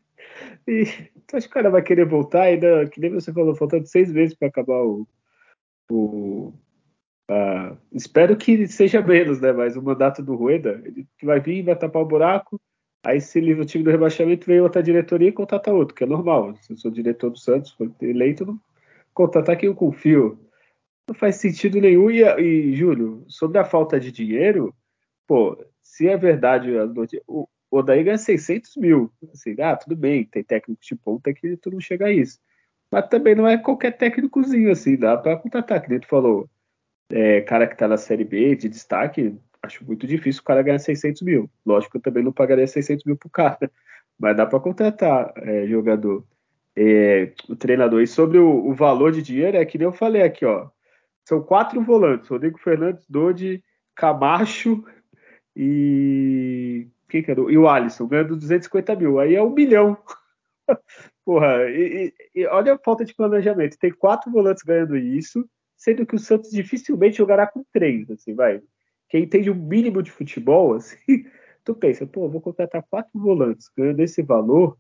E 0.66 0.84
tu 1.26 1.36
acha 1.36 1.46
que 1.46 1.52
o 1.52 1.54
cara 1.54 1.70
vai 1.70 1.82
querer 1.82 2.06
voltar 2.06 2.42
ainda? 2.42 2.86
Que 2.88 3.00
nem 3.00 3.11
você 3.11 3.32
falou, 3.32 3.54
faltando 3.54 3.86
seis 3.86 4.12
meses 4.12 4.34
para 4.34 4.48
acabar 4.48 4.82
o. 4.82 5.06
o 5.91 6.53
espero 7.93 8.36
que 8.36 8.66
seja 8.66 9.01
menos, 9.01 9.41
né? 9.41 9.53
Mas 9.53 9.76
o 9.76 9.82
mandato 9.82 10.22
do 10.22 10.34
Rueda, 10.34 10.80
ele 10.84 11.07
vai 11.22 11.41
vir, 11.41 11.62
vai 11.62 11.76
tapar 11.76 12.03
o 12.03 12.07
buraco. 12.07 12.61
Aí 13.05 13.20
se 13.20 13.41
livra 13.41 13.62
o 13.62 13.66
time 13.66 13.84
do 13.84 13.91
rebaixamento, 13.91 14.47
vem 14.47 14.61
outra 14.61 14.82
diretoria 14.82 15.28
e 15.28 15.32
contrata 15.32 15.72
outro, 15.72 15.95
que 15.95 16.05
é 16.05 16.07
normal. 16.07 16.55
Se 16.57 16.72
eu 16.72 16.76
sou 16.76 16.91
diretor 16.91 17.30
do 17.30 17.38
Santos, 17.38 17.72
foi 17.72 17.91
eleito, 18.03 18.45
não 18.45 18.61
contratar 19.14 19.57
quem 19.57 19.68
eu 19.68 19.74
confio. 19.74 20.38
Não 21.09 21.14
faz 21.14 21.36
sentido 21.36 21.80
nenhum. 21.80 22.11
E, 22.11 22.22
e 22.22 22.74
Júlio, 22.74 23.24
sobre 23.28 23.59
a 23.59 23.64
falta 23.64 23.99
de 23.99 24.12
dinheiro, 24.12 24.74
pô, 25.26 25.57
se 25.82 26.09
é 26.09 26.16
verdade, 26.16 26.70
o, 27.26 27.49
Odair 27.70 28.05
ganha 28.05 28.18
600 28.18 28.76
mil. 28.76 29.12
Assim, 29.32 29.55
ah, 29.61 29.76
tudo 29.76 29.97
bem, 29.97 30.24
tem 30.24 30.43
técnico 30.43 30.80
de 30.82 30.97
ponta 30.97 31.32
que 31.32 31.57
tu 31.57 31.70
não 31.70 31.80
chega 31.80 32.07
a 32.07 32.12
isso. 32.12 32.38
Mas 32.91 33.09
também 33.09 33.34
não 33.34 33.47
é 33.47 33.57
qualquer 33.57 33.97
técnicozinho, 33.97 34.70
assim, 34.70 34.97
dá 34.97 35.16
para 35.16 35.36
contratar, 35.36 35.80
que 35.80 35.99
tu 36.01 36.09
falou. 36.09 36.49
É, 37.11 37.41
cara 37.43 37.66
que 37.66 37.76
tá 37.76 37.88
na 37.88 37.97
Série 37.97 38.24
B, 38.24 38.57
de 38.57 38.68
destaque, 38.68 39.36
acho 39.62 39.84
muito 39.84 40.07
difícil 40.07 40.43
o 40.43 40.45
cara 40.45 40.62
ganhar 40.62 40.78
600 40.78 41.22
mil. 41.22 41.51
Lógico 41.64 41.93
que 41.93 41.99
eu 41.99 42.03
também 42.03 42.22
não 42.22 42.32
pagaria 42.32 42.66
600 42.66 43.05
mil 43.05 43.16
pro 43.16 43.30
cara, 43.30 43.59
mas 44.18 44.36
dá 44.36 44.47
para 44.47 44.61
contratar 44.61 45.32
é, 45.36 45.66
jogador. 45.66 46.24
É, 46.76 47.32
o 47.49 47.57
treinador. 47.57 48.01
E 48.01 48.07
sobre 48.07 48.38
o, 48.38 48.68
o, 48.68 48.74
valor 48.74 49.12
de 49.12 49.22
dinheiro, 49.22 49.57
é 49.57 49.64
que 49.64 49.76
nem 49.76 49.86
eu 49.86 49.93
falei 49.93 50.22
aqui, 50.22 50.45
ó. 50.45 50.68
São 51.24 51.43
quatro 51.43 51.82
volantes: 51.82 52.28
Rodrigo 52.28 52.59
Fernandes, 52.59 53.07
Dodi, 53.09 53.62
Camacho 53.95 54.84
e 55.55 56.88
quem 57.09 57.22
que? 57.22 57.32
E 57.32 57.59
o 57.59 57.68
Alisson, 57.68 58.07
ganhando 58.07 58.36
250 58.36 58.95
mil. 58.97 59.18
Aí 59.18 59.34
é 59.34 59.43
um 59.43 59.51
milhão. 59.51 59.99
Porra, 61.30 61.70
e, 61.70 62.12
e, 62.34 62.44
olha 62.46 62.74
a 62.74 62.78
falta 62.78 63.04
de 63.04 63.14
planejamento. 63.14 63.78
Tem 63.78 63.92
quatro 63.92 64.32
volantes 64.32 64.64
ganhando 64.64 64.96
isso, 64.96 65.48
sendo 65.76 66.04
que 66.04 66.16
o 66.16 66.18
Santos 66.18 66.50
dificilmente 66.50 67.18
jogará 67.18 67.46
com 67.46 67.64
três, 67.72 68.10
assim, 68.10 68.34
vai. 68.34 68.60
Quem 69.08 69.22
entende 69.22 69.48
o 69.48 69.54
um 69.54 69.56
mínimo 69.56 70.02
de 70.02 70.10
futebol, 70.10 70.74
assim, 70.74 70.96
tu 71.64 71.72
pensa, 71.72 72.04
pô, 72.04 72.28
vou 72.28 72.40
contratar 72.40 72.84
quatro 72.90 73.12
volantes 73.14 73.70
ganhando 73.78 74.00
esse 74.00 74.22
valor. 74.22 74.76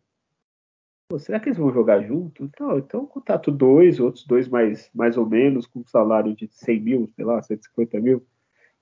Pô, 1.08 1.20
será 1.20 1.38
que 1.38 1.50
eles 1.50 1.58
vão 1.58 1.72
jogar 1.72 2.02
junto? 2.02 2.42
Então, 2.42 2.78
então 2.78 3.00
eu 3.02 3.06
contrato 3.06 3.52
dois, 3.52 4.00
outros 4.00 4.26
dois 4.26 4.48
mais, 4.48 4.90
mais 4.92 5.16
ou 5.16 5.26
menos, 5.26 5.68
com 5.68 5.78
um 5.78 5.86
salário 5.86 6.34
de 6.34 6.48
100 6.48 6.80
mil, 6.80 7.08
sei 7.14 7.24
lá, 7.24 7.40
150 7.40 8.00
mil. 8.00 8.26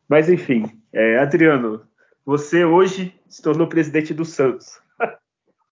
Mas 0.09 0.31
enfim, 0.31 0.65
é, 0.91 1.19
Adriano, 1.19 1.87
você 2.25 2.65
hoje 2.65 3.15
se 3.29 3.43
tornou 3.43 3.69
presidente 3.69 4.15
do 4.15 4.25
Santos. 4.25 4.81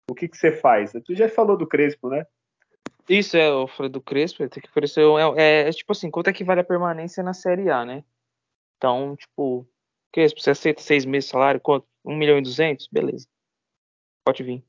O 0.08 0.14
que, 0.14 0.28
que 0.28 0.36
você 0.36 0.52
faz? 0.52 0.92
Tu 1.04 1.14
já 1.14 1.28
falou 1.28 1.56
do 1.56 1.66
Crespo, 1.66 2.08
né? 2.08 2.24
Isso, 3.08 3.36
é, 3.36 3.48
eu 3.48 3.68
falei 3.68 3.90
do 3.90 4.00
Crespo, 4.00 4.48
tem 4.48 4.62
que 4.62 4.68
oferecer. 4.68 5.00
É, 5.02 5.42
é, 5.42 5.68
é, 5.68 5.72
tipo 5.72 5.92
assim, 5.92 6.10
quanto 6.10 6.28
é 6.28 6.32
que 6.32 6.44
vale 6.44 6.60
a 6.60 6.64
permanência 6.64 7.22
na 7.22 7.32
Série 7.32 7.70
A, 7.70 7.84
né? 7.84 8.04
Então, 8.76 9.16
tipo, 9.16 9.68
Crespo, 10.12 10.40
você 10.40 10.50
aceita 10.50 10.80
seis 10.80 11.04
meses 11.04 11.26
de 11.26 11.32
salário? 11.32 11.60
Quanto? 11.60 11.86
Um 12.04 12.16
milhão 12.16 12.38
e 12.38 12.42
duzentos? 12.42 12.88
Beleza. 12.90 13.26
Pode 14.24 14.42
vir. 14.42 14.64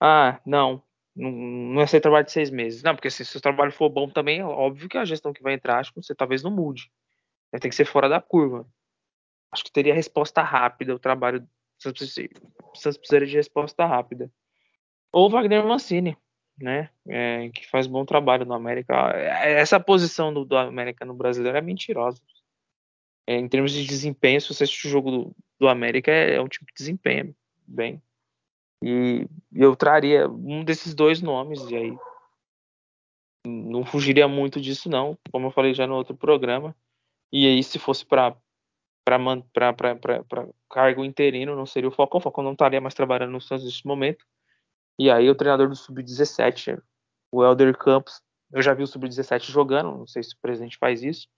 Ah, 0.00 0.40
não. 0.44 0.82
Não, 1.14 1.30
não 1.30 1.82
aceita 1.82 2.02
trabalho 2.02 2.24
de 2.24 2.32
seis 2.32 2.50
meses. 2.50 2.82
Não, 2.82 2.94
porque 2.94 3.10
se, 3.10 3.24
se 3.24 3.36
o 3.36 3.40
trabalho 3.40 3.72
for 3.72 3.88
bom 3.88 4.08
também, 4.08 4.40
é 4.40 4.44
óbvio 4.44 4.88
que 4.88 4.98
a 4.98 5.04
gestão 5.04 5.32
que 5.32 5.42
vai 5.42 5.54
entrar, 5.54 5.78
acho 5.78 5.92
que 5.92 6.00
você 6.00 6.14
talvez 6.14 6.42
não 6.42 6.50
mude. 6.50 6.90
Né? 7.52 7.58
Tem 7.58 7.68
que 7.68 7.76
ser 7.76 7.84
fora 7.84 8.08
da 8.08 8.20
curva. 8.20 8.68
Acho 9.52 9.64
que 9.64 9.72
teria 9.72 9.94
resposta 9.94 10.42
rápida 10.42 10.94
o 10.94 10.98
trabalho. 10.98 11.48
Santos 11.80 12.14
precisaria 12.98 13.26
de 13.26 13.36
resposta 13.36 13.86
rápida. 13.86 14.30
Ou 15.12 15.30
Wagner 15.30 15.64
Mancini, 15.64 16.16
né? 16.58 16.90
É, 17.06 17.48
que 17.50 17.66
faz 17.68 17.86
bom 17.86 18.04
trabalho 18.04 18.44
no 18.44 18.54
América. 18.54 18.94
Essa 19.14 19.80
posição 19.80 20.32
do, 20.32 20.44
do 20.44 20.56
América 20.56 21.04
no 21.04 21.14
brasileiro 21.14 21.56
é 21.56 21.60
mentirosa. 21.60 22.20
É, 23.26 23.36
em 23.36 23.48
termos 23.48 23.72
de 23.72 23.84
desempenho, 23.84 24.40
se 24.40 24.48
você 24.48 24.64
assistir 24.64 24.86
o 24.88 24.90
jogo 24.90 25.10
do, 25.10 25.36
do 25.60 25.68
América, 25.68 26.10
é, 26.10 26.36
é 26.36 26.40
um 26.40 26.48
tipo 26.48 26.66
de 26.66 26.74
desempenho 26.74 27.34
bem. 27.66 28.02
E 28.82 29.26
eu 29.52 29.74
traria 29.74 30.28
um 30.28 30.64
desses 30.64 30.94
dois 30.94 31.20
nomes, 31.20 31.60
e 31.70 31.76
aí 31.76 31.98
não 33.46 33.84
fugiria 33.84 34.28
muito 34.28 34.60
disso, 34.60 34.88
não, 34.88 35.18
como 35.32 35.46
eu 35.46 35.50
falei 35.50 35.74
já 35.74 35.86
no 35.86 35.94
outro 35.94 36.16
programa. 36.16 36.76
E 37.32 37.46
aí, 37.46 37.62
se 37.62 37.78
fosse 37.78 38.04
para 38.06 38.36
cargo 40.70 41.04
interino, 41.04 41.56
não 41.56 41.66
seria 41.66 41.88
o 41.88 41.92
Falcão. 41.92 42.18
O 42.18 42.22
Falcão 42.22 42.44
não 42.44 42.52
estaria 42.52 42.80
mais 42.80 42.94
trabalhando 42.94 43.32
no 43.32 43.40
Santos 43.40 43.64
nesse 43.64 43.86
momento. 43.86 44.24
E 44.98 45.10
aí, 45.10 45.28
o 45.30 45.34
treinador 45.34 45.68
do 45.68 45.76
Sub-17, 45.76 46.82
o 47.32 47.44
Helder 47.44 47.76
Campos, 47.76 48.20
eu 48.52 48.62
já 48.62 48.74
vi 48.74 48.82
o 48.82 48.86
Sub-17 48.86 49.50
jogando, 49.50 49.98
não 49.98 50.06
sei 50.06 50.22
se 50.22 50.34
o 50.34 50.38
presidente 50.40 50.76
faz 50.78 51.02
isso, 51.02 51.28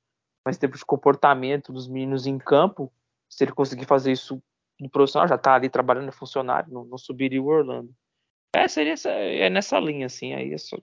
mas 0.46 0.56
tempo 0.56 0.76
de 0.76 0.84
comportamento 0.84 1.72
dos 1.72 1.86
meninos 1.86 2.26
em 2.26 2.38
campo, 2.38 2.92
se 3.28 3.44
ele 3.44 3.52
conseguir 3.52 3.84
fazer 3.84 4.12
isso 4.12 4.42
no 4.80 4.88
profissional, 4.88 5.28
já 5.28 5.34
está 5.34 5.54
ali 5.54 5.68
trabalhando, 5.68 6.08
é 6.08 6.12
funcionário, 6.12 6.72
não, 6.72 6.84
não 6.84 6.96
subiria 6.96 7.42
o 7.42 7.46
Orlando. 7.46 7.94
É, 8.54 8.66
seria 8.66 8.94
essa, 8.94 9.10
é 9.10 9.50
nessa 9.50 9.78
linha, 9.78 10.06
assim, 10.06 10.32
aí 10.32 10.52
é 10.52 10.58
só 10.58 10.78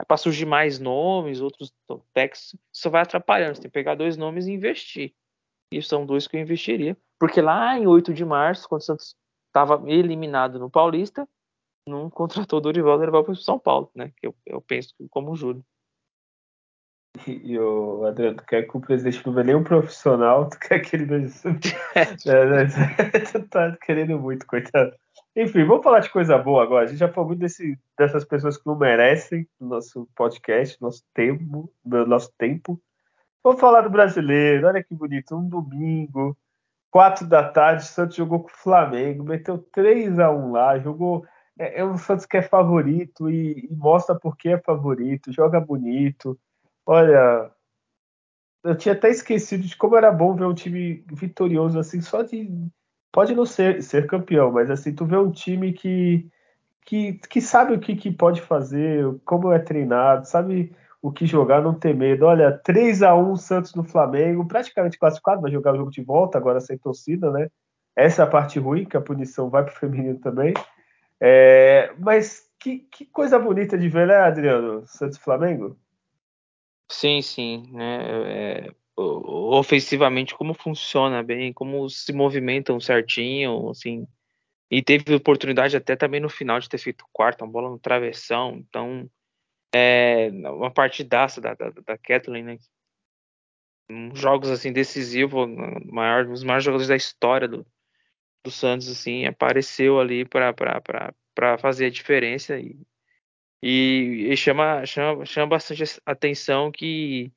é 0.00 0.04
para 0.04 0.16
surgir 0.16 0.46
mais 0.46 0.78
nomes, 0.78 1.42
outros 1.42 1.74
técnicos, 2.14 2.56
isso 2.72 2.90
vai 2.90 3.02
atrapalhando. 3.02 3.56
Você 3.56 3.62
tem 3.62 3.70
que 3.70 3.74
pegar 3.74 3.94
dois 3.94 4.16
nomes 4.16 4.46
e 4.46 4.52
investir. 4.52 5.12
E 5.70 5.82
são 5.82 6.06
dois 6.06 6.26
que 6.26 6.38
eu 6.38 6.40
investiria. 6.40 6.96
Porque 7.18 7.42
lá 7.42 7.76
em 7.78 7.86
8 7.86 8.14
de 8.14 8.24
março, 8.24 8.66
quando 8.66 8.80
o 8.80 8.84
Santos 8.84 9.14
estava 9.48 9.82
eliminado 9.90 10.58
no 10.58 10.70
Paulista, 10.70 11.28
não 11.90 12.08
contratou 12.10 12.58
o 12.58 12.62
Dorival 12.62 13.02
e 13.02 13.06
levou 13.06 13.24
para 13.24 13.32
o 13.32 13.36
São 13.36 13.58
Paulo, 13.58 13.90
né? 13.94 14.12
Que 14.16 14.26
eu, 14.26 14.34
eu 14.46 14.60
penso 14.60 14.94
como 15.10 15.32
o 15.32 15.36
Júlio. 15.36 15.64
E, 17.26 17.58
o 17.58 18.04
Adriano, 18.06 18.36
tu 18.36 18.46
quer 18.46 18.62
que 18.62 18.76
o 18.76 18.80
presidente 18.80 19.26
não 19.26 19.34
vê 19.34 19.42
nenhum 19.42 19.64
profissional, 19.64 20.48
tu 20.48 20.58
quer 20.58 20.78
que 20.78 20.94
ele 20.94 21.04
veja. 21.04 21.28
é, 22.26 22.44
né? 22.46 22.66
tu 23.32 23.48
tá 23.48 23.76
querendo 23.82 24.18
muito, 24.18 24.46
coitado. 24.46 24.94
Enfim, 25.36 25.64
vamos 25.64 25.82
falar 25.82 26.00
de 26.00 26.10
coisa 26.10 26.38
boa 26.38 26.62
agora. 26.62 26.84
A 26.84 26.88
gente 26.88 26.98
já 26.98 27.08
falou 27.08 27.28
muito 27.28 27.40
desse, 27.40 27.78
dessas 27.98 28.24
pessoas 28.24 28.56
que 28.56 28.66
não 28.66 28.76
merecem 28.76 29.46
no 29.60 29.68
nosso 29.68 30.08
podcast, 30.14 30.80
nosso 30.80 31.02
tempo, 31.12 31.70
nosso 31.84 32.32
tempo. 32.38 32.80
Vamos 33.42 33.60
falar 33.60 33.82
do 33.82 33.90
brasileiro. 33.90 34.66
Olha 34.66 34.82
que 34.82 34.94
bonito. 34.94 35.36
Um 35.36 35.48
domingo, 35.48 36.36
quatro 36.90 37.26
da 37.26 37.48
tarde, 37.48 37.82
o 37.82 37.86
Santos 37.86 38.16
jogou 38.16 38.40
com 38.40 38.48
o 38.48 38.56
Flamengo, 38.56 39.24
meteu 39.24 39.58
3 39.72 40.18
a 40.18 40.30
1 40.30 40.52
lá, 40.52 40.78
jogou. 40.78 41.24
É, 41.60 41.80
é 41.80 41.84
um 41.84 41.98
Santos 41.98 42.24
que 42.24 42.38
é 42.38 42.42
favorito 42.42 43.30
e, 43.30 43.68
e 43.70 43.76
mostra 43.76 44.14
por 44.18 44.34
que 44.34 44.48
é 44.48 44.58
favorito, 44.58 45.30
joga 45.30 45.60
bonito. 45.60 46.38
Olha, 46.86 47.50
eu 48.64 48.74
tinha 48.74 48.94
até 48.94 49.10
esquecido 49.10 49.64
de 49.64 49.76
como 49.76 49.94
era 49.94 50.10
bom 50.10 50.34
ver 50.34 50.46
um 50.46 50.54
time 50.54 51.04
vitorioso 51.12 51.78
assim, 51.78 52.00
só 52.00 52.22
de 52.22 52.50
pode 53.12 53.34
não 53.34 53.44
ser, 53.44 53.82
ser 53.82 54.06
campeão, 54.06 54.50
mas 54.50 54.70
assim, 54.70 54.94
tu 54.94 55.04
vê 55.04 55.18
um 55.18 55.30
time 55.30 55.72
que, 55.74 56.26
que, 56.86 57.14
que 57.28 57.40
sabe 57.42 57.74
o 57.74 57.80
que, 57.80 57.94
que 57.94 58.10
pode 58.10 58.40
fazer, 58.40 59.04
como 59.26 59.52
é 59.52 59.58
treinado, 59.58 60.26
sabe 60.26 60.74
o 61.02 61.12
que 61.12 61.26
jogar, 61.26 61.60
não 61.62 61.74
ter 61.74 61.94
medo. 61.94 62.24
Olha, 62.24 62.52
3 62.52 63.02
a 63.02 63.14
1 63.14 63.36
Santos 63.36 63.74
no 63.74 63.84
Flamengo, 63.84 64.46
praticamente 64.48 64.98
classificado, 64.98 65.42
vai 65.42 65.50
jogar 65.50 65.74
o 65.74 65.76
jogo 65.76 65.90
de 65.90 66.02
volta, 66.02 66.38
agora 66.38 66.60
sem 66.60 66.78
torcida, 66.78 67.30
né? 67.30 67.48
Essa 67.96 68.22
é 68.22 68.24
a 68.24 68.28
parte 68.28 68.58
ruim, 68.58 68.84
que 68.86 68.96
a 68.96 69.00
punição 69.00 69.50
vai 69.50 69.64
pro 69.64 69.74
feminino 69.74 70.18
também. 70.20 70.54
É, 71.20 71.92
mas 71.98 72.48
que, 72.58 72.78
que, 72.78 73.04
coisa 73.06 73.38
bonita 73.38 73.76
de 73.76 73.88
ver, 73.88 74.06
né, 74.06 74.16
Adriano? 74.16 74.86
Santos 74.86 75.18
Flamengo? 75.18 75.78
Sim, 76.90 77.20
sim. 77.22 77.70
Né? 77.72 78.66
É, 78.66 78.74
ofensivamente 78.96 80.34
como 80.34 80.54
funciona 80.54 81.22
bem, 81.22 81.52
como 81.52 81.88
se 81.88 82.12
movimentam 82.12 82.80
certinho, 82.80 83.70
assim. 83.70 84.06
E 84.70 84.82
teve 84.82 85.14
oportunidade 85.14 85.76
até 85.76 85.96
também 85.96 86.20
no 86.20 86.28
final 86.28 86.60
de 86.60 86.68
ter 86.68 86.78
feito 86.78 87.04
quarta, 87.12 87.44
uma 87.44 87.50
bola 87.50 87.70
no 87.70 87.78
travessão. 87.78 88.56
Então, 88.56 89.10
é 89.74 90.30
uma 90.30 90.70
partidaça 90.70 91.40
da, 91.40 91.54
da, 91.54 91.70
da 91.70 91.98
Kathleen, 91.98 92.44
né? 92.44 92.58
Um, 93.90 94.14
jogos 94.14 94.48
assim 94.50 94.72
decisivos, 94.72 95.48
maior, 95.86 96.26
os 96.28 96.44
maiores 96.44 96.64
jogadores 96.64 96.88
da 96.88 96.96
história 96.96 97.48
do, 97.48 97.66
do 98.44 98.50
Santos, 98.50 98.88
assim, 98.88 99.26
apareceu 99.26 100.00
ali 100.00 100.24
para 100.24 101.58
fazer 101.58 101.86
a 101.86 101.90
diferença 101.90 102.58
e, 102.58 102.78
e, 103.62 104.28
e, 104.30 104.36
chama, 104.36 104.84
chama, 104.86 105.24
chama 105.26 105.46
bastante 105.46 105.82
atenção 106.06 106.70
que 106.70 107.32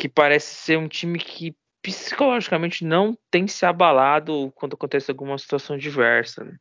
que 0.00 0.08
parece 0.08 0.54
ser 0.54 0.78
um 0.78 0.86
time 0.86 1.18
que 1.18 1.56
psicologicamente 1.82 2.84
não 2.84 3.18
tem 3.30 3.48
se 3.48 3.66
abalado 3.66 4.52
quando 4.54 4.74
acontece 4.74 5.10
alguma 5.10 5.36
situação 5.36 5.76
diversa. 5.76 6.44
Né? 6.44 6.56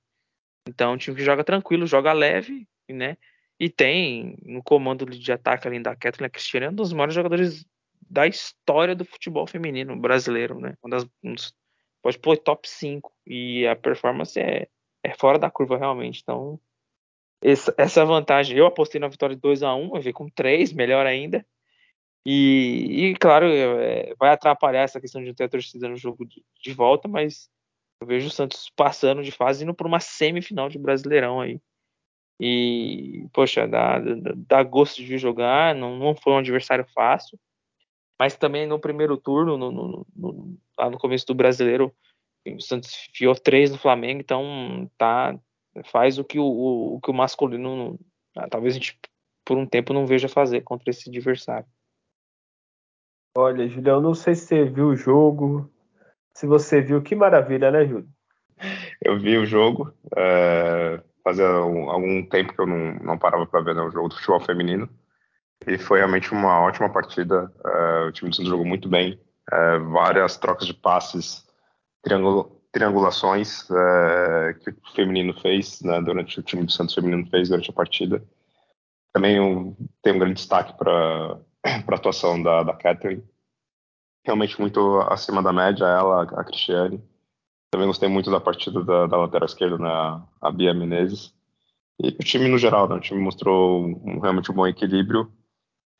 Então, 0.67 0.93
um 0.93 0.97
time 0.97 1.15
que 1.15 1.23
joga 1.23 1.43
tranquilo, 1.43 1.85
joga 1.85 2.11
leve, 2.13 2.67
né? 2.89 3.15
E 3.59 3.69
tem 3.69 4.37
no 4.43 4.63
comando 4.63 5.05
de 5.05 5.31
ataque 5.31 5.67
além 5.67 5.81
da 5.81 5.95
Kathleen 5.95 6.29
Cristiane, 6.31 6.65
é 6.65 6.69
um 6.69 6.73
dos 6.73 6.91
maiores 6.93 7.13
jogadores 7.13 7.65
da 8.09 8.25
história 8.25 8.95
do 8.95 9.05
futebol 9.05 9.45
feminino 9.45 9.95
brasileiro, 9.95 10.59
né? 10.59 10.75
Uma 10.81 10.89
das, 10.91 11.07
um 11.23 11.33
dos, 11.33 11.53
pode 12.07 12.19
pôr 12.19 12.37
top 12.37 12.69
5 12.69 13.11
e 13.25 13.67
a 13.67 13.75
performance 13.75 14.39
é, 14.39 14.69
é 15.03 15.13
fora 15.13 15.37
da 15.37 15.51
curva 15.51 15.77
realmente. 15.77 16.21
Então, 16.23 16.57
essa, 17.41 18.05
vantagem, 18.05 18.57
eu 18.57 18.65
apostei 18.65 18.99
na 18.99 19.09
vitória 19.09 19.35
de 19.35 19.41
2 19.41 19.61
a 19.61 19.75
1 19.75 19.93
eu 19.93 20.01
vi 20.01 20.13
com 20.13 20.29
3, 20.29 20.71
melhor 20.71 21.05
ainda. 21.05 21.45
E, 22.25 23.09
e 23.09 23.15
claro, 23.15 23.47
é, 23.47 24.15
vai 24.15 24.29
atrapalhar 24.29 24.83
essa 24.83 25.01
questão 25.01 25.21
de 25.21 25.27
não 25.27 25.35
ter 25.35 25.49
torcida 25.49 25.89
no 25.89 25.97
jogo 25.97 26.25
de, 26.25 26.41
de 26.61 26.73
volta, 26.73 27.09
mas 27.09 27.49
eu 27.99 28.07
vejo 28.07 28.27
o 28.27 28.31
Santos 28.31 28.71
passando 28.73 29.21
de 29.21 29.31
fase 29.31 29.65
indo 29.65 29.73
para 29.73 29.87
uma 29.87 29.99
semifinal 29.99 30.69
de 30.69 30.79
Brasileirão 30.79 31.41
aí. 31.41 31.59
E, 32.39 33.27
poxa, 33.33 33.67
dá, 33.67 33.99
dá, 33.99 34.31
dá 34.33 34.63
gosto 34.63 35.03
de 35.03 35.17
jogar, 35.17 35.75
não, 35.75 35.97
não 35.97 36.15
foi 36.15 36.31
um 36.31 36.37
adversário 36.37 36.85
fácil, 36.93 37.37
mas 38.19 38.35
também 38.35 38.67
no 38.67 38.79
primeiro 38.79 39.17
turno, 39.17 39.57
no, 39.57 39.71
no, 39.71 40.07
no, 40.15 40.57
lá 40.77 40.89
no 40.89 40.97
começo 40.97 41.25
do 41.27 41.35
Brasileiro, 41.35 41.93
o 42.47 42.61
Santos 42.61 43.09
fiou 43.13 43.35
três 43.35 43.71
no 43.71 43.77
Flamengo, 43.77 44.21
então 44.21 44.89
tá, 44.97 45.37
faz 45.85 46.17
o 46.17 46.23
que 46.23 46.39
o, 46.39 46.45
o, 46.45 46.95
o 46.95 47.01
que 47.01 47.11
o 47.11 47.13
masculino, 47.13 47.99
talvez 48.49 48.75
a 48.75 48.79
gente 48.79 48.99
por 49.45 49.57
um 49.57 49.65
tempo 49.65 49.93
não 49.93 50.05
veja 50.05 50.27
fazer 50.27 50.61
contra 50.61 50.89
esse 50.89 51.09
adversário. 51.09 51.67
Olha, 53.37 53.67
Julião, 53.67 54.01
não 54.01 54.13
sei 54.13 54.35
se 54.35 54.47
você 54.47 54.65
viu 54.65 54.87
o 54.87 54.95
jogo. 54.95 55.71
Se 56.33 56.45
você 56.45 56.81
viu, 56.81 57.01
que 57.01 57.15
maravilha, 57.15 57.71
né, 57.71 57.85
Júlio? 57.85 58.09
Eu 59.01 59.19
vi 59.19 59.37
o 59.37 59.45
jogo. 59.45 59.93
É, 60.15 61.01
fazia 61.23 61.47
um, 61.63 61.89
algum 61.89 62.25
tempo 62.25 62.53
que 62.53 62.59
eu 62.59 62.65
não, 62.65 62.95
não 62.95 63.17
parava 63.17 63.45
para 63.45 63.61
ver 63.61 63.75
né, 63.75 63.81
o 63.81 63.91
jogo 63.91 64.09
do 64.09 64.15
futebol 64.15 64.39
feminino. 64.39 64.89
E 65.65 65.77
foi 65.77 65.99
realmente 65.99 66.31
uma 66.31 66.59
ótima 66.61 66.89
partida. 66.89 67.51
É, 67.65 68.07
o 68.07 68.11
time 68.11 68.29
do 68.29 68.35
Santos 68.35 68.49
jogou 68.49 68.65
muito 68.65 68.87
bem. 68.87 69.19
É, 69.51 69.79
várias 69.79 70.37
trocas 70.37 70.67
de 70.67 70.73
passes, 70.73 71.45
triangula, 72.01 72.49
triangulações 72.71 73.69
é, 73.71 74.53
que 74.53 74.69
o 74.69 74.93
feminino 74.93 75.33
fez, 75.39 75.81
né, 75.81 76.01
durante 76.01 76.39
o 76.39 76.43
time 76.43 76.63
do 76.63 76.71
Santos 76.71 76.93
feminino 76.93 77.27
fez 77.29 77.49
durante 77.49 77.69
a 77.69 77.73
partida. 77.73 78.23
Também 79.13 79.39
um, 79.39 79.75
tem 80.01 80.13
um 80.13 80.19
grande 80.19 80.35
destaque 80.35 80.77
para 80.77 81.39
a 81.65 81.95
atuação 81.95 82.41
da, 82.41 82.63
da 82.63 82.73
Catherine. 82.73 83.23
Realmente 84.25 84.59
muito 84.59 84.99
acima 85.09 85.41
da 85.41 85.53
média, 85.53 85.85
ela, 85.85 86.23
a 86.23 86.43
Cristiane. 86.43 87.01
Também 87.71 87.87
gostei 87.87 88.07
muito 88.09 88.29
da 88.29 88.39
partida 88.39 88.83
da, 88.83 89.07
da 89.07 89.17
lateral 89.17 89.45
esquerda, 89.45 89.77
né, 89.77 90.21
a 90.41 90.51
Bia 90.51 90.73
Menezes. 90.73 91.33
E 91.99 92.09
o 92.09 92.23
time 92.23 92.47
no 92.47 92.57
geral, 92.57 92.87
né? 92.87 92.95
O 92.95 92.99
time 92.99 93.19
mostrou 93.19 93.85
um, 93.85 94.19
realmente 94.19 94.51
um 94.51 94.55
bom 94.55 94.67
equilíbrio 94.67 95.31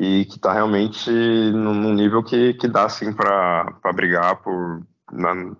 e 0.01 0.25
que 0.25 0.35
está 0.35 0.53
realmente 0.53 1.09
num 1.09 1.93
nível 1.93 2.23
que, 2.23 2.53
que 2.53 2.67
dá, 2.67 2.85
assim, 2.85 3.11
para 3.13 3.73
brigar 3.93 4.41
por 4.41 4.85
na, 5.11 5.55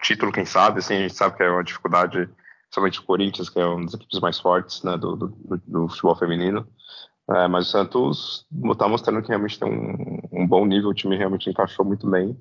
título, 0.00 0.32
quem 0.32 0.44
sabe. 0.44 0.80
Assim, 0.80 0.94
a 0.94 1.00
gente 1.00 1.14
sabe 1.14 1.36
que 1.36 1.42
é 1.42 1.50
uma 1.50 1.64
dificuldade, 1.64 2.28
somente 2.70 3.00
o 3.00 3.04
Corinthians, 3.04 3.48
que 3.48 3.60
é 3.60 3.64
uma 3.64 3.84
das 3.84 3.94
equipes 3.94 4.20
mais 4.20 4.38
fortes 4.38 4.82
né, 4.82 4.96
do, 4.96 5.16
do, 5.16 5.62
do 5.66 5.88
futebol 5.88 6.16
feminino. 6.16 6.66
É, 7.30 7.46
mas 7.46 7.68
o 7.68 7.70
Santos 7.70 8.46
está 8.72 8.88
mostrando 8.88 9.22
que 9.22 9.28
realmente 9.28 9.58
tem 9.58 9.68
um, 9.68 10.42
um, 10.42 10.46
bom 10.46 10.66
nível, 10.66 10.90
o 10.90 10.94
time 10.94 11.16
realmente 11.16 11.48
encaixou 11.48 11.84
muito 11.84 12.08
bem. 12.10 12.36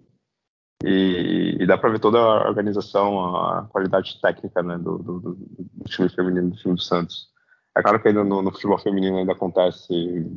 E, 0.83 1.57
e 1.59 1.67
dá 1.67 1.77
para 1.77 1.91
ver 1.91 1.99
toda 1.99 2.17
a 2.17 2.47
organização, 2.47 3.35
a 3.35 3.65
qualidade 3.65 4.19
técnica 4.19 4.63
né, 4.63 4.79
do, 4.79 4.97
do, 4.97 5.19
do, 5.19 5.83
time 5.85 6.09
feminino 6.09 6.49
do 6.49 6.55
time 6.57 6.73
do 6.73 6.81
Santos. 6.81 7.30
É 7.75 7.81
claro 7.81 8.01
que 8.01 8.11
no, 8.11 8.23
no, 8.23 8.51
futebol 8.51 8.77
feminino 8.77 9.17
ainda 9.17 9.31
acontece 9.31 9.93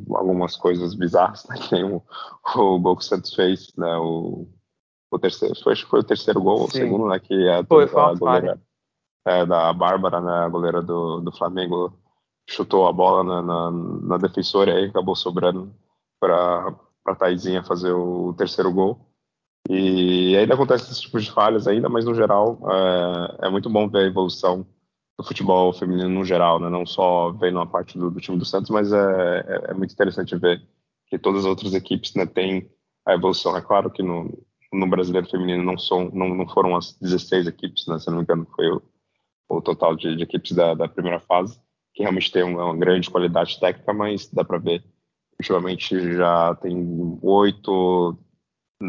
algumas 0.09 0.55
coisas 0.55 0.95
bizarras, 0.95 1.45
né? 1.49 1.57
Que 1.67 1.75
nem 1.75 1.83
o, 1.83 2.01
o 2.55 2.93
o 2.93 3.01
Santos 3.01 3.33
fez, 3.33 3.73
né? 3.77 3.97
O, 3.97 4.47
o 5.11 5.19
terceiro, 5.19 5.53
foi, 5.61 5.73
acho 5.73 5.83
que 5.83 5.89
foi 5.89 5.99
o 5.99 6.03
terceiro 6.03 6.41
gol, 6.41 6.59
Sim. 6.59 6.63
o 6.63 6.71
segundo, 6.71 7.07
né? 7.09 7.19
Que 7.19 7.33
é 7.47 7.59
a, 7.59 7.65
foi, 7.65 7.83
a 7.83 8.13
goleira 8.13 8.61
é, 9.25 9.45
da 9.45 9.73
Bárbara, 9.73 10.21
né? 10.21 10.31
A 10.45 10.49
goleira 10.49 10.81
do, 10.81 11.19
do 11.19 11.31
Flamengo 11.31 11.93
chutou 12.49 12.87
a 12.87 12.93
bola 12.93 13.23
na, 13.23 13.41
na, 13.41 13.71
na 13.71 14.17
defensora 14.17 14.71
e 14.71 14.77
aí 14.77 14.85
acabou 14.85 15.15
sobrando 15.15 15.73
para 16.19 16.73
a 17.05 17.15
Taizinha 17.15 17.63
fazer 17.63 17.91
o 17.91 18.33
terceiro 18.33 18.71
gol. 18.71 18.99
E 19.69 20.37
ainda 20.37 20.53
acontece 20.53 20.91
esse 20.91 21.01
tipo 21.01 21.19
de 21.19 21.31
falhas 21.31 21.67
ainda, 21.67 21.89
mas 21.89 22.05
no 22.05 22.13
geral 22.13 22.59
é, 23.41 23.47
é 23.47 23.49
muito 23.49 23.69
bom 23.69 23.89
ver 23.89 24.03
a 24.03 24.07
evolução 24.07 24.65
do 25.17 25.23
futebol 25.23 25.71
feminino 25.73 26.09
no 26.09 26.25
geral, 26.25 26.59
né? 26.59 26.69
não 26.69 26.85
só 26.85 27.31
vendo 27.31 27.59
a 27.59 27.65
parte 27.65 27.97
do, 27.97 28.11
do 28.11 28.19
time 28.19 28.37
do 28.37 28.45
Santos, 28.45 28.69
mas 28.69 28.91
é, 28.91 29.45
é, 29.47 29.71
é, 29.71 29.73
muito 29.73 29.93
interessante 29.93 30.35
ver 30.35 30.61
que 31.07 31.17
todas 31.17 31.41
as 31.41 31.45
outras 31.45 31.73
equipes 31.73 32.13
né, 32.15 32.25
têm 32.25 32.69
a 33.05 33.13
evolução. 33.13 33.55
É 33.55 33.61
claro 33.61 33.89
que 33.89 34.03
no, 34.03 34.37
no 34.73 34.87
brasileiro 34.87 35.29
feminino 35.29 35.63
não, 35.63 35.77
são, 35.77 36.09
não, 36.11 36.29
não 36.29 36.47
foram 36.47 36.75
as 36.75 36.97
16 36.99 37.47
equipes, 37.47 37.87
né, 37.87 37.97
se 37.97 38.07
não 38.07 38.17
me 38.17 38.23
engano, 38.23 38.45
foi 38.55 38.69
o, 38.69 38.81
o 39.49 39.61
total 39.61 39.95
de, 39.95 40.15
de 40.15 40.23
equipes 40.23 40.51
da, 40.51 40.73
da, 40.73 40.87
primeira 40.87 41.19
fase, 41.19 41.59
que 41.93 42.03
realmente 42.03 42.31
tem 42.31 42.43
uma, 42.43 42.65
uma 42.65 42.77
grande 42.77 43.09
qualidade 43.09 43.59
técnica, 43.59 43.93
mas 43.93 44.27
dá 44.27 44.43
para 44.43 44.57
ver, 44.57 44.83
ultimamente 45.39 46.13
já 46.13 46.55
tem 46.55 47.19
oito, 47.21 48.17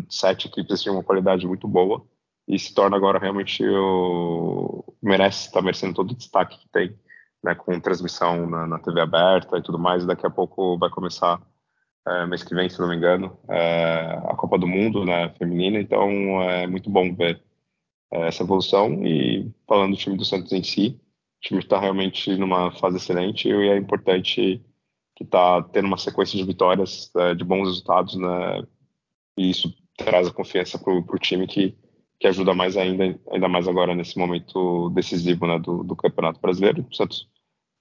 sete 0.08 0.48
equipes 0.48 0.82
de 0.82 0.90
uma 0.90 1.04
qualidade 1.04 1.46
muito 1.46 1.68
boa 1.68 2.04
e 2.48 2.58
se 2.58 2.72
torna 2.72 2.96
agora 2.96 3.18
realmente 3.18 3.64
o... 3.66 4.84
merece 5.02 5.46
estar 5.46 5.60
tá 5.60 5.64
merecendo 5.64 5.94
todo 5.94 6.12
o 6.12 6.16
destaque 6.16 6.58
que 6.58 6.68
tem, 6.68 6.96
né, 7.42 7.54
com 7.54 7.80
transmissão 7.80 8.48
na, 8.48 8.66
na, 8.66 8.78
TV 8.78 9.00
aberta 9.00 9.58
e 9.58 9.62
tudo 9.62 9.78
mais. 9.78 10.04
E 10.04 10.06
daqui 10.06 10.26
a 10.26 10.30
pouco 10.30 10.78
vai 10.78 10.88
começar 10.90 11.40
é, 12.06 12.26
mês 12.26 12.44
que 12.44 12.54
vem, 12.54 12.68
se 12.68 12.80
não 12.80 12.88
me 12.88 12.96
engano, 12.96 13.36
é, 13.48 14.20
a 14.26 14.34
Copa 14.36 14.58
do 14.58 14.66
Mundo, 14.66 15.04
né, 15.04 15.30
feminina. 15.38 15.80
Então 15.80 16.40
é 16.42 16.66
muito 16.66 16.88
bom 16.88 17.12
ver 17.14 17.42
é, 18.12 18.28
essa 18.28 18.44
evolução. 18.44 19.04
E 19.04 19.52
falando 19.66 19.92
do 19.92 19.98
time 19.98 20.16
do 20.16 20.24
Santos 20.24 20.52
em 20.52 20.62
si, 20.62 21.00
o 21.38 21.40
time 21.40 21.60
está 21.60 21.80
realmente 21.80 22.36
numa 22.36 22.70
fase 22.72 22.96
excelente 22.96 23.48
e 23.48 23.68
é 23.68 23.76
importante 23.76 24.62
que 25.16 25.24
está 25.24 25.62
tendo 25.62 25.86
uma 25.86 25.98
sequência 25.98 26.38
de 26.38 26.44
vitórias, 26.44 27.10
é, 27.16 27.34
de 27.34 27.42
bons 27.42 27.66
resultados, 27.68 28.14
né? 28.16 28.62
E 29.36 29.50
isso 29.50 29.74
traz 29.96 30.28
a 30.28 30.32
confiança 30.32 30.78
para 30.78 30.92
o 30.92 31.18
time 31.18 31.46
que 31.46 31.76
que 32.18 32.26
ajuda 32.26 32.54
mais 32.54 32.76
ainda, 32.76 33.18
ainda 33.30 33.48
mais 33.48 33.68
agora 33.68 33.94
nesse 33.94 34.18
momento 34.18 34.90
decisivo 34.90 35.46
né, 35.46 35.58
do, 35.58 35.84
do 35.84 35.94
Campeonato 35.94 36.40
Brasileiro. 36.40 36.86
O 36.90 36.94
Santos 36.94 37.28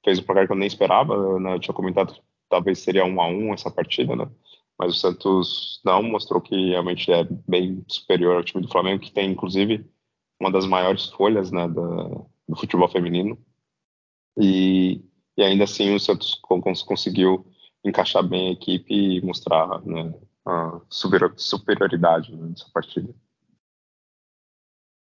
fez 0.04 0.20
um 0.20 0.24
placar 0.24 0.46
que 0.46 0.52
eu 0.52 0.58
nem 0.58 0.68
esperava, 0.68 1.40
né, 1.40 1.54
eu 1.54 1.60
tinha 1.60 1.74
comentado 1.74 2.14
que 2.14 2.22
talvez 2.50 2.80
seria 2.80 3.06
um 3.06 3.22
a 3.22 3.28
um 3.28 3.54
essa 3.54 3.72
partida, 3.72 4.16
né? 4.16 4.30
Mas 4.78 4.92
o 4.92 5.00
Santos 5.00 5.82
não 5.86 6.04
mostrou 6.04 6.42
que 6.42 6.72
realmente 6.72 7.12
é 7.12 7.24
bem 7.48 7.84
superior 7.88 8.36
ao 8.36 8.44
time 8.44 8.62
do 8.62 8.72
Flamengo, 8.72 9.02
que 9.02 9.12
tem 9.12 9.32
inclusive 9.32 9.86
uma 10.40 10.52
das 10.52 10.66
maiores 10.66 11.06
folhas 11.06 11.50
né, 11.52 11.68
do, 11.68 12.26
do 12.48 12.56
futebol 12.58 12.90
feminino. 12.90 13.38
E, 14.38 15.02
e 15.38 15.44
ainda 15.44 15.64
assim 15.64 15.96
o 15.96 16.00
Santos 16.00 16.36
conseguiu 16.86 17.46
encaixar 17.86 18.24
bem 18.28 18.50
a 18.50 18.52
equipe 18.52 18.94
e 18.94 19.22
mostrar 19.22 19.82
né, 19.86 20.14
a 20.46 20.82
superioridade 21.38 22.36
né, 22.36 22.48
nessa 22.50 22.70
partida. 22.74 23.14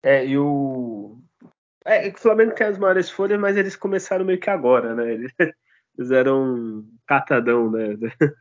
É, 0.02 0.26
e 0.26 0.36
o. 0.36 1.18
É, 1.84 2.08
o 2.08 2.18
Flamengo 2.18 2.54
tem 2.54 2.66
as 2.66 2.78
maiores 2.78 3.10
folhas, 3.10 3.38
mas 3.38 3.56
eles 3.56 3.76
começaram 3.76 4.24
meio 4.24 4.40
que 4.40 4.50
agora, 4.50 4.94
né? 4.94 5.12
Eles 5.12 5.32
fizeram 5.96 6.44
um 6.44 6.88
catadão, 7.06 7.70
né? 7.70 7.96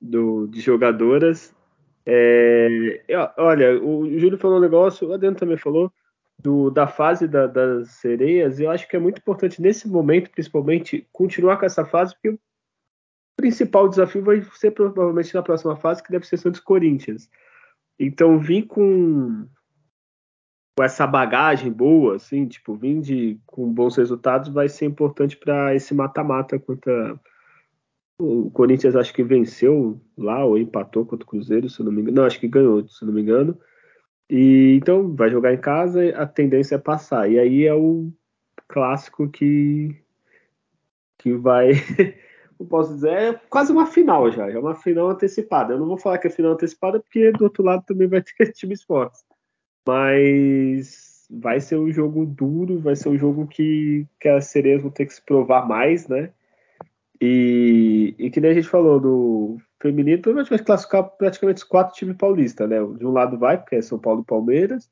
Do, 0.00 0.46
de 0.46 0.60
jogadoras. 0.60 1.52
É, 2.06 3.02
olha, 3.36 3.82
o 3.82 4.18
Júlio 4.18 4.38
falou 4.38 4.58
um 4.58 4.60
negócio, 4.60 5.08
o 5.08 5.12
Adriano 5.12 5.36
também 5.36 5.56
falou, 5.56 5.92
do, 6.38 6.70
da 6.70 6.86
fase 6.86 7.26
da, 7.26 7.46
das 7.46 7.90
sereias, 7.90 8.58
e 8.58 8.64
eu 8.64 8.70
acho 8.70 8.88
que 8.88 8.96
é 8.96 8.98
muito 8.98 9.18
importante 9.18 9.60
nesse 9.60 9.88
momento, 9.88 10.30
principalmente, 10.30 11.06
continuar 11.12 11.58
com 11.58 11.66
essa 11.66 11.84
fase, 11.84 12.14
porque 12.14 12.30
o 12.30 12.40
principal 13.36 13.88
desafio 13.88 14.22
vai 14.22 14.40
ser 14.54 14.70
provavelmente 14.70 15.34
na 15.34 15.42
próxima 15.42 15.76
fase, 15.76 16.02
que 16.02 16.10
deve 16.12 16.26
ser 16.26 16.36
Santos 16.36 16.60
Corinthians. 16.60 17.28
Então, 17.98 18.38
vir 18.38 18.62
com 18.66 19.46
com 20.78 20.84
essa 20.84 21.08
bagagem 21.08 21.72
boa, 21.72 22.14
assim, 22.14 22.46
tipo, 22.46 22.76
vir 22.76 23.00
de, 23.00 23.40
com 23.44 23.68
bons 23.72 23.96
resultados 23.96 24.48
vai 24.48 24.68
ser 24.68 24.84
importante 24.84 25.36
para 25.36 25.74
esse 25.74 25.92
mata-mata 25.92 26.56
contra 26.56 27.18
o 28.16 28.48
Corinthians 28.52 28.94
acho 28.94 29.12
que 29.12 29.24
venceu 29.24 30.00
lá 30.16 30.44
ou 30.44 30.56
empatou 30.56 31.04
contra 31.04 31.24
o 31.24 31.28
Cruzeiro, 31.28 31.68
se 31.68 31.82
não 31.82 31.90
me 31.90 32.02
engano. 32.02 32.18
Não, 32.18 32.24
acho 32.24 32.38
que 32.38 32.46
ganhou, 32.46 32.86
se 32.86 33.04
não 33.04 33.12
me 33.12 33.22
engano. 33.22 33.58
E 34.30 34.76
então 34.76 35.16
vai 35.16 35.28
jogar 35.30 35.52
em 35.52 35.60
casa, 35.60 36.10
a 36.16 36.24
tendência 36.24 36.76
é 36.76 36.78
passar. 36.78 37.28
E 37.28 37.40
aí 37.40 37.66
é 37.66 37.74
o 37.74 38.12
clássico 38.68 39.28
que 39.28 40.00
que 41.18 41.32
vai, 41.32 41.72
eu 42.60 42.66
posso 42.66 42.94
dizer, 42.94 43.10
é 43.10 43.32
quase 43.50 43.72
uma 43.72 43.86
final 43.86 44.30
já, 44.30 44.48
é 44.48 44.56
uma 44.56 44.76
final 44.76 45.10
antecipada. 45.10 45.74
Eu 45.74 45.80
não 45.80 45.88
vou 45.88 45.98
falar 45.98 46.18
que 46.18 46.28
é 46.28 46.30
final 46.30 46.52
antecipada 46.52 47.00
porque 47.00 47.32
do 47.32 47.42
outro 47.42 47.64
lado 47.64 47.82
também 47.84 48.06
vai 48.06 48.22
ter 48.38 48.52
times 48.52 48.84
fortes 48.84 49.27
mas 49.88 51.26
vai 51.30 51.60
ser 51.60 51.78
um 51.78 51.90
jogo 51.90 52.26
duro, 52.26 52.78
vai 52.78 52.94
ser 52.94 53.08
um 53.08 53.16
jogo 53.16 53.46
que, 53.46 54.06
que 54.20 54.28
as 54.28 54.44
sereias 54.44 54.82
vão 54.82 54.90
ter 54.90 55.06
que 55.06 55.14
se 55.14 55.24
provar 55.24 55.66
mais, 55.66 56.06
né? 56.06 56.30
E, 57.18 58.14
e 58.18 58.30
que 58.30 58.38
nem 58.38 58.50
a 58.50 58.54
gente 58.54 58.68
falou, 58.68 59.00
do 59.00 59.56
feminino, 59.80 60.20
provavelmente 60.20 60.50
vai 60.50 60.58
classificar 60.58 61.04
praticamente 61.04 61.62
os 61.62 61.64
quatro 61.64 61.94
times 61.94 62.18
paulistas, 62.18 62.68
né? 62.68 62.76
De 62.98 63.06
um 63.06 63.12
lado 63.12 63.38
vai, 63.38 63.56
porque 63.56 63.76
é 63.76 63.82
São 63.82 63.98
Paulo 63.98 64.20
e 64.20 64.26
Palmeiras, 64.26 64.90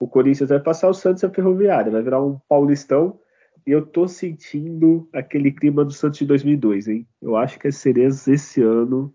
o 0.00 0.08
Corinthians 0.08 0.48
vai 0.48 0.60
passar, 0.60 0.88
o 0.88 0.94
Santos 0.94 1.22
e 1.22 1.26
a 1.26 1.30
Ferroviária, 1.30 1.92
vai 1.92 2.02
virar 2.02 2.24
um 2.24 2.40
paulistão, 2.48 3.20
e 3.66 3.72
eu 3.72 3.84
tô 3.84 4.08
sentindo 4.08 5.06
aquele 5.12 5.52
clima 5.52 5.84
do 5.84 5.92
Santos 5.92 6.20
de 6.20 6.26
2002, 6.26 6.88
hein? 6.88 7.06
Eu 7.20 7.36
acho 7.36 7.58
que 7.58 7.68
as 7.68 7.76
sereias 7.76 8.26
esse 8.26 8.62
ano, 8.62 9.14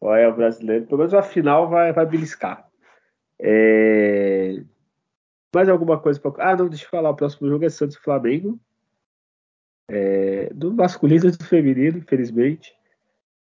olha, 0.00 0.30
o 0.30 0.34
brasileiro, 0.34 0.86
pelo 0.86 0.98
menos 0.98 1.12
a 1.12 1.22
final 1.22 1.68
vai, 1.68 1.92
vai 1.92 2.06
beliscar. 2.06 2.71
É... 3.42 4.62
Mais 5.54 5.68
alguma 5.68 6.00
coisa 6.00 6.20
para. 6.20 6.50
Ah, 6.50 6.56
não, 6.56 6.68
deixa 6.68 6.84
eu 6.84 6.90
falar. 6.90 7.10
O 7.10 7.16
próximo 7.16 7.48
jogo 7.48 7.64
é 7.64 7.68
Santos 7.68 7.96
Flamengo. 7.96 8.58
É... 9.90 10.52
Do 10.54 10.72
masculino 10.72 11.26
e 11.26 11.32
do 11.32 11.44
feminino, 11.44 11.98
infelizmente. 11.98 12.74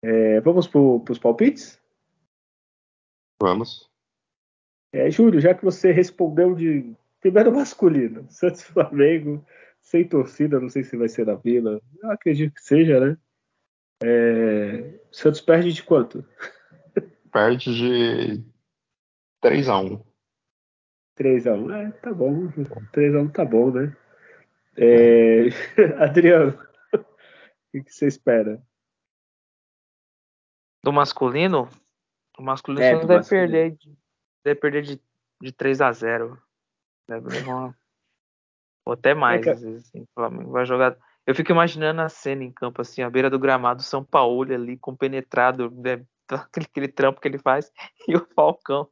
É... 0.03 0.39
Vamos 0.41 0.67
para 0.67 0.79
os 0.79 1.19
palpites? 1.19 1.81
Vamos. 3.41 3.89
É, 4.93 5.11
Júlio, 5.11 5.41
já 5.41 5.53
que 5.53 5.65
você 5.65 5.91
respondeu 5.91 6.55
de 6.55 6.95
primeiro 7.19 7.51
masculino, 7.53 8.25
Santos 8.29 8.63
Flamengo, 8.63 9.45
sem 9.81 10.07
torcida, 10.07 10.59
não 10.59 10.69
sei 10.69 10.83
se 10.83 10.95
vai 10.95 11.09
ser 11.09 11.25
na 11.25 11.35
Vila. 11.35 11.81
Eu 12.01 12.11
acredito 12.11 12.53
que 12.53 12.63
seja, 12.63 12.99
né? 12.99 13.17
É... 14.03 14.99
Santos 15.11 15.41
perde 15.41 15.73
de 15.73 15.83
quanto? 15.83 16.23
Perde 17.31 17.75
de 17.75 18.43
3x1. 19.43 20.03
3x1, 21.17 21.73
é, 21.73 21.91
tá 21.91 22.13
bom. 22.13 22.47
3x1 22.93 23.31
tá 23.31 23.45
bom, 23.45 23.71
né? 23.71 23.95
É... 24.77 25.47
Adriano, 26.03 26.57
o 26.93 26.97
que, 27.71 27.83
que, 27.83 27.91
você 27.91 28.07
espera? 28.07 28.61
Do 30.83 30.93
masculino? 30.93 31.67
O 32.37 32.43
masculino 32.43 32.83
é, 32.83 32.95
deve, 32.95 33.15
masculino. 33.15 33.51
Perder 33.51 33.71
de, 33.71 33.97
deve 34.43 34.59
perder 34.59 34.81
de, 34.83 35.01
de 35.41 35.51
3x0. 35.51 36.37
Deve 37.07 37.29
levar 37.29 37.75
Ou 38.85 38.93
até 38.93 39.15
mais, 39.15 39.41
é 39.41 39.43
que... 39.43 39.49
às 39.49 39.61
vezes. 39.61 39.87
Assim, 39.87 40.05
vai 40.45 40.65
jogar. 40.65 40.95
Eu 41.25 41.33
fico 41.33 41.51
imaginando 41.51 42.01
a 42.01 42.09
cena 42.09 42.43
em 42.43 42.51
campo, 42.51 42.81
assim, 42.81 43.01
à 43.01 43.09
beira 43.09 43.29
do 43.29 43.39
gramado, 43.39 43.81
São 43.81 44.03
Paulo 44.03 44.53
ali, 44.53 44.77
compenetrado, 44.77 45.69
né, 45.71 46.05
aquele, 46.29 46.65
aquele 46.65 46.87
trampo 46.87 47.19
que 47.19 47.27
ele 47.27 47.39
faz, 47.39 47.71
e 48.07 48.15
o 48.15 48.25
Falcão 48.33 48.87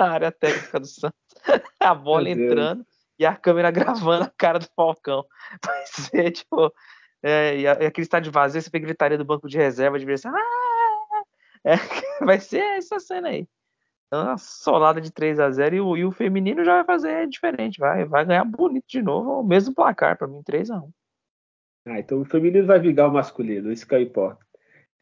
na 0.00 0.10
área 0.10 0.32
técnica 0.32 0.80
do 0.80 0.86
Santos. 0.86 1.18
a 1.78 1.94
bola 1.94 2.24
Meu 2.24 2.32
entrando 2.32 2.78
Deus. 2.78 2.88
e 3.18 3.26
a 3.26 3.36
câmera 3.36 3.70
gravando 3.70 4.24
a 4.24 4.32
cara 4.36 4.58
do 4.58 4.66
Falcão. 4.74 5.24
Vai 5.64 5.86
ser, 5.86 6.30
tipo. 6.32 6.72
É, 7.22 7.58
e, 7.58 7.66
aquele 7.66 8.04
estádio 8.04 8.32
vazio, 8.32 8.62
você 8.62 8.70
pega 8.70 8.86
gritaria 8.86 9.18
do 9.18 9.24
banco 9.26 9.46
de 9.46 9.58
reserva, 9.58 9.98
de 9.98 10.10
assim, 10.10 10.28
ah! 10.28 11.22
é, 11.66 11.74
vai 12.24 12.40
ser 12.40 12.62
essa 12.78 12.98
cena 12.98 13.28
aí. 13.28 13.46
Então, 14.06 14.24
uma 14.24 14.38
solada 14.38 15.02
de 15.02 15.12
3 15.12 15.38
a 15.38 15.50
0 15.50 15.76
e 15.76 15.80
o, 15.82 15.96
e 15.98 16.04
o 16.06 16.10
feminino 16.10 16.64
já 16.64 16.76
vai 16.76 16.84
fazer 16.84 17.28
diferente, 17.28 17.78
vai, 17.78 18.06
vai 18.06 18.24
ganhar 18.24 18.44
bonito 18.44 18.86
de 18.88 19.02
novo, 19.02 19.40
o 19.40 19.44
mesmo 19.44 19.74
placar, 19.74 20.16
para 20.16 20.26
mim, 20.26 20.42
3 20.42 20.70
a 20.70 20.78
1 20.78 20.90
ah, 21.86 21.98
então 21.98 22.20
o 22.20 22.24
feminino 22.24 22.66
vai 22.66 22.78
vingar 22.78 23.08
o 23.08 23.12
masculino, 23.12 23.72
isso 23.72 23.86
que 23.86 23.98
importa. 23.98 24.44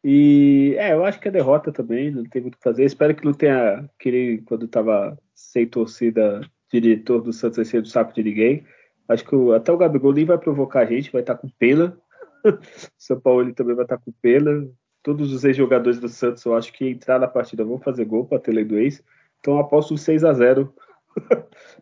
E 0.03 0.75
é, 0.77 0.93
eu 0.93 1.03
acho 1.03 1.19
que 1.19 1.27
a 1.27 1.31
derrota 1.31 1.71
também, 1.71 2.09
não 2.11 2.23
tem 2.23 2.41
muito 2.41 2.55
o 2.55 2.57
que 2.57 2.63
fazer. 2.63 2.85
Espero 2.85 3.15
que 3.15 3.25
não 3.25 3.33
tenha, 3.33 3.89
que 3.99 4.41
quando 4.45 4.65
estava 4.65 5.17
sem 5.33 5.67
torcida, 5.67 6.41
diretor 6.71 7.21
do 7.21 7.33
Santos 7.33 7.67
ser 7.67 7.81
do 7.81 7.87
saco 7.87 8.13
de 8.13 8.23
ninguém. 8.23 8.65
Acho 9.07 9.25
que 9.25 9.35
o, 9.35 9.53
até 9.53 9.71
o 9.71 9.77
Gabigol 9.77 10.13
nem 10.13 10.25
vai 10.25 10.37
provocar 10.37 10.81
a 10.81 10.85
gente, 10.85 11.11
vai 11.11 11.21
estar 11.21 11.35
tá 11.35 11.41
com 11.41 11.49
pena. 11.49 11.97
São 12.97 13.19
Paulo 13.19 13.53
também 13.53 13.75
vai 13.75 13.85
estar 13.85 13.97
com 13.97 14.11
pena. 14.21 14.67
Todos 15.01 15.33
os 15.33 15.43
ex-jogadores 15.43 15.99
do 15.99 16.07
Santos, 16.07 16.45
eu 16.45 16.55
acho 16.55 16.71
que 16.71 16.87
entrar 16.87 17.19
na 17.19 17.27
partida 17.27 17.65
vão 17.65 17.79
fazer 17.79 18.05
gol 18.05 18.25
para 18.25 18.39
ter 18.39 18.51
lei 18.51 18.63
do 18.63 18.77
ex. 18.77 19.03
Então 19.39 19.55
eu 19.55 19.59
aposto 19.59 19.97
6 19.97 20.23
a 20.23 20.33
0 20.33 20.73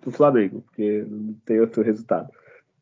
do 0.02 0.12
Flamengo, 0.12 0.62
porque 0.62 1.06
não 1.08 1.34
tem 1.46 1.60
outro 1.60 1.84
resultado. 1.84 2.30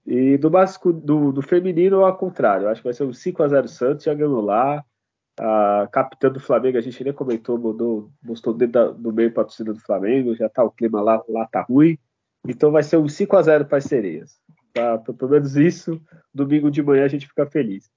E 0.05 0.37
do, 0.37 0.49
do, 0.93 1.31
do 1.31 1.41
feminino, 1.41 2.05
ao 2.05 2.15
contrário, 2.15 2.67
acho 2.67 2.81
que 2.81 2.87
vai 2.87 2.93
ser 2.93 3.03
um 3.03 3.13
5 3.13 3.41
a 3.41 3.47
0 3.47 3.67
Santos, 3.67 4.05
já 4.05 4.13
ganhou 4.13 4.41
lá. 4.41 4.83
A 5.37 5.87
capitã 5.91 6.31
do 6.31 6.39
Flamengo, 6.39 6.77
a 6.77 6.81
gente 6.81 7.03
nem 7.03 7.11
comentou, 7.11 7.57
mandou, 7.57 8.11
mostrou 8.23 8.55
o 8.55 8.57
dedo 8.57 8.93
do 8.93 9.11
meio 9.11 9.33
para 9.33 9.43
a 9.43 9.45
torcida 9.45 9.73
do 9.73 9.79
Flamengo, 9.81 10.35
já 10.35 10.47
tá 10.47 10.63
o 10.63 10.71
clima 10.71 11.01
lá, 11.01 11.21
lá 11.27 11.45
tá 11.47 11.61
ruim. 11.61 11.97
Então 12.47 12.71
vai 12.71 12.83
ser 12.83 12.97
um 12.97 13.07
5 13.07 13.35
a 13.35 13.41
0 13.41 13.65
para 13.65 13.77
as 13.77 13.83
sereias. 13.83 14.39
Tá, 14.73 14.97
pelo 14.97 15.31
menos 15.31 15.55
isso, 15.55 16.01
domingo 16.33 16.69
de 16.69 16.81
manhã 16.81 17.05
a 17.05 17.07
gente 17.07 17.27
fica 17.27 17.45
feliz. 17.45 17.89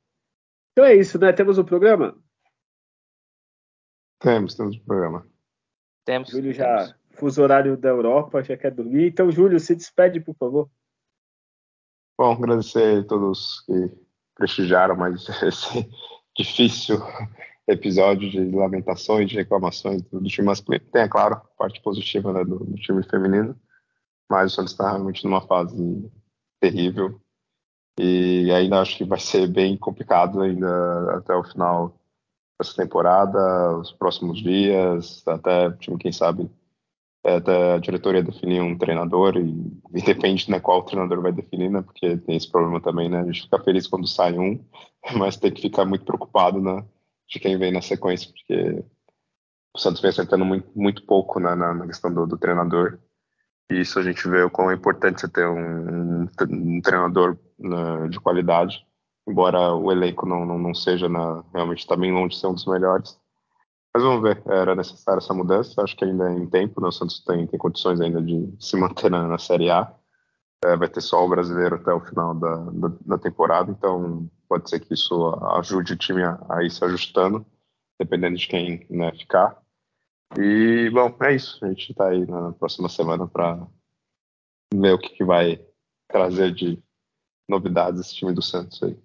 Então 0.73 0.85
é 0.85 0.95
isso, 0.95 1.19
né? 1.19 1.33
Temos 1.33 1.59
um 1.59 1.65
programa? 1.65 2.17
Temos, 4.21 4.55
temos 4.55 4.77
um 4.77 4.85
programa. 4.85 5.27
Temos. 6.05 6.31
Júlio 6.31 6.53
já, 6.53 6.77
temos. 6.77 6.97
fuso 7.11 7.43
horário 7.43 7.77
da 7.77 7.89
Europa, 7.89 8.43
já 8.43 8.57
quer 8.57 8.73
dormir. 8.73 9.09
Então, 9.09 9.31
Júlio, 9.31 9.61
se 9.61 9.77
despede, 9.77 10.21
por 10.21 10.35
favor. 10.35 10.71
Bom, 12.17 12.33
agradecer 12.33 13.01
a 13.01 13.05
todos 13.05 13.61
que 13.61 13.93
prestigiaram 14.35 14.97
mais 14.97 15.29
esse 15.43 15.89
difícil 16.39 17.03
episódio 17.67 18.31
de 18.31 18.41
lamentações, 18.55 19.29
de 19.29 19.37
reclamações 19.37 20.01
do, 20.03 20.21
do 20.21 20.29
time 20.29 20.47
masculino. 20.47 20.85
Tem, 20.93 21.03
é 21.03 21.09
claro, 21.09 21.41
parte 21.59 21.83
positiva 21.83 22.33
né, 22.33 22.45
do, 22.45 22.61
do, 22.61 22.77
time 22.77 23.03
feminino, 23.03 23.59
mas 24.31 24.53
o 24.53 24.57
Santos 24.57 24.73
está 24.73 24.91
realmente 24.91 25.25
numa 25.25 25.41
fase 25.41 26.11
terrível 26.61 27.21
e 28.01 28.51
ainda 28.53 28.81
acho 28.81 28.97
que 28.97 29.05
vai 29.05 29.19
ser 29.19 29.49
bem 29.49 29.77
complicado 29.77 30.41
ainda 30.41 31.17
até 31.17 31.35
o 31.35 31.43
final 31.43 31.99
dessa 32.59 32.75
temporada, 32.75 33.77
os 33.77 33.93
próximos 33.93 34.41
dias, 34.41 35.27
até 35.27 35.69
o 35.69 35.77
time, 35.77 35.99
quem 35.99 36.13
sabe, 36.13 36.49
até 37.37 37.75
a 37.75 37.79
diretoria 37.79 38.23
definir 38.23 38.61
um 38.61 38.77
treinador 38.77 39.37
e, 39.37 39.73
e 39.95 40.03
depende 40.03 40.51
né, 40.51 40.61
qual 40.61 40.83
treinador 40.83 41.21
vai 41.21 41.33
definir, 41.33 41.71
né, 41.71 41.83
porque 41.83 42.17
tem 42.19 42.37
esse 42.37 42.51
problema 42.51 42.81
também, 42.81 43.09
né, 43.09 43.21
a 43.21 43.25
gente 43.25 43.43
fica 43.43 43.59
feliz 43.61 43.87
quando 43.87 44.07
sai 44.07 44.39
um, 44.39 44.63
mas 45.17 45.37
tem 45.37 45.53
que 45.53 45.63
ficar 45.63 45.85
muito 45.85 46.05
preocupado 46.05 46.61
né, 46.61 46.85
de 47.29 47.39
quem 47.39 47.59
vem 47.59 47.73
na 47.73 47.83
sequência, 47.83 48.31
porque 48.31 48.85
o 49.75 49.79
Santos 49.79 50.01
vem 50.01 50.11
acertando 50.11 50.45
muito, 50.45 50.69
muito 50.75 51.05
pouco 51.05 51.39
né, 51.39 51.55
na, 51.55 51.75
na, 51.75 51.87
questão 51.87 52.13
do, 52.13 52.27
do, 52.27 52.39
treinador, 52.39 52.99
e 53.71 53.81
isso 53.81 53.99
a 53.99 54.03
gente 54.03 54.27
vê 54.29 54.43
o 54.43 54.51
quão 54.51 54.71
é 54.71 54.75
importante 54.75 55.21
você 55.21 55.29
ter 55.29 55.47
um, 55.47 56.23
um, 56.23 56.81
treinador 56.81 57.37
né, 57.59 58.09
de 58.09 58.19
qualidade, 58.19 58.85
embora 59.29 59.75
o 59.75 59.93
elenco 59.93 60.27
não, 60.27 60.47
não, 60.47 60.59
não 60.59 60.75
seja 60.75 61.09
na, 61.09 61.45
realmente 61.53 61.81
está 61.81 61.95
bem 61.95 62.13
longe 62.13 62.31
de 62.31 62.41
ser 62.41 62.47
um 62.47 62.55
dos 62.55 62.67
melhores, 62.67 63.19
mas 63.95 64.03
vamos 64.03 64.23
ver, 64.23 64.43
era 64.47 64.75
necessária 64.75 65.19
essa 65.19 65.35
mudança, 65.35 65.83
acho 65.83 65.97
que 65.97 66.05
ainda 66.05 66.31
é 66.31 66.35
em 66.35 66.47
tempo, 66.47 66.81
né? 66.81 66.89
o 66.89 66.93
Santos 66.93 67.23
tem, 67.25 67.47
tem 67.47 67.59
condições 67.59 68.01
ainda 68.01 68.21
de 68.23 68.55
se 68.61 68.77
manter 68.77 69.11
na, 69.11 69.27
na 69.27 69.39
Série 69.39 69.71
A, 69.71 69.93
é, 70.65 70.77
vai 70.77 70.89
ter 70.89 71.01
só 71.01 71.25
o 71.25 71.29
brasileiro 71.29 71.77
até 71.77 71.93
o 71.93 72.01
final 72.01 72.35
da, 72.35 72.57
da, 72.57 72.89
da, 73.07 73.19
temporada, 73.19 73.71
então 73.71 74.29
pode 74.49 74.69
ser 74.69 74.81
que 74.81 74.95
isso 74.95 75.35
ajude 75.57 75.93
o 75.93 75.97
time 75.97 76.23
a, 76.23 76.39
a 76.49 76.63
ir 76.65 76.71
se 76.71 76.85
ajustando, 76.85 77.47
dependendo 77.99 78.37
de 78.37 78.47
quem 78.47 78.87
né, 78.91 79.13
ficar. 79.13 79.61
E, 80.37 80.91
bom, 80.91 81.17
é 81.23 81.35
isso, 81.35 81.65
a 81.65 81.69
gente 81.69 81.91
está 81.91 82.09
aí 82.09 82.27
na 82.27 82.53
próxima 82.53 82.89
semana 82.89 83.27
para 83.27 83.67
ver 84.75 84.95
o 84.95 84.99
que, 84.99 85.11
que 85.11 85.25
vai 85.25 85.65
trazer 86.09 86.53
de 86.53 86.83
novidades 87.49 88.01
esse 88.01 88.15
time 88.15 88.33
do 88.33 88.43
Santos 88.43 88.83
aí. 88.83 88.99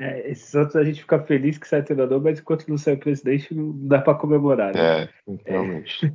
É, 0.00 0.30
esses 0.30 0.54
outros 0.54 0.76
a 0.76 0.82
gente 0.82 1.02
fica 1.02 1.20
feliz 1.20 1.58
que 1.58 1.68
sai 1.68 1.82
treinador, 1.82 2.22
mas 2.22 2.40
enquanto 2.40 2.66
não 2.66 2.78
sai 2.78 2.96
presidente, 2.96 3.54
não 3.54 3.72
dá 3.86 4.00
para 4.00 4.14
comemorar. 4.14 4.74
Né? 4.74 5.02
É, 5.02 5.08
realmente. 5.44 6.06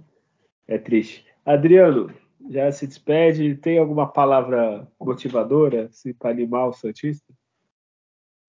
É, 0.67 0.75
é, 0.75 0.77
triste. 0.79 1.23
Adriano, 1.45 2.11
já 2.49 2.71
se 2.71 2.87
despede. 2.87 3.55
Tem 3.55 3.77
alguma 3.77 4.11
palavra 4.11 4.87
motivadora 4.99 5.85
assim, 5.85 6.13
para 6.13 6.31
animar 6.31 6.67
o 6.67 6.73
Santista? 6.73 7.31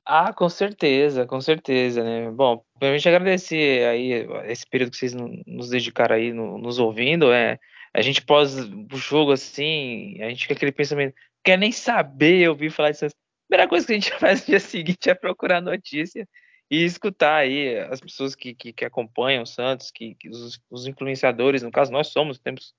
Ah, 0.07 0.33
com 0.33 0.49
certeza, 0.49 1.27
com 1.27 1.41
certeza, 1.41 2.03
né? 2.03 2.31
Bom, 2.31 2.63
primeiramente 2.79 3.09
agradecer 3.09 3.87
aí 3.87 4.27
esse 4.45 4.65
período 4.65 4.93
que 4.93 4.97
vocês 4.97 5.13
nos 5.13 5.69
dedicaram 5.69 6.15
aí, 6.15 6.33
no, 6.33 6.57
nos 6.57 6.79
ouvindo. 6.79 7.31
É, 7.31 7.59
a 7.93 8.01
gente 8.01 8.23
pós 8.23 8.57
o 8.57 8.97
jogo 8.97 9.33
assim, 9.33 10.17
a 10.23 10.29
gente 10.29 10.43
fica 10.43 10.55
aquele 10.55 10.73
pensamento, 10.73 11.15
quer 11.45 11.59
nem 11.59 11.73
saber 11.73 12.49
ouvir 12.49 12.71
falar 12.71 12.93
de 12.93 12.99
Santos 12.99 13.17
primeira 13.49 13.69
coisa 13.69 13.87
que 13.87 13.93
a 13.93 13.95
gente 13.95 14.13
faz 14.19 14.41
no 14.41 14.47
dia 14.47 14.61
seguinte 14.61 15.09
é 15.09 15.15
procurar 15.15 15.61
notícia 15.61 16.29
e 16.71 16.85
escutar 16.85 17.37
aí 17.37 17.79
as 17.79 18.01
pessoas 18.01 18.35
que, 18.35 18.55
que, 18.55 18.73
que 18.73 18.85
acompanham 18.85 19.43
o 19.43 19.47
Santos, 19.47 19.91
que, 19.91 20.15
que 20.17 20.29
os, 20.29 20.61
os, 20.71 20.87
influenciadores, 20.87 21.63
no 21.63 21.71
caso 21.71 21.93
nós 21.93 22.09
somos, 22.09 22.39
temos, 22.39 22.75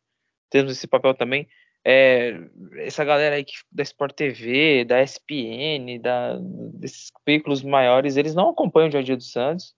temos 0.49 0.71
esse 0.73 0.87
papel 0.87 1.13
também. 1.13 1.47
É, 1.85 2.37
essa 2.79 3.05
galera 3.05 3.35
aí 3.35 3.45
que, 3.45 3.53
da 3.71 3.83
Sport 3.83 4.13
TV, 4.13 4.83
da 4.83 5.01
SPN, 5.01 5.99
da, 5.99 6.37
desses 6.73 7.11
veículos 7.25 7.63
maiores, 7.63 8.17
eles 8.17 8.35
não 8.35 8.49
acompanham 8.49 8.87
o 8.87 8.91
dia 8.91 8.99
a 8.99 9.03
dia 9.03 9.15
do 9.15 9.23
Santos. 9.23 9.73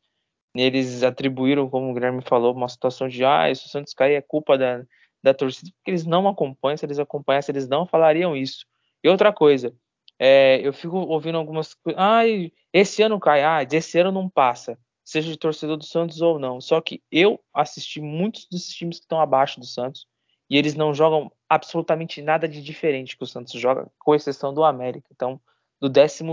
Eles 0.56 1.04
atribuíram, 1.04 1.70
como 1.70 1.92
o 1.92 1.94
Guilherme 1.94 2.24
falou, 2.24 2.56
uma 2.56 2.68
situação 2.68 3.08
de 3.08 3.24
ah, 3.24 3.54
se 3.54 3.68
o 3.68 3.70
Santos 3.70 3.94
cair 3.94 4.16
é 4.16 4.22
culpa 4.22 4.58
da, 4.58 4.84
da 5.22 5.36
torcida, 5.36 5.72
porque 5.78 5.92
eles 5.92 6.06
não 6.08 6.28
acompanham, 6.28 6.78
se 6.78 6.86
eles 6.86 6.98
acompanhassem, 6.98 7.54
eles 7.54 7.68
não 7.68 7.86
falariam 7.86 8.36
isso. 8.36 8.66
E 9.04 9.08
outra 9.08 9.32
coisa, 9.32 9.72
é, 10.20 10.60
eu 10.62 10.74
fico 10.74 10.98
ouvindo 10.98 11.38
algumas 11.38 11.74
coisas. 11.74 12.00
Ai, 12.00 12.52
esse 12.74 13.02
ano 13.02 13.20
cai, 13.20 13.42
ah, 13.42 13.66
esse 13.72 13.98
ano 13.98 14.12
não 14.12 14.30
passa, 14.30 14.78
seja 15.04 15.32
de 15.32 15.38
torcedor 15.38 15.78
do 15.78 15.86
Santos 15.86 16.22
ou 16.22 16.38
não. 16.38 16.60
Só 16.60 16.82
que 16.82 17.02
eu 17.10 17.40
assisti 17.54 18.02
muitos 18.02 18.46
desses 18.52 18.74
times 18.76 18.98
que 18.98 19.06
estão 19.06 19.22
abaixo 19.22 19.60
do 19.60 19.66
Santos 19.66 20.06
e 20.50 20.58
eles 20.58 20.76
não 20.76 20.94
jogam 20.94 21.32
absolutamente 21.48 22.22
nada 22.22 22.48
de 22.48 22.62
diferente 22.62 23.18
que 23.18 23.24
o 23.24 23.28
Santos 23.28 23.54
joga, 23.54 23.90
com 23.98 24.14
exceção 24.14 24.54
do 24.54 24.64
América. 24.64 25.08
Então, 25.12 25.40
do 25.80 25.88
12 25.88 26.24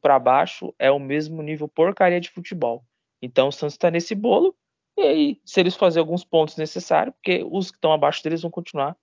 para 0.00 0.18
baixo 0.18 0.74
é 0.78 0.90
o 0.90 0.98
mesmo 0.98 1.42
nível 1.42 1.66
porcaria 1.66 2.20
de 2.20 2.28
futebol. 2.28 2.84
Então, 3.22 3.48
o 3.48 3.52
Santos 3.52 3.74
está 3.74 3.90
nesse 3.90 4.14
bolo. 4.14 4.54
E 4.98 5.02
aí, 5.02 5.40
se 5.44 5.60
eles 5.60 5.74
fazerem 5.74 6.02
alguns 6.02 6.24
pontos 6.24 6.56
necessários, 6.56 7.14
porque 7.14 7.44
os 7.50 7.70
que 7.70 7.76
estão 7.76 7.92
abaixo 7.92 8.22
deles 8.22 8.42
vão 8.42 8.50
continuar 8.50 8.96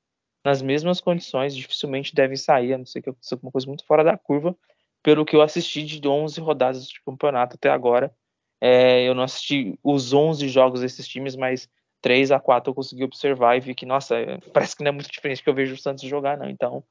nas 0.44 0.62
mesmas 0.62 1.00
condições, 1.00 1.56
dificilmente 1.56 2.14
devem 2.14 2.36
sair, 2.36 2.74
a 2.74 2.78
não 2.78 2.86
ser 2.86 3.02
que 3.02 3.10
aconteça 3.10 3.36
alguma 3.36 3.52
coisa 3.52 3.68
muito 3.68 3.86
fora 3.86 4.04
da 4.04 4.18
curva, 4.18 4.56
pelo 5.02 5.26
que 5.26 5.36
eu 5.36 5.42
assisti 5.42 5.86
de 5.86 6.08
11 6.08 6.40
rodadas 6.42 6.88
de 6.88 7.02
campeonato 7.02 7.56
até 7.56 7.70
agora. 7.70 8.14
É, 8.62 9.08
eu 9.08 9.14
não 9.14 9.24
assisti 9.24 9.78
os 9.84 10.14
11 10.14 10.48
jogos 10.48 10.82
desses 10.82 11.08
times, 11.08 11.36
mas 11.36 11.70
3 12.02 12.32
a 12.32 12.40
4 12.40 12.72
eu 12.72 12.76
consegui 12.76 13.04
observar 13.04 13.56
e 13.58 13.62
vi 13.62 13.74
que, 13.76 13.86
nossa, 13.86 14.18
é, 14.18 14.38
parece 14.54 14.76
que 14.76 14.84
não 14.84 14.90
é 14.90 14.92
muito 14.92 15.12
diferente 15.12 15.44
que 15.44 15.50
eu 15.50 15.54
vejo 15.54 15.76
o 15.76 15.78
Santos 15.78 16.04
jogar, 16.04 16.38
não. 16.38 16.50
Então, 16.50 16.84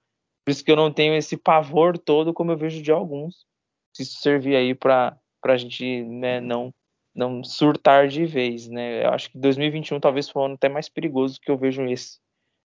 por 0.45 0.51
isso 0.51 0.65
que 0.65 0.71
eu 0.71 0.77
não 0.77 0.93
tenho 0.93 1.15
esse 1.15 1.37
pavor 1.37 1.99
todo 1.99 2.35
como 2.35 2.53
eu 2.53 2.57
vejo 2.57 2.83
de 2.83 2.91
alguns. 2.91 3.47
Se 3.95 4.03
isso 4.03 4.21
servir 4.21 4.57
aí 4.57 4.75
para 4.75 5.19
a 5.45 5.57
gente 5.57 6.03
né, 6.05 6.41
não, 6.41 6.73
não 7.15 7.45
surtar 7.45 8.09
de 8.09 8.25
vez, 8.25 8.69
né? 8.69 9.05
Eu 9.05 9.11
acho 9.11 9.31
que 9.31 9.39
2021 9.39 10.01
talvez 10.01 10.29
foi 10.29 10.43
um 10.43 10.45
ano 10.47 10.55
até 10.55 10.69
mais 10.69 10.89
perigoso 10.89 11.39
que 11.41 11.51
eu 11.51 11.59
vejo 11.59 11.85
esse 11.85 12.19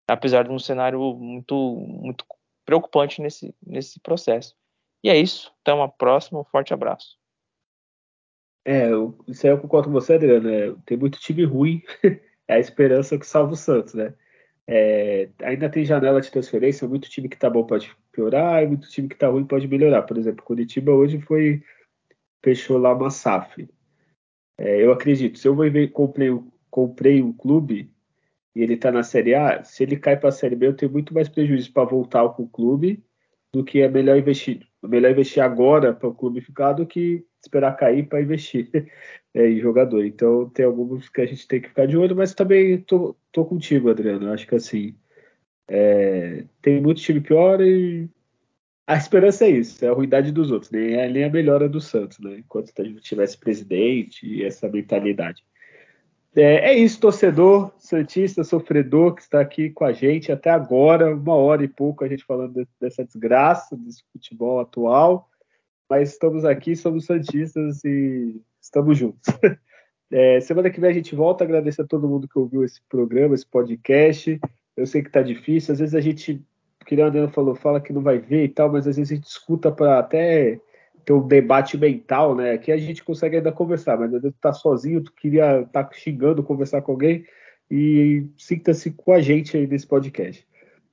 apesar 0.08 0.44
de 0.44 0.52
um 0.52 0.60
cenário 0.60 1.00
muito, 1.16 1.76
muito 1.76 2.26
preocupante 2.66 3.22
nesse, 3.22 3.54
nesse 3.66 4.00
processo. 4.00 4.56
E 5.04 5.10
é 5.10 5.18
isso. 5.18 5.54
Até 5.62 5.74
uma 5.74 5.90
próxima. 5.90 6.40
Um 6.40 6.46
forte 6.46 6.74
abraço. 6.74 7.18
É, 8.66 8.90
isso 9.28 9.46
aí 9.46 9.54
eu 9.54 9.60
concordo 9.60 9.88
com 9.88 9.94
você, 9.94 10.14
Adriano. 10.14 10.50
É, 10.50 10.76
tem 10.86 10.98
muito 10.98 11.20
time 11.20 11.44
ruim. 11.46 11.82
é 12.48 12.56
a 12.56 12.60
esperança 12.60 13.18
que 13.18 13.26
salva 13.26 13.54
o 13.54 13.58
Santos, 13.58 13.94
né? 13.94 14.14
É, 14.70 15.30
ainda 15.44 15.70
tem 15.70 15.86
janela 15.86 16.20
de 16.20 16.30
transferência, 16.30 16.88
muito 16.88 17.10
time 17.10 17.30
que 17.30 17.38
tá 17.38 17.50
bom 17.50 17.66
pode 17.66 17.96
piorar 18.12 18.62
e 18.62 18.68
muito 18.68 18.90
time 18.90 19.08
que 19.08 19.16
tá 19.16 19.30
ruim 19.30 19.46
pode 19.46 19.66
melhorar. 19.68 20.02
Por 20.02 20.18
exemplo, 20.18 20.44
Curitiba 20.44 20.92
hoje 20.92 21.22
foi 21.22 21.64
fechou 22.44 22.78
lá 22.78 22.94
uma 22.94 23.10
SAF. 23.10 23.70
É, 24.58 24.84
eu 24.84 24.92
acredito, 24.92 25.38
se 25.38 25.48
eu 25.48 25.56
vou 25.56 25.70
ver, 25.72 25.92
comprei, 25.92 26.30
comprei 26.70 27.22
um 27.22 27.32
clube, 27.32 27.90
e 28.58 28.64
ele 28.64 28.74
está 28.74 28.92
na 28.92 29.04
Série 29.04 29.36
A, 29.36 29.64
se 29.64 29.84
ele 29.84 29.98
cai 29.98 30.18
para 30.18 30.30
a 30.30 30.32
Série 30.32 30.56
B, 30.56 30.66
eu 30.66 30.76
tenho 30.76 30.92
muito 30.92 31.14
mais 31.14 31.30
prejuízo 31.30 31.72
para 31.72 31.84
voltar 31.88 32.28
com 32.30 32.42
o 32.42 32.50
clube 32.50 33.04
do 33.54 33.64
que 33.64 33.82
é 33.82 33.88
melhor 33.88 34.18
investir. 34.18 34.68
É 34.84 34.88
melhor 34.88 35.12
investir 35.12 35.44
agora 35.44 35.94
para 35.94 36.10
o 36.10 36.16
clube 36.16 36.42
ficar 36.42 36.74
do 36.74 36.84
que 36.84 37.24
esperar 37.40 37.78
cair 37.78 38.08
para 38.08 38.20
investir 38.20 38.68
é, 39.36 39.48
em 39.48 39.60
jogador. 39.60 40.04
Então 40.04 40.50
tem 40.50 40.66
alguns 40.66 41.08
que 41.08 41.22
a 41.22 41.26
gente 41.28 41.48
tem 41.48 41.62
que 41.62 41.70
ficar 41.70 41.86
de 41.86 41.96
olho, 41.96 42.16
mas 42.16 42.34
também 42.34 42.80
tô, 42.80 43.16
tô 43.32 43.46
contigo, 43.46 43.92
Adriano. 43.92 44.32
Acho 44.34 44.48
que 44.48 44.56
assim 44.56 44.96
é, 45.68 46.44
tem 46.60 46.82
muito 46.82 47.00
time 47.00 47.22
pior 47.22 47.62
e 47.62 48.10
a 48.88 48.96
esperança 48.98 49.46
é 49.46 49.52
isso, 49.52 49.86
é 49.86 49.90
a 49.90 49.94
ruindade 49.94 50.32
dos 50.32 50.50
outros, 50.50 50.72
nem, 50.72 50.96
é, 50.96 51.08
nem 51.08 51.26
a 51.26 51.30
melhora 51.30 51.70
do 51.70 51.80
Santos, 51.80 52.18
né? 52.20 52.40
Enquanto 52.40 52.72
tivesse 53.02 53.38
presidente 53.38 54.26
e 54.26 54.44
essa 54.44 54.68
mentalidade. 54.68 55.44
É, 56.38 56.70
é, 56.70 56.74
isso, 56.76 57.00
torcedor, 57.00 57.74
santista, 57.80 58.44
sofredor 58.44 59.16
que 59.16 59.24
está 59.24 59.42
aqui 59.42 59.72
com 59.72 59.84
a 59.84 59.92
gente 59.92 60.32
até 60.32 60.52
agora, 60.52 61.16
uma 61.16 61.34
hora 61.34 61.64
e 61.64 61.68
pouco 61.68 62.04
a 62.04 62.08
gente 62.08 62.24
falando 62.24 62.64
dessa 62.80 63.04
desgraça 63.04 63.76
desse 63.76 64.04
futebol 64.14 64.60
atual. 64.60 65.28
mas 65.90 66.12
estamos 66.12 66.46
aqui, 66.46 66.76
somos 66.76 67.06
Santistas 67.06 67.84
e 67.84 68.40
estamos 68.62 68.98
juntos. 68.98 69.24
É, 70.10 70.40
semana 70.40 70.70
que 70.70 70.80
vem 70.80 70.90
a 70.90 70.94
gente 70.94 71.14
volta. 71.14 71.44
Agradeço 71.44 71.82
a 71.82 71.86
todo 71.86 72.08
mundo 72.08 72.30
que 72.30 72.40
ouviu 72.40 72.64
esse 72.64 72.80
programa, 72.88 73.36
esse 73.36 73.46
podcast. 73.46 74.40
Eu 74.78 74.88
sei 74.88 75.04
que 75.04 75.10
tá 75.10 75.22
difícil, 75.22 75.74
às 75.74 75.80
vezes 75.80 75.94
a 75.94 76.00
gente, 76.00 76.42
que 76.86 76.96
o 76.96 77.06
Adriano 77.06 77.28
falou, 77.28 77.54
fala 77.56 77.82
que 77.82 77.92
não 77.92 78.02
vai 78.02 78.18
ver 78.18 78.46
e 78.46 78.48
tal, 78.48 78.72
mas 78.72 78.88
às 78.88 78.96
vezes 78.96 79.12
a 79.12 79.16
gente 79.16 79.28
escuta 79.28 79.70
para 79.70 80.00
até 80.00 80.62
ter 81.08 81.14
um 81.14 81.26
debate 81.26 81.78
mental, 81.78 82.36
né? 82.36 82.52
Aqui 82.52 82.70
a 82.70 82.76
gente 82.76 83.02
consegue 83.02 83.38
ainda 83.38 83.50
conversar, 83.50 83.98
mas 83.98 84.14
às 84.14 84.22
vezes 84.22 84.36
tu 84.36 84.42
tá 84.42 84.52
sozinho, 84.52 85.02
tu 85.02 85.14
queria 85.14 85.62
estar 85.62 85.86
tá 85.86 85.94
xingando, 85.94 86.44
conversar 86.44 86.82
com 86.82 86.92
alguém 86.92 87.26
e 87.72 88.26
sinta-se 88.38 88.92
com 88.92 89.14
a 89.14 89.22
gente 89.22 89.56
aí 89.56 89.66
nesse 89.66 89.88
podcast. 89.88 90.46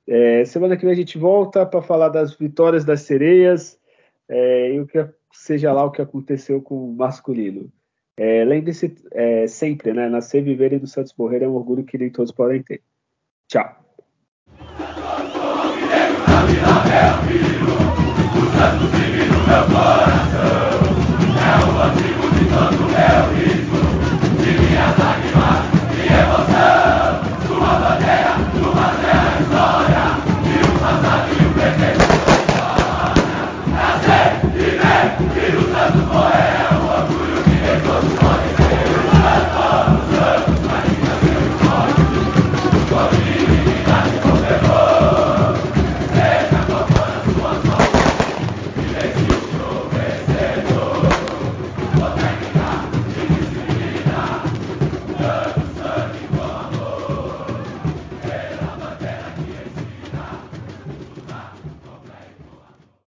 É, 0.07 0.45
semana 0.45 0.77
que 0.77 0.85
vem 0.85 0.93
a 0.93 0.97
gente 0.97 1.19
volta 1.19 1.66
para 1.66 1.82
falar 1.82 2.11
das 2.11 2.32
vitórias 2.32 2.85
das 2.85 3.01
sereias 3.01 3.77
é, 4.28 4.74
e 4.74 4.81
o 4.81 4.86
que 4.86 5.05
seja 5.32 5.73
lá 5.73 5.85
o 5.85 5.91
que 5.91 6.01
aconteceu 6.01 6.62
com 6.62 6.91
o 6.91 6.95
masculino. 6.95 7.69
É, 8.16 8.45
Lembre-se 8.45 8.95
é, 9.11 9.49
sempre, 9.49 9.93
né? 9.93 10.09
Nascer, 10.09 10.45
viver 10.45 10.74
e 10.74 10.78
do 10.78 10.86
Santos 10.86 11.12
morrer 11.19 11.43
é 11.43 11.49
um 11.49 11.57
orgulho 11.57 11.82
que 11.82 11.99
nem 11.99 12.09
todos 12.09 12.31
podem 12.31 12.62
ter. 12.62 12.81
Tchau. 13.49 13.82